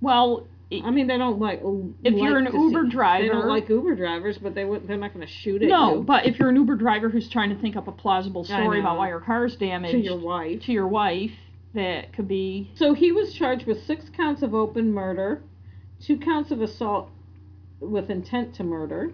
Well, 0.01 0.47
I 0.83 0.91
mean, 0.91 1.07
they 1.07 1.17
don't 1.17 1.39
like. 1.39 1.59
If 2.03 2.13
like 2.13 2.23
you're 2.23 2.38
an 2.38 2.45
Uber 2.53 2.83
see- 2.86 2.89
driver- 2.89 3.23
they 3.23 3.29
don't 3.29 3.47
like 3.47 3.69
Uber 3.69 3.95
drivers, 3.95 4.38
but 4.38 4.55
they 4.55 4.65
would. 4.65 4.88
They're 4.88 4.97
not 4.97 5.13
going 5.13 5.25
to 5.25 5.31
shoot 5.31 5.62
at 5.62 5.67
no, 5.69 5.95
you. 5.97 6.03
but 6.03 6.25
if 6.25 6.39
you're 6.39 6.49
an 6.49 6.55
Uber 6.55 6.75
driver 6.75 7.09
who's 7.09 7.29
trying 7.29 7.49
to 7.49 7.55
think 7.62 7.75
up 7.75 7.88
a 7.88 7.91
plausible 7.91 8.43
story 8.43 8.79
about 8.79 8.97
why 8.97 9.09
your 9.09 9.19
car's 9.19 9.55
damaged 9.55 9.93
to 9.93 9.99
your 9.99 10.17
wife. 10.17 10.62
to 10.63 10.71
your 10.71 10.88
wife, 10.88 11.31
that 11.73 12.13
could 12.13 12.27
be 12.27 12.71
So 12.75 12.93
he 12.93 13.12
was 13.12 13.33
charged 13.33 13.65
with 13.67 13.83
six 13.86 14.05
counts 14.15 14.41
of 14.41 14.53
open 14.55 14.91
murder, 14.93 15.41
two 16.01 16.17
counts 16.17 16.51
of 16.51 16.62
assault 16.62 17.09
with 17.79 18.09
intent 18.09 18.55
to 18.55 18.63
murder, 18.63 19.12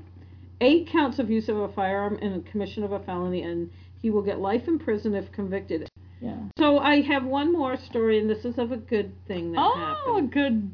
eight 0.61 0.87
counts 0.91 1.19
of 1.19 1.29
use 1.29 1.49
of 1.49 1.57
a 1.57 1.67
firearm 1.69 2.17
and 2.21 2.45
commission 2.45 2.83
of 2.83 2.91
a 2.91 2.99
felony, 2.99 3.41
and 3.43 3.69
he 4.01 4.09
will 4.09 4.21
get 4.21 4.39
life 4.39 4.67
in 4.67 4.77
prison 4.79 5.15
if 5.15 5.31
convicted. 5.31 5.89
yeah. 6.21 6.35
So 6.57 6.77
I 6.79 7.01
have 7.01 7.25
one 7.25 7.51
more 7.51 7.77
story, 7.77 8.19
and 8.19 8.29
this 8.29 8.45
is 8.45 8.57
of 8.57 8.71
a 8.71 8.77
good 8.77 9.11
thing 9.27 9.53
that 9.53 9.59
Oh, 9.61 9.73
a 9.73 9.77
happened. 9.77 10.31
good 10.31 10.71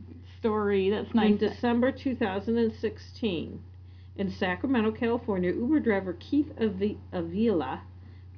story. 0.50 0.90
That's 0.90 1.10
In 1.14 1.16
nice. 1.16 1.40
December 1.40 1.92
2016, 1.92 3.60
in 4.18 4.32
Sacramento, 4.32 4.92
California, 4.92 5.52
Uber 5.52 5.80
driver 5.80 6.14
Keith 6.14 6.52
Avi- 6.62 7.00
Avila 7.12 7.82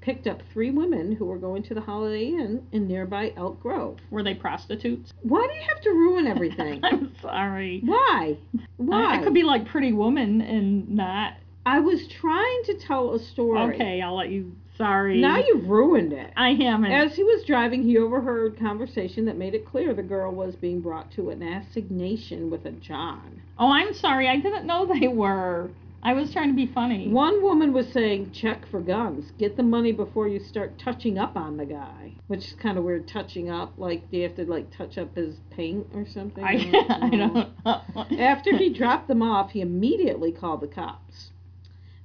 picked 0.02 0.26
up 0.26 0.42
three 0.54 0.72
women 0.72 1.12
who 1.12 1.26
were 1.26 1.38
going 1.38 1.62
to 1.64 1.74
the 1.74 1.82
Holiday 1.82 2.28
Inn 2.28 2.66
in 2.72 2.88
nearby 2.88 3.34
Elk 3.36 3.62
Grove. 3.62 3.98
Were 4.10 4.24
they 4.24 4.34
prostitutes? 4.34 5.12
Why 5.22 5.46
do 5.48 5.54
you 5.54 5.68
have 5.68 5.82
to 5.82 5.90
ruin 5.90 6.28
everything? 6.28 6.80
I'm 6.84 7.14
sorry. 7.22 7.82
Why? 7.84 8.38
Why? 8.78 9.20
It 9.20 9.24
could 9.24 9.34
be 9.34 9.44
like 9.44 9.68
Pretty 9.68 9.92
Woman 9.92 10.40
and 10.42 10.90
not. 10.90 11.34
I 11.66 11.80
was 11.82 12.08
trying 12.08 12.62
to 12.66 12.76
tell 12.88 13.14
a 13.16 13.20
story. 13.20 13.76
Okay, 13.76 14.02
I'll 14.02 14.16
let 14.16 14.30
you. 14.30 14.56
Sorry. 14.78 15.20
Now 15.20 15.38
you've 15.38 15.68
ruined 15.68 16.14
it. 16.14 16.32
I 16.36 16.54
haven't. 16.54 16.92
As 16.92 17.16
he 17.16 17.24
was 17.24 17.44
driving, 17.46 17.84
he 17.84 17.98
overheard 17.98 18.60
conversation 18.60 19.26
that 19.26 19.38
made 19.38 19.56
it 19.56 19.66
clear 19.66 19.94
the 19.94 20.04
girl 20.04 20.32
was 20.32 20.56
being 20.56 20.82
brought 20.82 21.12
to 21.14 21.30
an 21.32 21.42
assignation 21.42 22.50
with 22.50 22.66
a 22.66 22.72
John. 22.72 23.42
oh, 23.58 23.72
I'm 23.72 23.94
sorry. 23.94 24.28
I 24.30 24.38
didn't 24.38 24.68
know 24.68 24.86
they 24.86 25.08
were. 25.08 25.70
I 26.04 26.14
was 26.14 26.32
trying 26.32 26.50
to 26.50 26.56
be 26.56 26.68
funny. 26.68 27.10
One 27.10 27.42
woman 27.42 27.74
was 27.74 27.92
saying, 27.92 28.32
check 28.32 28.68
for 28.70 28.80
guns. 28.80 29.32
Get 29.40 29.58
the 29.58 29.64
money 29.64 29.92
before 29.92 30.28
you 30.28 30.40
start 30.40 30.78
touching 30.78 31.18
up 31.18 31.36
on 31.36 31.58
the 31.58 31.66
guy. 31.66 32.14
Which 32.28 32.46
is 32.46 32.54
kind 32.54 32.78
of 32.78 32.84
weird, 32.84 33.08
touching 33.08 33.50
up. 33.50 33.74
Like, 33.78 34.10
do 34.12 34.18
you 34.18 34.24
have 34.24 34.36
to, 34.36 34.46
like, 34.46 34.70
touch 34.78 34.98
up 35.00 35.16
his 35.16 35.36
paint 35.50 35.88
or 35.94 36.06
something? 36.06 36.44
I, 36.44 36.52
I 36.90 37.10
don't 37.10 37.34
know. 37.66 37.82
After 38.20 38.56
he 38.56 38.70
dropped 38.70 39.08
them 39.08 39.24
off, 39.24 39.52
he 39.52 39.62
immediately 39.62 40.32
called 40.32 40.62
the 40.62 40.68
cops. 40.68 41.32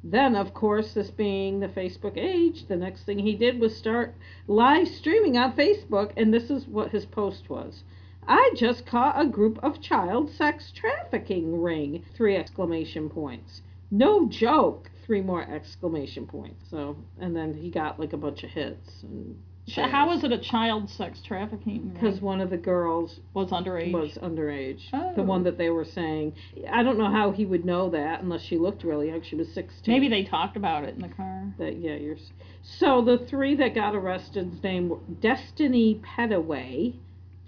Then, 0.04 0.34
of 0.34 0.52
course, 0.52 0.94
this 0.94 1.12
being 1.12 1.60
the 1.60 1.68
Facebook 1.68 2.16
age, 2.16 2.66
the 2.66 2.76
next 2.76 3.04
thing 3.04 3.20
he 3.20 3.36
did 3.36 3.60
was 3.60 3.76
start 3.76 4.14
live 4.48 4.88
streaming 4.88 5.38
on 5.38 5.52
Facebook, 5.52 6.12
and 6.16 6.34
this 6.34 6.50
is 6.50 6.66
what 6.66 6.90
his 6.90 7.06
post 7.06 7.48
was. 7.48 7.84
I 8.26 8.50
just 8.56 8.84
caught 8.84 9.20
a 9.20 9.28
group 9.28 9.62
of 9.62 9.80
child 9.80 10.30
sex 10.30 10.72
trafficking 10.72 11.60
ring! 11.60 12.04
Three 12.14 12.36
exclamation 12.36 13.10
points. 13.10 13.62
No 13.92 14.26
joke! 14.26 14.90
Three 15.06 15.20
more 15.20 15.42
exclamation 15.42 16.26
points. 16.26 16.68
So, 16.68 16.96
and 17.20 17.36
then 17.36 17.54
he 17.54 17.70
got 17.70 18.00
like 18.00 18.12
a 18.12 18.16
bunch 18.16 18.42
of 18.42 18.50
hits. 18.50 19.04
And 19.04 19.40
So 19.68 19.82
how 19.82 20.08
was 20.08 20.24
it 20.24 20.32
a 20.32 20.38
child 20.38 20.90
sex 20.90 21.20
trafficking? 21.24 21.92
Because 21.94 22.20
one 22.20 22.40
of 22.40 22.50
the 22.50 22.56
girls 22.56 23.20
was 23.32 23.50
underage. 23.50 23.92
was 23.92 24.18
underage. 24.20 24.80
Oh. 24.92 25.12
The 25.14 25.22
one 25.22 25.42
oh. 25.42 25.44
that 25.44 25.56
they 25.56 25.70
were 25.70 25.84
saying. 25.84 26.34
I 26.70 26.82
don't 26.82 26.98
know 26.98 27.10
how 27.10 27.30
he 27.30 27.46
would 27.46 27.64
know 27.64 27.88
that 27.90 28.22
unless 28.22 28.42
she 28.42 28.58
looked 28.58 28.82
really 28.82 29.08
young. 29.08 29.22
She 29.22 29.36
was 29.36 29.48
16. 29.54 29.82
Maybe 29.86 30.08
they 30.08 30.24
talked 30.24 30.56
about 30.56 30.84
it 30.84 30.96
in 30.96 31.00
the 31.00 31.08
car. 31.08 31.54
That 31.58 31.78
yeah, 31.78 31.94
you're. 31.94 32.16
So 32.62 33.02
the 33.02 33.18
three 33.18 33.54
that 33.56 33.74
got 33.74 33.94
arrested's 33.94 34.62
name 34.64 34.88
were 34.88 34.98
Destiny 35.20 36.02
Petway, 36.04 36.94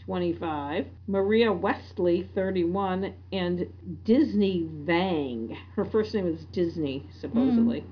25, 0.05 0.87
Maria 1.09 1.53
Wesley, 1.53 2.29
31, 2.35 3.13
and 3.33 3.67
Disney 4.05 4.69
Vang. 4.71 5.57
Her 5.75 5.85
first 5.85 6.15
name 6.15 6.29
is 6.29 6.45
Disney, 6.53 7.09
supposedly. 7.21 7.85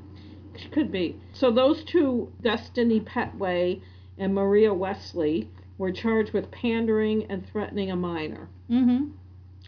She 0.56 0.68
could 0.68 0.92
be. 0.92 1.16
So 1.32 1.50
those 1.50 1.82
two, 1.84 2.30
Destiny 2.42 3.00
Petway 3.00 3.80
and 4.18 4.34
Maria 4.34 4.72
Wesley, 4.72 5.48
were 5.78 5.92
charged 5.92 6.32
with 6.32 6.50
pandering 6.50 7.26
and 7.30 7.46
threatening 7.50 7.90
a 7.90 7.96
minor. 7.96 8.48
Mm-hmm. 8.70 9.10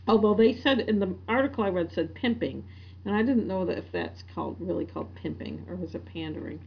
Although 0.06 0.34
they 0.34 0.54
said 0.54 0.80
in 0.80 1.00
the 1.00 1.14
article 1.28 1.64
I 1.64 1.68
read 1.68 1.92
said 1.92 2.14
pimping, 2.14 2.64
and 3.04 3.14
I 3.14 3.22
didn't 3.22 3.46
know 3.46 3.64
that 3.66 3.78
if 3.78 3.90
that's 3.92 4.22
called 4.34 4.56
really 4.60 4.84
called 4.84 5.14
pimping 5.14 5.64
or 5.68 5.76
was 5.76 5.94
it 5.94 6.04
pandering. 6.04 6.60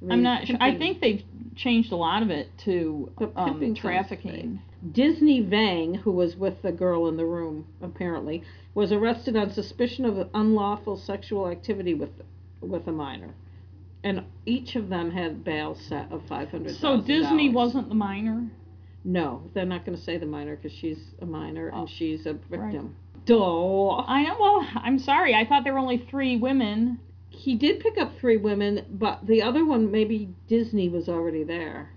I 0.00 0.04
I'm 0.04 0.08
mean, 0.10 0.22
not 0.22 0.46
sure. 0.46 0.56
I 0.60 0.76
think 0.76 1.00
they've 1.00 1.24
changed 1.56 1.92
a 1.92 1.96
lot 1.96 2.22
of 2.22 2.30
it 2.30 2.50
to 2.64 3.10
pimping 3.18 3.70
um, 3.70 3.74
trafficking. 3.74 4.62
Disney 4.92 5.40
Vang, 5.40 5.94
who 5.94 6.12
was 6.12 6.36
with 6.36 6.62
the 6.62 6.70
girl 6.70 7.08
in 7.08 7.16
the 7.16 7.24
room 7.24 7.66
apparently, 7.82 8.44
was 8.74 8.92
arrested 8.92 9.36
on 9.36 9.50
suspicion 9.50 10.04
of 10.04 10.30
unlawful 10.34 10.96
sexual 10.96 11.48
activity 11.48 11.94
with 11.94 12.10
with 12.60 12.86
a 12.86 12.92
minor, 12.92 13.34
and 14.04 14.24
each 14.46 14.76
of 14.76 14.88
them 14.88 15.10
had 15.10 15.44
bail 15.44 15.74
set 15.74 16.10
of 16.12 16.22
five 16.28 16.50
hundred. 16.50 16.76
So 16.76 17.00
Disney 17.00 17.50
wasn't 17.50 17.88
the 17.88 17.94
minor. 17.94 18.48
No, 19.04 19.42
they're 19.54 19.64
not 19.64 19.84
going 19.86 19.96
to 19.96 20.02
say 20.02 20.18
the 20.18 20.26
minor 20.26 20.56
because 20.56 20.72
she's 20.72 20.98
a 21.22 21.26
minor 21.26 21.70
Oh, 21.72 21.80
and 21.80 21.90
she's 21.90 22.26
a 22.26 22.34
victim. 22.34 22.96
Duh. 23.24 23.96
I 23.96 24.24
know. 24.24 24.36
Well, 24.40 24.66
I'm 24.76 24.98
sorry. 24.98 25.34
I 25.34 25.46
thought 25.46 25.64
there 25.64 25.72
were 25.72 25.78
only 25.78 26.06
three 26.10 26.36
women. 26.36 26.98
He 27.30 27.54
did 27.54 27.80
pick 27.80 27.96
up 27.98 28.18
three 28.18 28.36
women, 28.36 28.84
but 28.90 29.26
the 29.26 29.42
other 29.42 29.64
one, 29.64 29.90
maybe 29.90 30.34
Disney 30.48 30.88
was 30.88 31.08
already 31.08 31.44
there 31.44 31.90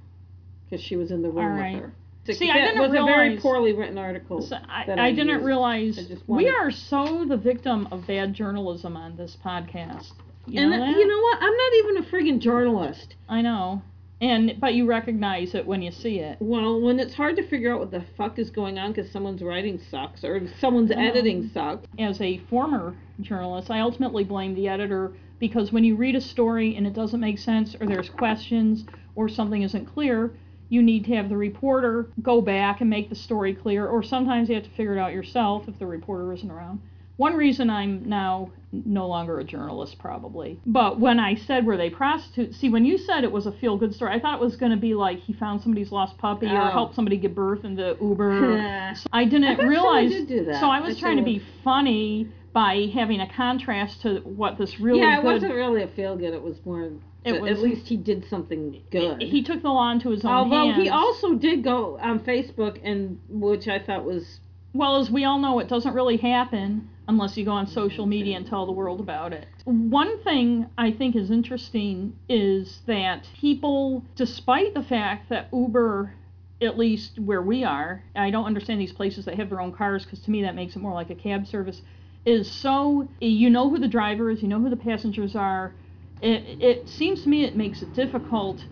because 0.69 0.83
she 0.85 0.95
was 0.95 1.11
in 1.11 1.21
the 1.21 1.29
room 1.29 1.45
All 1.45 1.49
right. 1.49 1.73
with 1.75 1.83
her. 1.83 1.93
See, 2.33 2.51
I 2.51 2.59
didn't 2.59 2.79
was 2.79 2.91
a 2.91 3.03
very 3.03 3.37
poorly 3.39 3.73
written 3.73 3.97
article. 3.97 4.41
So 4.43 4.55
I, 4.55 4.85
I, 4.87 5.07
I 5.07 5.11
didn't 5.11 5.29
used. 5.29 5.45
realize 5.45 5.97
I 5.99 6.17
we 6.27 6.49
are 6.49 6.69
so 6.69 7.25
the 7.27 7.37
victim 7.37 7.87
of 7.91 8.05
bad 8.05 8.33
journalism 8.33 8.95
on 8.95 9.17
this 9.17 9.37
podcast. 9.43 10.11
You 10.47 10.61
and 10.61 10.71
know 10.71 10.79
that? 10.79 10.97
you 10.97 11.07
know 11.07 11.19
what? 11.19 11.37
I'm 11.41 11.55
not 11.55 11.73
even 11.75 11.97
a 11.97 12.03
friggin' 12.03 12.39
journalist. 12.39 13.15
I 13.29 13.41
know. 13.41 13.81
And 14.19 14.55
but 14.59 14.75
you 14.75 14.85
recognize 14.85 15.55
it 15.55 15.65
when 15.65 15.81
you 15.81 15.91
see 15.91 16.19
it. 16.19 16.37
Well, 16.39 16.79
when 16.79 16.99
it's 16.99 17.13
hard 17.13 17.35
to 17.37 17.47
figure 17.47 17.73
out 17.73 17.79
what 17.79 17.91
the 17.91 18.03
fuck 18.15 18.37
is 18.37 18.51
going 18.51 18.77
on 18.77 18.91
because 18.91 19.11
someone's 19.11 19.41
writing 19.41 19.79
sucks 19.89 20.23
or 20.23 20.47
someone's 20.59 20.91
know. 20.91 20.99
editing 20.99 21.49
sucks. 21.49 21.87
As 21.97 22.21
a 22.21 22.37
former 22.49 22.95
journalist, 23.21 23.71
I 23.71 23.79
ultimately 23.79 24.23
blame 24.23 24.53
the 24.53 24.67
editor 24.67 25.13
because 25.39 25.71
when 25.71 25.83
you 25.83 25.95
read 25.95 26.15
a 26.15 26.21
story 26.21 26.75
and 26.75 26.85
it 26.85 26.93
doesn't 26.93 27.19
make 27.19 27.39
sense 27.39 27.75
or 27.81 27.87
there's 27.87 28.09
questions 28.09 28.85
or 29.15 29.27
something 29.27 29.63
isn't 29.63 29.87
clear, 29.87 30.31
you 30.69 30.83
need 30.83 31.03
to 31.05 31.15
have 31.15 31.27
the 31.27 31.37
reporter 31.37 32.07
go 32.21 32.41
back 32.41 32.81
and 32.81 32.89
make 32.89 33.09
the 33.09 33.15
story 33.15 33.55
clear 33.55 33.87
or 33.87 34.03
sometimes 34.03 34.49
you 34.49 34.55
have 34.55 34.63
to 34.63 34.69
figure 34.69 34.95
it 34.95 34.99
out 34.99 35.13
yourself 35.13 35.67
if 35.67 35.77
the 35.79 35.85
reporter 35.85 36.31
isn't 36.31 36.51
around. 36.51 36.79
One 37.21 37.35
reason 37.35 37.69
I'm 37.69 38.09
now 38.09 38.49
no 38.71 39.05
longer 39.07 39.39
a 39.39 39.43
journalist, 39.43 39.99
probably. 39.99 40.59
But 40.65 40.99
when 40.99 41.19
I 41.19 41.35
said 41.35 41.67
were 41.67 41.77
they 41.77 41.91
prostitutes, 41.91 42.57
see, 42.57 42.69
when 42.69 42.83
you 42.83 42.97
said 42.97 43.23
it 43.23 43.31
was 43.31 43.45
a 43.45 43.51
feel 43.51 43.77
good 43.77 43.93
story, 43.93 44.11
I 44.11 44.19
thought 44.19 44.41
it 44.41 44.43
was 44.43 44.55
going 44.55 44.71
to 44.71 44.77
be 44.77 44.95
like 44.95 45.19
he 45.19 45.33
found 45.33 45.61
somebody's 45.61 45.91
lost 45.91 46.17
puppy 46.17 46.47
or 46.47 46.59
Oh. 46.61 46.71
helped 46.71 46.95
somebody 46.95 47.17
give 47.17 47.35
birth 47.35 47.63
in 47.63 47.75
the 47.75 47.95
Uber. 48.01 48.93
So 48.95 49.07
I 49.13 49.25
didn't 49.25 49.59
I 49.59 49.63
realize. 49.63 50.09
did 50.09 50.27
do 50.29 50.45
that. 50.45 50.59
So 50.61 50.67
I 50.67 50.79
was 50.81 50.97
I 50.97 50.99
trying 50.99 51.17
to 51.17 51.23
be 51.23 51.43
funny 51.63 52.27
by 52.53 52.87
having 52.93 53.21
a 53.21 53.31
contrast 53.31 54.01
to 54.01 54.15
what 54.21 54.57
this 54.57 54.79
really 54.79 55.01
yeah, 55.01 55.19
it 55.19 55.21
good. 55.21 55.33
wasn't 55.33 55.53
really 55.53 55.83
a 55.83 55.87
feel 55.89 56.15
good. 56.17 56.33
It 56.33 56.41
was 56.41 56.57
more. 56.65 56.89
It 57.23 57.39
was- 57.39 57.51
at 57.51 57.59
least 57.59 57.87
he 57.87 57.97
did 57.97 58.25
something 58.29 58.81
good. 58.89 59.21
He 59.21 59.43
took 59.43 59.61
the 59.61 59.69
law 59.69 59.91
into 59.91 60.09
his 60.09 60.25
own 60.25 60.31
Although 60.31 60.71
hands. 60.71 60.81
he 60.83 60.89
also 60.89 61.35
did 61.35 61.63
go 61.63 61.99
on 61.99 62.19
Facebook, 62.21 62.79
and 62.83 63.19
which 63.29 63.67
I 63.67 63.77
thought 63.77 64.05
was 64.05 64.39
Well, 64.73 64.95
as 64.95 65.11
we 65.11 65.23
all 65.25 65.37
know, 65.37 65.59
it 65.59 65.67
doesn't 65.67 65.93
really 65.93 66.17
happen 66.17 66.87
unless 67.11 67.37
you 67.37 67.45
go 67.45 67.51
on 67.51 67.67
social 67.67 68.05
media 68.05 68.37
and 68.37 68.45
tell 68.47 68.65
the 68.65 68.71
world 68.71 68.99
about 68.99 69.33
it. 69.33 69.47
One 69.65 70.21
thing 70.23 70.67
I 70.77 70.91
think 70.91 71.15
is 71.15 71.29
interesting 71.31 72.15
is 72.27 72.81
that 72.87 73.27
people, 73.39 74.03
despite 74.15 74.73
the 74.73 74.83
fact 74.83 75.29
that 75.29 75.49
Uber, 75.53 76.13
at 76.61 76.77
least 76.77 77.19
where 77.19 77.41
we 77.41 77.63
are, 77.63 78.03
I 78.15 78.29
don't 78.31 78.45
understand 78.45 78.79
these 78.79 78.93
places 78.93 79.25
that 79.25 79.35
have 79.35 79.49
their 79.49 79.61
own 79.61 79.71
cars 79.71 80.03
because 80.03 80.19
to 80.21 80.31
me 80.31 80.41
that 80.43 80.55
makes 80.55 80.75
it 80.75 80.79
more 80.79 80.93
like 80.93 81.09
a 81.09 81.15
cab 81.15 81.45
service, 81.47 81.81
is 82.25 82.51
so 82.51 83.07
you 83.19 83.49
know 83.49 83.69
who 83.69 83.79
the 83.79 83.87
driver 83.87 84.29
is, 84.29 84.41
you 84.41 84.47
know 84.47 84.59
who 84.59 84.69
the 84.69 84.75
passengers 84.75 85.35
are. 85.35 85.73
It, 86.21 86.61
it 86.61 86.89
seems 86.89 87.23
to 87.23 87.29
me 87.29 87.43
it 87.43 87.55
makes 87.55 87.81
it 87.81 87.93
difficult 87.93 88.63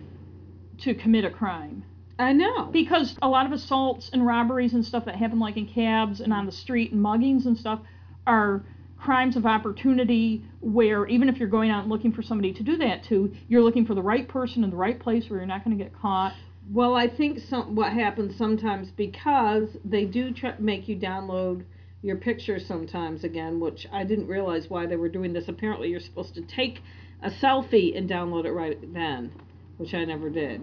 to 0.78 0.94
commit 0.94 1.24
a 1.24 1.30
crime 1.30 1.84
I 2.18 2.32
know. 2.32 2.66
because 2.66 3.16
a 3.22 3.28
lot 3.28 3.46
of 3.46 3.52
assaults 3.52 4.10
and 4.12 4.26
robberies 4.26 4.74
and 4.74 4.84
stuff 4.84 5.06
that 5.06 5.16
happen 5.16 5.40
like 5.40 5.56
in 5.56 5.66
cabs 5.66 6.20
and 6.20 6.32
on 6.32 6.46
the 6.46 6.52
street 6.52 6.92
and 6.92 7.02
muggings 7.02 7.46
and 7.46 7.56
stuff 7.56 7.80
are 8.26 8.62
crimes 8.98 9.36
of 9.36 9.46
opportunity 9.46 10.44
where 10.60 11.06
even 11.06 11.28
if 11.28 11.38
you're 11.38 11.48
going 11.48 11.70
out 11.70 11.82
and 11.82 11.90
looking 11.90 12.12
for 12.12 12.22
somebody 12.22 12.52
to 12.52 12.62
do 12.62 12.76
that 12.76 13.02
to 13.08 13.32
you're 13.48 13.62
looking 13.62 13.86
for 13.86 13.94
the 13.94 14.02
right 14.02 14.28
person 14.28 14.62
in 14.62 14.70
the 14.70 14.76
right 14.76 15.00
place 15.00 15.24
where 15.28 15.38
you're 15.38 15.46
not 15.46 15.64
going 15.64 15.76
to 15.76 15.82
get 15.82 15.92
caught 15.94 16.34
Well, 16.72 16.94
I 16.94 17.08
think 17.08 17.40
some 17.48 17.74
what 17.74 17.92
happens 17.92 18.36
sometimes 18.36 18.90
because 18.90 19.68
they 19.84 20.04
do 20.04 20.32
try 20.32 20.54
make 20.58 20.86
you 20.88 20.96
download 20.96 21.64
your 22.02 22.16
pictures 22.16 22.64
sometimes 22.66 23.24
again, 23.24 23.58
which 23.60 23.86
I 23.92 24.04
didn't 24.04 24.28
realize 24.28 24.66
why 24.68 24.86
they 24.86 24.96
were 24.96 25.08
doing 25.08 25.32
this. 25.32 25.48
Apparently, 25.48 25.88
you're 25.88 26.00
supposed 26.00 26.34
to 26.34 26.42
take 26.42 26.80
a 27.22 27.30
selfie 27.30 27.96
and 27.96 28.08
download 28.08 28.44
it 28.44 28.52
right 28.52 28.78
then, 28.94 29.32
which 29.78 29.94
I 29.94 30.04
never 30.04 30.30
did. 30.30 30.62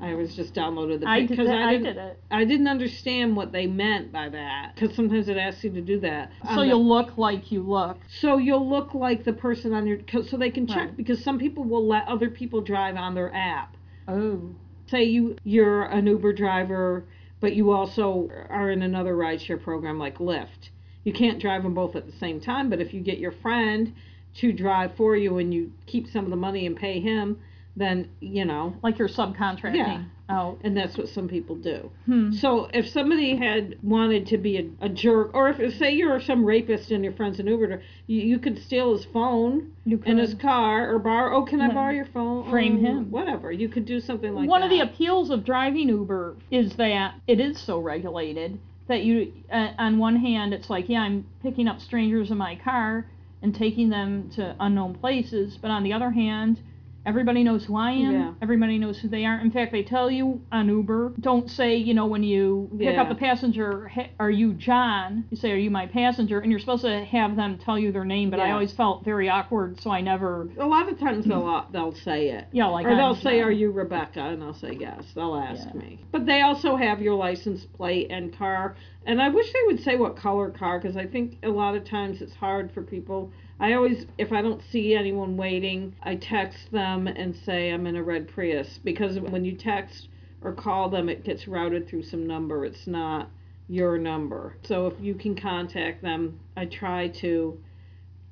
I 0.00 0.14
was 0.14 0.34
just 0.34 0.54
downloaded 0.54 1.00
the 1.00 1.08
I 1.08 1.20
pic- 1.20 1.28
did, 1.28 1.36
'cause 1.38 1.46
that, 1.46 1.58
I 1.62 1.72
didn't, 1.72 1.84
did 1.84 1.96
it 1.96 2.22
I 2.30 2.44
didn't 2.44 2.68
understand 2.68 3.36
what 3.36 3.52
they 3.52 3.66
meant 3.66 4.10
by 4.12 4.28
that 4.28 4.72
because 4.74 4.94
sometimes 4.96 5.28
it 5.28 5.36
asks 5.36 5.62
you 5.64 5.70
to 5.70 5.80
do 5.80 6.00
that. 6.00 6.32
so 6.48 6.56
the- 6.60 6.68
you'll 6.68 6.86
look 6.86 7.18
like 7.18 7.52
you 7.52 7.62
look 7.62 7.98
so 8.08 8.38
you'll 8.38 8.68
look 8.68 8.94
like 8.94 9.24
the 9.24 9.32
person 9.32 9.72
on 9.72 9.86
your 9.86 9.98
so 10.24 10.36
they 10.36 10.50
can 10.50 10.66
check 10.66 10.76
Right. 10.76 10.96
because 10.96 11.22
some 11.22 11.38
people 11.38 11.64
will 11.64 11.86
let 11.86 12.06
other 12.08 12.30
people 12.30 12.60
drive 12.60 12.96
on 12.96 13.14
their 13.14 13.32
app 13.34 13.76
oh 14.08 14.40
say 14.86 15.04
you 15.04 15.36
you're 15.44 15.82
an 15.84 16.06
Uber 16.06 16.32
driver, 16.32 17.04
but 17.40 17.54
you 17.54 17.70
also 17.70 18.28
are 18.50 18.70
in 18.70 18.82
another 18.82 19.14
rideshare 19.16 19.60
program 19.62 19.98
like 19.98 20.18
Lyft. 20.18 20.68
You 21.04 21.12
can't 21.12 21.40
drive 21.40 21.62
them 21.62 21.74
both 21.74 21.96
at 21.96 22.06
the 22.06 22.12
same 22.12 22.40
time, 22.40 22.68
but 22.70 22.80
if 22.80 22.92
you 22.92 23.00
get 23.00 23.18
your 23.18 23.32
friend 23.32 23.92
to 24.34 24.52
drive 24.52 24.94
for 24.94 25.16
you 25.16 25.38
and 25.38 25.52
you 25.52 25.72
keep 25.86 26.06
some 26.08 26.24
of 26.24 26.30
the 26.30 26.36
money 26.36 26.66
and 26.66 26.76
pay 26.76 27.00
him, 27.00 27.38
then 27.76 28.08
you 28.20 28.44
know, 28.44 28.76
like 28.82 28.98
you're 28.98 29.08
subcontracting 29.08 29.76
Yeah. 29.76 30.02
out 30.28 30.58
and 30.62 30.76
that's 30.76 30.96
what 30.98 31.08
some 31.08 31.26
people 31.28 31.56
do. 31.56 31.90
hmm. 32.06 32.32
So 32.32 32.68
if 32.72 32.86
somebody 32.88 33.34
had 33.36 33.76
wanted 33.82 34.26
to 34.28 34.38
be 34.38 34.58
a, 34.58 34.84
a 34.84 34.88
jerk, 34.88 35.30
or 35.34 35.48
if 35.48 35.76
say 35.78 35.92
you're 35.94 36.20
some 36.20 36.44
rapist 36.44 36.90
and 36.90 37.02
your 37.02 37.14
friend's 37.14 37.38
an 37.40 37.46
Uber, 37.46 37.80
you, 38.06 38.20
you 38.20 38.38
could 38.38 38.58
steal 38.62 38.94
his 38.96 39.06
phone 39.06 39.72
and 39.86 40.18
his 40.18 40.34
car, 40.34 40.92
or 40.94 40.98
borrow. 40.98 41.36
Oh, 41.36 41.44
can 41.44 41.60
I 41.62 41.72
borrow 41.72 41.92
your 41.92 42.04
phone? 42.06 42.48
Frame 42.50 42.76
Oh, 42.78 42.86
him. 42.88 43.10
Whatever. 43.10 43.50
You 43.50 43.68
could 43.68 43.86
do 43.86 44.00
something 44.00 44.34
like 44.34 44.48
one 44.48 44.60
that. 44.60 44.66
of 44.66 44.70
the 44.70 44.80
appeals 44.80 45.30
of 45.30 45.44
driving 45.44 45.88
Uber 45.88 46.36
is 46.50 46.74
that 46.76 47.14
it 47.26 47.40
is 47.40 47.58
so 47.58 47.78
regulated 47.78 48.58
that 48.88 49.02
you, 49.04 49.32
uh, 49.50 49.70
on 49.78 49.98
one 49.98 50.16
hand, 50.16 50.52
it's 50.52 50.68
like, 50.68 50.88
yeah, 50.88 51.00
I'm 51.00 51.24
picking 51.42 51.68
up 51.68 51.80
strangers 51.80 52.30
in 52.30 52.36
my 52.36 52.56
car 52.56 53.06
and 53.40 53.54
taking 53.54 53.88
them 53.88 54.28
to 54.34 54.54
unknown 54.60 54.94
places, 54.94 55.56
but 55.60 55.70
on 55.70 55.82
the 55.84 55.92
other 55.92 56.10
hand, 56.10 56.60
everybody 57.04 57.42
knows 57.42 57.64
who 57.64 57.76
I 57.76 57.90
am. 57.92 58.12
Yeah. 58.12 58.32
Everybody 58.40 58.78
knows 58.78 58.98
who 58.98 59.08
they 59.08 59.24
are. 59.24 59.38
In 59.40 59.50
fact, 59.50 59.72
they 59.72 59.82
tell 59.82 60.10
you 60.10 60.40
on 60.52 60.68
Uber, 60.68 61.14
don't 61.20 61.50
say, 61.50 61.76
you 61.76 61.94
know, 61.94 62.06
when 62.06 62.22
you 62.22 62.68
pick 62.78 62.94
Yeah. 62.94 63.02
up 63.02 63.08
the 63.08 63.14
passenger, 63.14 63.88
"Hey, 63.88 64.10
are 64.20 64.30
you 64.30 64.52
John? 64.54 65.24
You 65.30 65.36
say, 65.36 65.52
are 65.52 65.56
you 65.56 65.70
my 65.70 65.86
passenger? 65.86 66.38
And 66.40 66.50
you're 66.50 66.60
supposed 66.60 66.84
to 66.84 67.04
have 67.04 67.34
them 67.36 67.58
tell 67.58 67.78
you 67.78 67.90
their 67.92 68.04
name, 68.04 68.30
but 68.30 68.38
I 68.40 68.52
always 68.52 68.72
felt 68.72 69.04
very 69.04 69.28
awkward, 69.28 69.80
so 69.80 69.90
I 69.90 70.00
never, 70.00 70.48
A 70.58 70.66
lot 70.66 70.88
of 70.88 70.98
times 70.98 71.24
they'll 71.24 71.46
uh, 71.46 71.64
they'll 71.72 71.92
say 71.94 72.28
it. 72.28 72.46
yeah, 72.52 72.66
like, 72.66 72.86
or 72.86 72.90
I'm 72.90 72.96
they'll 72.96 73.14
say, 73.14 73.40
"Are 73.40 73.50
you 73.50 73.70
Rebecca?" 73.72 74.20
And 74.20 74.42
I'll 74.42 74.54
say 74.54 74.76
yes. 74.78 75.12
They'll 75.14 75.34
ask 75.36 75.68
Yeah. 75.74 75.80
me. 75.80 75.98
But 76.12 76.26
they 76.26 76.42
also 76.42 76.76
have 76.76 77.00
your 77.02 77.14
license 77.14 77.64
plate 77.64 78.08
and 78.10 78.32
car. 78.32 78.76
And 79.06 79.20
I 79.20 79.28
wish 79.28 79.52
they 79.52 79.58
would 79.66 79.80
say 79.80 79.96
what 79.96 80.14
color 80.14 80.50
car 80.50 80.78
because 80.78 80.96
I 80.96 81.06
think 81.06 81.38
a 81.42 81.48
lot 81.48 81.74
of 81.74 81.84
times 81.84 82.22
it's 82.22 82.34
hard 82.34 82.70
for 82.70 82.82
people. 82.82 83.32
I 83.62 83.74
always, 83.74 84.06
if 84.18 84.32
I 84.32 84.42
don't 84.42 84.60
see 84.72 84.92
anyone 84.92 85.36
waiting, 85.36 85.94
I 86.02 86.16
text 86.16 86.72
them 86.72 87.06
and 87.06 87.34
say 87.46 87.70
I'm 87.70 87.86
in 87.86 87.94
a 87.94 88.02
red 88.02 88.26
Prius 88.26 88.80
because 88.82 89.20
when 89.20 89.44
you 89.44 89.52
text 89.52 90.08
or 90.42 90.52
call 90.52 90.90
them, 90.90 91.08
it 91.08 91.22
gets 91.22 91.46
routed 91.46 91.88
through 91.88 92.02
some 92.02 92.26
number. 92.26 92.64
It's 92.64 92.88
not 92.88 93.30
your 93.68 93.98
number. 93.98 94.56
So 94.64 94.88
if 94.88 94.94
you 95.00 95.14
can 95.14 95.36
contact 95.36 96.02
them, 96.02 96.40
I 96.56 96.64
try 96.66 97.08
to. 97.20 97.56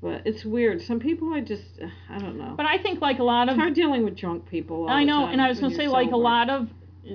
But 0.02 0.22
it's 0.24 0.44
weird. 0.44 0.82
Some 0.82 0.98
people 0.98 1.32
I 1.32 1.42
just 1.42 1.78
I 2.08 2.18
don't 2.18 2.36
know. 2.36 2.54
But 2.56 2.66
I 2.66 2.78
think 2.78 3.00
like 3.00 3.20
a 3.20 3.22
lot 3.22 3.48
it's 3.48 3.52
of 3.52 3.58
hard 3.58 3.74
dealing 3.74 4.02
with 4.02 4.16
drunk 4.16 4.48
people. 4.48 4.82
all 4.82 4.90
I 4.90 5.04
know, 5.04 5.26
and 5.26 5.40
I 5.40 5.48
was 5.48 5.60
gonna 5.60 5.76
say 5.76 5.84
you're 5.84 5.92
like 5.92 6.10
a 6.10 6.16
lot 6.16 6.50
of 6.50 6.68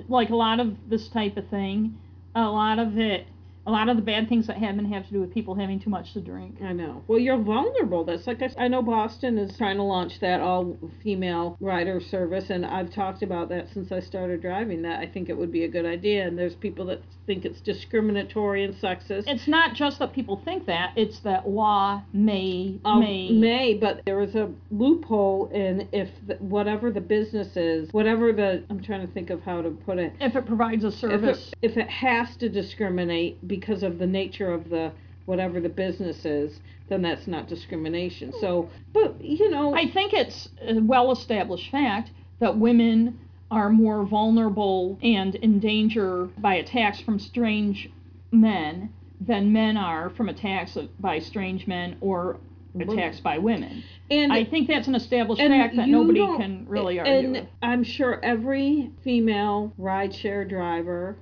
like 0.08 0.30
a 0.30 0.36
lot 0.36 0.58
of 0.58 0.74
this 0.88 1.08
type 1.08 1.36
of 1.36 1.48
thing, 1.48 1.98
a 2.34 2.48
lot 2.48 2.78
of 2.78 2.96
it, 2.96 3.26
a 3.66 3.70
lot 3.70 3.88
of 3.88 3.96
the 3.96 4.02
bad 4.02 4.28
things 4.28 4.46
that 4.46 4.56
happen 4.56 4.84
have 4.92 5.06
to 5.06 5.12
do 5.12 5.20
with 5.20 5.34
people 5.34 5.54
having 5.54 5.80
too 5.80 5.90
much 5.90 6.12
to 6.12 6.20
drink. 6.20 6.62
I 6.62 6.72
know. 6.72 7.02
Well, 7.08 7.18
you're 7.18 7.42
vulnerable. 7.42 8.04
That's 8.04 8.26
like 8.26 8.40
I, 8.40 8.64
I 8.64 8.68
know 8.68 8.82
Boston 8.82 9.38
is 9.38 9.56
trying 9.56 9.76
to 9.76 9.82
launch 9.82 10.20
that 10.20 10.40
all 10.40 10.78
female 11.02 11.56
rider 11.60 12.00
service, 12.00 12.50
and 12.50 12.64
I've 12.64 12.94
talked 12.94 13.22
about 13.22 13.48
that 13.48 13.68
since 13.74 13.90
I 13.90 14.00
started 14.00 14.40
driving. 14.40 14.82
That 14.82 15.00
I 15.00 15.06
think 15.06 15.28
it 15.28 15.36
would 15.36 15.50
be 15.50 15.64
a 15.64 15.68
good 15.68 15.86
idea, 15.86 16.26
and 16.26 16.38
there's 16.38 16.54
people 16.54 16.86
that 16.86 17.02
think 17.26 17.44
it's 17.44 17.60
discriminatory 17.60 18.64
and 18.64 18.74
sexist. 18.74 19.24
It's 19.26 19.48
not 19.48 19.74
just 19.74 19.98
that 19.98 20.12
people 20.12 20.40
think 20.44 20.66
that; 20.66 20.92
it's 20.96 21.18
that 21.20 21.48
law 21.48 22.02
may 22.12 22.78
Um, 22.84 23.00
may 23.00 23.30
may, 23.30 23.74
but 23.74 24.02
there 24.06 24.20
is 24.20 24.34
a 24.34 24.50
loophole 24.70 25.48
in 25.52 25.88
if 25.92 26.08
the, 26.26 26.34
whatever 26.36 26.90
the 26.90 27.00
business 27.00 27.56
is, 27.56 27.92
whatever 27.92 28.32
the 28.32 28.62
I'm 28.70 28.80
trying 28.82 29.06
to 29.06 29.12
think 29.12 29.30
of 29.30 29.42
how 29.42 29.62
to 29.62 29.70
put 29.70 29.98
it. 29.98 30.12
if 30.20 30.36
it 30.36 30.46
provides 30.46 30.84
a 30.84 30.88
If 30.88 30.94
service. 30.94 31.52
it, 31.52 31.70
if 31.70 31.76
it 31.76 31.88
has 31.88 32.36
to 32.36 32.48
discriminate 32.48 33.46
because 33.46 33.82
of 33.82 33.98
the 33.98 34.06
nature 34.06 34.52
of 34.52 34.68
the 34.70 34.92
whatever 35.26 35.60
the 35.60 35.68
business 35.68 36.24
is, 36.24 36.60
then 36.88 37.02
that's 37.02 37.26
not 37.26 37.48
discrimination. 37.48 38.32
So, 38.40 38.70
but 38.92 39.20
you 39.22 39.50
know, 39.50 39.74
I 39.74 39.90
think 39.90 40.12
it's 40.12 40.48
a 40.62 40.80
well 40.80 41.10
established 41.10 41.70
fact 41.70 42.10
that 42.38 42.56
women 42.56 43.18
are 43.50 43.70
more 43.70 44.04
vulnerable 44.04 44.98
and 45.02 45.34
in 45.36 45.60
danger 45.60 46.28
by 46.38 46.54
attacks 46.54 47.00
from 47.00 47.18
strange 47.18 47.88
men 48.32 48.92
than 49.20 49.52
men 49.52 49.76
are 49.76 50.10
from 50.10 50.28
attacks 50.28 50.76
by 51.00 51.18
strange 51.18 51.66
men 51.66 51.96
or 52.00 52.38
attacks 52.78 53.20
by 53.20 53.38
women. 53.38 53.82
and 54.10 54.32
I 54.32 54.44
think 54.44 54.68
that's 54.68 54.88
an 54.88 54.94
established 54.94 55.40
fact 55.40 55.76
that 55.76 55.88
nobody 55.88 56.18
can 56.18 56.66
really 56.68 56.98
argue 56.98 57.14
and 57.14 57.32
with. 57.32 57.46
I'm 57.62 57.82
sure 57.82 58.20
every 58.22 58.90
female 59.02 59.72
rideshare 59.78 60.46
driver 60.48 61.16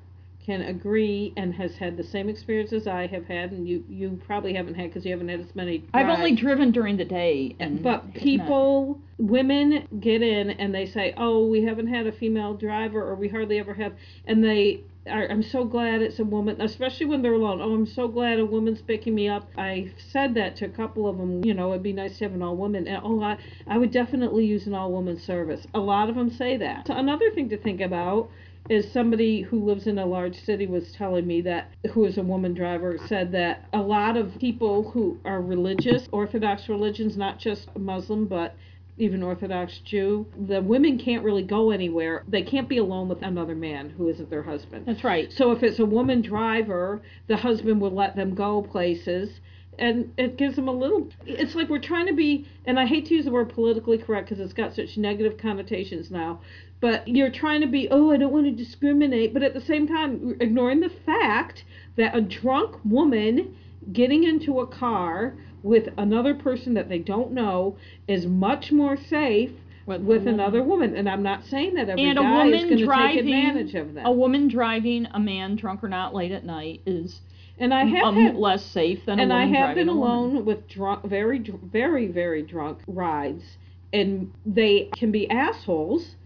can 0.44 0.62
agree 0.62 1.32
and 1.36 1.54
has 1.54 1.74
had 1.76 1.96
the 1.96 2.04
same 2.04 2.28
experience 2.28 2.72
as 2.72 2.86
I 2.86 3.06
have 3.06 3.24
had, 3.26 3.52
and 3.52 3.66
you 3.66 3.84
you 3.88 4.20
probably 4.26 4.54
haven't 4.54 4.74
had 4.74 4.88
because 4.88 5.04
you 5.04 5.10
haven't 5.12 5.28
had 5.28 5.40
as 5.40 5.54
many. 5.54 5.84
I've 5.94 6.08
only 6.08 6.32
driven 6.32 6.70
during 6.70 6.96
the 6.96 7.04
day, 7.04 7.56
and 7.58 7.82
But 7.82 8.02
have 8.02 8.04
not. 8.04 8.14
people, 8.14 9.00
women 9.18 9.88
get 10.00 10.22
in 10.22 10.50
and 10.50 10.74
they 10.74 10.86
say, 10.86 11.14
"Oh, 11.16 11.46
we 11.46 11.62
haven't 11.64 11.86
had 11.86 12.06
a 12.06 12.12
female 12.12 12.54
driver, 12.54 13.02
or 13.02 13.14
we 13.14 13.28
hardly 13.28 13.58
ever 13.58 13.74
have," 13.74 13.94
and 14.26 14.44
they 14.44 14.82
are. 15.08 15.26
I'm 15.30 15.42
so 15.42 15.64
glad 15.64 16.02
it's 16.02 16.18
a 16.18 16.24
woman, 16.24 16.60
especially 16.60 17.06
when 17.06 17.22
they're 17.22 17.32
alone. 17.32 17.60
Oh, 17.62 17.72
I'm 17.72 17.86
so 17.86 18.06
glad 18.08 18.38
a 18.38 18.44
woman's 18.44 18.82
picking 18.82 19.14
me 19.14 19.28
up. 19.28 19.48
I 19.56 19.92
said 20.10 20.34
that 20.34 20.56
to 20.56 20.66
a 20.66 20.70
couple 20.70 21.08
of 21.08 21.16
them. 21.16 21.42
You 21.44 21.54
know, 21.54 21.70
it'd 21.70 21.82
be 21.82 21.92
nice 21.94 22.18
to 22.18 22.24
have 22.24 22.34
an 22.34 22.42
all 22.42 22.56
woman. 22.56 22.86
And 22.86 23.00
oh, 23.02 23.22
I, 23.22 23.38
I 23.66 23.78
would 23.78 23.92
definitely 23.92 24.44
use 24.44 24.66
an 24.66 24.74
all 24.74 24.92
woman 24.92 25.18
service. 25.18 25.66
A 25.72 25.80
lot 25.80 26.10
of 26.10 26.16
them 26.16 26.30
say 26.30 26.58
that. 26.58 26.86
So 26.86 26.94
another 26.94 27.30
thing 27.30 27.48
to 27.48 27.56
think 27.56 27.80
about 27.80 28.28
is 28.68 28.90
somebody 28.92 29.42
who 29.42 29.62
lives 29.62 29.86
in 29.86 29.98
a 29.98 30.06
large 30.06 30.36
city 30.44 30.66
was 30.66 30.92
telling 30.92 31.26
me 31.26 31.42
that 31.42 31.70
who 31.92 32.04
is 32.06 32.16
a 32.16 32.22
woman 32.22 32.54
driver 32.54 32.98
said 33.06 33.30
that 33.32 33.68
a 33.72 33.80
lot 33.80 34.16
of 34.16 34.38
people 34.38 34.90
who 34.90 35.18
are 35.24 35.42
religious 35.42 36.08
orthodox 36.12 36.68
religions 36.68 37.16
not 37.16 37.38
just 37.38 37.68
muslim 37.76 38.26
but 38.26 38.54
even 38.96 39.22
orthodox 39.22 39.80
jew 39.84 40.26
the 40.46 40.62
women 40.62 40.98
can't 40.98 41.24
really 41.24 41.42
go 41.42 41.72
anywhere. 41.72 42.22
They 42.28 42.42
can't 42.42 42.68
be 42.68 42.78
alone 42.78 43.08
with 43.08 43.22
another 43.22 43.54
man 43.54 43.90
who 43.90 44.08
isn't 44.08 44.30
their 44.30 44.42
husband. 44.42 44.86
That's 44.86 45.04
right. 45.04 45.32
so 45.32 45.50
if 45.50 45.62
it's 45.62 45.80
a 45.80 45.84
woman 45.84 46.22
driver 46.22 47.02
the 47.26 47.36
husband 47.36 47.80
will 47.80 47.94
let 47.94 48.16
them 48.16 48.34
go 48.34 48.62
places 48.62 49.40
and 49.78 50.12
it 50.16 50.36
gives 50.36 50.56
them 50.56 50.68
a 50.68 50.72
little 50.72 51.08
it's 51.26 51.54
like 51.54 51.68
we're 51.68 51.78
trying 51.78 52.06
to 52.06 52.12
be 52.14 52.46
and 52.66 52.78
i 52.78 52.86
hate 52.86 53.06
to 53.06 53.14
use 53.14 53.24
the 53.24 53.30
word 53.30 53.48
politically 53.48 53.98
correct 53.98 54.28
because 54.28 54.42
it's 54.42 54.52
got 54.52 54.74
such 54.74 54.96
negative 54.96 55.38
connotations 55.38 56.10
now 56.10 56.40
but 56.80 57.06
you're 57.08 57.30
trying 57.30 57.60
to 57.60 57.66
be 57.66 57.88
oh 57.90 58.10
i 58.10 58.16
don't 58.16 58.32
want 58.32 58.44
to 58.44 58.52
discriminate 58.52 59.32
but 59.32 59.42
at 59.42 59.54
the 59.54 59.60
same 59.60 59.86
time 59.86 60.36
ignoring 60.40 60.80
the 60.80 60.90
fact 61.06 61.64
that 61.96 62.16
a 62.16 62.20
drunk 62.20 62.76
woman 62.84 63.56
getting 63.92 64.24
into 64.24 64.60
a 64.60 64.66
car 64.66 65.34
with 65.62 65.88
another 65.96 66.34
person 66.34 66.74
that 66.74 66.88
they 66.88 66.98
don't 66.98 67.32
know 67.32 67.76
is 68.06 68.26
much 68.26 68.70
more 68.70 68.96
safe 68.96 69.50
With 69.86 70.02
with 70.02 70.18
woman. 70.24 70.34
another 70.34 70.62
woman 70.62 70.96
and 70.96 71.08
i'm 71.08 71.22
not 71.22 71.44
saying 71.44 71.74
that 71.74 71.88
every 71.88 72.04
And 72.04 72.18
a 72.18 72.22
guy 72.22 72.46
is 72.48 72.64
going 72.64 72.78
to 72.78 72.86
take 72.86 73.20
advantage 73.20 73.74
of 73.74 73.94
that 73.94 74.06
a 74.06 74.12
woman 74.12 74.48
driving 74.48 75.06
a 75.12 75.20
man 75.20 75.56
drunk 75.56 75.82
or 75.82 75.88
not 75.88 76.14
late 76.14 76.32
at 76.32 76.44
night 76.44 76.82
is 76.86 77.20
and 77.58 77.72
i 77.72 77.84
have 77.84 78.04
um, 78.04 78.16
had 78.16 78.36
less 78.36 78.64
safe 78.64 79.04
than 79.06 79.20
and 79.20 79.32
I 79.32 79.46
have 79.46 79.74
been 79.74 79.88
a 79.88 79.94
woman. 79.94 80.08
alone 80.08 80.44
with 80.44 80.68
drunk, 80.68 81.04
very, 81.04 81.38
very, 81.38 82.06
very 82.06 82.42
drunk 82.42 82.78
rides, 82.86 83.44
and 83.92 84.32
they 84.44 84.90
can 84.96 85.10
be 85.10 85.28
assholes. 85.30 86.16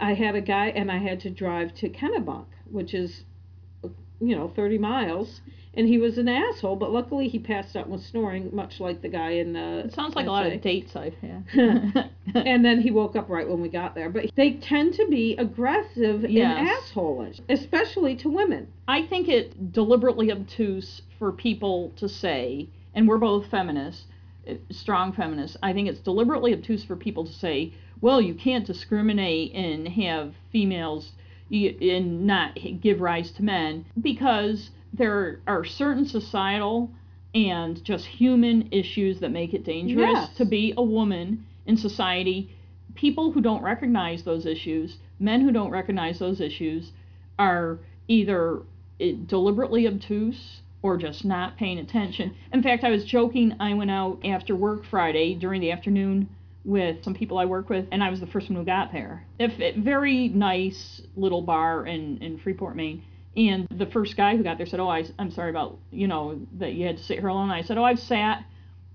I 0.00 0.14
had 0.14 0.34
a 0.34 0.40
guy, 0.40 0.68
and 0.68 0.90
I 0.90 0.98
had 0.98 1.20
to 1.20 1.30
drive 1.30 1.74
to 1.76 1.88
Kennebunk, 1.88 2.46
which 2.70 2.94
is, 2.94 3.22
you 4.20 4.36
know, 4.36 4.48
thirty 4.54 4.78
miles, 4.78 5.40
and 5.76 5.88
he 5.88 5.98
was 5.98 6.18
an 6.18 6.28
asshole. 6.28 6.76
But 6.76 6.92
luckily, 6.92 7.28
he 7.28 7.38
passed 7.38 7.76
out 7.76 7.84
and 7.84 7.92
was 7.92 8.04
snoring, 8.04 8.54
much 8.54 8.80
like 8.80 9.02
the 9.02 9.08
guy 9.08 9.30
in 9.32 9.52
the. 9.52 9.80
It 9.86 9.94
sounds 9.94 10.14
like 10.14 10.26
a 10.26 10.30
lot 10.30 10.46
of 10.46 10.60
dates 10.60 10.94
I've 10.96 11.14
had. 11.14 11.44
And 12.34 12.64
then 12.64 12.80
he 12.80 12.90
woke 12.90 13.14
up 13.14 13.28
right 13.28 13.48
when 13.48 13.60
we 13.60 13.68
got 13.68 13.94
there. 13.94 14.10
But 14.10 14.26
they 14.34 14.54
tend 14.54 14.94
to 14.94 15.06
be 15.08 15.36
aggressive 15.36 16.22
Yes. 16.28 16.58
and 16.58 16.68
assholish, 16.68 17.40
especially 17.48 18.16
to 18.16 18.28
women. 18.28 18.66
I 18.88 19.06
think 19.06 19.28
it 19.28 19.72
deliberately 19.72 20.32
obtuse 20.32 21.02
for 21.18 21.30
people 21.30 21.92
to 21.96 22.08
say, 22.08 22.68
and 22.94 23.06
we're 23.06 23.18
both 23.18 23.46
feminists, 23.50 24.04
eh, 24.46 24.56
strong 24.70 25.12
feminists. 25.12 25.56
I 25.62 25.72
think 25.72 25.88
it's 25.88 26.00
deliberately 26.00 26.52
obtuse 26.52 26.84
for 26.84 26.96
people 26.96 27.24
to 27.24 27.32
say, 27.32 27.72
well, 28.00 28.20
you 28.20 28.34
can't 28.34 28.66
discriminate 28.66 29.52
and 29.54 29.86
have 29.88 30.34
females 30.50 31.12
and 31.50 32.26
not 32.26 32.58
give 32.80 33.00
rise 33.00 33.30
to 33.32 33.42
men 33.44 33.84
because 34.00 34.70
there 34.96 35.40
are 35.46 35.64
certain 35.64 36.06
societal 36.06 36.90
and 37.34 37.82
just 37.84 38.06
human 38.06 38.68
issues 38.70 39.20
that 39.20 39.30
make 39.30 39.54
it 39.54 39.64
dangerous 39.64 40.12
Yes. 40.12 40.36
to 40.36 40.44
be 40.44 40.72
a 40.76 40.82
woman 40.82 41.44
in 41.66 41.76
society. 41.76 42.48
People 42.94 43.32
who 43.32 43.40
don't 43.40 43.62
recognize 43.62 44.22
those 44.22 44.46
issues, 44.46 44.98
men 45.18 45.40
who 45.40 45.50
don't 45.50 45.70
recognize 45.70 46.18
those 46.20 46.40
issues, 46.40 46.92
are 47.38 47.78
either 48.06 48.60
eh, 49.00 49.14
deliberately 49.26 49.88
obtuse 49.88 50.60
or 50.82 50.96
just 50.96 51.24
not 51.24 51.56
paying 51.56 51.78
attention. 51.78 52.32
In 52.52 52.62
fact, 52.62 52.84
I 52.84 52.90
was 52.90 53.04
joking. 53.04 53.54
I 53.58 53.74
went 53.74 53.90
out 53.90 54.18
after 54.24 54.54
work 54.54 54.84
Friday 54.84 55.34
during 55.34 55.60
the 55.60 55.72
afternoon 55.72 56.28
with 56.64 57.02
some 57.02 57.14
people 57.14 57.38
I 57.38 57.46
work 57.46 57.68
with, 57.68 57.86
and 57.90 58.04
I 58.04 58.10
was 58.10 58.20
the 58.20 58.26
first 58.26 58.48
one 58.48 58.56
who 58.58 58.64
got 58.64 58.92
there. 58.92 59.24
If 59.40 59.58
a 59.60 59.72
very 59.80 60.28
nice 60.28 61.02
little 61.16 61.42
bar 61.42 61.84
in 61.86 62.18
in 62.18 62.38
Freeport, 62.38 62.76
Maine. 62.76 63.02
And 63.36 63.66
the 63.70 63.86
first 63.86 64.16
guy 64.16 64.36
who 64.36 64.42
got 64.42 64.58
there 64.58 64.66
said, 64.66 64.80
"Oh, 64.80 64.88
I, 64.88 65.04
I'm 65.18 65.30
sorry 65.30 65.50
about 65.50 65.78
you 65.90 66.06
know 66.06 66.40
that 66.58 66.74
you 66.74 66.86
had 66.86 66.98
to 66.98 67.02
sit 67.02 67.18
here 67.18 67.28
alone." 67.28 67.50
I 67.50 67.62
said, 67.62 67.78
"Oh, 67.78 67.84
I've 67.84 67.98
sat 67.98 68.44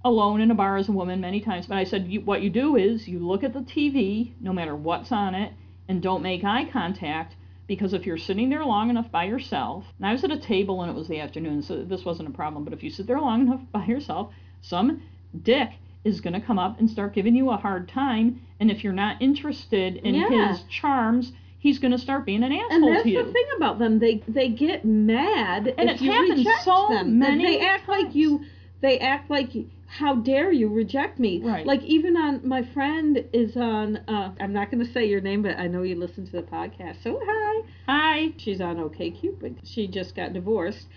alone 0.05 0.39
in 0.39 0.49
a 0.49 0.55
bar 0.55 0.77
as 0.77 0.87
a 0.87 0.93
woman 0.93 1.19
many 1.19 1.41
times, 1.41 1.67
but 1.67 1.77
I 1.77 1.83
said 1.83 2.07
you, 2.07 2.21
what 2.21 2.41
you 2.41 2.49
do 2.49 2.77
is 2.77 3.07
you 3.07 3.19
look 3.19 3.43
at 3.43 3.53
the 3.53 3.59
TV, 3.59 4.31
no 4.39 4.53
matter 4.53 4.75
what's 4.75 5.11
on 5.11 5.35
it, 5.35 5.51
and 5.87 6.01
don't 6.01 6.21
make 6.23 6.43
eye 6.43 6.65
contact." 6.65 7.35
Because 7.67 7.93
if 7.93 8.07
you're 8.07 8.17
sitting 8.17 8.49
there 8.49 8.65
long 8.65 8.89
enough 8.89 9.11
by 9.11 9.25
yourself, 9.25 9.85
and 9.99 10.07
I 10.07 10.11
was 10.11 10.23
at 10.23 10.31
a 10.31 10.39
table 10.39 10.81
and 10.81 10.89
it 10.89 10.95
was 10.97 11.07
the 11.07 11.19
afternoon, 11.19 11.61
so 11.61 11.83
this 11.83 12.03
wasn't 12.03 12.27
a 12.29 12.31
problem, 12.31 12.63
but 12.63 12.73
if 12.73 12.81
you 12.81 12.89
sit 12.89 13.05
there 13.05 13.21
long 13.21 13.41
enough 13.41 13.61
by 13.71 13.85
yourself, 13.85 14.33
some 14.61 15.03
dick 15.43 15.69
is 16.03 16.19
going 16.19 16.33
to 16.33 16.41
come 16.41 16.57
up 16.57 16.79
and 16.79 16.89
start 16.89 17.13
giving 17.13 17.35
you 17.35 17.51
a 17.51 17.57
hard 17.57 17.87
time. 17.87 18.41
And 18.59 18.71
if 18.71 18.83
you're 18.83 18.91
not 18.91 19.21
interested 19.21 19.97
in 19.97 20.15
Yeah. 20.15 20.47
his 20.53 20.63
charms, 20.63 21.31
he's 21.59 21.77
going 21.79 21.91
to 21.91 21.97
start 21.97 22.25
being 22.25 22.43
an 22.43 22.51
asshole 22.51 22.71
And 22.71 22.87
that's 22.95 23.03
to 23.03 23.09
you. 23.09 23.17
That's 23.17 23.27
the 23.27 23.33
thing 23.33 23.45
about 23.57 23.79
them; 23.79 23.99
they 23.99 24.23
they 24.27 24.49
get 24.49 24.83
mad 24.85 25.67
And 25.77 25.89
if 25.89 25.95
it's 25.95 26.01
you 26.01 26.11
happened 26.11 26.37
reject 26.39 26.63
so 26.63 26.87
them. 26.89 27.19
many 27.19 27.45
they 27.45 27.65
act 27.65 27.87
like 27.87 28.15
you. 28.15 28.41
They 28.81 28.97
act 28.99 29.29
like, 29.29 29.49
how 29.87 30.15
dare 30.15 30.53
you 30.53 30.69
reject 30.69 31.19
me? 31.19 31.41
Right. 31.43 31.65
Like 31.65 31.83
even 31.83 32.15
on 32.15 32.47
my 32.47 32.63
friend 32.63 33.25
is 33.33 33.57
on. 33.57 33.97
Uh, 34.07 34.31
I'm 34.39 34.53
not 34.53 34.71
going 34.71 34.85
to 34.85 34.91
say 34.91 35.05
your 35.05 35.19
name, 35.19 35.41
but 35.41 35.57
I 35.59 35.67
know 35.67 35.83
you 35.83 35.95
listen 35.95 36.25
to 36.27 36.31
the 36.31 36.43
podcast. 36.43 37.03
So 37.03 37.19
hi. 37.21 37.67
Hi. 37.87 38.33
She's 38.37 38.61
on 38.61 38.77
OKCupid. 38.77 39.57
She 39.65 39.87
just 39.87 40.15
got 40.15 40.31
divorced, 40.31 40.87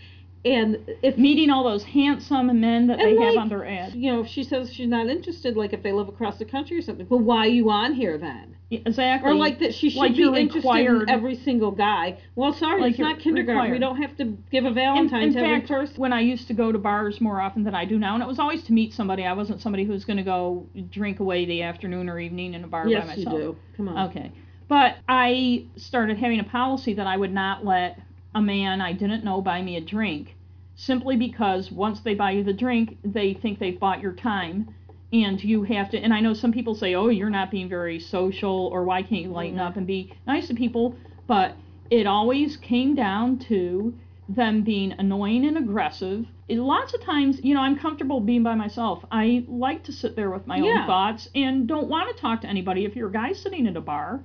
And 0.44 0.78
if 1.02 1.16
Meeting 1.16 1.50
all 1.50 1.62
those 1.62 1.84
handsome 1.84 2.60
men 2.60 2.88
that 2.88 2.98
they 2.98 3.10
And, 3.16 3.22
have 3.22 3.36
on 3.36 3.48
their 3.48 3.64
ad. 3.64 3.94
you 3.94 4.12
know, 4.12 4.20
if 4.22 4.26
she 4.26 4.42
says 4.42 4.72
she's 4.72 4.88
not 4.88 5.06
interested, 5.08 5.56
like 5.56 5.72
if 5.72 5.82
they 5.84 5.92
live 5.92 6.08
across 6.08 6.38
the 6.38 6.44
country 6.44 6.76
or 6.76 6.82
something, 6.82 7.06
well, 7.08 7.20
why 7.20 7.46
are 7.46 7.50
you 7.50 7.70
on 7.70 7.94
here 7.94 8.18
then? 8.18 8.56
Yeah, 8.68 8.80
Exactly. 8.86 9.30
Or 9.30 9.34
like 9.34 9.60
that 9.60 9.72
she 9.72 9.90
should 9.90 10.00
like 10.00 10.16
be 10.16 10.22
interested 10.24 10.54
required- 10.56 11.02
in 11.02 11.08
every 11.10 11.36
single 11.36 11.70
guy. 11.70 12.16
Well, 12.34 12.52
sorry, 12.54 12.80
Like 12.80 12.90
it's 12.92 12.98
not 12.98 13.20
kindergarten. 13.20 13.70
We 13.70 13.78
don't 13.78 13.98
have 14.02 14.16
to 14.16 14.36
give 14.50 14.64
a 14.64 14.68
in, 14.68 14.74
Valentine 14.74 15.22
in 15.22 15.32
to 15.34 15.38
every 15.38 15.56
fact, 15.58 15.68
person. 15.68 15.94
when 16.00 16.12
I 16.12 16.20
used 16.22 16.48
to 16.48 16.54
go 16.54 16.72
to 16.72 16.78
bars 16.78 17.20
more 17.20 17.40
often 17.40 17.62
than 17.62 17.74
I 17.76 17.84
do 17.84 17.98
now, 17.98 18.14
and 18.14 18.22
it 18.22 18.26
was 18.26 18.38
always 18.40 18.64
to 18.64 18.72
meet 18.72 18.94
somebody. 18.94 19.24
I 19.24 19.34
wasn't 19.34 19.60
somebody 19.60 19.84
who 19.84 19.92
was 19.92 20.04
going 20.04 20.16
to 20.16 20.22
go 20.24 20.66
drink 20.90 21.20
away 21.20 21.44
the 21.44 21.62
afternoon 21.62 22.08
or 22.08 22.18
evening 22.18 22.54
in 22.54 22.64
a 22.64 22.66
bar 22.66 22.84
by 22.86 22.90
myself. 22.94 23.16
Yes, 23.16 23.18
you 23.18 23.24
do. 23.30 23.56
Come 23.76 23.88
on. 23.90 24.08
Okay. 24.10 24.32
But 24.68 24.96
I 25.06 25.66
started 25.76 26.16
having 26.16 26.40
a 26.40 26.44
policy 26.44 26.94
that 26.94 27.06
I 27.06 27.16
would 27.16 27.32
not 27.32 27.64
let 27.64 28.00
a 28.34 28.40
man 28.40 28.80
I 28.80 28.92
didn't 28.92 29.24
know 29.24 29.40
buy 29.40 29.62
me 29.62 29.76
a 29.76 29.80
drink 29.80 30.36
simply 30.74 31.16
because 31.16 31.70
once 31.70 32.00
they 32.00 32.14
buy 32.14 32.30
you 32.32 32.42
the 32.42 32.52
drink, 32.52 32.96
they 33.04 33.34
think 33.34 33.58
they've 33.58 33.78
bought 33.78 34.00
your 34.00 34.12
time. 34.12 34.74
And 35.12 35.42
you 35.44 35.62
have 35.64 35.90
to, 35.90 35.98
and 35.98 36.14
I 36.14 36.20
know 36.20 36.32
some 36.32 36.52
people 36.52 36.74
say, 36.74 36.94
oh, 36.94 37.08
you're 37.08 37.28
not 37.28 37.50
being 37.50 37.68
very 37.68 38.00
social, 38.00 38.68
or 38.72 38.84
why 38.84 39.02
can't 39.02 39.22
you 39.22 39.28
lighten 39.28 39.58
Mhm. 39.58 39.66
up 39.66 39.76
and 39.76 39.86
be 39.86 40.10
nice 40.26 40.48
to 40.48 40.54
people? 40.54 40.96
But 41.26 41.54
it 41.90 42.06
always 42.06 42.56
came 42.56 42.94
down 42.94 43.38
to 43.40 43.92
them 44.30 44.62
being 44.62 44.92
annoying 44.92 45.44
and 45.44 45.58
aggressive. 45.58 46.26
It- 46.48 46.58
lots 46.58 46.94
of 46.94 47.02
times, 47.02 47.44
you 47.44 47.52
know, 47.52 47.60
I'm 47.60 47.76
comfortable 47.76 48.20
being 48.20 48.42
by 48.42 48.54
myself. 48.54 49.04
I 49.12 49.44
like 49.46 49.82
to 49.84 49.92
sit 49.92 50.16
there 50.16 50.30
with 50.30 50.46
my 50.46 50.56
Yeah. 50.56 50.80
own 50.80 50.86
thoughts 50.86 51.28
and 51.34 51.66
don't 51.66 51.88
want 51.88 52.08
to 52.08 52.20
talk 52.20 52.40
to 52.40 52.48
anybody. 52.48 52.86
If 52.86 52.96
you're 52.96 53.08
a 53.10 53.12
guy 53.12 53.32
sitting 53.32 53.66
at 53.66 53.76
a 53.76 53.80
bar, 53.82 54.22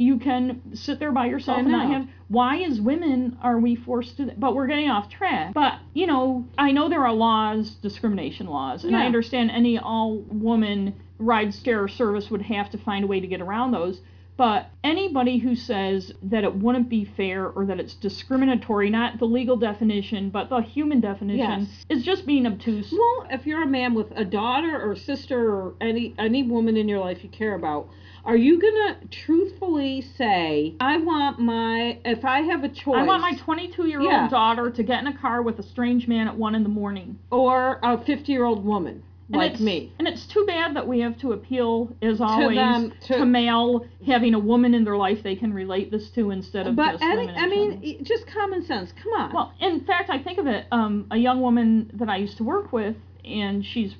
you 0.00 0.16
can 0.18 0.62
sit 0.74 0.98
there 0.98 1.12
by 1.12 1.26
yourself 1.26 1.58
and 1.58 1.68
not 1.70 1.90
have 1.90 2.08
why 2.28 2.62
as 2.62 2.80
women 2.80 3.36
are 3.42 3.58
we 3.58 3.74
forced 3.76 4.16
to 4.16 4.32
but 4.38 4.54
we're 4.54 4.66
getting 4.66 4.88
off 4.88 5.10
track. 5.10 5.52
But 5.52 5.74
you 5.92 6.06
know 6.06 6.46
i 6.56 6.72
know 6.72 6.88
there 6.88 7.04
are 7.04 7.12
laws 7.12 7.70
discrimination 7.82 8.46
laws 8.46 8.84
and 8.84 8.96
i 8.96 9.04
understand 9.04 9.50
any 9.50 9.78
all 9.78 10.16
woman 10.18 10.94
ride 11.18 11.54
share 11.54 11.86
service 11.86 12.30
would 12.30 12.40
have 12.42 12.70
to 12.70 12.78
find 12.78 13.04
a 13.04 13.06
way 13.06 13.20
to 13.20 13.26
get 13.26 13.42
around 13.42 13.72
those. 13.72 14.00
But 14.38 14.70
anybody 14.82 15.36
who 15.36 15.54
says 15.54 16.14
that 16.22 16.44
it 16.44 16.54
wouldn't 16.54 16.88
be 16.88 17.04
fair 17.04 17.46
or 17.48 17.66
that 17.66 17.78
it's 17.78 17.92
discriminatory 17.92 18.88
not 18.88 19.18
the 19.18 19.26
legal 19.26 19.58
definition 19.58 20.30
but 20.30 20.48
the 20.48 20.62
human 20.62 21.00
definition 21.00 21.68
Yes. 21.68 21.84
is 21.90 22.02
just 22.04 22.24
being 22.24 22.46
obtuse. 22.46 22.90
Well, 22.90 23.26
if 23.30 23.44
you're 23.44 23.62
a 23.62 23.66
man 23.66 23.92
with 23.92 24.10
a 24.16 24.24
daughter 24.24 24.80
or 24.80 24.96
sister 24.96 25.52
or 25.52 25.74
any 25.78 26.14
any 26.18 26.42
woman 26.42 26.78
in 26.78 26.88
your 26.88 27.00
life 27.00 27.22
you 27.22 27.28
care 27.28 27.54
about, 27.54 27.88
are 28.24 28.36
you 28.36 28.60
gonna 28.60 28.96
truthfully 29.10 30.00
say, 30.02 30.74
"I 30.80 30.98
want 30.98 31.38
my 31.38 31.98
if 32.04 32.24
I 32.24 32.42
have 32.42 32.64
a 32.64 32.68
choice, 32.68 32.96
I 32.98 33.02
want 33.04 33.22
my 33.22 33.34
22 33.34 33.86
year 33.86 34.00
old 34.00 34.10
Yeah. 34.10 34.28
daughter 34.28 34.70
to 34.70 34.82
get 34.82 35.00
in 35.00 35.06
a 35.06 35.16
car 35.16 35.42
with 35.42 35.58
a 35.58 35.62
strange 35.62 36.06
man 36.08 36.28
at 36.28 36.36
1 36.36 36.54
in 36.54 36.62
the 36.62 36.68
morning. 36.68 37.18
or 37.30 37.78
a 37.82 37.96
50 37.98 38.32
year 38.32 38.44
old 38.44 38.64
woman 38.64 39.02
And 39.28 39.36
like 39.38 39.52
it's- 39.52 39.60
me." 39.60 39.92
And 39.98 40.08
it's 40.08 40.26
too 40.26 40.44
bad 40.46 40.74
that 40.74 40.86
we 40.88 41.00
have 41.00 41.16
to 41.18 41.32
appeal, 41.32 41.94
as 42.02 42.20
always, 42.20 42.56
them, 42.56 42.92
to, 43.06 43.18
to- 43.18 43.24
male 43.26 43.86
having 44.06 44.34
a 44.34 44.38
woman 44.38 44.74
in 44.74 44.84
their 44.84 44.96
life 44.96 45.22
they 45.22 45.36
can 45.36 45.52
relate 45.52 45.90
this 45.90 46.10
to 46.10 46.30
instead 46.30 46.66
of 46.66 46.74
But 46.76 46.92
just 46.98 47.04
women 47.04 47.28
in 47.30 47.36
I 47.38 47.46
mean, 47.46 47.78
e- 47.82 48.02
just 48.02 48.26
common 48.26 48.62
sense. 48.64 48.92
Come 48.92 49.12
on. 49.20 49.32
Well, 49.32 49.52
in 49.60 49.80
fact, 49.80 50.10
I 50.10 50.18
think 50.18 50.38
of 50.38 50.46
it. 50.46 50.66
Um, 50.72 51.06
a 51.10 51.16
young 51.16 51.40
woman 51.40 51.90
that 51.94 52.08
I 52.08 52.16
used 52.16 52.36
to 52.38 52.44
work 52.44 52.72
with, 52.72 52.96
and 53.24 53.64
she's 53.64 53.94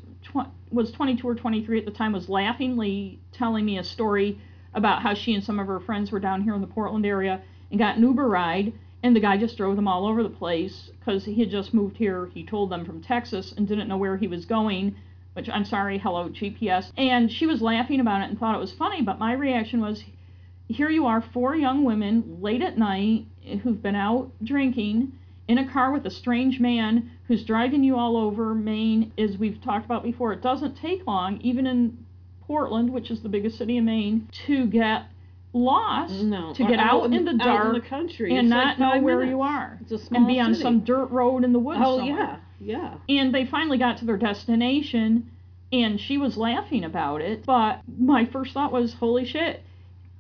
was 0.71 0.93
22 0.93 1.27
or 1.27 1.35
23 1.35 1.79
at 1.79 1.85
the 1.85 1.91
time, 1.91 2.12
was 2.12 2.29
laughingly 2.29 3.21
telling 3.33 3.64
me 3.64 3.79
a 3.79 3.85
story 3.85 4.39
about 4.75 5.03
how 5.03 5.14
she 5.14 5.35
and 5.35 5.43
some 5.43 5.59
of 5.59 5.66
her 5.66 5.81
friends 5.81 6.12
were 6.12 6.21
down 6.21 6.43
here 6.43 6.55
in 6.55 6.61
the 6.61 6.66
Portland 6.66 7.05
area 7.05 7.41
and 7.71 7.79
got 7.79 7.97
an 7.97 8.03
Uber 8.03 8.29
ride, 8.29 8.73
and 9.03 9.16
the 9.16 9.21
guy 9.21 9.37
just 9.37 9.57
drove 9.57 9.77
them 9.77 9.89
all 9.89 10.07
over 10.07 10.23
the 10.23 10.29
place 10.29 10.91
because 10.99 11.25
he 11.25 11.35
had 11.41 11.51
just 11.51 11.75
moved 11.75 11.97
here. 11.97 12.27
He 12.35 12.45
told 12.45 12.71
them 12.71 12.85
from 12.85 13.03
Texas 13.03 13.53
and 13.57 13.66
didn't 13.66 13.89
know 13.89 13.97
where 13.97 14.16
he 14.16 14.27
was 14.27 14.45
going. 14.45 14.95
Which 15.35 15.49
I'm 15.49 15.64
sorry, 15.64 15.97
hello 15.99 16.29
GPS. 16.29 16.91
And 16.97 17.31
she 17.31 17.47
was 17.47 17.62
laughing 17.62 18.01
about 18.01 18.23
it 18.23 18.31
and 18.31 18.39
thought 18.39 18.57
it 18.57 18.61
was 18.61 18.73
funny, 18.73 19.01
but 19.01 19.21
my 19.21 19.33
reaction 19.33 19.81
was, 19.81 20.03
here 20.68 20.91
you 20.91 21.07
are, 21.07 21.21
four 21.21 21.55
young 21.55 21.85
women 21.85 22.39
late 22.41 22.62
at 22.62 22.77
night 22.77 23.27
who've 23.62 23.81
been 23.81 23.95
out 23.95 24.33
drinking 24.43 25.12
in 25.47 25.59
a 25.59 25.71
car 25.71 25.93
with 25.93 26.05
a 26.05 26.11
strange 26.11 26.59
man 26.59 27.12
who's 27.31 27.45
driving 27.45 27.85
you 27.85 27.97
all 27.97 28.16
over 28.16 28.57
Maine. 28.57 29.12
As 29.16 29.39
we've 29.39 29.62
talked 29.62 29.85
about 29.85 30.03
before, 30.03 30.33
it 30.33 30.43
doesn't 30.43 30.74
take 30.78 31.07
long, 31.07 31.41
even 31.43 31.64
in 31.64 31.97
Portland, 32.41 32.91
which 32.93 33.09
is 33.09 33.22
the 33.22 33.28
biggest 33.28 33.57
city 33.57 33.76
in 33.76 33.85
Maine, 33.85 34.28
to 34.47 34.66
get 34.66 35.05
lost, 35.53 36.12
no, 36.12 36.53
to 36.55 36.64
get 36.66 36.81
out, 36.81 37.05
in, 37.12 37.24
the, 37.24 37.31
out 37.31 37.39
dark 37.39 37.66
in 37.76 37.81
the 37.81 37.89
country 37.89 38.31
and 38.37 38.47
It's 38.47 38.51
not 38.51 38.81
like 38.81 39.01
know 39.01 39.05
where 39.05 39.22
you 39.22 39.43
are 39.43 39.78
It's 39.83 39.93
a 39.93 39.99
small 39.99 40.22
and 40.22 40.26
be 40.26 40.41
on 40.41 40.55
city. 40.55 40.62
some 40.64 40.81
dirt 40.81 41.07
road 41.12 41.45
in 41.45 41.53
the 41.53 41.61
woods. 41.61 41.81
Oh 41.85 41.99
somewhere. 41.99 42.41
yeah, 42.59 42.99
yeah. 43.09 43.16
And 43.20 43.33
they 43.33 43.47
finally 43.47 43.78
got 43.78 43.99
to 43.99 44.05
their 44.07 44.16
destination, 44.16 45.31
and 45.72 46.01
she 46.01 46.18
was 46.18 46.37
laughing 46.37 46.83
about 46.83 47.20
it. 47.20 47.47
But 47.47 47.83
my 47.97 48.24
first 48.26 48.55
thought 48.55 48.72
was, 48.72 48.93
holy 48.95 49.24
shit, 49.24 49.62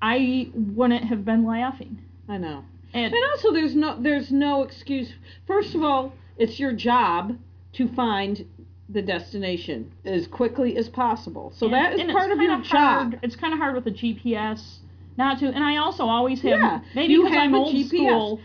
I 0.00 0.48
wouldn't 0.54 1.06
have 1.06 1.24
been 1.24 1.44
laughing. 1.44 1.98
I 2.28 2.38
know. 2.38 2.62
And 2.94 3.12
And 3.12 3.24
also, 3.32 3.52
there's 3.52 3.74
no 3.74 4.00
there's 4.00 4.30
no 4.30 4.62
excuse. 4.62 5.12
First 5.48 5.74
of 5.74 5.82
all, 5.82 6.12
it's 6.40 6.58
your 6.58 6.72
job 6.72 7.36
to 7.74 7.86
find 7.88 8.44
the 8.88 9.02
destination 9.02 9.92
as 10.04 10.26
quickly 10.26 10.76
as 10.76 10.88
possible. 10.88 11.52
So 11.54 11.66
and- 11.66 11.74
that 11.74 11.92
is 11.94 12.10
part 12.10 12.32
of 12.32 12.38
your 12.40 12.56
kinda 12.56 12.68
job. 12.68 13.14
It's 13.22 13.36
kind 13.36 13.52
of 13.52 13.60
hard 13.60 13.74
with 13.76 13.86
a 13.86 13.90
GPS 13.92 14.80
not 15.16 15.38
to. 15.38 15.46
And 15.46 15.62
I 15.62 15.76
also 15.76 16.04
always 16.06 16.40
have 16.42 16.50
Yeah, 16.58 16.80
maybe 16.94 17.16
because 17.16 17.32
have 17.34 17.42
I'm 17.42 17.54
a 17.54 17.58
old 17.58 17.72
GPS. 17.74 17.88
school, 17.88 18.40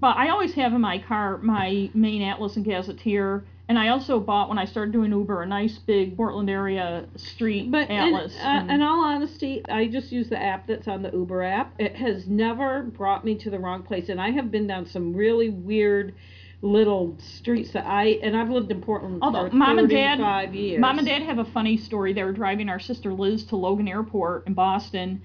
but 0.00 0.16
I 0.16 0.28
always 0.30 0.54
have 0.54 0.72
in 0.72 0.80
my 0.80 0.98
car 0.98 1.38
my 1.42 1.90
Maine 1.92 2.22
Atlas 2.22 2.56
and 2.56 2.64
Gazetteer. 2.64 3.44
And 3.68 3.78
I 3.78 3.88
also 3.88 4.18
bought 4.20 4.48
when 4.48 4.58
I 4.58 4.64
started 4.64 4.92
doing 4.92 5.12
Uber 5.12 5.42
a 5.42 5.46
nice 5.46 5.78
big 5.78 6.16
Portland 6.16 6.50
area 6.50 7.04
street 7.16 7.70
But 7.70 7.88
in, 7.90 7.96
atlas. 7.96 8.36
uh, 8.42 8.46
and- 8.46 8.70
in 8.70 8.82
all 8.82 9.04
honesty, 9.04 9.62
I 9.70 9.86
just 9.88 10.10
use 10.12 10.28
the 10.28 10.42
app 10.42 10.66
that's 10.66 10.88
on 10.88 11.02
the 11.02 11.10
Uber 11.12 11.42
app. 11.42 11.74
It 11.78 11.96
has 11.96 12.26
never 12.28 12.82
brought 12.82 13.24
me 13.24 13.34
to 13.36 13.50
the 13.50 13.58
wrong 13.58 13.82
place, 13.82 14.08
and 14.08 14.20
I 14.20 14.30
have 14.30 14.50
been 14.50 14.66
down 14.66 14.86
some 14.86 15.14
really 15.14 15.48
weird 15.50 16.14
little 16.62 17.16
streets 17.18 17.72
that 17.72 17.84
I 17.84 18.20
and 18.22 18.36
I've 18.36 18.48
lived 18.48 18.70
in 18.70 18.80
Portland 18.80 19.18
Although 19.20 19.50
for 19.50 19.56
mom 19.56 19.78
and 19.78 19.88
dad- 19.88 20.18
35 20.18 20.54
years. 20.54 20.80
Mom 20.80 20.98
and 20.98 21.06
Dad 21.06 21.22
have 21.22 21.38
a 21.38 21.44
funny 21.44 21.76
story. 21.76 22.12
They 22.12 22.22
were 22.22 22.32
driving 22.32 22.68
our 22.68 22.78
sister 22.78 23.12
Liz 23.12 23.44
to 23.46 23.56
Logan 23.56 23.88
Airport 23.88 24.46
in 24.46 24.54
Boston 24.54 25.22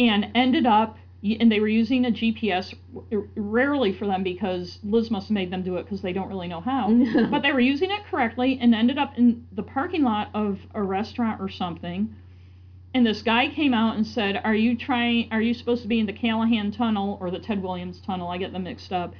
and 0.00 0.28
ended 0.34 0.66
up, 0.66 0.98
and 1.22 1.52
they 1.52 1.60
were 1.60 1.68
using 1.68 2.06
a 2.06 2.10
GPS, 2.10 2.74
rarely 3.36 3.92
for 3.92 4.06
them 4.06 4.24
because 4.24 4.78
Liz 4.82 5.10
must 5.10 5.28
have 5.28 5.34
made 5.34 5.52
them 5.52 5.62
do 5.62 5.76
it 5.76 5.84
because 5.84 6.02
they 6.02 6.12
don't 6.12 6.28
really 6.28 6.48
know 6.48 6.60
how. 6.60 6.90
but 7.30 7.42
they 7.42 7.52
were 7.52 7.60
using 7.60 7.90
it 7.90 8.04
correctly 8.10 8.58
and 8.60 8.74
ended 8.74 8.98
up 8.98 9.16
in 9.16 9.46
the 9.52 9.62
parking 9.62 10.02
lot 10.02 10.30
of 10.34 10.58
a 10.74 10.82
restaurant 10.82 11.40
or 11.40 11.48
something. 11.48 12.14
And 12.92 13.06
this 13.06 13.22
guy 13.22 13.48
came 13.48 13.72
out 13.72 13.94
and 13.94 14.04
said, 14.04 14.40
"Are 14.42 14.54
you 14.54 14.76
trying? 14.76 15.28
Are 15.30 15.40
you 15.40 15.54
supposed 15.54 15.82
to 15.82 15.88
be 15.88 16.00
in 16.00 16.06
the 16.06 16.12
Callahan 16.12 16.72
Tunnel 16.72 17.18
or 17.20 17.30
the 17.30 17.38
Ted 17.38 17.62
Williams 17.62 18.00
Tunnel? 18.00 18.26
I 18.26 18.38
get 18.38 18.52
them 18.52 18.64
mixed 18.64 18.92
up." 18.92 19.14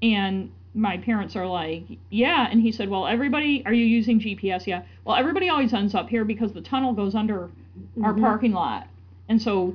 And 0.00 0.50
my 0.74 0.96
parents 0.98 1.34
are 1.36 1.46
like, 1.46 1.84
"Yeah." 2.10 2.48
And 2.50 2.60
he 2.60 2.70
said, 2.72 2.88
"Well, 2.88 3.06
everybody, 3.06 3.62
are 3.66 3.72
you 3.72 3.84
using 3.84 4.20
GPS? 4.20 4.66
Yeah. 4.66 4.82
Well, 5.04 5.16
everybody 5.16 5.48
always 5.48 5.72
ends 5.74 5.94
up 5.94 6.08
here 6.08 6.24
because 6.24 6.52
the 6.52 6.60
tunnel 6.60 6.92
goes 6.92 7.14
under 7.14 7.50
our 8.02 8.14
Mhm. 8.14 8.20
parking 8.20 8.52
lot, 8.52 8.86
and 9.28 9.40
so 9.40 9.74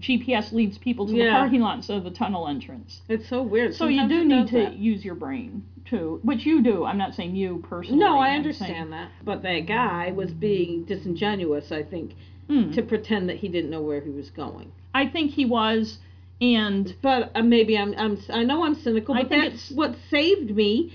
GPS 0.00 0.52
leads 0.52 0.78
people 0.78 1.06
to 1.06 1.12
the 1.12 1.28
parking 1.30 1.60
lot 1.60 1.76
instead 1.76 1.98
of 1.98 2.04
the 2.04 2.10
tunnel 2.10 2.48
entrance. 2.48 3.02
It's 3.08 3.28
so 3.28 3.42
weird. 3.42 3.74
So 3.74 3.88
you 3.88 4.08
do 4.08 4.24
need 4.24 4.46
to 4.48 4.56
that. 4.58 4.76
use 4.78 5.04
your 5.04 5.14
brain 5.14 5.62
too, 5.84 6.18
which 6.22 6.46
you 6.46 6.62
do. 6.62 6.84
I'm 6.84 6.96
not 6.98 7.14
saying 7.14 7.36
you 7.36 7.62
personally. 7.68 7.98
No, 8.02 8.18
I 8.18 8.30
understand 8.30 8.92
that. 8.92 9.08
But 9.24 9.42
that 9.42 9.66
guy 9.66 10.12
was 10.12 10.32
being 10.32 10.84
disingenuous, 10.84 11.72
I 11.72 11.82
think, 11.82 12.14
Hmm. 12.48 12.70
to 12.72 12.82
pretend 12.82 13.28
that 13.28 13.36
he 13.36 13.48
didn't 13.48 13.70
know 13.70 13.82
where 13.82 14.00
he 14.00 14.10
was 14.10 14.30
going. 14.30 14.72
I 14.94 15.06
think 15.06 15.32
he 15.32 15.44
was, 15.44 15.98
and 16.40 16.94
But 17.02 17.32
uh, 17.34 17.42
maybe 17.42 17.76
I'm, 17.76 17.94
I'm 17.96 18.18
I 18.30 18.42
know 18.44 18.64
I'm 18.64 18.74
cynical, 18.74 19.14
I 19.14 19.22
but 19.22 19.28
think 19.28 19.42
that's 19.44 19.70
it's- 19.70 19.76
what 19.76 19.94
saved 20.10 20.50
me. 20.54 20.92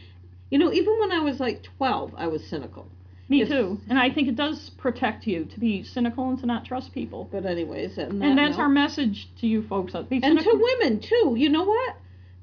You 0.49 0.59
know, 0.59 0.71
even 0.71 0.99
when 0.99 1.11
I 1.11 1.19
was 1.19 1.39
like 1.39 1.63
12, 1.77 2.13
I 2.17 2.27
was 2.27 2.43
cynical. 2.45 2.87
me 3.29 3.41
If- 3.41 3.49
too. 3.49 3.79
And 3.89 3.97
I 3.99 4.09
think 4.11 4.27
it 4.27 4.35
does 4.35 4.69
protect 4.77 5.25
you 5.27 5.45
to 5.45 5.59
be 5.59 5.83
cynical 5.83 6.29
and 6.29 6.39
to 6.39 6.45
not 6.45 6.65
trust 6.65 6.93
people. 6.93 7.27
But 7.31 7.45
anyways, 7.45 7.97
and, 7.97 8.23
And 8.23 8.37
that's 8.37 8.57
our 8.57 8.69
message 8.69 9.27
to 9.41 9.47
you 9.47 9.63
folks. 9.63 9.93
Be 10.09 10.21
and 10.23 10.39
to 10.39 10.51
women 10.79 10.99
too. 10.99 11.35
You 11.37 11.49
know 11.49 11.63
what? 11.63 11.95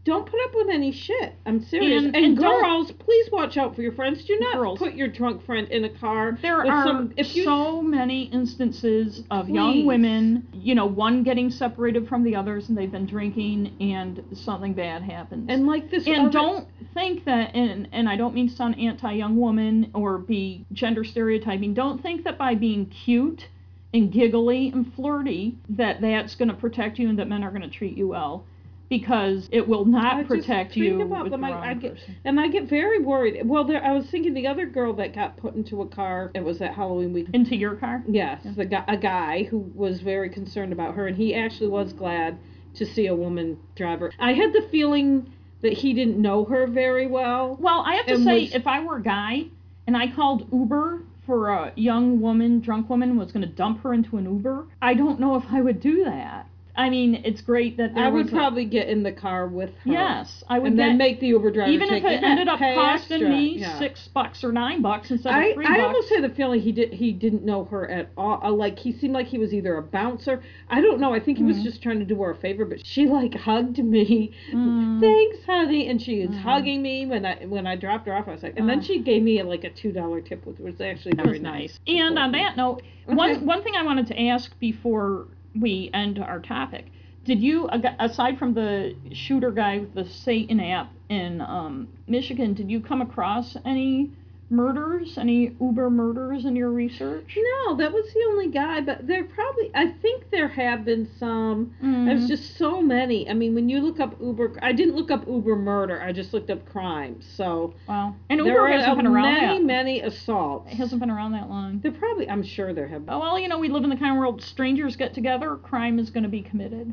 Don't 0.04 0.26
put 0.26 0.40
up 0.44 0.50
with 0.54 0.68
any 0.68 0.90
shit. 0.90 1.34
I'm 1.46 1.62
serious. 1.62 2.02
And- 2.02 2.16
And, 2.16 2.24
and 2.24 2.36
girls, 2.36 2.90
please 2.90 3.30
watch 3.30 3.56
out 3.56 3.76
for 3.76 3.82
your 3.82 3.92
friends. 3.92 4.24
Do 4.24 4.36
not 4.40 4.54
Girls. 4.56 4.78
put 4.78 4.94
your 4.94 5.06
drunk 5.06 5.44
friend 5.44 5.68
in 5.68 5.84
a 5.84 5.88
car. 5.88 6.36
There 6.42 6.56
are 6.66 6.84
some, 6.84 7.14
if 7.16 7.36
you 7.36 7.44
so 7.44 7.80
many 7.80 8.24
instances 8.24 9.22
of 9.30 9.48
young 9.48 9.86
women, 9.86 10.48
you 10.52 10.74
know, 10.74 10.86
one 10.86 11.22
getting 11.22 11.50
separated 11.50 12.08
from 12.08 12.24
the 12.24 12.34
others 12.34 12.68
and 12.68 12.76
they've 12.76 12.90
been 12.90 13.06
drinking 13.06 13.76
and 13.80 14.24
something 14.32 14.72
bad 14.72 15.02
happens. 15.02 15.46
and 15.48 15.66
like 15.68 15.88
this. 15.90 16.04
and 16.08 16.16
other- 16.26 16.30
don't 16.30 16.68
think 16.94 17.24
that 17.24 17.54
and 17.54 17.88
and 17.92 18.08
I 18.08 18.16
don't 18.16 18.34
mean 18.34 18.48
to 18.48 18.54
sound 18.54 18.78
anti 18.80 19.12
young 19.12 19.36
woman 19.36 19.90
or 19.94 20.18
be 20.18 20.64
gender 20.72 21.04
stereotyping. 21.04 21.74
Don't 21.74 22.02
think 22.02 22.24
that 22.24 22.36
by 22.36 22.56
being 22.56 22.86
cute 22.86 23.46
and 23.94 24.10
giggly 24.10 24.68
and 24.70 24.92
flirty 24.94 25.56
that 25.68 26.00
that's 26.00 26.34
going 26.34 26.48
to 26.48 26.54
protect 26.54 26.98
you 26.98 27.08
and 27.08 27.18
that 27.20 27.28
men 27.28 27.44
are 27.44 27.50
going 27.50 27.62
to 27.62 27.68
treat 27.70 27.96
you 27.96 28.08
well 28.08 28.44
because 28.92 29.48
it 29.50 29.66
will 29.66 29.86
not 29.86 30.16
I 30.16 30.22
protect 30.24 30.74
think 30.74 30.84
you 30.84 31.00
about 31.00 31.30
them, 31.30 31.40
the 31.40 31.46
I- 31.46 31.72
get- 31.72 31.96
And 32.26 32.38
I 32.38 32.48
get 32.48 32.64
very 32.68 32.98
worried. 32.98 33.40
Well, 33.48 33.64
there, 33.64 33.82
I 33.82 33.92
was 33.92 34.04
thinking 34.10 34.34
the 34.34 34.46
other 34.46 34.66
girl 34.66 34.92
that 34.94 35.14
got 35.14 35.38
put 35.38 35.54
into 35.54 35.80
a 35.80 35.86
car. 35.86 36.30
It 36.34 36.44
was 36.44 36.58
that 36.58 36.74
Halloween 36.74 37.14
week. 37.14 37.28
into 37.32 37.56
your 37.56 37.74
car. 37.76 38.04
Yes, 38.06 38.42
the 38.54 38.66
guy, 38.66 38.84
a 38.88 38.98
guy 38.98 39.44
who 39.44 39.60
was 39.74 40.02
very 40.02 40.28
concerned 40.28 40.74
about 40.74 40.94
her, 40.94 41.06
and 41.06 41.16
he 41.16 41.34
actually 41.34 41.70
was 41.70 41.94
glad 41.94 42.36
to 42.74 42.84
see 42.84 43.06
a 43.06 43.14
woman 43.14 43.56
driver. 43.76 44.12
I 44.18 44.34
had 44.34 44.52
the 44.52 44.60
feeling 44.70 45.32
that 45.62 45.72
he 45.72 45.94
didn't 45.94 46.20
know 46.20 46.44
her 46.44 46.66
very 46.66 47.06
well. 47.06 47.56
Well, 47.58 47.82
I 47.86 47.94
have 47.94 48.06
to 48.06 48.22
say, 48.22 48.42
was- 48.42 48.54
if 48.54 48.66
I 48.66 48.84
were 48.84 48.96
a 48.98 49.02
guy 49.02 49.44
and 49.86 49.96
I 49.96 50.08
called 50.08 50.48
Uber 50.52 51.02
for 51.24 51.48
a 51.48 51.72
young 51.76 52.20
woman, 52.20 52.60
drunk 52.60 52.90
woman, 52.90 53.16
was 53.16 53.32
going 53.32 53.46
to 53.48 53.54
dump 53.54 53.82
her 53.84 53.94
into 53.94 54.18
an 54.18 54.26
Uber, 54.26 54.66
I 54.82 54.92
don't 54.92 55.18
know 55.18 55.36
if 55.36 55.44
I 55.50 55.62
would 55.62 55.80
do 55.80 56.04
that. 56.04 56.46
I 56.74 56.88
mean, 56.88 57.20
it's 57.26 57.42
great 57.42 57.76
that 57.76 57.94
there 57.94 58.04
I 58.04 58.08
would 58.08 58.24
was 58.24 58.32
probably 58.32 58.64
get 58.64 58.88
in 58.88 59.02
the 59.02 59.12
car 59.12 59.46
with 59.46 59.70
her. 59.84 59.90
yes, 59.92 60.42
I 60.48 60.58
would 60.58 60.68
and 60.68 60.76
get 60.78 60.86
then 60.86 60.96
make 60.96 61.20
the 61.20 61.26
Uber 61.26 61.50
driver 61.50 61.70
even 61.70 61.88
take 61.88 62.02
if 62.02 62.10
it 62.10 62.22
ended 62.24 62.48
up 62.48 62.58
costing 62.60 63.16
extra. 63.22 63.28
me 63.28 63.58
Yeah. 63.58 63.78
six 63.78 64.08
bucks 64.08 64.42
or 64.42 64.52
nine 64.52 64.80
bucks 64.80 65.10
instead 65.10 65.34
I, 65.34 65.44
of 65.48 65.54
three 65.54 65.66
I 65.66 65.68
bucks. 65.76 65.82
almost 65.82 66.08
had 66.08 66.24
the 66.24 66.30
feeling 66.34 66.60
he 66.60 66.72
did 66.72 66.94
he 66.94 67.12
didn't 67.12 67.44
know 67.44 67.64
her 67.64 67.90
at 67.90 68.08
all. 68.16 68.40
Uh, 68.42 68.50
Like 68.50 68.78
he 68.78 68.90
seemed 68.92 69.12
like 69.12 69.26
he 69.26 69.36
was 69.36 69.52
either 69.52 69.76
a 69.76 69.82
bouncer. 69.82 70.42
I 70.70 70.80
don't 70.80 70.98
know. 70.98 71.12
I 71.12 71.20
think 71.20 71.36
he 71.36 71.44
was 71.44 71.58
Mhm. 71.58 71.62
just 71.64 71.82
trying 71.82 71.98
to 71.98 72.06
do 72.06 72.16
her 72.22 72.30
a 72.30 72.34
favor. 72.36 72.64
But 72.64 72.86
she 72.86 73.06
like 73.06 73.34
hugged 73.34 73.78
me. 73.78 74.32
Mm. 74.52 75.00
Thanks, 75.00 75.44
honey. 75.44 75.88
And 75.88 76.00
she 76.00 76.20
was 76.26 76.30
Mm. 76.36 76.40
hugging 76.40 76.80
me 76.80 77.04
when 77.04 77.26
I 77.26 77.36
when 77.46 77.66
I 77.66 77.76
dropped 77.76 78.06
her 78.06 78.14
off. 78.14 78.28
I 78.28 78.32
was 78.32 78.42
like, 78.42 78.58
and 78.58 78.66
then 78.66 78.78
Oh. 78.78 78.82
she 78.82 79.00
gave 79.00 79.22
me 79.22 79.42
like 79.42 79.64
a 79.64 79.70
two 79.70 79.92
dollar 79.92 80.22
tip, 80.22 80.46
which 80.46 80.58
was 80.58 80.80
actually 80.80 81.16
very 81.16 81.32
was 81.32 81.40
nice. 81.42 81.78
nice. 81.86 81.98
And 82.02 82.18
on 82.18 82.32
that 82.32 82.56
note, 82.56 82.80
one 83.06 83.44
one 83.44 83.62
thing 83.62 83.74
I 83.76 83.82
wanted 83.82 84.06
to 84.06 84.18
ask 84.28 84.58
before 84.58 85.26
we 85.58 85.90
end 85.92 86.18
our 86.18 86.40
topic: 86.40 86.86
Did 87.24 87.40
you, 87.42 87.68
aside 87.98 88.38
from 88.38 88.54
the 88.54 88.94
shooter 89.12 89.50
guy 89.50 89.78
with 89.78 89.94
the 89.94 90.04
Satan 90.04 90.60
app 90.60 90.92
in 91.08 91.40
um, 91.40 91.88
Michigan, 92.06 92.54
did 92.54 92.70
you 92.70 92.80
come 92.80 93.00
across 93.02 93.56
any 93.64 94.10
murders, 94.52 95.18
any 95.18 95.56
Uber 95.60 95.90
murders 95.90 96.44
in 96.44 96.54
your 96.54 96.70
research? 96.70 97.36
No, 97.36 97.76
that 97.76 97.92
was 97.92 98.04
the 98.12 98.24
only 98.28 98.48
guy. 98.48 98.80
But 98.80 99.06
there 99.06 99.24
probably 99.24 99.70
I 99.74 99.88
think 100.02 100.30
there 100.30 100.48
have 100.48 100.84
been 100.84 101.08
some. 101.18 101.74
Mm. 101.82 102.06
There's 102.06 102.28
just 102.28 102.56
so 102.56 102.80
many. 102.80 103.28
I 103.28 103.32
mean, 103.32 103.54
when 103.54 103.68
you 103.68 103.80
look 103.80 103.98
up 103.98 104.14
Uber, 104.20 104.58
I 104.62 104.72
didn't 104.72 104.94
look 104.94 105.10
up 105.10 105.26
Uber 105.26 105.56
murder. 105.56 106.00
I 106.02 106.12
just 106.12 106.32
looked 106.32 106.50
up 106.50 106.64
crimes. 106.70 107.26
So 107.36 107.74
wow, 107.88 108.14
and 108.30 108.38
Uber 108.38 108.68
hasn't 108.68 108.96
been 108.96 109.06
around 109.06 109.34
many, 109.34 109.58
that. 109.58 109.64
many 109.64 110.00
assaults. 110.02 110.70
It 110.70 110.76
hasn't 110.76 111.00
been 111.00 111.10
around 111.10 111.32
that 111.32 111.48
long. 111.48 111.80
There 111.80 111.92
probably, 111.92 112.28
I'm 112.28 112.42
sure 112.42 112.72
there 112.74 112.88
have 112.88 113.06
been. 113.06 113.14
Oh, 113.14 113.18
well, 113.18 113.38
you 113.38 113.48
know, 113.48 113.58
we 113.58 113.68
live 113.68 113.84
in 113.84 113.90
the 113.90 113.96
kind 113.96 114.12
of 114.12 114.18
world 114.18 114.42
strangers 114.42 114.94
get 114.96 115.14
together, 115.14 115.56
crime 115.56 115.98
is 115.98 116.10
going 116.10 116.24
to 116.24 116.28
be 116.28 116.42
committed. 116.42 116.92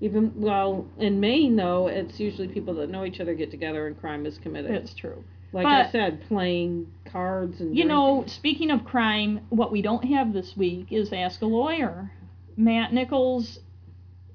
Even 0.00 0.32
well, 0.34 0.84
in 0.98 1.20
Maine 1.20 1.54
though, 1.54 1.86
it's 1.86 2.18
usually 2.18 2.48
people 2.48 2.74
that 2.74 2.90
know 2.90 3.04
each 3.04 3.20
other 3.20 3.34
get 3.34 3.52
together 3.52 3.86
and 3.86 3.98
crime 3.98 4.26
is 4.26 4.36
committed. 4.36 4.72
It's 4.72 4.94
true. 4.94 5.22
Like 5.52 5.66
I 5.66 5.90
said, 5.90 6.22
playing 6.28 6.86
cards 7.10 7.60
and 7.60 7.70
You 7.76 7.84
drinking. 7.84 7.88
know, 7.88 8.24
speaking 8.26 8.70
of 8.70 8.84
crime, 8.84 9.40
what 9.50 9.70
we 9.70 9.82
don't 9.82 10.04
have 10.04 10.32
this 10.32 10.56
week 10.56 10.88
is 10.90 11.12
Ask 11.12 11.42
a 11.42 11.46
Lawyer. 11.46 12.10
Matt 12.56 12.92
Nichols 12.92 13.58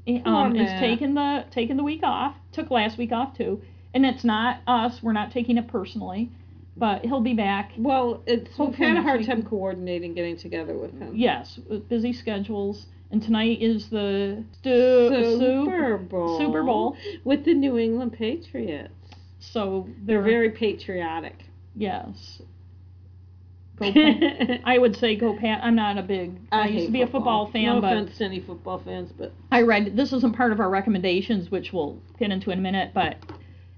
eh, 0.07 0.19
um, 0.25 0.55
is 0.55 0.63
Matt. 0.69 0.79
taking 0.79 1.13
the 1.13 1.45
taking 1.51 1.77
the 1.77 1.83
week 1.83 2.01
off. 2.03 2.35
Took 2.51 2.71
last 2.71 2.97
week 2.97 3.11
off 3.11 3.35
too, 3.37 3.61
and 3.93 4.05
it's 4.05 4.23
not 4.23 4.61
us. 4.67 4.99
We're 5.03 5.13
not 5.13 5.31
taking 5.31 5.57
it 5.57 5.67
personally, 5.67 6.31
but 6.75 7.03
he'll 7.05 7.21
be 7.21 7.33
back. 7.33 7.71
Well, 7.77 8.21
it's 8.25 8.49
we've 8.57 8.73
had 8.75 8.97
a 8.97 9.01
hard 9.01 9.25
time 9.25 9.43
coordinating 9.43 10.13
getting 10.13 10.37
together 10.37 10.75
with 10.77 10.91
him. 10.99 11.15
Yes, 11.15 11.59
with 11.69 11.87
busy 11.89 12.11
schedules, 12.13 12.87
and 13.11 13.21
tonight 13.21 13.61
is 13.61 13.89
the 13.89 14.43
stu- 14.59 15.37
Super 15.39 15.97
Bowl. 15.97 16.37
Super 16.39 16.63
Bowl. 16.63 16.95
with 17.23 17.45
the 17.45 17.53
New 17.53 17.77
England 17.77 18.13
Patriots. 18.13 18.93
So 19.51 19.87
They're 20.05 20.21
very 20.21 20.51
patriotic. 20.51 21.35
yes. 21.75 22.41
I 23.81 24.77
would 24.79 24.95
say 24.95 25.15
go 25.15 25.37
Pat. 25.37 25.63
I'm 25.63 25.75
not 25.75 25.99
a 25.99 26.01
big. 26.01 26.39
I, 26.51 26.67
used 26.67 26.87
to 26.87 26.91
be 26.91 27.03
a 27.03 27.07
football 27.07 27.51
fan, 27.51 27.75
No 27.75 27.81
but 27.81 27.93
offense 27.93 28.17
to 28.17 28.23
any 28.25 28.39
football 28.39 28.79
fans, 28.79 29.11
but 29.15 29.31
I 29.51 29.61
read 29.61 29.95
this 29.95 30.13
isn't 30.13 30.35
part 30.35 30.51
of 30.51 30.59
our 30.59 30.69
recommendations, 30.69 31.51
which 31.51 31.71
we'll 31.73 31.99
get 32.17 32.31
into 32.31 32.49
in 32.49 32.57
a 32.57 32.61
minute, 32.61 32.91
but 32.95 33.17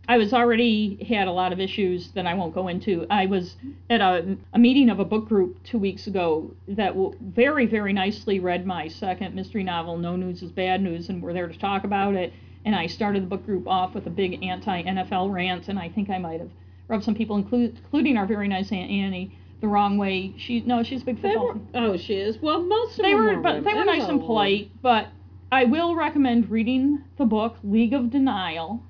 I 0.08 0.18
was 0.18 0.32
already 0.34 1.06
had 1.08 1.28
a 1.28 1.32
lot 1.34 1.52
of 1.52 1.60
issues 1.60 2.12
that 2.14 2.26
I 2.26 2.34
won't 2.34 2.56
go 2.56 2.70
into. 2.70 3.06
I 3.10 3.26
was 3.26 3.58
at 3.90 4.00
a, 4.00 4.38
a 4.54 4.58
meeting 4.58 4.90
of 4.90 5.00
a 5.00 5.06
book 5.06 5.28
group 5.28 5.62
two 5.64 5.78
weeks 5.78 6.08
ago 6.08 6.50
that 6.70 6.94
w- 6.94 7.14
very, 7.22 7.66
very 7.66 7.92
nicely 7.92 8.40
read 8.40 8.66
my 8.66 8.88
second 8.88 9.36
mystery 9.36 9.64
novel, 9.64 9.98
No 9.98 10.16
News 10.16 10.42
is 10.42 10.50
Bad 10.50 10.82
News, 10.82 11.10
and 11.10 11.22
we're 11.22 11.34
there 11.34 11.50
to 11.50 11.60
talk 11.60 11.84
about 11.84 12.16
it. 12.16 12.32
And 12.66 12.76
I 12.76 12.88
started 12.88 13.24
the 13.24 13.28
book 13.28 13.46
group 13.46 13.68
off 13.68 13.96
with 13.96 14.06
a 14.08 14.10
big 14.10 14.44
anti 14.44 14.84
NFL 14.84 15.32
rant, 15.32 15.70
and 15.70 15.80
I 15.80 15.90
think 15.90 16.10
I 16.10 16.18
might 16.18 16.40
have 16.40 16.52
rubbed 16.88 17.04
some 17.04 17.16
people, 17.16 17.38
including 17.38 18.18
our 18.18 18.26
very 18.26 18.48
nice 18.48 18.72
Aunt 18.72 18.92
Annie, 18.92 19.38
the 19.62 19.68
wrong 19.68 19.98
way. 19.98 20.34
She 20.38 20.62
no, 20.62 20.84
she's 20.84 21.02
a 21.02 21.06
big 21.06 21.22
football. 21.22 21.48
were. 21.48 21.54
fan 21.54 21.70
Oh, 21.74 21.98
she 21.98 22.16
is. 22.16 22.38
Well, 22.42 22.62
most 22.62 23.00
of 23.00 23.06
they 23.06 23.12
them 23.12 23.26
were, 23.26 23.36
were 23.36 23.42
but 23.42 23.64
they 23.64 23.74
were 23.74 23.86
nice 23.86 24.08
and 24.08 24.20
polite. 24.20 24.72
But 24.82 25.08
I 25.52 25.66
will 25.66 25.96
recommend 25.96 26.50
reading 26.50 27.04
the 27.18 27.26
book 27.26 27.58
League 27.64 27.94
of 27.94 28.12
Denial, 28.12 28.84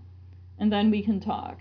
and 0.57 0.71
then 0.71 0.89
we 0.89 1.03
can 1.03 1.19
talk 1.19 1.59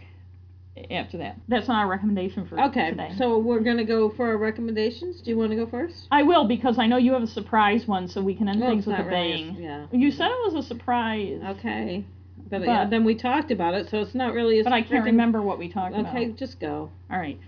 after 0.90 1.18
that. 1.18 1.36
That's 1.48 1.68
not 1.68 1.78
our 1.80 1.88
recommendation 1.88 2.44
for 2.44 2.50
today. 2.56 2.62
Okay, 2.64 2.90
today. 2.90 3.12
so 3.18 3.38
we're 3.38 3.60
gonna 3.60 3.84
go 3.84 4.10
for 4.10 4.26
our 4.28 4.36
recommendations. 4.36 5.20
Do 5.20 5.30
you 5.30 5.38
want 5.38 5.50
to 5.50 5.56
go 5.56 5.66
first? 5.66 6.06
I 6.10 6.22
will 6.22 6.46
because 6.46 6.78
I 6.78 6.86
know 6.86 6.96
you 6.96 7.12
have 7.12 7.22
a 7.22 7.26
surprise 7.26 7.86
one, 7.86 8.08
so 8.08 8.20
we 8.22 8.34
can 8.34 8.48
end 8.48 8.60
Well, 8.60 8.70
things 8.70 8.86
with 8.86 8.98
a 8.98 9.04
really 9.04 9.52
bang. 9.52 9.56
Yeah. 9.58 9.86
You 9.92 10.10
said 10.10 10.30
it 10.30 10.52
was 10.52 10.64
a 10.64 10.66
surprise. 10.66 11.40
Okay. 11.50 12.04
But, 12.50 12.60
But- 12.60 12.66
yeah, 12.66 12.84
then 12.88 13.04
we 13.04 13.14
talked 13.14 13.50
about 13.50 13.74
it, 13.74 13.90
so 13.90 14.00
it's 14.00 14.14
not 14.14 14.32
really. 14.32 14.60
A 14.60 14.64
surprise 14.64 14.82
But 14.84 14.86
I 14.86 14.94
can't 14.94 15.04
remember 15.04 15.42
what 15.42 15.58
we 15.58 15.68
talked 15.68 15.92
Okay, 15.92 16.00
about. 16.00 16.16
Okay, 16.16 16.32
just 16.32 16.60
go. 16.60 16.90
All 17.10 17.18
right. 17.18 17.38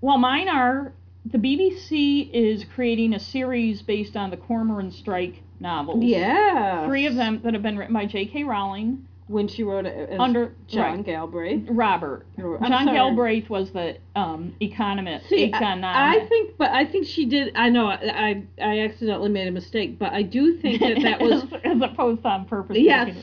Well, 0.00 0.18
mine 0.18 0.48
are 0.48 0.92
the 1.24 1.38
BBC 1.38 2.28
is 2.32 2.64
creating 2.74 3.14
a 3.14 3.20
series 3.20 3.82
based 3.82 4.16
on 4.16 4.30
the 4.30 4.36
Cormoran 4.36 4.90
Strike 4.90 5.42
novels. 5.60 6.02
Yeah. 6.02 6.86
Three 6.86 7.06
of 7.06 7.14
them 7.14 7.40
that 7.44 7.54
have 7.54 7.62
been 7.62 7.78
written 7.78 7.94
by 7.94 8.06
J.K. 8.06 8.42
Rowling 8.42 9.06
When 9.28 9.48
she 9.48 9.62
wrote 9.62 9.86
it 9.86 10.10
as 10.10 10.20
under 10.20 10.52
John 10.66 10.96
right, 10.96 11.06
Galbraith. 11.06 11.66
Robert. 11.70 12.26
I'm 12.36 12.70
John 12.70 12.84
sorry. 12.84 12.96
Galbraith 12.96 13.48
was 13.48 13.70
the 13.70 13.96
um, 14.14 14.54
economist. 14.60 15.28
See, 15.28 15.44
I, 15.44 15.56
economic. 15.56 15.84
I 16.24 16.28
think, 16.28 16.56
but 16.58 16.70
I 16.70 16.84
think 16.84 17.06
she 17.06 17.26
did. 17.26 17.52
I 17.54 17.68
know 17.68 17.86
I, 17.86 17.96
I 18.02 18.42
I 18.60 18.78
accidentally 18.80 19.30
made 19.30 19.48
a 19.48 19.52
mistake, 19.52 19.98
but 19.98 20.12
I 20.12 20.22
do 20.22 20.58
think 20.58 20.80
that 20.80 21.02
that 21.02 21.20
was 21.22 21.44
as, 21.64 21.80
opposed 21.82 22.22
to 22.22 22.28
on 22.28 22.44
purpose. 22.46 22.76
yes. 22.78 23.14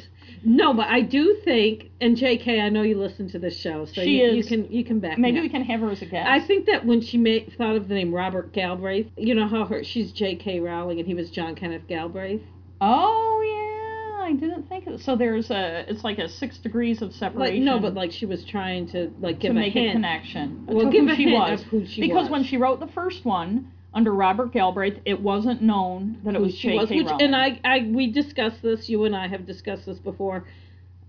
No, 0.43 0.73
but 0.73 0.87
I 0.87 1.01
do 1.01 1.37
think, 1.43 1.91
and 1.99 2.15
J.K., 2.15 2.61
I 2.61 2.69
know 2.69 2.81
you 2.81 2.97
listen 2.97 3.29
to 3.31 3.39
this 3.39 3.59
show, 3.59 3.85
so 3.85 4.01
She 4.01 4.21
you, 4.21 4.27
you 4.31 4.43
can 4.43 4.71
you 4.71 4.85
can 4.85 4.99
back. 4.99 5.17
Maybe 5.17 5.41
we 5.41 5.49
can 5.49 5.63
have 5.63 5.81
her 5.81 5.91
as 5.91 6.01
a 6.01 6.05
guest. 6.05 6.29
I 6.29 6.39
think 6.39 6.65
that 6.67 6.85
when 6.85 7.01
she 7.01 7.17
made, 7.17 7.53
thought 7.57 7.75
of 7.75 7.87
the 7.87 7.95
name 7.95 8.13
Robert 8.13 8.53
Galbraith, 8.53 9.07
you 9.17 9.35
know 9.35 9.47
how 9.47 9.65
her 9.65 9.83
she's 9.83 10.11
J.K. 10.11 10.59
Rowling 10.61 10.99
and 10.99 11.07
he 11.07 11.13
was 11.13 11.29
John 11.29 11.55
Kenneth 11.55 11.87
Galbraith. 11.87 12.41
Oh 12.81 13.41
yeah, 13.43 13.68
I 14.29 14.33
didn't 14.33 14.69
think 14.69 14.87
of 14.87 15.01
So 15.01 15.15
there's 15.15 15.49
a. 15.49 15.85
It's 15.89 16.03
like 16.03 16.19
a 16.19 16.29
six 16.29 16.57
degrees 16.59 17.01
of 17.01 17.09
Like 17.09 17.17
separation. 17.17 17.65
no, 17.65 17.79
but 17.79 17.93
like 17.95 18.11
she 18.11 18.25
was 18.25 18.45
trying 18.45 18.87
to 18.89 19.11
like 19.19 19.39
give 19.39 19.53
to 19.53 19.57
a 19.57 19.61
make 19.61 19.75
a 19.75 19.91
connection. 19.91 20.65
Well, 20.67 20.85
to 20.85 20.91
give 20.91 21.05
who 21.05 21.11
a 21.11 21.15
she 21.15 21.23
hint 21.23 21.33
was. 21.33 21.61
of 21.61 21.67
who 21.67 21.85
she 21.85 22.01
because 22.01 22.23
was. 22.23 22.29
when 22.31 22.43
she 22.43 22.57
wrote 22.57 22.79
the 22.79 22.87
first 22.87 23.25
one 23.25 23.71
under 23.93 24.13
Robert 24.13 24.51
Galbraith, 24.53 24.99
it 25.05 25.19
wasn't 25.19 25.61
known 25.63 26.19
that 26.23 26.35
it 26.35 26.37
who 26.37 26.43
was 26.43 26.53
she 26.55 26.67
J.K. 26.69 26.77
was, 26.77 26.89
which, 26.91 27.05
Rowling. 27.07 27.21
and 27.25 27.35
I, 27.35 27.59
I, 27.65 27.89
we 27.91 28.11
discussed 28.11 28.61
this. 28.61 28.87
You 28.87 29.05
and 29.05 29.15
I 29.15 29.27
have 29.27 29.45
discussed 29.47 29.85
this 29.87 29.97
before. 29.99 30.45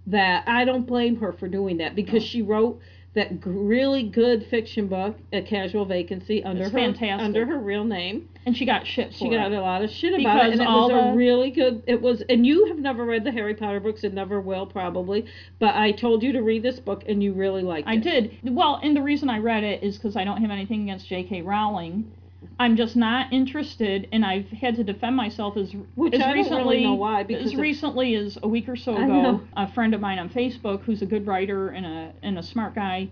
That 0.06 0.48
I 0.48 0.64
don't 0.64 0.86
blame 0.86 1.16
her 1.16 1.32
for 1.34 1.46
doing 1.46 1.76
that 1.76 1.94
because 1.94 2.22
No. 2.22 2.26
she 2.28 2.42
wrote 2.42 2.80
that 3.14 3.44
really 3.44 4.04
good 4.04 4.46
fiction 4.50 4.86
book, 4.86 5.16
A 5.32 5.42
Casual 5.42 5.84
Vacancy, 5.84 6.44
under 6.44 6.62
It's 6.62 6.72
her 6.72 6.78
fantastic. 6.78 7.24
under 7.24 7.44
her 7.44 7.58
real 7.58 7.82
name. 7.84 8.28
and 8.46 8.56
she 8.56 8.64
got 8.64 8.86
shit 8.86 9.12
She 9.12 9.28
got 9.28 9.50
it. 9.50 9.56
a 9.56 9.60
lot 9.60 9.82
of 9.82 9.90
shit 9.90 10.12
about 10.12 10.34
Because 10.36 10.48
it, 10.48 10.52
and 10.52 10.60
it 10.62 10.66
all 10.68 10.90
was 10.92 11.12
a 11.14 11.16
really 11.16 11.50
good. 11.50 11.82
It 11.88 12.00
was, 12.00 12.22
and 12.28 12.46
you 12.46 12.66
have 12.66 12.78
never 12.78 13.04
read 13.04 13.24
the 13.24 13.32
Harry 13.32 13.54
Potter 13.54 13.80
books 13.80 14.04
and 14.04 14.14
never 14.14 14.40
will 14.40 14.64
probably. 14.64 15.26
But 15.58 15.74
I 15.74 15.90
told 15.90 16.22
you 16.22 16.30
to 16.32 16.40
read 16.42 16.62
this 16.62 16.78
book, 16.78 17.02
and 17.08 17.20
you 17.22 17.32
really 17.32 17.62
liked 17.62 17.88
I 17.88 17.94
it. 17.94 17.96
I 17.96 18.00
did. 18.00 18.38
Well, 18.44 18.78
and 18.82 18.96
the 18.96 19.02
reason 19.02 19.28
I 19.28 19.38
read 19.38 19.64
it 19.64 19.82
is 19.82 19.96
because 19.96 20.16
I 20.16 20.22
don't 20.24 20.40
have 20.40 20.50
anything 20.52 20.82
against 20.84 21.08
J.K. 21.08 21.42
Rowling. 21.42 22.12
I'm 22.58 22.76
just 22.76 22.96
not 22.96 23.32
interested, 23.32 24.08
and 24.12 24.24
I've 24.24 24.48
had 24.48 24.76
to 24.76 24.84
defend 24.84 25.16
myself 25.16 25.56
as 25.56 25.72
Which 25.94 26.14
as 26.14 26.20
I 26.22 26.26
don't 26.28 26.34
recently 26.34 26.58
really 26.76 26.84
know 26.84 26.94
why, 26.94 27.22
because 27.22 27.46
as 27.46 27.56
recently 27.56 28.14
as 28.14 28.38
a 28.42 28.48
week 28.48 28.68
or 28.68 28.76
so 28.76 28.96
ago. 28.96 29.40
A 29.56 29.66
friend 29.72 29.94
of 29.94 30.00
mine 30.00 30.18
on 30.18 30.30
Facebook, 30.30 30.82
who's 30.82 31.02
a 31.02 31.06
good 31.06 31.26
writer 31.26 31.68
and 31.68 31.84
a 31.86 32.12
and 32.22 32.38
a 32.38 32.42
smart 32.42 32.74
guy, 32.74 33.08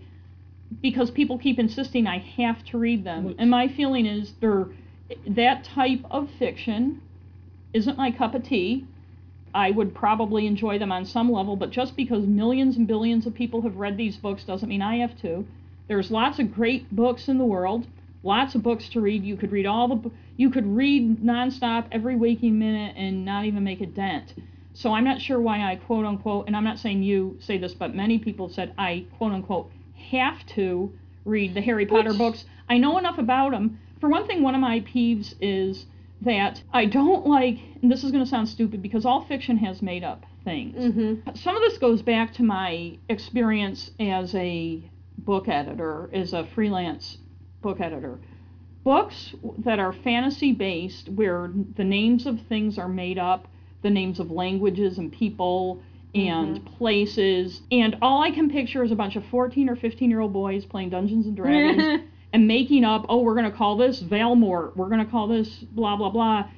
because 0.81 1.11
people 1.11 1.37
keep 1.37 1.59
insisting 1.59 2.07
I 2.07 2.19
have 2.37 2.63
to 2.65 2.77
read 2.77 3.03
them, 3.03 3.25
Which- 3.25 3.35
and 3.39 3.49
my 3.49 3.67
feeling 3.67 4.05
is 4.05 4.33
they're 4.39 4.67
that 5.27 5.63
type 5.63 6.01
of 6.11 6.29
fiction 6.31 7.01
isn't 7.73 7.97
my 7.97 8.11
cup 8.11 8.35
of 8.35 8.43
tea. 8.43 8.85
I 9.53 9.71
would 9.71 9.95
probably 9.95 10.45
enjoy 10.45 10.77
them 10.77 10.91
on 10.91 11.05
some 11.05 11.31
level, 11.31 11.55
but 11.55 11.71
just 11.71 11.95
because 11.95 12.25
millions 12.27 12.77
and 12.77 12.87
billions 12.87 13.25
of 13.25 13.33
people 13.33 13.61
have 13.63 13.77
read 13.77 13.97
these 13.97 14.15
books 14.17 14.43
doesn't 14.43 14.69
mean 14.69 14.83
I 14.83 14.97
have 14.97 15.19
to. 15.21 15.45
There's 15.87 16.11
lots 16.11 16.37
of 16.37 16.53
great 16.53 16.95
books 16.95 17.27
in 17.27 17.39
the 17.39 17.45
world, 17.45 17.87
lots 18.23 18.55
of 18.55 18.63
books 18.63 18.89
to 18.89 19.01
read. 19.01 19.23
You 19.23 19.37
could 19.37 19.51
read 19.51 19.65
all 19.65 19.87
the, 19.87 20.11
you 20.37 20.49
could 20.49 20.65
read 20.67 21.21
nonstop 21.21 21.87
every 21.91 22.15
waking 22.15 22.59
minute 22.59 22.95
and 22.97 23.25
not 23.25 23.45
even 23.45 23.63
make 23.63 23.81
a 23.81 23.85
dent. 23.85 24.33
So 24.73 24.93
I'm 24.93 25.03
not 25.03 25.21
sure 25.21 25.39
why 25.39 25.69
I 25.69 25.75
quote 25.75 26.05
unquote, 26.05 26.47
and 26.47 26.55
I'm 26.55 26.63
not 26.63 26.79
saying 26.79 27.03
you 27.03 27.37
say 27.41 27.57
this, 27.57 27.73
but 27.73 27.95
many 27.95 28.19
people 28.19 28.49
said 28.49 28.73
I 28.77 29.05
quote 29.17 29.31
unquote 29.33 29.71
have 30.11 30.45
to 30.47 30.93
read 31.25 31.53
the 31.53 31.61
Harry 31.61 31.85
Potter 31.85 32.09
Which- 32.09 32.17
books. 32.17 32.45
I 32.69 32.77
know 32.77 32.97
enough 32.97 33.17
about 33.17 33.51
them. 33.51 33.79
For 33.99 34.09
one 34.09 34.25
thing, 34.27 34.41
one 34.41 34.55
of 34.55 34.61
my 34.61 34.79
peeves 34.79 35.33
is 35.41 35.85
that 36.21 36.61
I 36.73 36.85
don't 36.85 37.25
like, 37.25 37.57
and 37.81 37.91
this 37.91 38.03
is 38.03 38.11
going 38.11 38.23
to 38.23 38.29
sound 38.29 38.47
stupid 38.47 38.81
because 38.81 39.05
all 39.05 39.25
fiction 39.25 39.57
has 39.57 39.81
made 39.81 40.03
up 40.03 40.25
things. 40.43 40.77
Mm-hmm. 40.77 41.35
Some 41.35 41.55
of 41.55 41.61
this 41.61 41.77
goes 41.77 42.01
back 42.01 42.33
to 42.35 42.43
my 42.43 42.97
experience 43.09 43.91
as 43.99 44.33
a 44.35 44.81
book 45.17 45.47
editor, 45.47 46.09
as 46.13 46.33
a 46.33 46.45
freelance 46.55 47.17
book 47.61 47.79
editor. 47.81 48.19
Books 48.83 49.35
that 49.59 49.79
are 49.79 49.93
fantasy 49.93 50.51
based, 50.51 51.09
where 51.09 51.51
the 51.75 51.83
names 51.83 52.25
of 52.25 52.39
things 52.47 52.77
are 52.77 52.87
made 52.87 53.19
up, 53.19 53.47
the 53.81 53.89
names 53.89 54.19
of 54.19 54.31
languages 54.31 54.97
and 54.97 55.11
people 55.11 55.81
and 56.15 56.57
mm-hmm. 56.57 56.75
places, 56.75 57.61
and 57.71 57.97
all 58.01 58.23
I 58.23 58.31
can 58.31 58.49
picture 58.49 58.83
is 58.83 58.91
a 58.91 58.95
bunch 58.95 59.15
of 59.15 59.25
14 59.25 59.69
or 59.69 59.75
15 59.75 60.09
year 60.09 60.21
old 60.21 60.33
boys 60.33 60.65
playing 60.65 60.89
Dungeons 60.89 61.27
and 61.27 61.35
Dragons 61.35 62.03
and 62.33 62.47
making 62.47 62.83
up, 62.83 63.05
oh, 63.09 63.21
we're 63.21 63.35
going 63.35 63.49
to 63.49 63.55
call 63.55 63.77
this 63.77 64.01
Valmort, 64.01 64.75
we're 64.75 64.89
going 64.89 65.05
to 65.05 65.11
call 65.11 65.27
this 65.27 65.47
blah, 65.71 65.95
blah, 65.95 66.09
blah. 66.09 66.49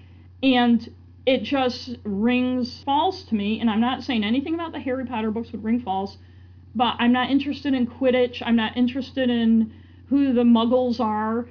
And 0.44 0.90
it 1.26 1.44
just 1.44 1.98
rings 2.04 2.82
false 2.84 3.24
to 3.24 3.36
me. 3.36 3.60
And 3.60 3.70
I'm 3.70 3.82
not 3.82 4.04
saying 4.04 4.24
anything 4.24 4.54
about 4.54 4.72
the 4.72 4.80
Harry 4.80 5.06
Potter 5.06 5.32
books 5.32 5.52
would 5.52 5.64
ring 5.64 5.82
false, 5.82 6.18
but 6.74 6.96
I'm 7.00 7.12
not 7.12 7.30
interested 7.30 7.74
in 7.74 7.88
Quidditch. 7.88 8.42
I'm 8.46 8.56
not 8.56 8.76
interested 8.78 9.30
in 9.30 9.74
who 10.12 10.34
the 10.34 10.44
muggles 10.44 11.00
are. 11.00 11.48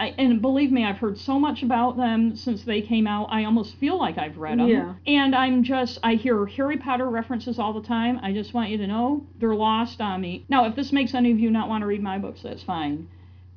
I, 0.00 0.14
and 0.16 0.40
believe 0.40 0.72
me, 0.72 0.84
I've 0.84 0.98
heard 0.98 1.18
so 1.18 1.38
much 1.38 1.62
about 1.62 1.96
them 1.96 2.36
since 2.36 2.64
they 2.64 2.80
came 2.80 3.06
out. 3.06 3.28
I 3.30 3.44
almost 3.44 3.76
feel 3.76 3.98
like 3.98 4.16
I've 4.16 4.38
read 4.38 4.58
them. 4.58 4.68
Yeah. 4.68 4.94
And 5.06 5.34
I'm 5.34 5.62
just, 5.62 5.98
I 6.02 6.14
hear 6.14 6.46
Harry 6.46 6.78
Potter 6.78 7.10
references 7.10 7.58
all 7.58 7.72
the 7.72 7.86
time. 7.86 8.18
I 8.22 8.32
just 8.32 8.54
want 8.54 8.70
you 8.70 8.78
to 8.78 8.86
know 8.86 9.26
they're 9.38 9.54
lost 9.54 10.00
on 10.00 10.20
me. 10.20 10.44
Now, 10.48 10.66
if 10.66 10.74
this 10.74 10.92
makes 10.92 11.14
any 11.14 11.32
of 11.32 11.38
you 11.38 11.50
not 11.50 11.68
want 11.68 11.82
to 11.82 11.86
read 11.86 12.02
my 12.02 12.18
books, 12.18 12.42
that's 12.42 12.62
fine. 12.62 13.08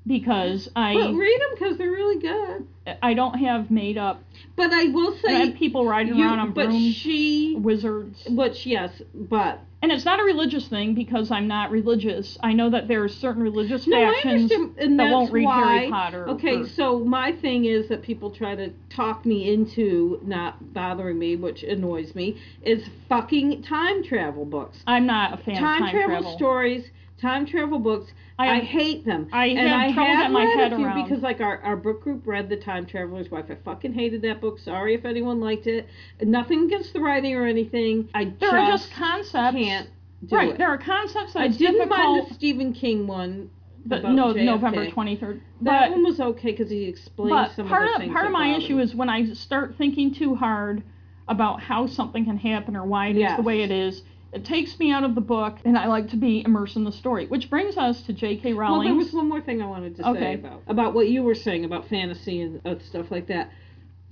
Because 0.07 0.67
I 0.75 0.95
But 0.95 1.13
read 1.13 1.39
them 1.41 1.49
because 1.53 1.77
they're 1.77 1.91
really 1.91 2.19
good. 2.19 2.67
I 3.03 3.13
don't 3.13 3.35
have 3.37 3.69
made 3.69 3.97
up 3.97 4.23
But 4.55 4.73
I 4.73 4.85
will 4.85 5.13
I 5.13 5.17
say, 5.21 5.45
have 5.45 5.55
people 5.55 5.85
riding 5.85 6.15
you- 6.15 6.23
around 6.25 6.39
on 6.39 6.51
but 6.53 6.69
brooms, 6.69 6.95
she, 6.95 7.55
wizards. 7.59 8.25
which 8.27 8.65
yes, 8.65 8.99
but 9.13 9.59
And 9.83 9.91
it's 9.91 10.03
not 10.03 10.19
a 10.19 10.23
religious 10.23 10.67
thing 10.67 10.95
because 10.95 11.29
I'm 11.29 11.47
not 11.47 11.69
religious. 11.69 12.37
I 12.41 12.53
know 12.53 12.69
that 12.71 12.87
there 12.87 13.03
are 13.03 13.07
certain 13.09 13.43
religious 13.43 13.85
no, 13.85 14.11
factions 14.11 14.49
that 14.49 15.11
won't 15.11 15.31
read 15.31 15.45
why. 15.45 15.77
Harry 15.77 15.89
Potter. 15.91 16.29
Okay, 16.29 16.55
or- 16.61 16.67
so 16.67 16.99
my 16.99 17.31
thing 17.33 17.65
is 17.65 17.87
that 17.89 18.01
people 18.01 18.31
try 18.31 18.55
to 18.55 18.71
talk 18.89 19.23
me 19.25 19.53
into 19.53 20.19
not 20.25 20.73
bothering 20.73 21.19
me, 21.19 21.35
which 21.35 21.61
annoys 21.63 22.15
me, 22.15 22.37
is 22.63 22.83
fucking 23.07 23.61
time 23.61 24.03
travel 24.03 24.45
books. 24.45 24.83
I'm 24.87 25.05
not 25.05 25.33
a 25.33 25.37
fan 25.37 25.55
Time, 25.57 25.83
of 25.83 25.89
time 25.89 25.91
travel, 25.95 26.15
travel. 26.21 26.37
stories, 26.37 26.89
time 27.19 27.45
travel 27.45 27.77
books. 27.77 28.11
I 28.47 28.57
I, 28.57 28.59
hate 28.59 29.05
them. 29.05 29.27
I 29.31 29.45
and 29.47 29.59
have 29.59 29.79
I 29.81 29.91
trouble 29.93 30.11
have 30.15 30.31
my 30.31 30.45
head 30.45 30.73
around. 30.73 31.03
because 31.03 31.21
like 31.23 31.41
our, 31.41 31.59
our 31.59 31.75
book 31.75 32.01
group 32.01 32.25
read 32.25 32.49
the 32.49 32.57
Time 32.57 32.85
Traveler's 32.85 33.29
Wife. 33.31 33.45
I 33.49 33.55
fucking 33.55 33.93
hated 33.93 34.21
that 34.23 34.41
book. 34.41 34.59
Sorry 34.59 34.93
if 34.95 35.05
anyone 35.05 35.39
liked 35.39 35.67
it. 35.67 35.87
Nothing 36.21 36.65
against 36.65 36.93
the 36.93 36.99
writing 36.99 37.35
or 37.35 37.45
anything. 37.45 38.09
I 38.13 38.25
There 38.25 38.33
just, 38.39 38.53
are 38.53 38.67
just 38.71 38.91
concepts. 38.93 39.57
can't 39.57 39.89
do 40.27 40.35
it. 40.35 40.37
right. 40.37 40.49
it. 40.51 40.57
There 40.57 40.67
are 40.69 40.77
concepts 40.77 41.33
that 41.33 41.41
I 41.43 41.47
didn't 41.47 41.73
difficult. 41.75 41.89
mind 41.89 42.27
the 42.29 42.33
Stephen 42.33 42.73
King 42.73 43.07
one. 43.07 43.49
but 43.85 44.03
no, 44.03 44.33
JFK. 44.33 44.45
November 44.45 44.85
23rd. 44.89 45.41
That 45.61 45.91
one 45.91 46.03
was 46.03 46.19
okay 46.19 46.51
because 46.51 46.69
he 46.69 46.83
explained 46.85 47.29
but 47.31 47.55
some 47.55 47.67
part 47.67 47.83
of 47.83 47.89
the 47.89 47.95
of 47.95 48.01
things. 48.01 48.13
part 48.13 48.25
of 48.27 48.31
my 48.31 48.55
issue 48.55 48.79
is 48.79 48.93
when 48.95 49.09
I 49.09 49.25
start 49.33 49.75
thinking 49.77 50.13
too 50.13 50.35
hard 50.35 50.83
about 51.27 51.61
how 51.61 51.87
something 51.87 52.25
can 52.25 52.37
happen 52.37 52.75
or 52.75 52.85
why 52.85 53.07
it 53.07 53.15
is 53.15 53.19
Yes. 53.21 53.37
the 53.37 53.43
way 53.43 53.61
it 53.61 53.71
is. 53.71 54.03
It 54.33 54.45
takes 54.45 54.79
me 54.79 54.91
out 54.91 55.03
of 55.03 55.13
the 55.15 55.21
book, 55.21 55.57
and 55.65 55.77
I 55.77 55.87
like 55.87 56.09
to 56.11 56.15
be 56.17 56.41
immersed 56.45 56.77
in 56.77 56.83
the 56.85 56.91
story. 56.91 57.27
Which 57.27 57.49
brings 57.49 57.75
us 57.77 58.01
to 58.03 58.13
J.K. 58.13 58.53
Rowling. 58.53 58.79
Well, 58.79 58.87
there 58.87 58.95
was 58.95 59.11
one 59.13 59.27
more 59.27 59.41
thing 59.41 59.61
I 59.61 59.65
wanted 59.67 59.97
to 59.97 60.07
Okay. 60.09 60.19
say 60.19 60.33
about 60.35 60.61
about 60.67 60.93
what 60.93 61.09
you 61.09 61.23
were 61.23 61.35
saying 61.35 61.65
about 61.65 61.87
fantasy 61.89 62.41
and 62.41 62.81
stuff 62.81 63.11
like 63.11 63.27
that. 63.27 63.51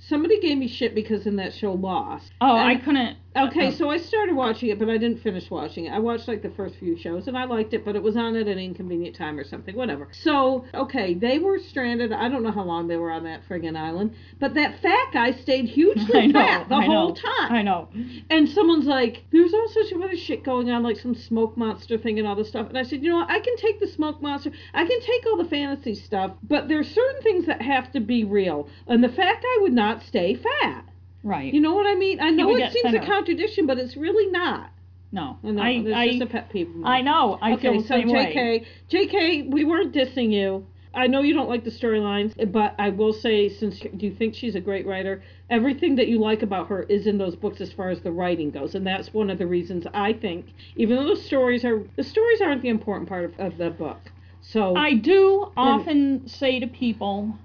Somebody 0.01 0.39
gave 0.39 0.57
me 0.57 0.67
shit 0.67 0.95
because 0.95 1.25
in 1.27 1.35
that 1.37 1.53
show 1.53 1.73
Lost. 1.73 2.31
oh, 2.41 2.55
I 2.55 2.75
couldn't. 2.75 3.17
Okay, 3.35 3.67
uh, 3.67 3.71
so 3.71 3.89
I 3.91 3.97
started 3.97 4.35
watching 4.35 4.69
it, 4.69 4.79
but 4.79 4.89
I 4.89 4.97
didn't 4.97 5.21
finish 5.21 5.51
watching 5.51 5.85
it. 5.85 5.91
I 5.91 5.99
watched 5.99 6.27
like 6.27 6.41
the 6.41 6.49
first 6.49 6.75
few 6.77 6.97
shows 6.97 7.27
and 7.27 7.37
I 7.37 7.45
liked 7.45 7.75
it, 7.75 7.85
but 7.85 7.95
it 7.95 8.01
was 8.01 8.17
on 8.17 8.35
at 8.35 8.47
an 8.47 8.57
inconvenient 8.57 9.15
time 9.15 9.37
or 9.37 9.43
something, 9.43 9.75
whatever. 9.75 10.07
So, 10.11 10.65
okay, 10.73 11.13
they 11.13 11.37
were 11.37 11.59
stranded. 11.59 12.11
I 12.11 12.27
don't 12.27 12.41
know 12.41 12.51
how 12.51 12.63
long 12.63 12.87
they 12.87 12.97
were 12.97 13.11
on 13.11 13.23
that 13.25 13.47
friggin' 13.47 13.77
island, 13.77 14.15
but 14.39 14.55
that 14.55 14.81
fat 14.81 15.13
guy 15.13 15.31
stayed 15.31 15.65
hugely 15.65 16.27
know, 16.27 16.39
fat 16.39 16.69
the 16.69 16.75
I 16.75 16.85
whole 16.85 17.09
know, 17.09 17.15
time. 17.15 17.51
I 17.51 17.61
know. 17.61 17.87
And 18.31 18.49
someone's 18.49 18.87
like, 18.87 19.23
there's 19.31 19.53
all 19.53 19.67
sorts 19.69 19.91
of 19.91 20.01
other 20.01 20.17
shit 20.17 20.43
going 20.43 20.71
on, 20.71 20.81
like 20.81 20.97
some 20.97 21.13
smoke 21.13 21.55
monster 21.55 21.99
thing 21.99 22.17
and 22.17 22.27
all 22.27 22.35
this 22.35 22.49
stuff. 22.49 22.67
And 22.67 22.79
I 22.79 22.83
said, 22.83 23.03
you 23.03 23.11
know 23.11 23.17
what? 23.17 23.29
I 23.29 23.39
can 23.39 23.55
take 23.57 23.79
the 23.79 23.87
smoke 23.87 24.23
monster. 24.23 24.51
I 24.73 24.85
can 24.85 25.01
take 25.01 25.27
all 25.27 25.37
the 25.37 25.49
fantasy 25.49 25.93
stuff, 25.93 26.31
but 26.41 26.67
there's 26.67 26.89
certain 26.89 27.21
things 27.21 27.45
that 27.45 27.61
have 27.61 27.91
to 27.91 27.99
be 27.99 28.23
real. 28.23 28.67
And 28.87 29.03
the 29.03 29.09
fat 29.09 29.41
guy 29.41 29.61
would 29.61 29.73
not 29.73 30.01
stay 30.01 30.33
fat. 30.33 30.85
Right. 31.23 31.53
You 31.53 31.61
know 31.61 31.73
what 31.73 31.87
I 31.87 31.95
mean? 31.95 32.19
I 32.19 32.29
know 32.29 32.55
it 32.55 32.59
get 32.59 32.73
seems 32.73 32.93
a 32.93 32.99
contradiction, 32.99 33.65
but 33.65 33.77
it's 33.77 33.97
really 33.97 34.31
not. 34.31 34.71
no. 35.11 35.37
I 35.43 35.51
know. 35.51 35.61
I, 35.61 35.83
There's 35.83 35.95
I, 35.95 36.07
just 36.09 36.21
a 36.21 36.25
pet 36.27 36.49
peeve. 36.51 36.69
of 36.69 36.75
mine. 36.75 36.91
I 36.91 37.01
know. 37.01 37.37
I 37.41 37.53
okay, 37.53 37.61
feel 37.61 37.81
the 37.81 37.87
so 37.87 37.95
same 37.95 38.07
JK, 38.07 38.35
way. 38.35 38.67
JK, 38.89 39.51
we 39.51 39.65
weren't 39.65 39.93
dissing 39.93 40.31
you. 40.31 40.65
I 40.93 41.05
know 41.07 41.21
you 41.21 41.33
don't 41.35 41.49
like 41.49 41.63
the 41.63 41.69
storylines, 41.71 42.33
but 42.51 42.73
I 42.79 42.89
will 42.89 43.13
say, 43.13 43.47
since 43.47 43.83
you 43.99 44.11
think 44.15 44.33
she's 44.33 44.55
a 44.55 44.59
great 44.59 44.87
writer, 44.87 45.21
everything 45.49 45.95
that 45.97 46.07
you 46.07 46.19
like 46.19 46.41
about 46.41 46.67
her 46.69 46.83
is 46.83 47.05
in 47.05 47.17
those 47.17 47.35
books 47.35 47.61
as 47.61 47.71
far 47.71 47.89
as 47.89 48.01
the 48.01 48.11
writing 48.11 48.49
goes, 48.49 48.73
and 48.73 48.85
that's 48.87 49.13
one 49.13 49.29
of 49.29 49.37
the 49.37 49.45
reasons 49.45 49.85
I 49.93 50.13
think, 50.13 50.47
even 50.77 50.95
though 50.95 51.13
the 51.15 51.21
stories 51.21 51.63
are 51.63 51.83
the 51.95 52.03
stories 52.03 52.41
aren't 52.41 52.63
the 52.63 52.69
important 52.69 53.07
part 53.07 53.25
of, 53.25 53.39
of 53.39 53.57
the 53.57 53.69
book. 53.69 53.99
So 54.41 54.75
I 54.75 54.95
do 54.95 55.51
often 55.55 56.27
say 56.27 56.59
to 56.59 56.65
people 56.65 57.37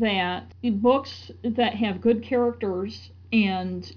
that 0.00 0.44
books 0.80 1.30
that 1.42 1.74
have 1.74 2.00
good 2.00 2.22
characters 2.22 3.10
and 3.32 3.94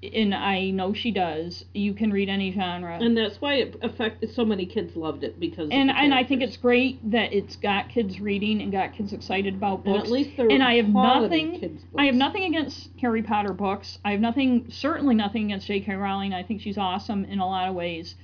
and 0.00 0.32
I 0.32 0.70
know 0.70 0.94
she 0.94 1.10
does, 1.10 1.64
you 1.74 1.92
can 1.92 2.12
read 2.12 2.28
any 2.28 2.52
genre. 2.52 2.98
and 3.00 3.16
that's 3.16 3.40
why 3.40 3.54
it 3.54 3.76
affected 3.82 4.32
so 4.32 4.44
many 4.44 4.64
kids 4.64 4.94
loved 4.94 5.24
it 5.24 5.40
because 5.40 5.68
and 5.72 5.90
and 5.90 6.14
I 6.14 6.22
think 6.22 6.40
it's 6.40 6.56
great 6.56 7.10
that 7.10 7.32
it's 7.32 7.56
got 7.56 7.88
kids 7.88 8.20
reading 8.20 8.62
and 8.62 8.70
got 8.70 8.92
kids 8.94 9.12
excited 9.12 9.54
about 9.54 9.84
and 9.84 9.94
books. 9.94 10.04
at 10.04 10.12
least 10.12 10.36
they're 10.36 10.50
and 10.50 10.62
I 10.62 10.74
have 10.76 10.88
nothing- 10.88 11.58
kids 11.58 11.82
I 11.96 12.06
have 12.06 12.14
nothing 12.14 12.44
against 12.44 12.90
Harry 13.00 13.22
Potter 13.22 13.52
books. 13.52 13.98
I 14.04 14.12
have 14.12 14.20
nothing, 14.20 14.66
certainly 14.70 15.16
nothing 15.16 15.46
against 15.46 15.66
J.K. 15.66 15.94
Rowling. 15.94 16.32
I 16.32 16.44
think 16.44 16.60
she's 16.60 16.78
awesome 16.78 17.24
in 17.24 17.40
a 17.40 17.46
lot 17.46 17.68
of 17.68 17.74
ways. 17.74 18.14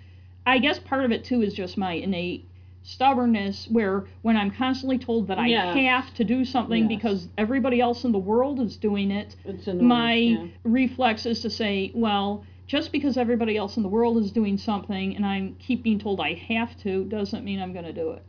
I 0.46 0.58
guess 0.58 0.78
part 0.78 1.04
of 1.04 1.10
it 1.10 1.24
too 1.24 1.42
is 1.42 1.54
just 1.54 1.76
my 1.76 1.94
innate 1.94 2.44
stubbornness, 2.84 3.66
where 3.70 4.04
when 4.22 4.36
I'm 4.36 4.50
constantly 4.50 4.98
told 4.98 5.26
that 5.28 5.38
I 5.38 5.46
Yes. 5.46 5.74
have 5.76 6.14
to 6.14 6.24
do 6.24 6.44
something 6.44 6.82
Yes. 6.88 6.88
because 7.00 7.28
everybody 7.38 7.80
else 7.80 8.04
in 8.04 8.12
the 8.12 8.18
world 8.18 8.60
is 8.60 8.76
doing 8.76 9.10
it, 9.10 9.34
annoying, 9.44 9.84
my 9.88 10.14
yeah. 10.14 10.46
reflex 10.64 11.26
is 11.26 11.40
to 11.40 11.50
say, 11.50 11.90
well, 11.94 12.44
just 12.66 12.92
because 12.92 13.16
everybody 13.16 13.56
else 13.56 13.76
in 13.76 13.82
the 13.82 13.88
world 13.88 14.18
is 14.18 14.30
doing 14.30 14.56
something 14.58 15.16
and 15.16 15.24
I 15.26 15.52
keep 15.58 15.82
being 15.82 15.98
told 15.98 16.20
I 16.20 16.34
have 16.34 16.76
to 16.82 17.04
doesn't 17.04 17.44
mean 17.44 17.60
I'm 17.60 17.72
going 17.72 17.84
to 17.86 17.92
do 17.92 18.10
it. 18.12 18.22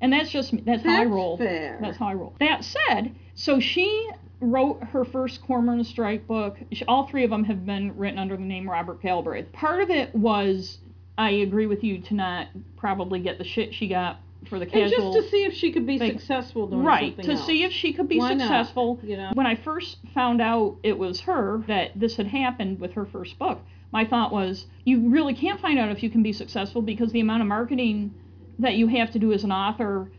And 0.00 0.12
that's 0.12 0.30
just 0.30 0.52
me. 0.52 0.62
That's, 0.66 0.82
how 0.82 1.00
I 1.00 1.04
roll. 1.06 1.38
fair. 1.38 1.78
That's 1.80 1.96
how 1.96 2.08
I 2.08 2.14
roll. 2.14 2.34
That 2.40 2.62
said, 2.62 3.14
so 3.34 3.58
she 3.58 4.10
wrote 4.40 4.82
her 4.84 5.04
first 5.06 5.40
Cormoran 5.46 5.82
Strike 5.84 6.26
book. 6.26 6.58
She, 6.72 6.84
all 6.84 7.06
three 7.06 7.24
of 7.24 7.30
them 7.30 7.44
have 7.44 7.64
been 7.64 7.96
written 7.96 8.18
under 8.18 8.36
the 8.36 8.42
name 8.42 8.68
Robert 8.68 9.00
Galbraith. 9.00 9.50
Part 9.52 9.80
of 9.82 9.88
it 9.88 10.14
was 10.14 10.78
I 11.16 11.30
agree 11.30 11.66
with 11.66 11.84
you 11.84 11.98
to 12.00 12.14
not 12.14 12.48
probably 12.76 13.20
get 13.20 13.38
the 13.38 13.44
shit 13.44 13.74
she 13.74 13.88
got 13.88 14.20
for 14.48 14.58
the 14.58 14.64
And 14.64 14.72
casual. 14.90 15.12
just 15.12 15.24
to 15.24 15.30
see 15.30 15.44
if 15.44 15.54
she 15.54 15.72
could 15.72 15.86
be 15.86 15.98
successful 15.98 16.66
doing 16.66 16.82
right 16.82 17.16
to 17.22 17.32
else. 17.32 17.46
see 17.46 17.62
if 17.64 17.72
she 17.72 17.92
could 17.92 18.08
be 18.08 18.18
Why 18.18 18.34
not? 18.34 18.40
successful 18.44 19.00
you 19.02 19.16
know. 19.16 19.30
when 19.32 19.46
i 19.46 19.54
first 19.54 19.96
found 20.12 20.42
out 20.42 20.76
it 20.82 20.98
was 20.98 21.20
her 21.20 21.62
that 21.66 21.98
this 21.98 22.16
had 22.16 22.26
happened 22.26 22.78
with 22.78 22.92
her 22.92 23.06
first 23.06 23.38
book 23.38 23.60
my 23.90 24.04
thought 24.04 24.32
was 24.32 24.66
you 24.84 25.08
really 25.08 25.32
can't 25.32 25.60
find 25.60 25.78
out 25.78 25.88
if 25.90 26.02
you 26.02 26.10
can 26.10 26.22
be 26.22 26.32
successful 26.32 26.82
because 26.82 27.10
the 27.12 27.20
amount 27.20 27.40
of 27.40 27.48
marketing 27.48 28.12
that 28.58 28.74
you 28.74 28.86
have 28.88 29.10
to 29.12 29.18
do 29.18 29.32
as 29.32 29.44
an 29.44 29.52
author 29.52 30.10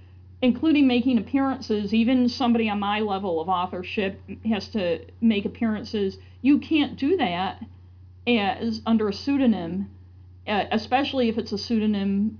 including 0.41 0.87
making 0.87 1.19
appearances 1.19 1.93
even 1.93 2.27
somebody 2.27 2.67
on 2.67 2.79
my 2.79 3.01
level 3.01 3.39
of 3.39 3.47
authorship 3.47 4.19
has 4.43 4.67
to 4.69 4.99
make 5.21 5.45
appearances 5.45 6.17
you 6.41 6.57
can't 6.57 6.97
do 6.97 7.15
that 7.17 7.63
as 8.25 8.81
under 8.87 9.07
a 9.07 9.13
pseudonym 9.13 9.87
especially 10.47 11.29
if 11.29 11.37
it's 11.37 11.51
a 11.51 11.57
pseudonym 11.57 12.37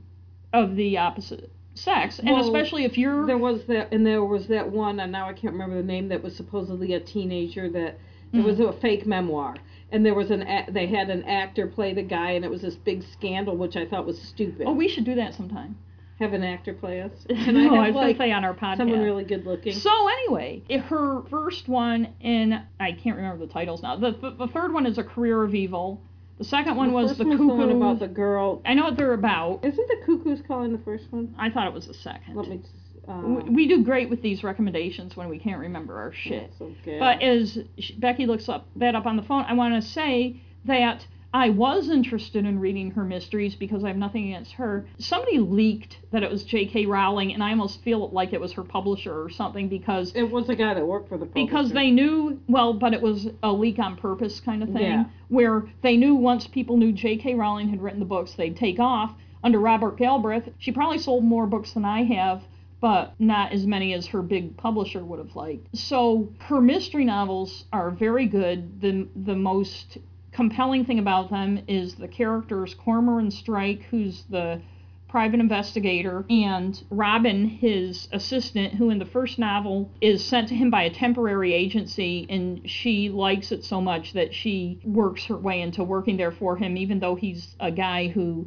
of 0.54 0.76
the 0.76 0.98
opposite 0.98 1.52
sex 1.74 2.20
and 2.20 2.30
Well, 2.30 2.42
especially 2.42 2.86
if 2.86 2.98
you're 2.98 3.26
There 3.28 3.38
was 3.38 3.66
that, 3.66 3.92
and 3.92 4.06
there 4.06 4.24
was 4.24 4.48
that 4.48 4.72
one, 4.72 5.00
and 5.00 5.12
now 5.12 5.28
I 5.28 5.34
can't 5.34 5.54
remember 5.54 5.76
the 5.76 5.84
name. 5.88 6.08
That 6.10 6.24
was 6.24 6.36
supposedly 6.36 6.94
a 6.94 7.00
teenager 7.00 7.70
that 7.70 8.00
it 8.34 8.44
was 8.44 8.58
Mm. 8.58 8.70
a 8.70 8.74
fake 8.74 9.06
memoir, 9.06 9.56
and 9.92 10.06
there 10.06 10.14
was 10.14 10.32
an 10.32 10.46
they 10.70 10.88
had 10.88 11.10
an 11.10 11.24
actor 11.24 11.68
play 11.68 11.94
the 11.94 12.04
guy, 12.04 12.32
and 12.32 12.46
it 12.46 12.52
was 12.52 12.62
this 12.62 12.76
big 12.76 13.04
scandal, 13.04 13.56
which 13.58 13.76
I 13.76 13.86
thought 13.86 14.06
was 14.06 14.22
stupid. 14.22 14.68
Oh, 14.68 14.74
we 14.74 14.88
should 14.88 15.04
do 15.06 15.16
that 15.16 15.34
sometime. 15.34 15.76
have 16.20 16.32
an 16.32 16.44
actor 16.44 16.74
play 16.74 17.02
us? 17.02 17.12
Can 17.28 17.56
no, 17.66 17.76
I 17.76 17.88
was 17.88 17.96
like 17.96 18.18
say 18.18 18.32
on 18.32 18.46
our 18.46 18.54
podcast. 18.54 18.78
someone 18.78 19.02
really 19.02 19.26
good 19.26 19.46
looking? 19.46 19.74
So 19.74 19.92
anyway, 20.08 20.64
her 20.88 21.24
first 21.30 21.68
one, 21.68 22.08
and 22.22 22.62
I 22.80 22.94
can't 22.94 23.18
remember 23.18 23.46
the 23.46 23.52
titles 23.52 23.84
now. 23.84 23.98
The, 23.98 24.12
the 24.12 24.32
the 24.32 24.48
third 24.48 24.74
one 24.74 24.86
is 24.86 24.98
a 24.98 25.04
career 25.04 25.44
of 25.44 25.54
evil. 25.54 26.02
The 26.38 26.44
second 26.44 26.76
one 26.76 26.92
was 26.92 27.18
the 27.18 27.24
cuckoo. 27.24 27.48
the 27.48 27.76
about 27.76 28.00
the 28.00 28.08
girl. 28.08 28.62
I 28.66 28.74
know 28.74 28.84
what 28.84 28.98
they're 28.98 29.14
about. 29.14 29.64
Isn't 29.64 29.88
the 29.88 29.98
cuckoo's 30.06 30.42
calling 30.46 30.72
the 30.74 30.80
first 30.80 31.06
one? 31.12 31.34
I 31.38 31.50
thought 31.50 31.68
it 31.68 31.74
was 31.74 31.88
the 31.88 31.94
second. 31.94 32.36
Let 32.36 32.50
me. 32.50 32.62
Uh, 33.08 33.22
W- 33.22 33.52
we 33.52 33.68
do 33.68 33.84
great 33.84 34.10
with 34.10 34.22
these 34.22 34.44
recommendations 34.44 35.16
when 35.16 35.30
we 35.30 35.38
can't 35.40 35.60
remember 35.60 35.98
our 35.98 36.12
shit. 36.12 36.52
But 36.86 37.22
as 37.22 37.60
Becky 37.98 38.26
looks 38.26 38.50
up 38.50 38.68
that 38.78 38.96
up 38.96 39.06
on 39.06 39.16
the 39.16 39.22
phone, 39.24 39.44
I 39.48 39.54
want 39.54 39.82
to 39.82 39.88
say 39.88 40.42
that 40.66 41.06
I 41.36 41.50
was 41.50 41.90
interested 41.90 42.46
in 42.46 42.60
reading 42.60 42.92
her 42.92 43.04
mysteries 43.04 43.56
because 43.56 43.84
I 43.84 43.90
have 43.90 43.98
nothing 43.98 44.30
against 44.30 44.54
her. 44.54 44.86
Somebody 45.00 45.38
leaked 45.38 45.98
that 46.12 46.24
it 46.24 46.32
was 46.32 46.46
J.K. 46.46 46.86
Rowling, 46.86 47.34
and 47.34 47.44
I 47.44 47.50
almost 47.50 47.82
feel 47.82 48.08
like 48.12 48.32
it 48.32 48.40
was 48.40 48.54
her 48.54 48.64
publisher 48.64 49.22
or 49.22 49.30
something 49.30 49.68
because 49.68 50.14
it 50.16 50.24
was 50.32 50.48
a 50.48 50.56
guy 50.56 50.74
that 50.74 50.88
worked 50.88 51.10
for 51.10 51.18
the 51.18 51.26
publisher. 51.26 51.46
because 51.46 51.72
they 51.74 51.92
knew 51.92 52.40
well, 52.48 52.72
but 52.74 52.94
it 52.94 53.02
was 53.02 53.28
a 53.44 53.52
leak 53.52 53.80
on 53.80 53.98
purpose 53.98 54.40
kind 54.40 54.64
of 54.64 54.70
thing, 54.70 54.82
Yeah. 54.84 55.06
where 55.28 55.66
they 55.82 55.98
knew 55.98 56.16
once 56.16 56.48
people 56.48 56.78
knew 56.78 56.94
J.K. 56.94 57.36
Rowling 57.36 57.68
had 57.68 57.82
written 57.82 58.00
the 58.00 58.06
books, 58.06 58.34
they'd 58.36 58.56
take 58.56 58.80
off. 58.80 59.14
Under 59.44 59.60
Robert 59.60 59.98
Galbraith, 59.98 60.48
she 60.58 60.72
probably 60.72 61.00
sold 61.00 61.26
more 61.26 61.48
books 61.48 61.74
than 61.74 61.84
I 61.84 62.04
have, 62.06 62.44
but 62.80 63.14
not 63.20 63.52
as 63.52 63.68
many 63.68 63.94
as 63.94 64.08
her 64.08 64.22
big 64.22 64.56
publisher 64.56 65.04
would 65.04 65.20
have 65.20 65.36
liked. 65.36 65.68
So 65.76 66.30
her 66.40 66.62
mystery 66.62 67.04
novels 67.04 67.66
are 67.74 67.92
very 67.92 68.26
good. 68.26 68.80
The 68.80 69.06
the 69.18 69.36
most 69.36 69.98
compelling 70.36 70.84
thing 70.84 71.00
about 71.00 71.30
them 71.30 71.64
is 71.66 71.96
the 71.96 72.10
characters 72.10 72.76
Cormoran 72.76 73.32
Strike, 73.32 73.84
who's 73.84 74.26
the 74.30 74.62
private 75.08 75.40
investigator, 75.40 76.26
and 76.30 76.84
Robin, 76.90 77.48
his 77.48 78.10
assistant, 78.12 78.74
who 78.74 78.90
in 78.90 79.00
the 79.00 79.06
first 79.06 79.40
novel 79.40 79.90
is 80.02 80.22
sent 80.22 80.50
to 80.50 80.56
him 80.56 80.70
by 80.70 80.84
a 80.84 80.90
temporary 80.90 81.54
agency, 81.54 82.28
and 82.30 82.70
she 82.70 83.08
likes 83.08 83.54
it 83.54 83.64
so 83.64 83.80
much 83.80 84.12
that 84.12 84.34
she 84.34 84.78
works 84.84 85.24
her 85.24 85.38
way 85.38 85.62
into 85.62 85.86
working 85.86 86.18
there 86.18 86.34
for 86.34 86.58
him, 86.58 86.76
even 86.76 87.00
though 87.00 87.16
he's 87.16 87.56
a 87.62 87.72
guy 87.72 88.10
who 88.10 88.46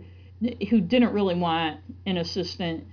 who 0.69 0.81
didn't 0.81 1.15
really 1.15 1.35
want 1.35 1.81
an 2.05 2.19
assistant. 2.19 2.85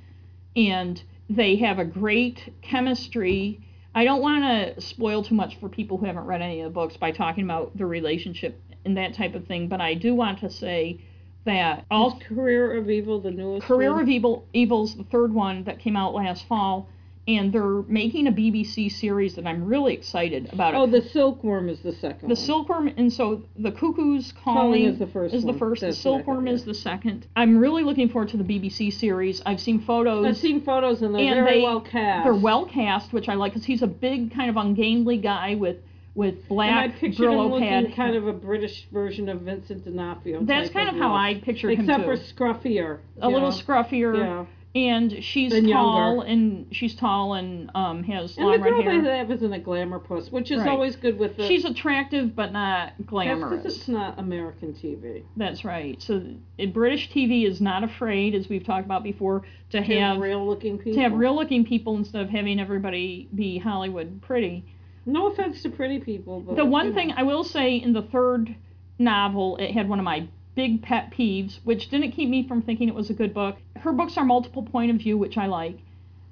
And 0.55 1.03
they 1.29 1.57
have 1.57 1.79
a 1.79 1.85
great 1.85 2.53
chemistry. 2.61 3.59
I 3.93 4.05
don't 4.05 4.21
want 4.21 4.43
to 4.43 4.81
spoil 4.81 5.21
too 5.21 5.35
much 5.35 5.59
for 5.59 5.67
people 5.69 5.97
who 5.97 6.05
haven't 6.05 6.25
read 6.25 6.41
any 6.41 6.61
of 6.61 6.65
the 6.65 6.73
books 6.73 6.97
by 6.97 7.11
talking 7.11 7.43
about 7.43 7.77
the 7.77 7.85
relationship 7.85 8.59
and 8.85 8.95
that 8.97 9.13
type 9.13 9.35
of 9.35 9.45
thing, 9.47 9.67
but 9.67 9.81
I 9.81 9.93
do 9.95 10.15
want 10.15 10.39
to 10.39 10.49
say 10.49 10.99
that 11.45 11.85
all 11.91 12.17
Is 12.17 12.23
Career 12.27 12.73
of 12.77 12.89
Evil, 12.89 13.19
the 13.19 13.31
newest 13.31 13.65
Career 13.67 13.93
one? 13.93 14.03
of 14.03 14.09
Evil 14.09 14.45
Evil's 14.53 14.95
the 14.95 15.03
third 15.03 15.33
one 15.33 15.63
that 15.65 15.79
came 15.79 15.95
out 15.95 16.13
last 16.13 16.47
fall, 16.47 16.87
and 17.27 17.51
they're 17.51 17.81
making 17.87 18.27
a 18.27 18.31
BBC 18.31 18.91
series 18.91 19.35
that 19.35 19.45
I'm 19.47 19.65
really 19.65 19.93
excited 19.93 20.51
about. 20.53 20.75
Oh, 20.75 20.85
the 20.87 21.01
Silkworm 21.01 21.69
is 21.69 21.79
the 21.81 21.91
second. 21.93 22.29
the 22.29 22.35
one. 22.35 22.35
Silkworm, 22.35 22.87
and 22.97 23.11
so 23.11 23.41
the 23.57 23.71
Cuckoo's 23.71 24.31
Calling 24.43 24.57
Calling 24.61 24.83
is 24.85 24.99
the 24.99 25.07
first 25.07 25.33
is 25.35 25.43
the 25.43 25.53
first. 25.53 25.81
The 25.81 25.87
That's 25.87 26.05
what 26.05 26.11
I 26.11 26.17
thought, 26.17 26.25
Silkworm 26.25 26.47
is 26.47 26.65
the 26.65 26.73
second. 26.75 27.27
I'm 27.35 27.57
really 27.57 27.83
looking 27.83 28.09
forward 28.09 28.29
to 28.29 28.37
the 28.37 28.43
BBC 28.43 28.93
series. 28.93 29.41
I've 29.45 29.59
seen 29.59 29.81
photos. 29.81 30.25
I've 30.25 30.37
seen 30.37 30.61
photos 30.63 31.01
and 31.01 31.13
they're 31.15 31.21
and 31.35 31.45
very 31.45 31.57
they- 31.59 31.63
well 31.63 31.81
cast. 31.81 32.25
They're 32.25 32.33
well 32.35 32.65
cast, 32.65 33.13
which 33.13 33.27
I 33.29 33.33
like 33.35 33.53
because 33.53 33.65
he's 33.65 33.81
a 33.83 33.87
big 33.87 34.31
kind 34.33 34.49
of 34.49 34.57
ungainly 34.57 35.17
guy 35.17 35.55
with 35.55 35.77
with 36.15 36.35
And 36.35 36.43
I 36.43 36.47
black 36.87 36.95
pictured 36.99 37.29
him 37.29 37.37
looking 37.37 37.67
pad. 37.67 37.93
kind 37.95 38.15
of 38.15 38.27
a 38.27 38.33
British 38.33 38.87
version 38.91 39.27
of 39.29 39.41
Vincent 39.41 39.83
D'Onofrio. 39.85 40.43
That's 40.43 40.69
kind 40.69 40.89
of 40.89 40.95
how. 40.95 41.13
I 41.13 41.35
pictured 41.43 41.71
him 41.77 41.81
Except 41.89 42.03
for 42.05 42.15
scruffier. 42.17 42.99
a 43.21 43.29
little 43.29 43.51
scruffier. 43.51 44.17
Yeah. 44.17 44.45
and 44.75 45.23
she's 45.23 45.53
And 45.53 45.69
tall 45.69 46.15
younger. 46.17 46.27
and 46.27 46.65
she's 46.71 46.95
tall 46.95 47.35
and 47.35 47.71
um 47.75 48.03
has 48.03 48.35
And 48.37 48.45
long 48.45 48.57
the 48.61 48.63
girl 48.69 48.83
red 48.83 48.93
hair. 48.93 49.01
they 49.03 49.17
have 49.19 49.31
isn't 49.31 49.53
a 49.53 49.59
glamour 49.59 49.99
puss, 49.99 50.29
which 50.31 50.51
is 50.51 50.59
Right. 50.59 50.69
always 50.69 50.95
good 50.97 51.17
with 51.17 51.37
the. 51.37 51.47
she's 51.47 51.63
attractive 51.63 52.35
but 52.35 52.51
not 52.51 52.87
that's 52.87 52.97
'cause 52.97 53.05
glamorous. 53.07 53.65
it's 53.65 53.87
not 53.87 54.19
American 54.19 54.73
TV. 54.73 55.23
That's 55.37 55.63
right. 55.63 56.01
So 56.01 56.21
uh, 56.61 56.65
British 56.67 57.09
TV 57.09 57.45
is 57.45 57.61
not 57.61 57.83
afraid, 57.85 58.35
as 58.35 58.49
we've 58.49 58.65
talked 58.65 58.85
about 58.85 59.03
before, 59.03 59.43
to 59.71 59.81
have 59.81 60.17
real 60.19 60.45
looking 60.45 60.77
people. 60.77 60.93
to 60.95 60.99
have 61.01 61.13
real 61.13 61.35
looking 61.35 61.63
people 61.63 61.95
instead 61.95 62.21
of 62.21 62.29
having 62.29 62.59
everybody 62.59 63.29
be 63.33 63.57
Hollywood 63.57 64.21
pretty. 64.21 64.65
No 65.05 65.27
offense 65.27 65.61
to 65.63 65.69
pretty 65.69 65.99
people, 65.99 66.39
but 66.39 66.55
The 66.55 66.65
one 66.65 66.93
thing. 66.93 67.13
I 67.15 67.23
will 67.23 67.43
say 67.43 67.75
in 67.75 67.93
the 67.93 68.01
third 68.01 68.55
novel, 68.97 69.57
it 69.57 69.71
had 69.71 69.87
one 69.87 69.99
of 69.99 70.05
my 70.05 70.27
big 70.55 70.81
pet 70.81 71.11
peeves, 71.11 71.59
which 71.63 71.89
didn't 71.89 72.11
keep 72.11 72.29
me 72.29 72.47
from 72.47 72.61
thinking 72.61 72.87
it 72.87 72.95
was 72.95 73.09
a 73.09 73.13
good 73.13 73.33
book. 73.33 73.57
Her 73.77 73.91
books 73.91 74.17
are 74.17 74.25
multiple 74.25 74.63
point 74.63 74.89
of 74.89 74.97
view, 74.97 75.17
which 75.17 75.37
I 75.37 75.47
like, 75.47 75.77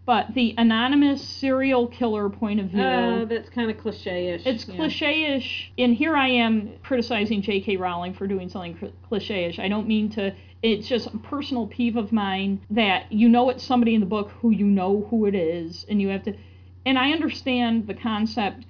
but 0.06 0.34
the 0.34 0.56
anonymous 0.58 1.22
serial 1.22 1.88
killer 1.88 2.30
point 2.30 2.60
of 2.60 2.68
view. 2.68 2.82
Uh, 2.82 3.26
that's 3.26 3.50
kind 3.50 3.70
of 3.70 3.78
cliche-ish. 3.78 4.46
It's 4.46 4.68
yeah. 4.68 4.76
cliche-ish, 4.76 5.72
and 5.78 5.94
here 5.94 6.16
I 6.16 6.30
am 6.30 6.74
criticizing 6.84 7.42
J.K. 7.42 7.78
Rowling 7.78 8.14
for 8.14 8.28
doing 8.28 8.50
something 8.50 8.78
cl- 8.80 8.94
cliche-ish. 9.08 9.60
I 9.60 9.68
don't 9.68 9.88
mean 9.88 10.10
to. 10.12 10.34
It's 10.62 10.88
just 10.88 11.08
a 11.08 11.18
personal 11.18 11.68
peeve 11.68 11.98
of 11.98 12.14
mine 12.14 12.62
that 12.70 13.12
you 13.12 13.28
know 13.28 13.50
it's 13.50 13.64
somebody 13.64 13.96
in 13.96 14.00
the 14.00 14.08
book 14.08 14.32
who 14.42 14.52
you 14.52 14.66
know 14.66 15.06
who 15.10 15.26
it 15.26 15.36
is, 15.36 15.86
and 15.90 16.02
you 16.02 16.10
have 16.10 16.24
to. 16.24 16.34
And 16.86 17.00
I 17.00 17.12
understand 17.12 17.88
the 17.88 17.94
concept, 17.94 18.66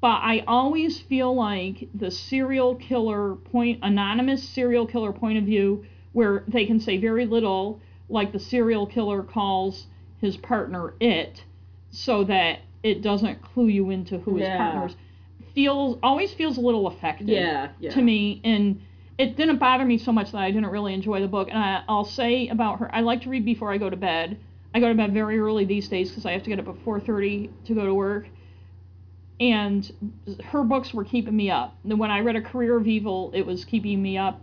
but 0.00 0.20
I 0.22 0.44
always 0.46 1.00
feel 1.00 1.34
like 1.34 1.88
the 1.94 2.10
serial 2.10 2.74
killer 2.74 3.36
point, 3.36 3.80
anonymous 3.82 4.46
serial 4.48 4.86
killer 4.86 5.12
point 5.12 5.38
of 5.38 5.44
view, 5.44 5.84
where 6.12 6.44
they 6.48 6.66
can 6.66 6.80
say 6.80 6.96
very 6.98 7.26
little, 7.26 7.80
like 8.08 8.32
the 8.32 8.38
serial 8.38 8.86
killer 8.86 9.22
calls 9.22 9.86
his 10.20 10.36
partner 10.36 10.94
it, 11.00 11.42
so 11.90 12.24
that 12.24 12.60
it 12.82 13.02
doesn't 13.02 13.40
clue 13.42 13.68
you 13.68 13.90
into 13.90 14.18
who 14.18 14.36
his 14.36 14.46
Yeah. 14.48 14.56
partner 14.56 14.86
is. 14.86 14.96
Feels 15.54 15.98
always 16.02 16.32
feels 16.34 16.56
a 16.56 16.60
little 16.60 16.86
affected 16.88 17.28
Yeah, 17.28 17.68
yeah. 17.78 17.90
to 17.90 18.02
me, 18.02 18.40
and 18.44 18.80
it 19.18 19.36
didn't 19.36 19.58
bother 19.58 19.84
me 19.84 19.98
so 19.98 20.10
much 20.10 20.32
that 20.32 20.38
I 20.38 20.50
didn't 20.50 20.70
really 20.70 20.92
enjoy 20.92 21.20
the 21.20 21.28
book. 21.28 21.48
And 21.48 21.58
I, 21.58 21.82
I'll 21.88 22.04
say 22.04 22.48
about 22.48 22.80
her, 22.80 22.92
I 22.94 23.00
like 23.00 23.22
to 23.22 23.30
read 23.30 23.44
before 23.44 23.72
I 23.72 23.78
go 23.78 23.88
to 23.88 23.96
bed. 23.96 24.38
I 24.74 24.80
go 24.80 24.88
to 24.88 24.94
bed 24.94 25.14
very 25.14 25.38
early 25.38 25.64
these 25.64 25.88
days 25.88 26.10
because 26.10 26.26
I 26.26 26.32
have 26.32 26.42
to 26.42 26.50
get 26.50 26.58
up 26.58 26.68
at 26.68 26.84
4:30 26.84 27.48
to 27.66 27.74
go 27.74 27.86
to 27.86 27.94
work. 27.94 28.26
And 29.40 29.90
her 30.44 30.62
books 30.64 30.92
were 30.94 31.04
keeping 31.04 31.36
me 31.36 31.50
up. 31.50 31.76
And 31.84 31.98
when 31.98 32.10
I 32.10 32.20
read 32.20 32.36
A 32.36 32.40
Career 32.42 32.76
of 32.76 32.86
Evil, 32.86 33.30
it 33.34 33.44
was 33.46 33.64
keeping 33.64 34.00
me 34.00 34.16
up, 34.16 34.40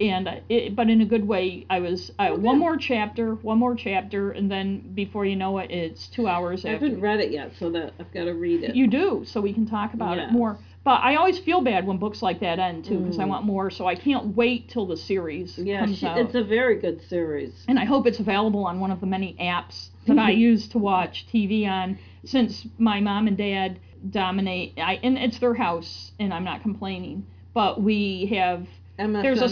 and 0.00 0.40
it, 0.48 0.74
but 0.76 0.90
in 0.90 1.00
a 1.00 1.04
good 1.04 1.26
way. 1.26 1.64
I 1.70 1.80
was 1.80 2.10
I, 2.18 2.30
Oh, 2.30 2.34
one 2.36 2.58
more 2.58 2.76
chapter, 2.76 3.34
one 3.36 3.58
more 3.58 3.74
chapter, 3.76 4.32
and 4.32 4.50
then 4.50 4.92
before 4.94 5.24
you 5.24 5.36
know 5.36 5.58
it, 5.58 5.70
it's 5.70 6.08
two 6.08 6.26
hours 6.26 6.64
I 6.64 6.70
after. 6.70 6.86
haven't 6.86 7.00
read 7.00 7.20
it 7.20 7.30
yet, 7.30 7.52
so 7.58 7.70
that 7.70 7.94
I've 8.00 8.12
got 8.12 8.24
to 8.24 8.32
read 8.34 8.62
it. 8.64 8.74
You 8.74 8.88
do, 8.88 9.24
so 9.24 9.40
we 9.40 9.52
can 9.52 9.66
talk 9.66 9.94
about 9.94 10.18
it 10.18 10.30
more. 10.32 10.58
But 10.86 11.02
I 11.02 11.16
always 11.16 11.36
feel 11.40 11.62
bad 11.62 11.84
when 11.84 11.96
books 11.96 12.22
like 12.22 12.38
that 12.38 12.60
end 12.60 12.84
too, 12.84 13.00
because 13.00 13.18
I 13.18 13.24
Mm. 13.24 13.28
want 13.30 13.44
more. 13.44 13.70
So 13.70 13.88
I 13.88 13.96
can't 13.96 14.36
wait 14.36 14.68
till 14.68 14.86
the 14.86 14.96
series 14.96 15.58
yeah, 15.58 15.80
comes 15.80 15.98
she, 15.98 16.06
out. 16.06 16.16
it's 16.16 16.36
a 16.36 16.44
very 16.44 16.76
good 16.78 17.02
series. 17.02 17.64
and 17.66 17.76
I 17.76 17.84
hope 17.84 18.06
it's 18.06 18.20
available 18.20 18.64
on 18.64 18.78
one 18.78 18.92
of 18.92 19.00
the 19.00 19.06
many 19.06 19.34
apps 19.40 19.88
that 20.06 20.16
I 20.16 20.30
use 20.48 20.68
to 20.68 20.78
watch 20.78 21.26
TV 21.26 21.66
on. 21.68 21.98
Since 22.24 22.68
my 22.78 23.00
mom 23.00 23.26
and 23.26 23.36
dad 23.36 23.80
dominate, 24.10 24.74
I 24.78 25.00
and 25.02 25.18
it's 25.18 25.40
their 25.40 25.54
house, 25.54 26.12
and 26.20 26.32
I'm 26.32 26.44
not 26.44 26.62
complaining. 26.62 27.26
But 27.52 27.82
we 27.82 28.26
have. 28.26 28.68
There's 28.96 29.42
a, 29.42 29.48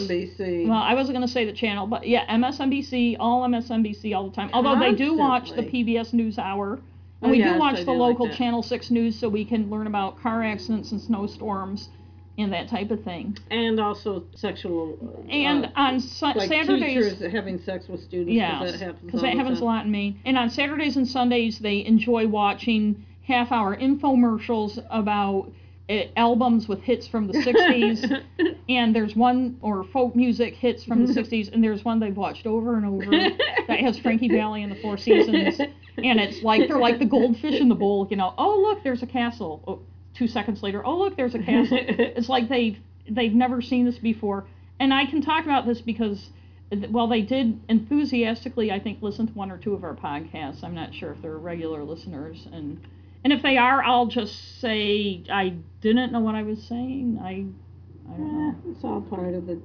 Well, 0.69 0.79
I 0.79 0.95
wasn't 0.95 1.17
going 1.17 1.27
to 1.27 1.33
say 1.33 1.45
the 1.47 1.53
channel, 1.53 1.89
but 1.89 2.07
yeah, 2.07 2.25
MSNBC, 2.33 3.17
all 3.19 3.43
MSNBC 3.43 4.15
all 4.15 4.29
the 4.31 4.37
time. 4.37 4.51
Although 4.53 4.79
they 4.79 4.95
do 4.95 5.17
watch 5.17 5.51
the 5.51 5.63
PBS 5.65 6.13
News 6.13 6.39
Hour. 7.23 7.29
Oh, 7.31 7.33
And 7.33 7.33
we 7.33 7.39
yes, 7.39 7.53
do 7.55 7.59
watch 7.59 7.75
I 7.77 7.81
the 7.81 7.85
do 7.87 7.93
local 7.93 8.27
that. 8.29 8.37
Channel 8.37 8.63
6 8.63 8.91
news 8.91 9.19
so 9.19 9.29
we 9.29 9.45
can 9.45 9.71
learn 9.71 9.87
about 9.87 10.21
car 10.21 10.43
accidents 10.43 10.93
and 10.93 11.01
snowstorms 11.01 11.89
and 12.37 12.53
that 12.53 12.69
type 12.69 12.91
of 12.91 13.03
thing. 13.05 13.37
and 13.53 13.79
also 13.79 14.25
sexual. 14.35 14.99
uh, 15.01 15.31
And 15.31 15.71
on 15.77 16.01
su- 16.01 16.27
like 16.35 16.49
Saturdays. 16.49 17.21
having 17.21 17.59
sex 17.61 17.87
with 17.89 18.03
students. 18.03 18.33
Yeah, 18.33 18.65
that 18.65 18.81
happens. 18.81 19.05
because 19.07 19.23
that 19.23 19.35
happens 19.37 19.61
a 19.61 19.65
lot 19.65 19.85
in 19.85 19.93
Maine. 19.93 20.19
And 20.25 20.37
on 20.37 20.51
Saturdays 20.51 20.97
and 20.97 21.07
Sundays, 21.07 21.61
they 21.61 21.85
enjoy 21.85 22.27
watching 22.27 23.05
half 23.23 23.53
hour 23.53 23.77
infomercials 23.77 24.85
about 24.91 25.53
uh, 25.89 25.95
albums 26.17 26.67
with 26.67 26.81
hits 26.81 27.07
from 27.07 27.29
the 27.29 27.35
60s. 27.35 28.23
and 28.69 28.97
there's 28.97 29.15
one, 29.15 29.57
or 29.63 29.85
folk 29.85 30.17
music 30.17 30.55
hits 30.55 30.83
from 30.83 31.07
the 31.07 31.13
60s, 31.21 31.53
and 31.53 31.63
there's 31.63 31.85
one 31.85 32.01
they've 32.01 32.17
watched 32.17 32.47
over 32.49 32.77
and 32.77 32.85
over 32.85 33.11
that 33.69 33.79
has 33.79 33.97
Frankie 33.99 34.29
Valli 34.29 34.65
and 34.65 34.73
the 34.73 34.77
Four 34.81 34.97
Seasons. 34.97 35.61
And 35.97 36.19
it's 36.21 36.43
like 36.43 36.69
they're 36.69 36.79
like 36.79 36.99
the 36.99 37.05
goldfish 37.05 37.61
in 37.61 37.69
the 37.69 37.75
bowl, 37.75 38.07
you 38.11 38.17
know. 38.17 38.35
Oh 38.37 38.59
look, 38.61 38.83
there's 38.83 39.03
a 39.03 39.07
castle. 39.07 39.63
Oh, 39.67 39.81
two 40.15 40.27
seconds 40.29 40.63
later, 40.63 40.85
oh 40.85 40.99
look, 40.99 41.17
there's 41.17 41.35
a 41.35 41.39
castle. 41.39 41.79
it's 41.81 42.29
like 42.29 42.49
they've 42.49 42.79
they've 43.09 43.33
never 43.35 43.61
seen 43.63 43.85
this 43.85 43.99
before. 43.99 44.47
And 44.81 44.93
I 44.93 45.07
can 45.07 45.23
talk 45.23 45.45
about 45.45 45.67
this 45.67 45.81
because, 45.81 46.31
well, 46.91 47.07
they 47.07 47.23
did 47.23 47.61
enthusiastically, 47.69 48.73
I 48.73 48.81
think, 48.81 49.03
listen 49.03 49.29
to 49.29 49.33
one 49.35 49.53
or 49.53 49.59
two 49.59 49.73
of 49.75 49.85
our 49.85 49.95
podcasts. 49.95 50.65
I'm 50.65 50.75
not 50.75 50.93
sure 50.95 51.13
if 51.13 51.23
they're 51.23 51.39
regular 51.39 51.85
listeners, 51.85 52.47
and 52.53 52.81
and 53.23 53.33
if 53.33 53.41
they 53.43 53.57
are, 53.57 53.83
I'll 53.85 54.07
just 54.07 54.61
say 54.61 55.23
I 55.31 55.55
didn't 55.81 56.11
know 56.13 56.21
what 56.21 56.35
I 56.35 56.43
was 56.43 56.63
saying. 56.65 57.19
I 57.23 57.47
I 58.13 58.17
don't 58.17 58.27
Yeah, 58.27 58.51
know. 58.51 58.57
it's 58.71 58.85
all 58.85 59.01
part 59.03 59.35
of 59.35 59.47
the 59.47 59.61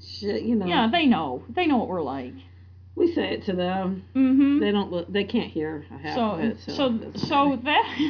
shit, 0.00 0.42
you 0.42 0.54
know. 0.54 0.66
Yeah, 0.66 0.88
they 0.90 1.06
know. 1.06 1.42
They 1.50 1.66
know 1.66 1.78
what 1.78 1.88
we're 1.88 2.02
like. 2.02 2.34
We 2.98 3.12
say 3.14 3.30
it 3.34 3.44
to 3.44 3.52
them. 3.52 4.02
Mm-hmm. 4.16 4.58
They 4.58 4.72
don't. 4.72 4.90
Look, 4.90 5.12
they 5.12 5.22
can't 5.24 5.50
hear 5.50 5.86
So, 6.14 6.34
it. 6.36 6.56
So 6.66 6.72
so, 6.72 7.00
so 7.14 7.56
matter. 7.56 7.62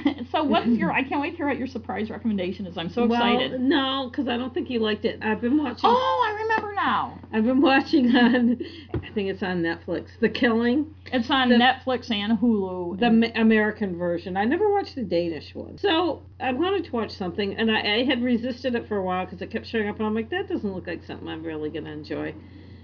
that, 0.04 0.26
so 0.32 0.44
what's 0.44 0.66
your? 0.68 0.90
I 0.92 1.02
can't 1.08 1.20
wait 1.20 1.32
to 1.32 1.36
hear 1.36 1.46
what 1.48 1.58
your 1.58 1.66
surprise 1.66 2.08
recommendation 2.08 2.64
is. 2.66 2.78
I'm 2.78 2.88
so 2.88 3.06
well, 3.06 3.20
excited. 3.22 3.60
no, 3.60 4.08
because 4.10 4.28
I 4.28 4.36
don't 4.38 4.54
think 4.54 4.70
you 4.70 4.78
liked 4.80 5.04
it. 5.04 5.18
I've 5.22 5.40
been 5.42 5.58
watching. 5.58 5.80
Oh, 5.84 6.26
I 6.26 6.40
remember 6.42 6.74
now. 6.74 7.18
I've 7.32 7.44
been 7.44 7.60
watching 7.60 8.06
on. 8.16 8.58
I 8.94 9.10
think 9.14 9.28
it's 9.28 9.42
on 9.42 9.62
Netflix. 9.62 10.06
The 10.20 10.28
Killing, 10.30 10.94
It's 11.12 11.30
on 11.30 11.50
The- 11.50 11.56
Netflix 11.56 12.10
and 12.10 12.38
Hulu. 12.38 12.98
the 12.98 13.06
and- 13.06 13.20
Ma- 13.20 13.26
American 13.34 13.96
version. 13.98 14.36
I 14.38 14.44
never 14.46 14.72
watched 14.72 14.94
the 14.94 15.02
Danish 15.02 15.54
one. 15.54 15.76
So 15.78 16.22
I 16.40 16.52
wanted 16.52 16.84
to 16.86 16.92
watch 16.92 17.10
something, 17.10 17.54
and 17.56 17.70
I, 17.70 17.80
I 17.98 18.04
had 18.04 18.22
resisted 18.22 18.74
it 18.74 18.88
for 18.88 18.96
a 18.96 19.02
while 19.02 19.26
because 19.26 19.42
it 19.42 19.50
kept 19.50 19.66
showing 19.66 19.88
up, 19.88 19.96
and 19.98 20.06
I'm 20.06 20.14
like, 20.14 20.30
that 20.30 20.48
doesn't 20.48 20.72
look 20.74 20.86
like 20.86 21.04
something 21.04 21.28
I'm 21.28 21.42
really 21.42 21.68
gonna 21.68 21.90
enjoy. 21.92 22.34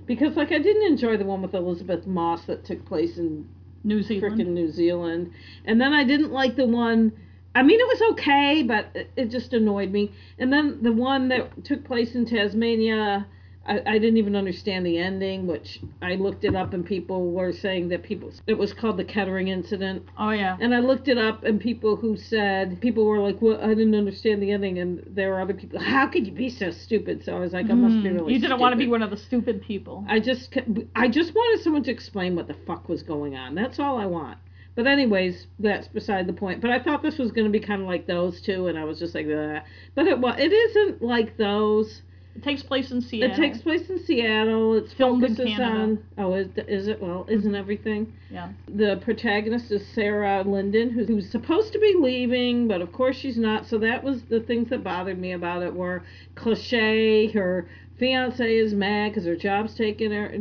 Because 0.07 0.36
like 0.36 0.52
I 0.52 0.59
didn't 0.59 0.86
enjoy 0.86 1.16
the 1.16 1.24
one 1.24 1.42
with 1.42 1.55
Elisabeth 1.55 2.07
Moss 2.07 2.44
that 2.44 2.64
took 2.64 2.84
place 2.84 3.18
in 3.18 3.48
New 3.84 4.02
Zealand. 4.02 4.38
freaking 4.38 4.48
New 4.48 4.70
Zealand. 4.70 5.32
And 5.64 5.80
then 5.80 5.92
I 5.92 6.05
didn't 6.05 6.32
like 6.32 6.57
the 6.57 6.66
one. 6.66 7.12
I 7.55 7.62
mean, 7.62 7.78
it 7.78 7.86
was 7.86 8.12
okay, 8.12 8.62
but 8.62 8.90
it, 8.94 9.11
it 9.16 9.30
just 9.30 9.52
annoyed 9.52 9.92
me. 9.92 10.12
And 10.38 10.52
then 10.52 10.82
the 10.82 10.92
one 10.92 11.28
that 11.28 11.64
took 11.64 11.84
place 11.84 12.14
in 12.14 12.26
Tasmania, 12.26 13.26
I, 13.67 13.81
I 13.87 13.99
didn't 13.99 14.17
even 14.19 14.37
understand 14.37 14.85
the 14.85 14.99
ending, 14.99 15.47
which 15.47 15.81
I 16.03 16.17
looked 16.17 16.45
it 16.45 16.55
up 16.55 16.75
and 16.75 16.85
people 16.85 17.31
were 17.33 17.53
saying 17.53 17.89
that 17.89 18.03
people 18.03 18.31
it 18.47 18.59
was 18.59 18.73
called 18.75 18.97
the 18.99 19.05
Kettering 19.05 19.49
incident. 19.49 20.03
Oh 20.19 20.31
yeah. 20.31 20.57
And 20.61 20.75
I 20.75 20.81
looked 20.81 21.09
it 21.09 21.17
up 21.19 21.45
and 21.45 21.61
people 21.61 21.97
who 21.97 22.17
said 22.17 22.81
people 22.81 23.05
were 23.07 23.19
like, 23.21 23.41
"Well, 23.41 23.59
I 23.62 23.69
didn't 23.69 23.95
understand 23.95 24.43
the 24.43 24.51
ending," 24.53 24.79
and 24.79 25.03
there 25.07 25.31
were 25.31 25.41
other 25.41 25.55
people. 25.55 25.81
How 25.81 26.07
could 26.07 26.27
you 26.27 26.33
be 26.33 26.51
so 26.51 26.71
stupid? 26.71 27.25
So 27.25 27.37
I 27.37 27.41
was 27.41 27.53
like, 27.53 27.71
I 27.71 27.75
must 27.75 28.03
be 28.03 28.09
Mm, 28.11 28.15
really. 28.15 28.35
you 28.35 28.39
didn't 28.41 28.61
want 28.61 28.73
to 28.73 28.79
be 28.79 28.87
one 28.87 29.03
of 29.03 29.11
the 29.11 29.17
stupid 29.17 29.62
people. 29.62 30.05
I 30.09 30.21
just 30.21 30.55
I 30.95 31.09
just 31.09 31.35
wanted 31.35 31.62
someone 31.65 31.83
to 31.85 31.91
explain 31.91 32.37
what 32.37 32.49
the 32.49 32.57
fuck 32.67 32.89
was 32.89 33.03
going 33.03 33.35
on. 33.35 33.55
That's 33.55 33.79
all 33.79 33.99
I 33.99 34.07
want. 34.07 34.39
But 34.77 34.87
anyways, 34.89 35.47
that's 35.61 35.87
beside 35.89 36.27
the 36.27 36.33
point. 36.33 36.61
But 36.61 36.71
I 36.71 36.81
thought 36.83 37.03
this 37.03 37.17
was 37.17 37.31
going 37.31 37.47
to 37.47 37.59
be 37.59 37.65
kind 37.65 37.81
of 37.81 37.87
like 37.87 38.07
those 38.07 38.41
two, 38.41 38.67
and 38.67 38.77
I 38.77 38.83
was 38.85 38.99
just 38.99 39.15
like, 39.15 39.27
Ugh. 39.27 39.62
but 39.95 40.07
it 40.07 40.19
was. 40.19 40.35
It 40.39 40.53
isn't 40.53 41.01
like 41.01 41.37
those. 41.37 42.03
It 42.37 42.43
takes 42.43 42.62
place 42.62 42.91
in 42.91 43.01
Seattle. 43.01 43.32
It 43.32 43.37
takes 43.37 43.62
place 43.62 43.89
in 43.89 44.05
Seattle. 44.05 44.74
It's 44.74 44.93
Filmed 44.95 45.22
in 45.24 45.37
Canada. 45.37 45.64
on. 45.64 46.05
Oh, 46.18 46.35
is, 46.35 46.49
is 46.68 46.89
it? 46.89 47.01
Well, 47.01 47.26
isn't 47.28 47.55
everything? 47.55 48.12
Yeah. 48.28 48.51
The 48.68 49.01
protagonist 49.05 49.70
is 49.70 49.87
Sarah 49.95 50.43
Linden, 50.43 50.91
who, 50.91 51.05
who's 51.05 51.30
supposed 51.30 51.72
to 51.72 51.78
be 51.78 51.95
leaving, 51.99 52.66
but 52.66 52.80
of 52.80 52.93
course 52.93 53.16
she's 53.16 53.39
not. 53.39 53.66
So 53.66 53.78
that 53.78 54.03
was 54.03 54.22
the 54.24 54.41
things 54.41 54.68
that 54.70 54.82
bothered 54.82 55.18
me 55.18 55.32
about 55.32 55.62
it 55.62 55.72
were 55.72 56.03
cliche. 56.35 57.28
Her 57.28 57.68
fiance 57.99 58.57
is 58.57 58.74
mad 58.74 59.11
because 59.11 59.24
her 59.24 59.36
job's 59.36 59.74
taken 59.74 60.11
her. 60.11 60.34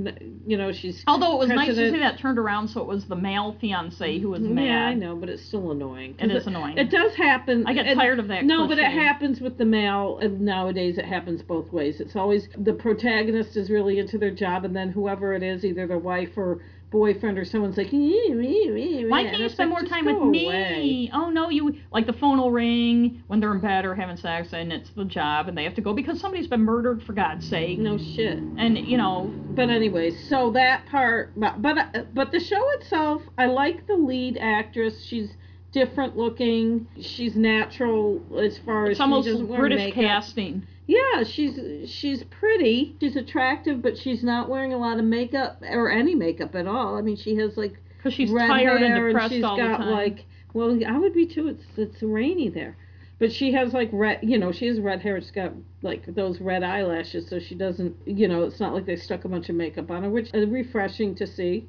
You 0.46 0.58
know, 0.58 0.72
she's. 0.72 1.04
Although 1.08 1.36
it 1.36 1.40
was 1.40 1.50
nice 1.50 1.76
to 1.76 1.92
see 1.92 2.00
that 2.00 2.20
turned 2.20 2.40
around, 2.40 2.68
so 2.70 2.82
it 2.82 2.88
was 2.88 3.06
the 3.06 3.16
male 3.16 3.56
fiance 3.60 4.20
who 4.20 4.30
was 4.30 4.42
mad. 4.42 4.66
Yeah, 4.66 4.86
I 4.88 4.94
know, 4.94 5.16
but 5.16 5.30
it's 5.30 5.46
still 5.46 5.72
annoying. 5.72 6.16
It 6.20 6.32
is 6.32 6.48
annoying. 6.48 6.78
It 6.78 6.90
does 6.90 7.16
happen. 7.16 7.66
I 7.68 7.74
get 7.74 7.86
and- 7.86 8.00
tired 8.00 8.20
of 8.20 8.28
that. 8.30 8.44
No, 8.46 8.68
but 8.68 8.80
it 8.80 8.92
happens 8.92 9.40
with 9.40 9.58
the 9.58 9.66
male, 9.66 10.20
and 10.20 10.42
nowadays 10.42 10.98
it 10.98 11.06
happens 11.06 11.42
both 11.42 11.72
ways. 11.72 12.00
It's 12.00 12.16
always 12.16 12.48
the 12.58 12.74
protagonist 12.74 13.56
is 13.56 13.70
really 13.70 14.00
into 14.00 14.18
their 14.18 14.32
job, 14.32 14.66
and 14.66 14.76
then 14.76 14.90
whoever 14.90 15.34
it 15.34 15.44
is, 15.44 15.64
either 15.64 15.88
their 15.88 16.00
wife 16.00 16.38
or 16.38 16.62
boyfriend 16.94 17.38
or 17.38 17.44
someone's 17.44 17.76
like, 17.76 17.92
"Ee, 17.92 18.32
ee, 18.32 19.02
ee, 19.02 19.06
Why 19.10 19.24
can't 19.24 19.40
you 19.40 19.50
spend 19.50 19.72
like, 19.72 19.82
more 19.82 19.90
time 19.90 20.06
with 20.06 20.30
me? 20.30 20.46
away." 20.46 21.10
Oh 21.12 21.30
no, 21.30 21.50
you 21.50 21.76
like 21.92 22.06
the 22.06 22.14
phone 22.14 22.38
will 22.38 22.52
ring 22.52 23.24
when 23.28 23.42
they're 23.42 23.52
in 23.52 23.60
bed 23.60 23.84
or 23.84 23.96
having 23.96 24.16
sex, 24.16 24.54
and 24.54 24.72
it's 24.72 24.92
the 24.92 25.04
job, 25.04 25.50
and 25.50 25.58
they 25.58 25.64
have 25.66 25.74
to 25.74 25.82
go 25.82 25.94
because 25.94 26.20
somebody's 26.22 26.48
been 26.48 26.62
murdered 26.62 27.04
for 27.04 27.14
God's 27.14 27.46
sake. 27.46 27.80
No 27.80 27.98
shit. 27.98 28.38
And 28.58 28.78
you 28.78 28.98
know, 28.98 29.34
But 29.56 29.70
anyways, 29.70 30.30
so 30.30 30.52
that 30.52 30.86
part, 30.86 31.32
but 31.36 31.62
but, 31.62 32.14
but 32.14 32.32
the 32.32 32.40
show 32.40 32.64
itself, 32.74 33.24
I 33.38 33.48
like 33.48 33.88
the 33.88 33.96
lead 33.96 34.38
actress. 34.40 35.04
She's 35.04 35.36
different 35.72 36.16
looking. 36.16 36.88
She's 37.02 37.36
natural 37.36 38.22
as 38.40 38.60
far 38.60 38.86
as 38.86 38.92
it's 38.92 38.98
she 39.00 39.02
almost 39.04 39.28
doesn't 39.28 39.48
wear 39.48 39.60
British 39.60 39.94
casting. 39.94 40.66
Yeah, 40.88 41.24
she's 41.24 41.90
she's 41.90 42.24
pretty. 42.26 42.96
She's 43.00 43.16
attractive, 43.16 43.82
but 43.82 43.98
she's 43.98 44.24
not 44.24 44.50
wearing 44.50 44.74
a 44.74 44.78
lot 44.78 45.00
of 45.00 45.06
makeup 45.06 45.62
or 45.62 45.90
any 45.90 46.16
makeup 46.16 46.56
at 46.56 46.68
all. 46.68 46.98
I 46.98 47.02
mean, 47.02 47.16
she 47.16 47.36
has 47.38 47.58
like 47.58 47.78
Because 47.98 48.14
she's 48.14 48.32
red 48.32 48.48
tired 48.48 48.82
and 48.82 48.94
hair 48.94 49.08
depressed 49.08 49.34
she's 49.34 49.44
all 49.44 49.58
got 49.58 49.78
the 49.80 49.86
time. 49.86 49.92
like 49.92 50.26
well, 50.54 50.78
I 50.86 50.98
would 50.98 51.14
be 51.14 51.26
too. 51.26 51.48
It's 51.48 51.66
it's 51.78 52.04
rainy 52.04 52.50
there. 52.50 52.78
But 53.20 53.32
she 53.32 53.54
has 53.54 53.74
like 53.74 53.90
red, 53.94 54.20
you 54.22 54.38
know, 54.38 54.52
she 54.52 54.68
has 54.68 54.80
red 54.80 55.02
hair. 55.02 55.20
She's 55.22 55.32
got 55.32 55.54
like 55.82 56.06
those 56.14 56.42
red 56.42 56.64
eyelashes, 56.64 57.28
so 57.30 57.40
she 57.40 57.56
doesn't, 57.56 57.96
you 58.06 58.28
know, 58.28 58.44
it's 58.44 58.60
not 58.60 58.74
like 58.74 58.86
they 58.86 58.96
stuck 58.98 59.24
a 59.24 59.30
bunch 59.30 59.50
of 59.50 59.56
makeup 59.56 59.90
on 59.90 60.04
her, 60.04 60.10
which 60.10 60.30
is 60.34 60.50
refreshing 60.50 61.16
to 61.16 61.28
see. 61.28 61.66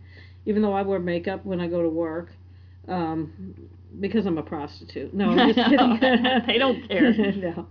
Even 0.47 0.63
though 0.63 0.73
I 0.73 0.83
wear 0.83 0.99
makeup 0.99 1.45
when 1.45 1.61
I 1.61 1.69
go 1.69 1.83
to 1.83 1.89
work, 1.89 2.33
um, 2.89 3.55
because 4.01 4.27
I'm 4.27 4.39
a 4.39 4.43
prostitute. 4.43 5.15
No, 5.15 5.31
I'm 5.31 5.53
just 5.53 5.69
kidding. 5.71 5.99
They 6.47 6.59
don't 6.59 6.89
care. 6.89 7.13
no. 7.33 7.67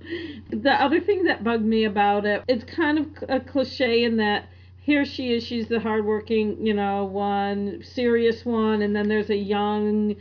The 0.50 0.72
other 0.72 1.00
thing 1.00 1.24
that 1.26 1.44
bugged 1.44 1.66
me 1.66 1.86
about 1.86 2.26
it, 2.26 2.44
it's 2.48 2.64
kind 2.64 3.00
of 3.00 3.08
a 3.30 3.40
cliche 3.40 4.04
in 4.04 4.18
that 4.18 4.46
here 4.78 5.06
she 5.06 5.34
is, 5.34 5.46
she's 5.46 5.68
the 5.70 5.80
hardworking, 5.80 6.66
you 6.66 6.74
know, 6.74 7.06
one, 7.06 7.82
serious 7.84 8.44
one, 8.44 8.82
and 8.82 8.94
then 8.96 9.08
there's 9.08 9.30
a 9.30 9.36
young 9.38 10.16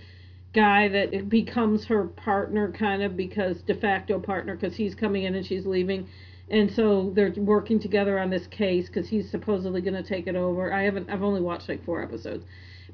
guy 0.55 0.87
that 0.89 1.29
becomes 1.29 1.87
her 1.87 2.05
partner 2.09 2.71
kind 2.71 3.03
of 3.03 3.17
because 3.17 3.63
de 3.63 3.75
facto 3.75 4.21
partner 4.21 4.55
because 4.55 4.77
he's 4.77 4.95
coming 4.95 5.25
in 5.25 5.35
and 5.35 5.47
she's 5.47 5.65
leaving 5.65 6.07
and 6.51 6.71
so 6.71 7.11
they're 7.15 7.33
working 7.39 7.81
together 7.81 8.19
on 8.19 8.29
this 8.29 8.47
case 8.49 8.87
because 8.87 9.09
he's 9.09 9.31
supposedly 9.31 9.81
going 9.81 9.95
to 9.95 10.03
take 10.03 10.27
it 10.27 10.37
over 10.37 10.71
i 10.71 10.83
haven't 10.83 11.09
i've 11.09 11.23
only 11.23 11.41
watched 11.41 11.71
like 11.71 11.83
four 11.87 12.03
episodes 12.03 12.45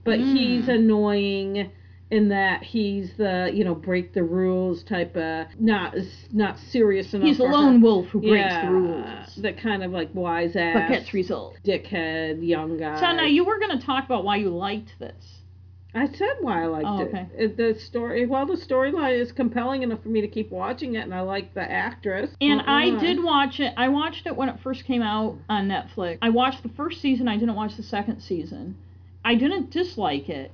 but 0.05 0.21
Mm. 0.21 0.37
he's 0.37 0.69
annoying 0.69 1.69
in 2.11 2.29
that 2.31 2.63
he's 2.63 3.13
the 3.19 3.51
you 3.53 3.65
know 3.65 3.75
break 3.75 4.15
the 4.15 4.23
rules 4.23 4.83
type 4.85 5.15
of 5.17 5.47
not 5.59 5.95
not 6.33 6.59
serious 6.59 7.13
enough 7.13 7.27
He's 7.27 7.37
a 7.37 7.43
for 7.43 7.49
her. 7.49 7.53
lone 7.55 7.81
wolf 7.83 8.07
who 8.07 8.21
breaks 8.21 8.37
yeah, 8.51 8.65
the 8.67 8.73
rules, 8.73 9.37
that 9.43 9.59
kind 9.61 9.83
of 9.85 9.93
like 9.93 10.09
wise 10.15 10.57
ass 10.57 10.75
but 10.75 10.89
gets 10.89 11.13
results. 11.13 11.59
dickhead 11.65 12.47
young 12.47 12.79
guy 12.79 12.99
So 12.99 13.13
now 13.13 13.27
you 13.27 13.45
were 13.45 13.59
going 13.59 13.79
to 13.79 13.85
talk 13.85 14.05
about 14.07 14.25
why 14.25 14.37
you 14.37 14.49
liked 14.49 14.95
this. 14.99 15.35
I 15.95 16.07
said 16.07 16.37
why 16.43 16.63
I 16.63 16.67
liked 16.67 16.87
Oh, 16.87 17.01
it. 17.01 17.09
okay. 17.09 17.27
it. 17.37 17.57
The 17.57 17.75
story, 17.81 18.27
well, 18.27 18.45
the 18.47 18.55
storyline 18.57 19.19
is 19.19 19.33
compelling 19.33 19.83
enough 19.83 20.03
for 20.03 20.11
me 20.11 20.21
to 20.21 20.29
keep 20.29 20.51
watching 20.51 20.95
it, 20.97 21.01
and 21.01 21.15
I 21.15 21.23
like 21.23 21.55
the 21.55 21.63
actress. 21.63 22.31
And 22.43 22.61
I 22.67 22.91
Uh-uh. 22.91 23.01
did 23.01 23.25
watch 23.25 23.59
it. 23.59 23.73
I 23.77 23.89
watched 23.89 24.27
it 24.27 24.37
when 24.37 24.51
it 24.51 24.61
first 24.61 24.85
came 24.85 25.01
out 25.03 25.39
on 25.49 25.67
Netflix. 25.67 26.19
I 26.21 26.29
watched 26.29 26.63
the 26.63 26.69
first 26.69 27.01
season. 27.01 27.27
I 27.27 27.37
didn't 27.39 27.55
watch 27.55 27.75
the 27.77 27.83
second 27.83 28.21
season. 28.21 28.77
I 29.25 29.35
didn't 29.35 29.71
dislike 29.71 30.29
it. 30.29 30.53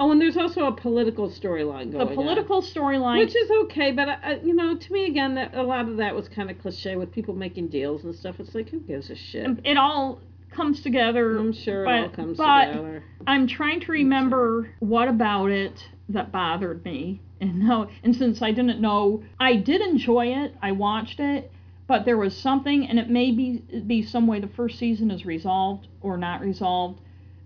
Oh, 0.00 0.12
and 0.12 0.20
there's 0.20 0.36
also 0.36 0.66
a 0.66 0.72
political 0.72 1.28
storyline 1.30 1.86
The 1.90 1.98
going 1.98 2.08
on. 2.10 2.14
political 2.14 2.62
storyline. 2.62 3.18
Which 3.18 3.34
is 3.34 3.50
okay, 3.64 3.90
but 3.92 4.08
uh, 4.08 4.36
you 4.44 4.54
know, 4.54 4.76
to 4.76 4.92
me 4.92 5.06
again, 5.06 5.34
that 5.34 5.54
a 5.54 5.62
lot 5.62 5.88
of 5.88 5.96
that 5.96 6.14
was 6.14 6.28
kind 6.28 6.50
of 6.50 6.58
cliche 6.60 6.96
with 6.96 7.10
people 7.10 7.34
making 7.34 7.68
deals 7.68 8.04
and 8.04 8.14
stuff. 8.14 8.36
It's 8.38 8.54
like, 8.54 8.68
who 8.70 8.80
gives 8.80 9.10
a 9.10 9.16
shit? 9.16 9.58
it 9.64 9.76
all 9.76 10.20
comes 10.50 10.82
together. 10.82 11.36
I'm 11.38 11.52
sure 11.52 11.84
but- 11.84 11.94
it 11.94 12.02
all 12.02 12.08
comes 12.10 12.38
but- 12.38 12.66
together. 12.66 13.04
I'm 13.26 13.46
trying 13.48 13.80
to 13.80 13.92
remember 13.92 14.70
what 14.78 15.08
about 15.08 15.50
it 15.50 15.84
that 16.10 16.30
bothered 16.32 16.84
me. 16.84 17.20
And 17.40 17.58
no, 17.68 17.88
and 18.04 18.14
since 18.14 18.40
I 18.40 18.52
didn't 18.52 18.80
know, 18.80 19.22
I 19.40 19.56
did 19.56 19.80
enjoy 19.80 20.26
it. 20.28 20.54
I 20.62 20.72
watched 20.72 21.18
it, 21.20 21.50
but 21.88 22.04
there 22.04 22.16
was 22.16 22.36
something, 22.36 22.88
and 22.88 22.98
it 22.98 23.10
may 23.10 23.30
be 23.32 23.58
be 23.86 24.02
some 24.02 24.26
way 24.28 24.38
the 24.40 24.48
first 24.48 24.78
season 24.78 25.10
is 25.10 25.26
resolved 25.26 25.88
or 26.00 26.16
not 26.16 26.40
resolved 26.40 27.00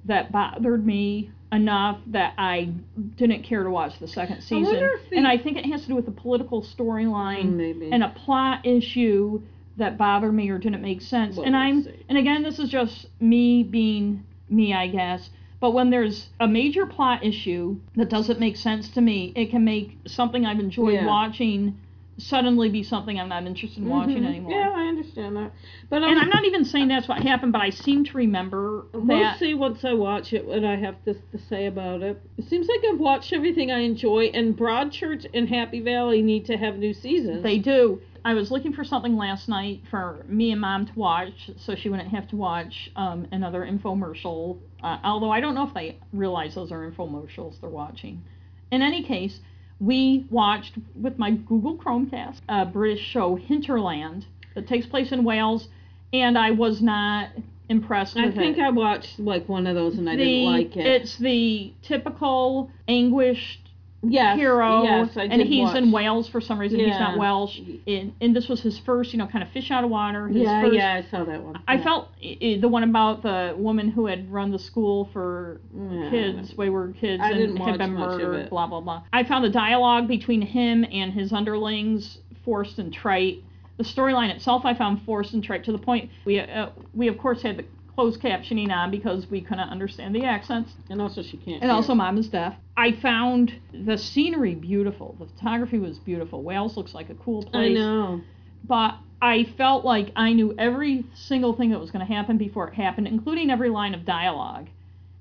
that 0.04 0.30
bothered 0.32 0.84
me 0.84 1.30
enough 1.52 1.98
that 2.08 2.32
I 2.38 2.70
didn't 3.16 3.42
care 3.42 3.62
to 3.62 3.70
watch 3.70 3.98
the 3.98 4.08
second 4.08 4.40
season. 4.40 4.74
if 4.76 5.10
the- 5.10 5.16
And 5.18 5.28
I 5.28 5.36
think 5.36 5.58
it 5.58 5.66
has 5.66 5.82
to 5.82 5.88
do 5.88 5.94
with 5.94 6.06
the 6.06 6.10
political 6.12 6.62
storyline 6.62 7.92
and 7.92 8.02
a 8.02 8.08
plot 8.08 8.64
issue 8.66 9.42
that 9.76 9.96
bothered 9.98 10.34
me 10.34 10.48
or 10.50 10.58
didn't 10.58 10.82
make 10.82 11.02
sense. 11.02 11.36
Well, 11.36 11.46
and 11.46 11.54
I'm 11.56 11.82
see. 11.82 11.90
and 12.08 12.18
again 12.18 12.42
this 12.42 12.58
is 12.58 12.68
just 12.70 13.06
me 13.20 13.62
being 13.62 14.24
me, 14.48 14.72
I 14.74 14.88
guess. 14.88 15.30
But 15.60 15.72
when 15.72 15.90
there's 15.90 16.28
a 16.40 16.48
major 16.48 16.86
plot 16.86 17.24
issue 17.24 17.76
that 17.96 18.08
doesn't 18.10 18.40
make 18.40 18.56
sense 18.56 18.88
to 18.90 19.00
me, 19.00 19.32
it 19.36 19.50
can 19.50 19.64
make 19.64 19.96
something 20.06 20.44
I've 20.44 20.58
enjoyed 20.58 20.94
Yeah. 20.94 21.06
watching 21.06 21.78
suddenly 22.18 22.68
be 22.68 22.82
something 22.82 23.18
I'm 23.18 23.28
not 23.28 23.44
interested 23.46 23.82
in 23.82 23.88
watching 23.88 24.22
Mhm. 24.22 24.26
anymore. 24.26 24.52
Yeah, 24.52 24.72
I 24.74 24.86
understand 24.86 25.36
that. 25.36 25.52
But 25.88 26.02
And 26.02 26.18
I'm 26.18 26.28
not 26.28 26.44
even 26.44 26.64
saying 26.64 26.88
that's 26.88 27.08
what 27.08 27.22
happened, 27.22 27.52
but 27.52 27.62
I 27.62 27.70
seem 27.70 28.04
to 28.04 28.16
remember 28.16 28.86
We'll 28.92 29.18
that 29.18 29.38
see 29.38 29.54
once 29.54 29.84
I 29.84 29.94
watch 29.94 30.32
it 30.32 30.46
what 30.46 30.64
I 30.64 30.76
have 30.76 31.02
to, 31.04 31.14
to 31.14 31.38
say 31.38 31.66
about 31.66 32.02
it. 32.02 32.20
It 32.36 32.44
seems 32.44 32.68
like 32.68 32.80
I've 32.92 33.00
watched 33.00 33.32
everything 33.32 33.70
I 33.70 33.80
enjoy, 33.80 34.26
and 34.34 34.56
Broadchurch 34.56 35.26
and 35.34 35.48
Happy 35.48 35.80
Valley 35.80 36.22
need 36.22 36.44
to 36.46 36.56
have 36.56 36.78
new 36.78 36.92
seasons. 36.92 37.42
They 37.42 37.58
do. 37.58 38.00
I 38.24 38.34
was 38.34 38.52
looking 38.52 38.72
for 38.72 38.84
something 38.84 39.16
last 39.16 39.48
night 39.48 39.82
for 39.90 40.24
me 40.28 40.52
and 40.52 40.60
mom 40.60 40.86
to 40.86 40.92
watch, 40.94 41.50
so 41.56 41.74
she 41.74 41.88
wouldn't 41.88 42.10
have 42.10 42.28
to 42.28 42.36
watch 42.36 42.90
um, 42.94 43.26
another 43.32 43.66
infomercial. 43.66 44.58
Uh, 44.82 44.98
although 45.02 45.30
I 45.30 45.40
don't 45.40 45.54
know 45.54 45.66
if 45.66 45.74
they 45.74 45.98
realize 46.12 46.54
those 46.54 46.70
are 46.70 46.88
infomercials 46.88 47.60
they're 47.60 47.70
watching. 47.70 48.22
In 48.70 48.80
any 48.80 49.02
case, 49.02 49.40
we 49.82 50.24
watched 50.30 50.74
with 50.94 51.18
my 51.18 51.32
Google 51.32 51.76
Chromecast 51.76 52.38
a 52.48 52.64
British 52.64 53.04
show 53.04 53.34
Hinterland 53.34 54.24
that 54.54 54.68
takes 54.68 54.86
place 54.86 55.10
in 55.10 55.24
Wales, 55.24 55.68
and 56.12 56.38
I 56.38 56.52
was 56.52 56.80
not 56.80 57.30
impressed 57.68 58.16
I 58.16 58.26
with 58.26 58.36
think 58.36 58.58
it. 58.58 58.62
I 58.62 58.70
watched 58.70 59.18
like 59.18 59.48
one 59.48 59.66
of 59.66 59.74
those 59.74 59.98
and 59.98 60.08
I 60.08 60.14
the, 60.14 60.24
didn't 60.24 60.44
like 60.44 60.76
it. 60.76 60.86
It's 60.86 61.18
the 61.18 61.72
typical 61.82 62.70
anguished 62.86 63.61
yes, 64.02 64.36
hero, 64.38 64.82
yes, 64.82 65.16
I 65.16 65.24
and 65.24 65.40
he's 65.42 65.64
watch. 65.68 65.76
in 65.76 65.92
Wales 65.92 66.28
for 66.28 66.40
some 66.40 66.58
reason. 66.58 66.78
He's 66.80 66.88
not 66.98 67.18
Welsh, 67.18 67.58
and, 67.86 68.12
and 68.20 68.34
this 68.36 68.48
was 68.48 68.60
his 68.60 68.78
first, 68.80 69.12
you 69.12 69.18
know, 69.18 69.26
kind 69.26 69.42
of 69.44 69.50
fish 69.50 69.70
out 69.70 69.84
of 69.84 69.90
water. 69.90 70.28
Yeah, 70.30 70.60
first, 70.62 70.74
yeah, 70.74 70.94
I 70.94 71.10
saw 71.10 71.24
that 71.24 71.42
one. 71.42 71.62
I 71.68 71.74
Yeah. 71.74 71.82
felt 71.84 72.08
the 72.20 72.68
one 72.68 72.82
about 72.82 73.22
the 73.22 73.54
woman 73.56 73.88
who 73.90 74.06
had 74.06 74.30
run 74.32 74.50
the 74.50 74.58
school 74.58 75.08
for 75.12 75.60
Yeah. 75.74 76.10
kids, 76.10 76.56
wayward 76.56 76.96
kids, 76.96 77.22
I 77.22 77.30
and 77.30 77.38
didn't 77.38 77.56
had 77.58 77.78
been 77.78 77.94
murdered. 77.94 78.50
Blah 78.50 78.66
blah 78.66 78.80
blah. 78.80 79.02
I 79.12 79.24
found 79.24 79.44
the 79.44 79.50
dialogue 79.50 80.08
between 80.08 80.42
him 80.42 80.84
and 80.90 81.12
his 81.12 81.32
underlings 81.32 82.18
forced 82.44 82.78
and 82.78 82.92
trite. 82.92 83.42
The 83.78 83.84
storyline 83.84 84.30
itself, 84.30 84.64
I 84.64 84.74
found 84.74 85.02
forced 85.02 85.32
and 85.32 85.42
trite 85.42 85.64
to 85.64 85.72
the 85.72 85.78
point. 85.78 86.10
We 86.24 86.40
uh, 86.40 86.70
we 86.94 87.08
of 87.08 87.18
course 87.18 87.42
had 87.42 87.56
the 87.58 87.64
closed 87.94 88.20
captioning 88.20 88.70
on 88.70 88.90
because 88.90 89.30
we 89.30 89.40
couldn't 89.40 89.68
understand 89.68 90.14
the 90.14 90.24
accents. 90.24 90.72
And 90.88 91.00
also, 91.00 91.22
she 91.22 91.36
can't. 91.36 91.62
And 91.62 91.64
hear. 91.64 91.72
also, 91.72 91.94
mom 91.94 92.18
is 92.18 92.28
deaf. 92.28 92.54
I 92.76 92.92
found 92.92 93.52
the 93.72 93.98
scenery 93.98 94.54
beautiful. 94.54 95.16
The 95.18 95.26
photography 95.26 95.78
was 95.78 95.98
beautiful. 95.98 96.42
Wales 96.42 96.76
looks 96.76 96.94
like 96.94 97.10
a 97.10 97.14
cool 97.14 97.42
place. 97.42 97.70
I 97.70 97.74
know. 97.74 98.20
But 98.64 98.94
I 99.20 99.44
felt 99.56 99.84
like 99.84 100.12
I 100.16 100.32
knew 100.32 100.54
every 100.58 101.04
single 101.14 101.54
thing 101.54 101.70
that 101.70 101.80
was 101.80 101.90
going 101.90 102.06
to 102.06 102.12
happen 102.12 102.38
before 102.38 102.68
it 102.68 102.74
happened, 102.74 103.08
including 103.08 103.50
every 103.50 103.68
line 103.68 103.94
of 103.94 104.04
dialogue. 104.04 104.68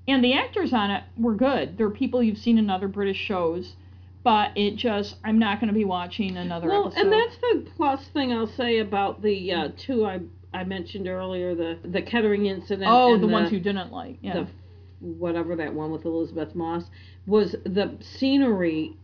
And 0.08 0.24
the 0.24 0.32
actors 0.34 0.72
on 0.72 0.90
it 0.90 1.04
were 1.16 1.34
good. 1.34 1.76
They're 1.78 1.90
people 1.90 2.22
you've 2.22 2.38
seen 2.38 2.58
in 2.58 2.70
other 2.70 2.88
British 2.88 3.18
shows. 3.18 3.74
But 4.24 4.56
it 4.56 4.76
just, 4.76 5.16
I'm 5.24 5.38
not 5.38 5.58
going 5.60 5.68
to 5.68 5.74
be 5.74 5.84
watching 5.84 6.36
another 6.36 6.68
Well, 6.68 6.86
episode. 6.86 7.00
and 7.00 7.12
that's 7.12 7.36
the 7.38 7.66
plus 7.76 8.04
thing 8.08 8.32
I'll 8.32 8.46
say 8.46 8.78
about 8.78 9.20
the 9.20 9.52
uh, 9.52 9.68
two 9.76 10.06
I 10.06 10.20
I 10.54 10.64
mentioned 10.64 11.08
earlier 11.08 11.54
the 11.54 11.78
the 11.84 12.02
Kettering 12.02 12.46
incident. 12.46 12.88
oh, 12.90 13.14
and 13.14 13.22
the, 13.22 13.26
ones 13.26 13.52
you 13.52 13.60
didn't 13.60 13.92
like. 13.92 14.18
Yeah. 14.20 14.34
the 14.34 14.46
whatever 15.00 15.56
that 15.56 15.74
one 15.74 15.90
with 15.90 16.04
Elisabeth 16.04 16.54
Moss 16.54 16.84
was 17.26 17.56
the 17.64 17.96
scenery 18.00 18.96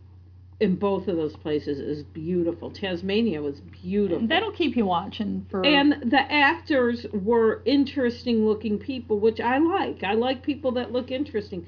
in 0.59 0.75
both 0.75 1.07
of 1.07 1.15
those 1.15 1.35
places 1.37 1.79
is 1.79 2.03
beautiful. 2.03 2.69
Tasmania 2.69 3.41
was 3.41 3.61
beautiful. 3.61 4.27
That'll 4.27 4.51
keep 4.51 4.75
you 4.75 4.85
watching 4.85 5.45
for. 5.49 5.65
and 5.65 6.11
the 6.11 6.19
actors 6.19 7.05
were 7.13 7.61
interesting 7.65 8.45
looking 8.45 8.77
people, 8.77 9.19
which 9.19 9.39
I 9.39 9.57
like. 9.57 10.03
I 10.03 10.13
like 10.13 10.43
people 10.43 10.71
that 10.73 10.91
look 10.91 11.11
interesting. 11.11 11.65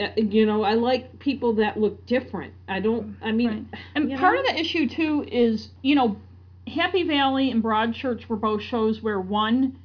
Uh, 0.00 0.08
you 0.16 0.46
know, 0.46 0.62
I 0.62 0.74
like 0.74 1.18
people 1.18 1.54
that 1.54 1.78
look 1.78 2.04
different. 2.06 2.54
I 2.68 2.80
don't. 2.80 3.16
I 3.22 3.32
mean, 3.32 3.68
Right. 3.72 3.80
And 3.96 4.18
part 4.18 4.34
know? 4.34 4.40
of 4.40 4.46
the 4.46 4.60
issue 4.60 4.88
too 4.88 5.24
is, 5.30 5.70
you 5.82 5.94
know, 5.96 6.16
Happy 6.68 7.02
Valley 7.02 7.50
and 7.50 7.62
Broadchurch 7.62 8.28
were 8.28 8.36
both 8.36 8.62
shows 8.62 9.02
where 9.02 9.20
one 9.20 9.76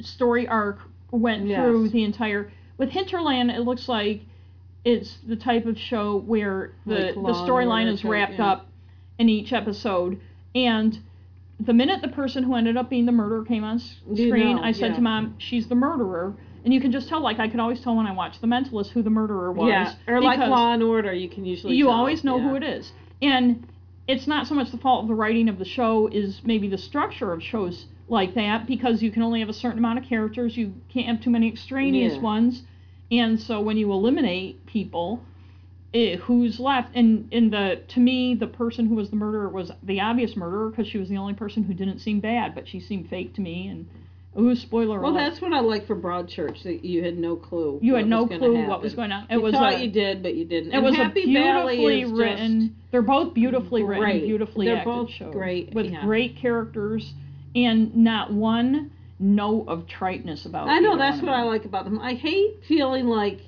story 0.00 0.46
arc 0.48 0.78
went 1.10 1.46
Yes. 1.46 1.58
through 1.60 1.88
the 1.90 2.04
entire. 2.04 2.50
With 2.78 2.90
Hinterland, 2.90 3.50
it 3.50 3.60
looks 3.60 3.88
like 3.88 4.22
it's 4.84 5.16
the 5.26 5.36
type 5.36 5.64
of 5.66 5.78
show 5.78 6.18
where 6.18 6.72
the 6.86 6.94
Like 6.94 7.14
the 7.14 7.32
storyline 7.46 7.86
is 7.86 8.04
wrapped 8.04 8.34
yeah. 8.38 8.50
up 8.52 8.66
in 9.18 9.28
each 9.28 9.52
episode, 9.52 10.20
and 10.54 10.98
the 11.60 11.72
minute 11.72 12.02
the 12.02 12.08
person 12.08 12.42
who 12.42 12.54
ended 12.56 12.76
up 12.76 12.90
being 12.90 13.06
the 13.06 13.12
murderer 13.12 13.44
came 13.44 13.62
on 13.64 13.76
s- 13.76 14.00
You 14.12 14.28
screen, 14.28 14.56
know, 14.56 14.62
I 14.62 14.72
said 14.72 14.90
yeah. 14.90 14.96
to 14.96 15.00
mom, 15.02 15.34
"She's 15.38 15.68
the 15.68 15.74
murderer." 15.76 16.34
And 16.64 16.72
you 16.74 16.80
can 16.80 16.90
just 16.90 17.08
tell, 17.08 17.20
like 17.20 17.38
I 17.38 17.48
could 17.48 17.60
always 17.60 17.80
tell 17.80 17.94
when 17.94 18.06
I 18.06 18.12
watched 18.12 18.40
The 18.40 18.46
Mentalist 18.46 18.88
who 18.90 19.02
the 19.02 19.10
murderer 19.10 19.52
was. 19.52 19.68
yeah, 19.68 19.94
or 20.08 20.20
like 20.20 20.38
Law 20.40 20.72
and 20.72 20.82
Order, 20.82 21.12
you 21.12 21.28
can 21.28 21.44
usually 21.44 21.76
you 21.76 21.84
tell, 21.84 21.94
always 21.94 22.24
know 22.24 22.38
yeah. 22.38 22.48
who 22.48 22.54
it 22.56 22.62
is 22.62 22.92
and 23.22 23.66
it's 24.06 24.26
not 24.26 24.46
so 24.46 24.54
much 24.54 24.70
the 24.70 24.78
fault 24.78 25.02
of 25.02 25.08
the 25.08 25.14
writing 25.14 25.48
of 25.48 25.58
the 25.58 25.64
show 25.64 26.08
is 26.08 26.40
maybe 26.44 26.68
the 26.68 26.78
structure 26.78 27.32
of 27.32 27.42
shows 27.42 27.86
like 28.08 28.34
that 28.34 28.66
because 28.66 29.02
you 29.02 29.10
can 29.10 29.22
only 29.22 29.40
have 29.40 29.48
a 29.48 29.54
certain 29.54 29.78
amount 29.78 29.98
of 29.98 30.04
characters 30.04 30.56
you 30.56 30.74
can't 30.92 31.06
have 31.06 31.20
too 31.22 31.30
many 31.30 31.48
extraneous 31.48 32.14
Yeah. 32.14 32.20
ones 32.20 32.62
and 33.10 33.40
so 33.40 33.60
when 33.60 33.76
you 33.76 33.90
eliminate 33.92 34.66
people 34.66 35.20
eh, 35.94 36.16
who's 36.16 36.60
left 36.60 36.94
and 36.94 37.32
in 37.32 37.50
the 37.50 37.80
to 37.88 38.00
me 38.00 38.34
the 38.34 38.46
person 38.46 38.86
who 38.86 38.94
was 38.94 39.08
the 39.10 39.16
murderer 39.16 39.48
was 39.48 39.70
the 39.82 40.00
obvious 40.00 40.36
murderer 40.36 40.68
because 40.68 40.86
she 40.86 40.98
was 40.98 41.08
the 41.08 41.16
only 41.16 41.34
person 41.34 41.62
who 41.62 41.72
didn't 41.72 42.00
seem 42.00 42.20
bad 42.20 42.54
but 42.54 42.68
she 42.68 42.80
seemed 42.80 43.08
fake 43.08 43.34
to 43.34 43.40
me 43.40 43.68
and 43.68 43.88
ooh 44.38 44.54
spoiler 44.54 45.00
Well, 45.00 45.12
alert. 45.12 45.30
that's 45.30 45.40
what 45.40 45.52
I 45.52 45.60
like 45.60 45.86
for 45.86 45.96
Broadchurch 45.96 46.62
that 46.64 46.84
you 46.84 47.04
had 47.04 47.16
no 47.18 47.36
clue. 47.36 47.78
you 47.82 47.94
had 47.94 48.06
no 48.06 48.26
clue 48.26 48.54
happen. 48.54 48.66
what 48.68 48.82
was 48.82 48.94
going 48.94 49.12
on 49.12 49.26
it 49.30 49.34
You 49.34 49.40
was 49.42 49.52
thought 49.52 49.74
a, 49.74 49.84
you 49.84 49.90
did, 49.90 50.22
but 50.22 50.34
you 50.34 50.44
didn't. 50.44 50.72
It 50.72 50.76
And 50.76 50.84
was 50.84 50.96
Happy 50.96 51.22
a 51.22 51.26
beautifully 51.26 52.04
written. 52.04 52.76
They're 52.90 53.02
both 53.02 53.34
beautifully 53.34 53.82
written, 53.82 54.20
beautifully 54.20 54.66
They're 54.66 54.76
acted 54.78 54.90
both 54.90 55.10
shows 55.10 55.32
great, 55.32 55.72
with 55.74 55.86
yeah. 55.86 56.04
great 56.04 56.36
characters, 56.36 57.12
and 57.54 57.94
not 57.96 58.32
one 58.32 58.90
note 59.18 59.66
of 59.68 59.86
triteness 59.86 60.44
about. 60.46 60.66
Them. 60.66 60.74
I 60.76 60.80
know 60.80 60.96
that's 60.98 61.22
what 61.22 61.32
I 61.32 61.42
like 61.42 61.64
about 61.64 61.84
them. 61.84 62.00
I 62.00 62.14
hate 62.14 62.60
feeling 62.66 63.06
like, 63.06 63.38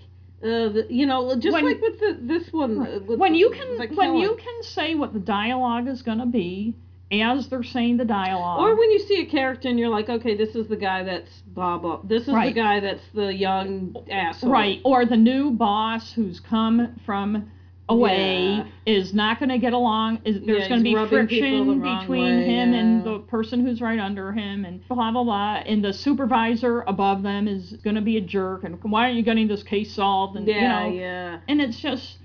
uh, 0.42 0.68
the, 0.70 0.86
you 0.88 1.06
know, 1.06 1.34
just 1.38 1.52
When- 1.52 1.64
like 1.64 1.80
with 1.80 1.98
the, 1.98 2.18
this 2.22 2.52
one. 2.52 2.78
uh, 2.86 2.98
When 3.16 3.34
you 3.34 3.50
can, 3.50 3.96
when 3.96 4.16
you 4.16 4.36
can 4.36 4.62
say 4.62 4.94
what 4.94 5.12
the 5.12 5.18
dialogue 5.20 5.88
is 5.88 6.02
going 6.02 6.18
to 6.18 6.26
be 6.26 6.76
as 7.12 7.48
they're 7.48 7.62
saying 7.62 7.96
the 7.98 8.04
dialogue, 8.04 8.60
Or 8.60 8.76
when 8.76 8.90
you 8.90 8.98
see 8.98 9.20
a 9.22 9.26
character 9.26 9.68
and 9.68 9.78
you're 9.78 9.88
like, 9.88 10.08
okay, 10.08 10.36
this 10.36 10.54
is 10.56 10.66
the 10.68 10.76
guy 10.76 11.02
that's 11.04 11.30
blah 11.46 11.78
blah. 11.78 12.00
This 12.02 12.22
is 12.22 12.34
the 12.34 12.52
guy 12.52 12.80
that's 12.80 13.06
the 13.14 13.32
young 13.32 13.94
asshole. 14.10 14.50
right, 14.50 14.80
or 14.84 15.04
the 15.06 15.16
new 15.16 15.50
boss 15.52 16.12
who's 16.12 16.40
come 16.40 16.98
from 17.06 17.50
away 17.88 18.40
Yeah. 18.56 18.66
is 18.84 19.14
not 19.14 19.38
going 19.38 19.50
to 19.50 19.58
get 19.58 19.72
along. 19.72 20.20
Is 20.24 20.40
there's 20.44 20.62
Yeah, 20.64 20.68
going 20.68 20.80
to 20.80 20.84
be 20.84 21.06
friction 21.06 21.80
between 21.80 22.08
way, 22.38 22.42
him 22.44 22.74
and 22.74 23.04
the 23.04 23.20
person 23.20 23.64
who's 23.64 23.80
right 23.80 24.00
under 24.00 24.32
him, 24.32 24.64
and 24.64 24.80
blah 24.88 25.12
blah 25.12 25.22
blah. 25.22 25.54
And 25.64 25.84
the 25.84 25.92
supervisor 25.92 26.80
above 26.88 27.22
them 27.22 27.46
is 27.46 27.74
going 27.84 27.94
to 27.94 28.02
be 28.02 28.16
a 28.16 28.20
jerk. 28.20 28.64
And 28.64 28.82
why 28.82 29.04
aren't 29.04 29.14
you 29.16 29.22
getting 29.22 29.46
this 29.46 29.62
case 29.62 29.94
solved? 29.94 30.36
And 30.36 30.48
Yeah, 30.48 30.62
you 30.62 30.68
know, 30.68 30.98
yeah. 31.00 31.38
and 31.46 31.60
it's 31.62 31.78
just, 31.78 32.18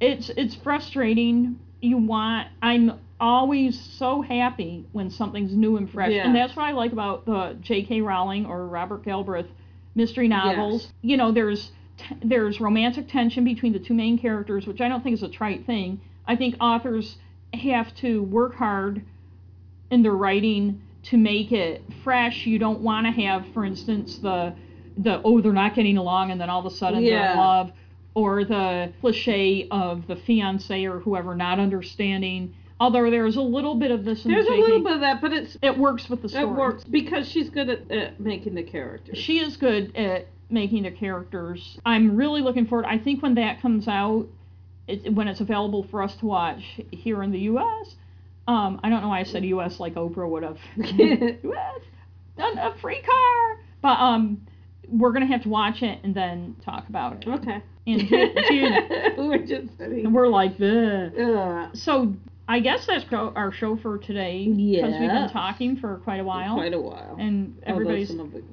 it's 0.00 0.30
it's 0.36 0.54
frustrating. 0.54 1.58
You 1.80 1.96
want 1.96 2.46
I'm 2.62 3.00
always 3.20 3.78
so 3.78 4.22
happy 4.22 4.86
when 4.92 5.10
something's 5.10 5.54
new 5.54 5.76
and 5.76 5.90
fresh, 5.90 6.10
and 6.26 6.34
that's 6.34 6.56
what 6.56 6.64
I 6.64 6.72
like 6.72 6.92
about 6.92 7.26
the 7.26 7.56
J.K. 7.60 8.00
Rowling 8.00 8.46
or 8.46 8.66
Robert 8.66 9.04
Galbraith 9.04 9.46
mystery 9.94 10.28
novels. 10.28 10.84
Yes. 10.84 10.92
You 11.02 11.16
know, 11.16 11.32
there's 11.32 11.70
t- 11.98 12.16
there's 12.22 12.60
romantic 12.60 13.08
tension 13.08 13.44
between 13.44 13.72
the 13.72 13.78
two 13.78 13.94
main 13.94 14.18
characters, 14.18 14.66
which 14.66 14.80
I 14.80 14.88
don't 14.88 15.02
think 15.02 15.14
is 15.14 15.22
a 15.22 15.28
trite 15.28 15.66
thing. 15.66 16.00
I 16.26 16.36
think 16.36 16.56
authors 16.60 17.16
have 17.54 17.94
to 17.96 18.22
work 18.22 18.54
hard 18.54 19.02
in 19.90 20.02
their 20.02 20.12
writing 20.12 20.80
to 21.02 21.16
make 21.16 21.50
it 21.52 21.82
fresh. 22.04 22.46
You 22.46 22.58
don't 22.58 22.80
want 22.80 23.06
to 23.06 23.12
have, 23.12 23.44
for 23.52 23.64
instance, 23.64 24.18
the 24.18 24.54
the 24.98 25.20
oh 25.24 25.40
they're 25.40 25.52
not 25.52 25.74
getting 25.74 25.96
along 25.96 26.30
and 26.30 26.40
then 26.40 26.50
all 26.50 26.60
of 26.64 26.66
a 26.72 26.76
sudden 26.76 27.02
they're 27.04 27.30
in 27.32 27.36
love, 27.38 27.72
or 28.14 28.44
the 28.44 28.92
cliche 29.00 29.66
of 29.70 30.06
the 30.06 30.16
fiance 30.16 30.84
or 30.84 31.00
whoever 31.00 31.34
not 31.34 31.58
understanding. 31.58 32.54
Although 32.80 33.10
there's 33.10 33.36
a 33.36 33.42
little 33.42 33.74
bit 33.74 33.90
of 33.90 34.04
this 34.06 34.24
in 34.24 34.32
There's 34.32 34.46
a 34.46 34.52
little 34.52 34.82
bit 34.82 34.92
of 34.94 35.00
that, 35.00 35.20
but 35.20 35.32
it's 35.34 35.56
It 35.62 35.76
works 35.76 36.08
with 36.08 36.22
the 36.22 36.30
story. 36.30 36.44
it 36.44 36.48
works 36.48 36.82
because 36.84 37.28
she's 37.28 37.50
good 37.50 37.68
at, 37.68 37.90
at 37.90 38.18
making 38.20 38.54
the 38.54 38.62
characters. 38.62 39.18
She 39.18 39.38
is 39.38 39.56
good 39.58 39.94
at 39.94 40.26
making 40.48 40.84
the 40.84 40.90
characters. 40.90 41.78
I'm 41.84 42.16
really 42.16 42.40
looking 42.40 42.66
forward. 42.66 42.86
I 42.86 42.96
think 42.98 43.22
when 43.22 43.34
that 43.34 43.60
comes 43.60 43.86
out, 43.86 44.26
when 45.12 45.28
it's 45.28 45.40
available 45.40 45.82
for 45.90 46.02
us 46.02 46.16
to 46.16 46.26
watch 46.26 46.80
here 46.90 47.22
in 47.22 47.30
the 47.32 47.38
U.S. 47.40 47.94
Um, 48.48 48.80
I 48.82 48.88
don't 48.88 49.02
know 49.02 49.08
why 49.08 49.20
I 49.20 49.24
said 49.24 49.44
U.S. 49.44 49.78
like 49.78 49.94
Oprah 49.94 50.28
would 50.28 50.42
have. 50.42 50.58
U.S. 50.76 51.80
done 52.38 52.58
a 52.58 52.74
free 52.80 53.02
car, 53.02 53.60
but 53.82 54.00
um, 54.00 54.46
we're 54.88 55.12
gonna 55.12 55.26
have 55.26 55.42
to 55.42 55.48
watch 55.50 55.82
it 55.82 55.98
and 56.02 56.14
then 56.14 56.56
talk 56.64 56.88
about 56.88 57.22
it. 57.24 57.28
okay. 57.28 57.62
And 57.86 58.08
We're 59.28 59.38
just 59.38 59.76
sitting. 59.78 60.06
and 60.06 60.14
we're 60.14 60.28
like. 60.28 60.52
Uh, 60.60 61.68
so. 61.74 62.14
I 62.50 62.58
guess 62.58 62.84
that's 62.84 63.04
our 63.12 63.52
show 63.52 63.76
for 63.76 63.96
today 63.98 64.48
because 64.48 64.90
we've 64.98 65.08
been 65.08 65.30
talking 65.30 65.76
for 65.76 65.98
quite 65.98 66.18
a 66.18 66.24
while, 66.24 66.56
quite 66.56 66.74
a 66.74 66.80
while. 66.80 67.14
and 67.18 67.56
everybody's 67.64 68.10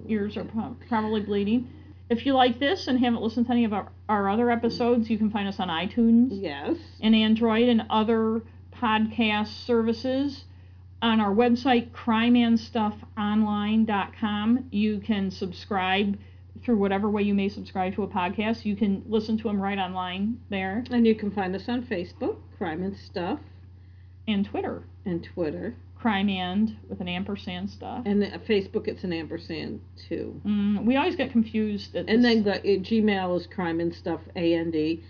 ears 0.07 0.38
are 0.38 0.45
probably 0.88 1.22
bleeding. 1.22 1.68
If 2.10 2.24
you 2.26 2.34
like 2.36 2.60
this 2.60 2.88
and 2.88 2.99
haven't 2.99 3.22
listened 3.24 3.48
to 3.48 3.52
any 3.53 3.65
of 3.65 3.74
our, 3.74 3.91
our 4.07 4.30
other 4.30 4.52
episodes, 4.52 5.10
you 5.10 5.18
can 5.18 5.32
find 5.32 5.48
us 5.48 5.60
on 5.60 5.68
iTunes 5.69 6.28
Yes. 6.32 6.78
and 7.02 7.15
Android 7.15 7.68
and 7.69 7.82
other 7.90 8.44
podcast 8.72 9.65
services. 9.65 10.44
On 11.02 11.19
our 11.19 11.34
website, 11.34 11.90
crimeandstuffonline.com, 11.91 14.68
you 14.72 14.99
can 14.99 15.32
subscribe 15.32 16.18
through 16.64 16.78
whatever 16.78 17.10
way 17.10 17.24
you 17.24 17.34
may 17.34 17.49
subscribe 17.49 17.95
to 17.95 18.03
a 18.03 18.07
podcast. 18.07 18.64
You 18.65 18.76
can 18.76 19.03
listen 19.07 19.38
to 19.38 19.44
them 19.44 19.60
right 19.61 19.78
online 19.80 20.40
there 20.49 20.84
And 20.91 21.06
you 21.06 21.14
can 21.15 21.30
find 21.32 21.56
us 21.56 21.68
on 21.68 21.84
Facebook, 21.84 22.38
Crime 22.57 22.84
and 22.84 22.95
Stuff, 22.98 23.40
and 24.28 24.45
Twitter, 24.45 24.84
and 25.06 25.24
Twitter. 25.34 25.76
crime 25.99 26.30
and 26.30 26.78
with 26.90 27.02
an 27.02 27.08
ampersand 27.08 27.70
stuff. 27.70 28.04
And 28.06 28.24
uh, 28.24 28.38
Facebook, 28.48 28.88
it's 28.88 29.04
an 29.04 29.12
ampersand 29.14 29.82
too. 30.08 30.40
Mm, 30.45 30.86
we 30.86 30.95
always 30.95 31.16
get 31.16 31.32
confused. 31.32 31.95
At 31.95 32.08
And 32.08 32.24
this- 32.24 32.36
then 32.36 32.44
the 32.44 32.60
uh, 32.60 32.80
Gmail 32.84 33.40
is 33.40 33.48
crime 33.48 33.80
and 33.80 33.94
stuff, 33.94 34.22
A 34.36 34.54
N 34.54 34.70
D. 34.72 35.04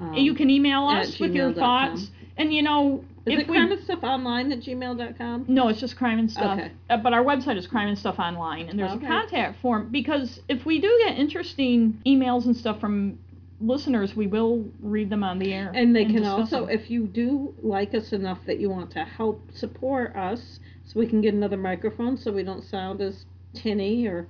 Um, 0.00 0.14
you 0.14 0.34
can 0.34 0.50
email 0.50 0.86
us 0.88 1.18
with 1.18 1.32
your 1.32 1.52
thoughts 1.54 2.10
and 2.36 2.52
you 2.52 2.60
know 2.62 3.02
Is 3.24 3.38
it 3.38 3.48
we 3.48 3.54
crime 3.54 3.72
and 3.72 3.82
stuff 3.82 4.00
online 4.02 4.52
at 4.52 4.60
gmail.com? 4.60 5.46
No, 5.48 5.68
it's 5.68 5.80
just 5.80 5.96
crime 5.96 6.18
and 6.18 6.30
stuff. 6.30 6.58
Okay. 6.58 6.70
Uh, 6.90 6.98
but 6.98 7.14
our 7.14 7.24
website 7.24 7.56
is 7.56 7.66
crime 7.66 7.88
and 7.88 7.96
stuff 7.98 8.18
online, 8.18 8.68
and 8.68 8.78
there's 8.78 8.92
Okay. 8.92 9.06
a 9.06 9.08
contact 9.08 9.62
form 9.62 9.88
because 9.90 10.40
if 10.48 10.66
we 10.66 10.80
do 10.82 11.02
get 11.06 11.16
interesting 11.18 11.98
emails 12.04 12.44
and 12.44 12.54
stuff 12.56 12.78
from 12.80 13.18
listeners, 13.60 14.14
we 14.14 14.26
will 14.26 14.64
read 14.80 15.10
them 15.10 15.24
on 15.24 15.38
the 15.38 15.52
air. 15.52 15.72
And 15.74 15.94
they 15.94 16.04
can 16.04 16.24
also, 16.24 16.66
them. 16.66 16.70
if 16.70 16.90
you 16.90 17.06
do 17.06 17.54
like 17.62 17.94
us 17.94 18.12
enough 18.12 18.38
that 18.46 18.58
you 18.60 18.70
want 18.70 18.90
to 18.92 19.04
help 19.04 19.40
support 19.52 20.14
us, 20.16 20.60
so 20.84 21.00
we 21.00 21.06
can 21.06 21.20
get 21.20 21.34
another 21.34 21.56
microphone, 21.56 22.16
so 22.16 22.32
we 22.32 22.42
don't 22.42 22.64
sound 22.64 23.00
as 23.00 23.24
tinny 23.54 24.06
or 24.06 24.28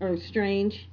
or 0.00 0.16
strange. 0.16 0.88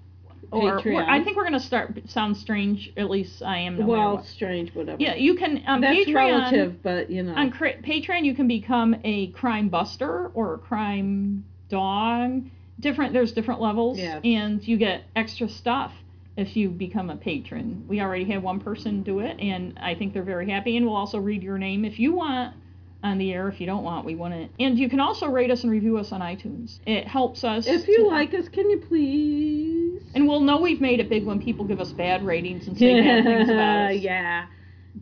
or 0.52 0.80
Patreon. 0.80 1.08
I 1.08 1.24
think 1.24 1.38
we're 1.38 1.44
gonna 1.44 1.60
start 1.60 1.98
sound 2.08 2.38
strange. 2.38 2.92
At 2.98 3.10
least 3.10 3.42
I 3.42 3.60
am. 3.60 3.80
No 3.80 3.86
well, 3.86 4.24
strange, 4.24 4.76
whatever. 4.76 5.02
yeah, 5.02 5.16
you 5.16 5.36
can 5.36 5.64
on 5.66 5.82
that's 5.82 6.06
Patreon. 6.06 6.16
relative, 6.16 6.84
but 6.84 7.10
you 7.10 7.24
know. 7.24 7.34
On 7.34 7.52
cra- 7.52 7.82
Patreon, 7.82 8.26
you 8.26 8.36
can 8.36 8.48
become 8.48 8.96
a 9.04 9.28
crime 9.28 9.70
buster 9.70 10.28
or 10.34 10.56
a 10.56 10.58
crime 10.58 11.46
dog. 11.70 12.44
Different. 12.80 13.14
There's 13.14 13.32
different 13.32 13.62
levels, 13.62 14.00
and 14.00 14.68
you 14.68 14.78
get 14.78 15.04
extra 15.16 15.48
stuff 15.48 15.94
if 16.38 16.56
you 16.56 16.70
become 16.70 17.10
a 17.10 17.18
patron. 17.18 17.86
We 17.88 18.00
already 18.02 18.26
had 18.26 18.42
one 18.42 18.60
person 18.60 19.04
do 19.04 19.20
it, 19.20 19.40
and 19.40 19.78
I 19.82 19.96
think 19.96 20.14
they're 20.14 20.24
very 20.24 20.50
happy. 20.50 20.78
And 20.78 20.86
we'll 20.86 20.96
also 20.96 21.18
read 21.20 21.44
your 21.44 21.58
name 21.58 21.84
if 21.86 22.00
you 22.00 22.14
want 22.14 22.56
on 23.04 23.18
the 23.18 23.34
air. 23.34 23.48
If 23.50 23.60
you 23.60 23.66
don't 23.66 23.84
want, 23.84 24.06
we 24.06 24.16
wouldn't. 24.16 24.52
And 24.60 24.78
you 24.80 24.90
can 24.90 25.00
also 25.00 25.28
rate 25.28 25.52
us 25.52 25.64
and 25.64 25.72
review 25.72 25.98
us 25.98 26.12
on 26.12 26.22
iTunes. 26.22 26.80
It 26.86 27.08
helps 27.08 27.44
us. 27.44 27.68
if 27.68 27.88
you 27.88 27.98
to- 27.98 28.08
like 28.08 28.34
us, 28.34 28.48
can 28.48 28.70
you 28.70 28.78
please? 28.80 30.02
and 30.16 30.28
we'll 30.28 30.42
know 30.42 30.60
we've 30.60 30.82
made 30.82 31.00
it 31.00 31.10
big 31.10 31.26
when 31.26 31.42
people 31.42 31.64
give 31.66 31.80
us 31.80 31.92
bad 31.92 32.24
ratings 32.26 32.68
and 32.68 32.78
say 32.78 33.02
bad 33.02 33.24
things 33.24 33.50
about 33.50 33.92
us 33.96 33.98
yeah. 34.02 34.46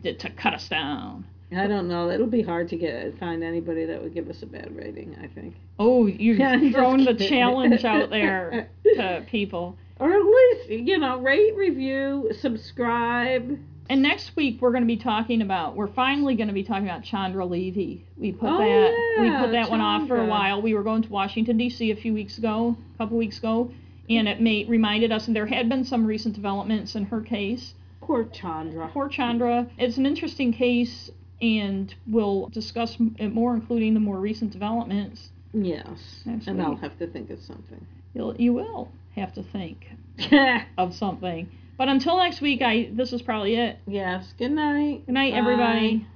to, 0.02 0.14
to 0.14 0.30
cut 0.30 0.54
us 0.54 0.68
down. 0.68 1.24
I 1.56 1.66
don't 1.66 1.88
know. 1.88 2.10
It'll 2.10 2.28
be 2.28 2.42
hard 2.42 2.68
to 2.68 2.76
get 2.76 3.18
find 3.18 3.42
anybody 3.42 3.84
that 3.86 4.00
would 4.00 4.14
give 4.14 4.28
us 4.30 4.40
a 4.42 4.46
bad 4.46 4.74
rating. 4.76 5.16
I 5.20 5.26
think, 5.26 5.56
Oh, 5.80 6.06
you've 6.06 6.38
thrown 6.72 7.04
the 7.04 7.14
challenge 7.14 7.84
out 7.84 8.10
there 8.10 8.70
to 8.94 9.26
people. 9.28 9.76
Or 10.00 10.12
at 10.12 10.24
least 10.24 10.88
you 10.88 10.98
know, 10.98 11.18
rate, 11.20 11.54
review, 11.56 12.30
subscribe. 12.40 13.58
And 13.88 14.02
next 14.02 14.36
week 14.36 14.60
we're 14.60 14.70
going 14.70 14.82
to 14.84 14.86
be 14.86 14.96
talking 14.96 15.42
about. 15.42 15.74
We're 15.76 15.88
finally 15.92 16.36
going 16.36 16.46
to 16.48 16.54
be 16.54 16.62
talking 16.62 16.84
about 16.88 17.02
Chandra 17.02 17.44
Levy. 17.44 18.04
We 18.16 18.32
put 18.32 18.48
Oh, 18.50 18.58
that. 18.58 19.16
we 19.20 19.30
put 19.30 19.52
that 19.52 19.68
one 19.70 19.80
off 19.80 20.06
for 20.08 20.20
a 20.20 20.26
while. 20.26 20.62
We 20.62 20.74
were 20.74 20.82
going 20.84 21.02
to 21.02 21.08
Washington 21.08 21.56
D.C. 21.58 21.90
a 21.90 21.96
few 21.96 22.14
weeks 22.14 22.38
ago, 22.38 22.76
a 22.94 22.98
couple 22.98 23.16
weeks 23.18 23.38
ago, 23.38 23.72
and 24.08 24.28
it 24.28 24.40
made 24.40 24.68
reminded 24.68 25.10
us. 25.12 25.26
And 25.26 25.34
there 25.34 25.46
had 25.46 25.68
been 25.68 25.84
some 25.84 26.06
recent 26.06 26.34
developments 26.36 26.94
in 26.94 27.04
her 27.06 27.20
case. 27.20 27.74
Poor 28.00 28.24
Chandra. 28.24 28.88
Poor 28.92 29.08
Chandra. 29.08 29.68
It's 29.76 29.96
an 29.96 30.06
interesting 30.06 30.52
case, 30.52 31.10
and 31.42 31.92
we'll 32.06 32.48
discuss 32.48 32.96
it 33.18 33.34
more, 33.34 33.54
including 33.54 33.94
the 33.94 34.00
more 34.00 34.18
recent 34.20 34.52
developments. 34.52 35.30
Yes, 35.52 36.22
Next 36.24 36.46
and 36.46 36.62
I'll 36.62 36.76
have 36.76 36.96
to 37.00 37.08
think 37.08 37.30
of 37.30 37.40
something. 37.40 37.84
You'll, 38.14 38.36
you 38.36 38.52
will 38.52 38.92
have 39.16 39.32
to 39.34 39.42
think 39.42 39.86
of 40.78 40.94
something. 40.94 41.48
But 41.78 41.88
until 41.88 42.18
next 42.18 42.40
week, 42.40 42.62
I 42.62 42.90
this 42.92 43.12
is 43.12 43.22
probably 43.22 43.56
it. 43.56 43.78
yes. 43.86 44.32
Good 44.38 44.50
night. 44.52 45.06
Good 45.06 45.12
night, 45.14 45.34
everybody. 45.34 46.06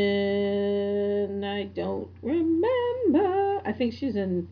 And 0.00 1.44
I 1.44 1.64
don't 1.64 2.08
remember. 2.22 3.60
I 3.66 3.72
think 3.76 3.94
she's 3.94 4.16
in. 4.16 4.48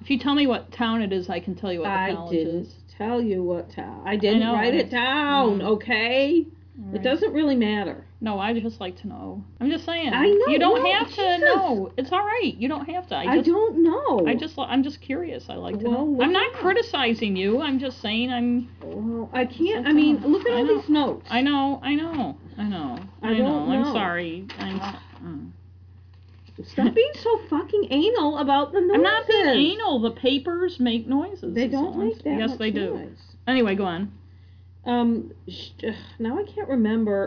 If 0.00 0.10
you 0.10 0.18
tell 0.18 0.34
me 0.34 0.46
what 0.46 0.72
town 0.72 1.02
it 1.02 1.12
is, 1.12 1.28
I 1.28 1.40
can 1.40 1.54
tell 1.56 1.72
you 1.72 1.80
what 1.80 1.86
the 1.88 1.92
I 1.92 2.14
college 2.14 2.36
didn't 2.36 2.60
is. 2.66 2.74
tell 2.96 3.20
you 3.20 3.42
what 3.42 3.72
town. 3.74 4.02
I 4.06 4.16
didn't 4.16 4.40
know, 4.40 4.52
write 4.52 4.74
it 4.74 4.90
down. 4.90 5.60
mm. 5.60 5.64
Okay. 5.64 6.46
All 6.90 6.94
It 6.94 7.02
doesn't 7.02 7.32
really 7.32 7.56
matter. 7.56 8.05
No, 8.18 8.40
I 8.40 8.58
just 8.58 8.80
like 8.80 8.96
to 9.02 9.08
know. 9.08 9.44
I'm 9.60 9.70
just 9.70 9.84
saying. 9.84 10.12
I 10.14 10.26
know, 10.26 10.46
You 10.48 10.58
don't 10.58 10.82
well, 10.82 10.92
have 10.94 11.08
to 11.08 11.14
Jesus. 11.16 11.40
know. 11.42 11.92
It's 11.98 12.10
all 12.12 12.24
right. 12.24 12.54
You 12.56 12.66
don't 12.66 12.86
have 12.88 13.06
to. 13.08 13.14
I 13.14 13.24
I, 13.32 13.36
just. 13.36 13.46
don't 13.50 13.82
know. 13.82 14.26
I 14.26 14.34
just. 14.34 14.58
I'm 14.58 14.82
just 14.82 15.02
curious. 15.02 15.44
I 15.50 15.54
like 15.56 15.78
to 15.80 15.84
Well, 15.84 16.06
know. 16.06 16.22
I'm 16.22 16.32
not 16.32 16.46
it 16.46 16.54
criticizing 16.54 17.36
you. 17.36 17.60
I'm 17.60 17.78
just 17.78 18.00
saying. 18.00 18.30
I'm. 18.32 18.70
Well, 18.82 19.28
I 19.34 19.44
can't. 19.44 19.86
I 19.86 19.92
mean, 19.92 20.16
look 20.22 20.46
at 20.46 20.52
I 20.52 20.56
all 20.56 20.64
know. 20.64 20.80
these 20.80 20.88
notes. 20.88 21.26
I 21.30 21.42
know. 21.42 21.78
I 21.82 21.94
know. 21.94 22.38
I 22.56 22.64
know. 22.64 22.98
I 23.22 23.32
know. 23.34 23.44
don't 23.44 23.70
I'm 23.70 23.84
sorry. 23.92 24.46
I'm. 24.58 24.80
mm. 25.22 25.50
Stop 26.64 26.94
being 26.94 27.10
so 27.22 27.38
fucking 27.50 27.88
anal 27.90 28.38
about 28.38 28.72
the 28.72 28.80
noises. 28.80 28.94
I'm 28.94 29.02
not 29.02 29.28
being 29.28 29.46
anal. 29.46 30.00
The 30.00 30.12
papers 30.12 30.80
make 30.80 31.06
noises. 31.06 31.54
They 31.54 31.68
don't 31.68 31.92
I'm 31.92 32.08
make 32.08 32.24
that 32.24 32.38
Yes, 32.38 32.56
they 32.56 32.70
do. 32.70 32.94
noise. 32.96 33.18
Anyway, 33.46 33.74
go 33.74 33.84
on. 33.84 34.12
Um, 34.86 35.32
sh- 35.48 35.70
now 36.18 36.38
I 36.38 36.44
can't 36.44 36.68
remember 36.68 37.24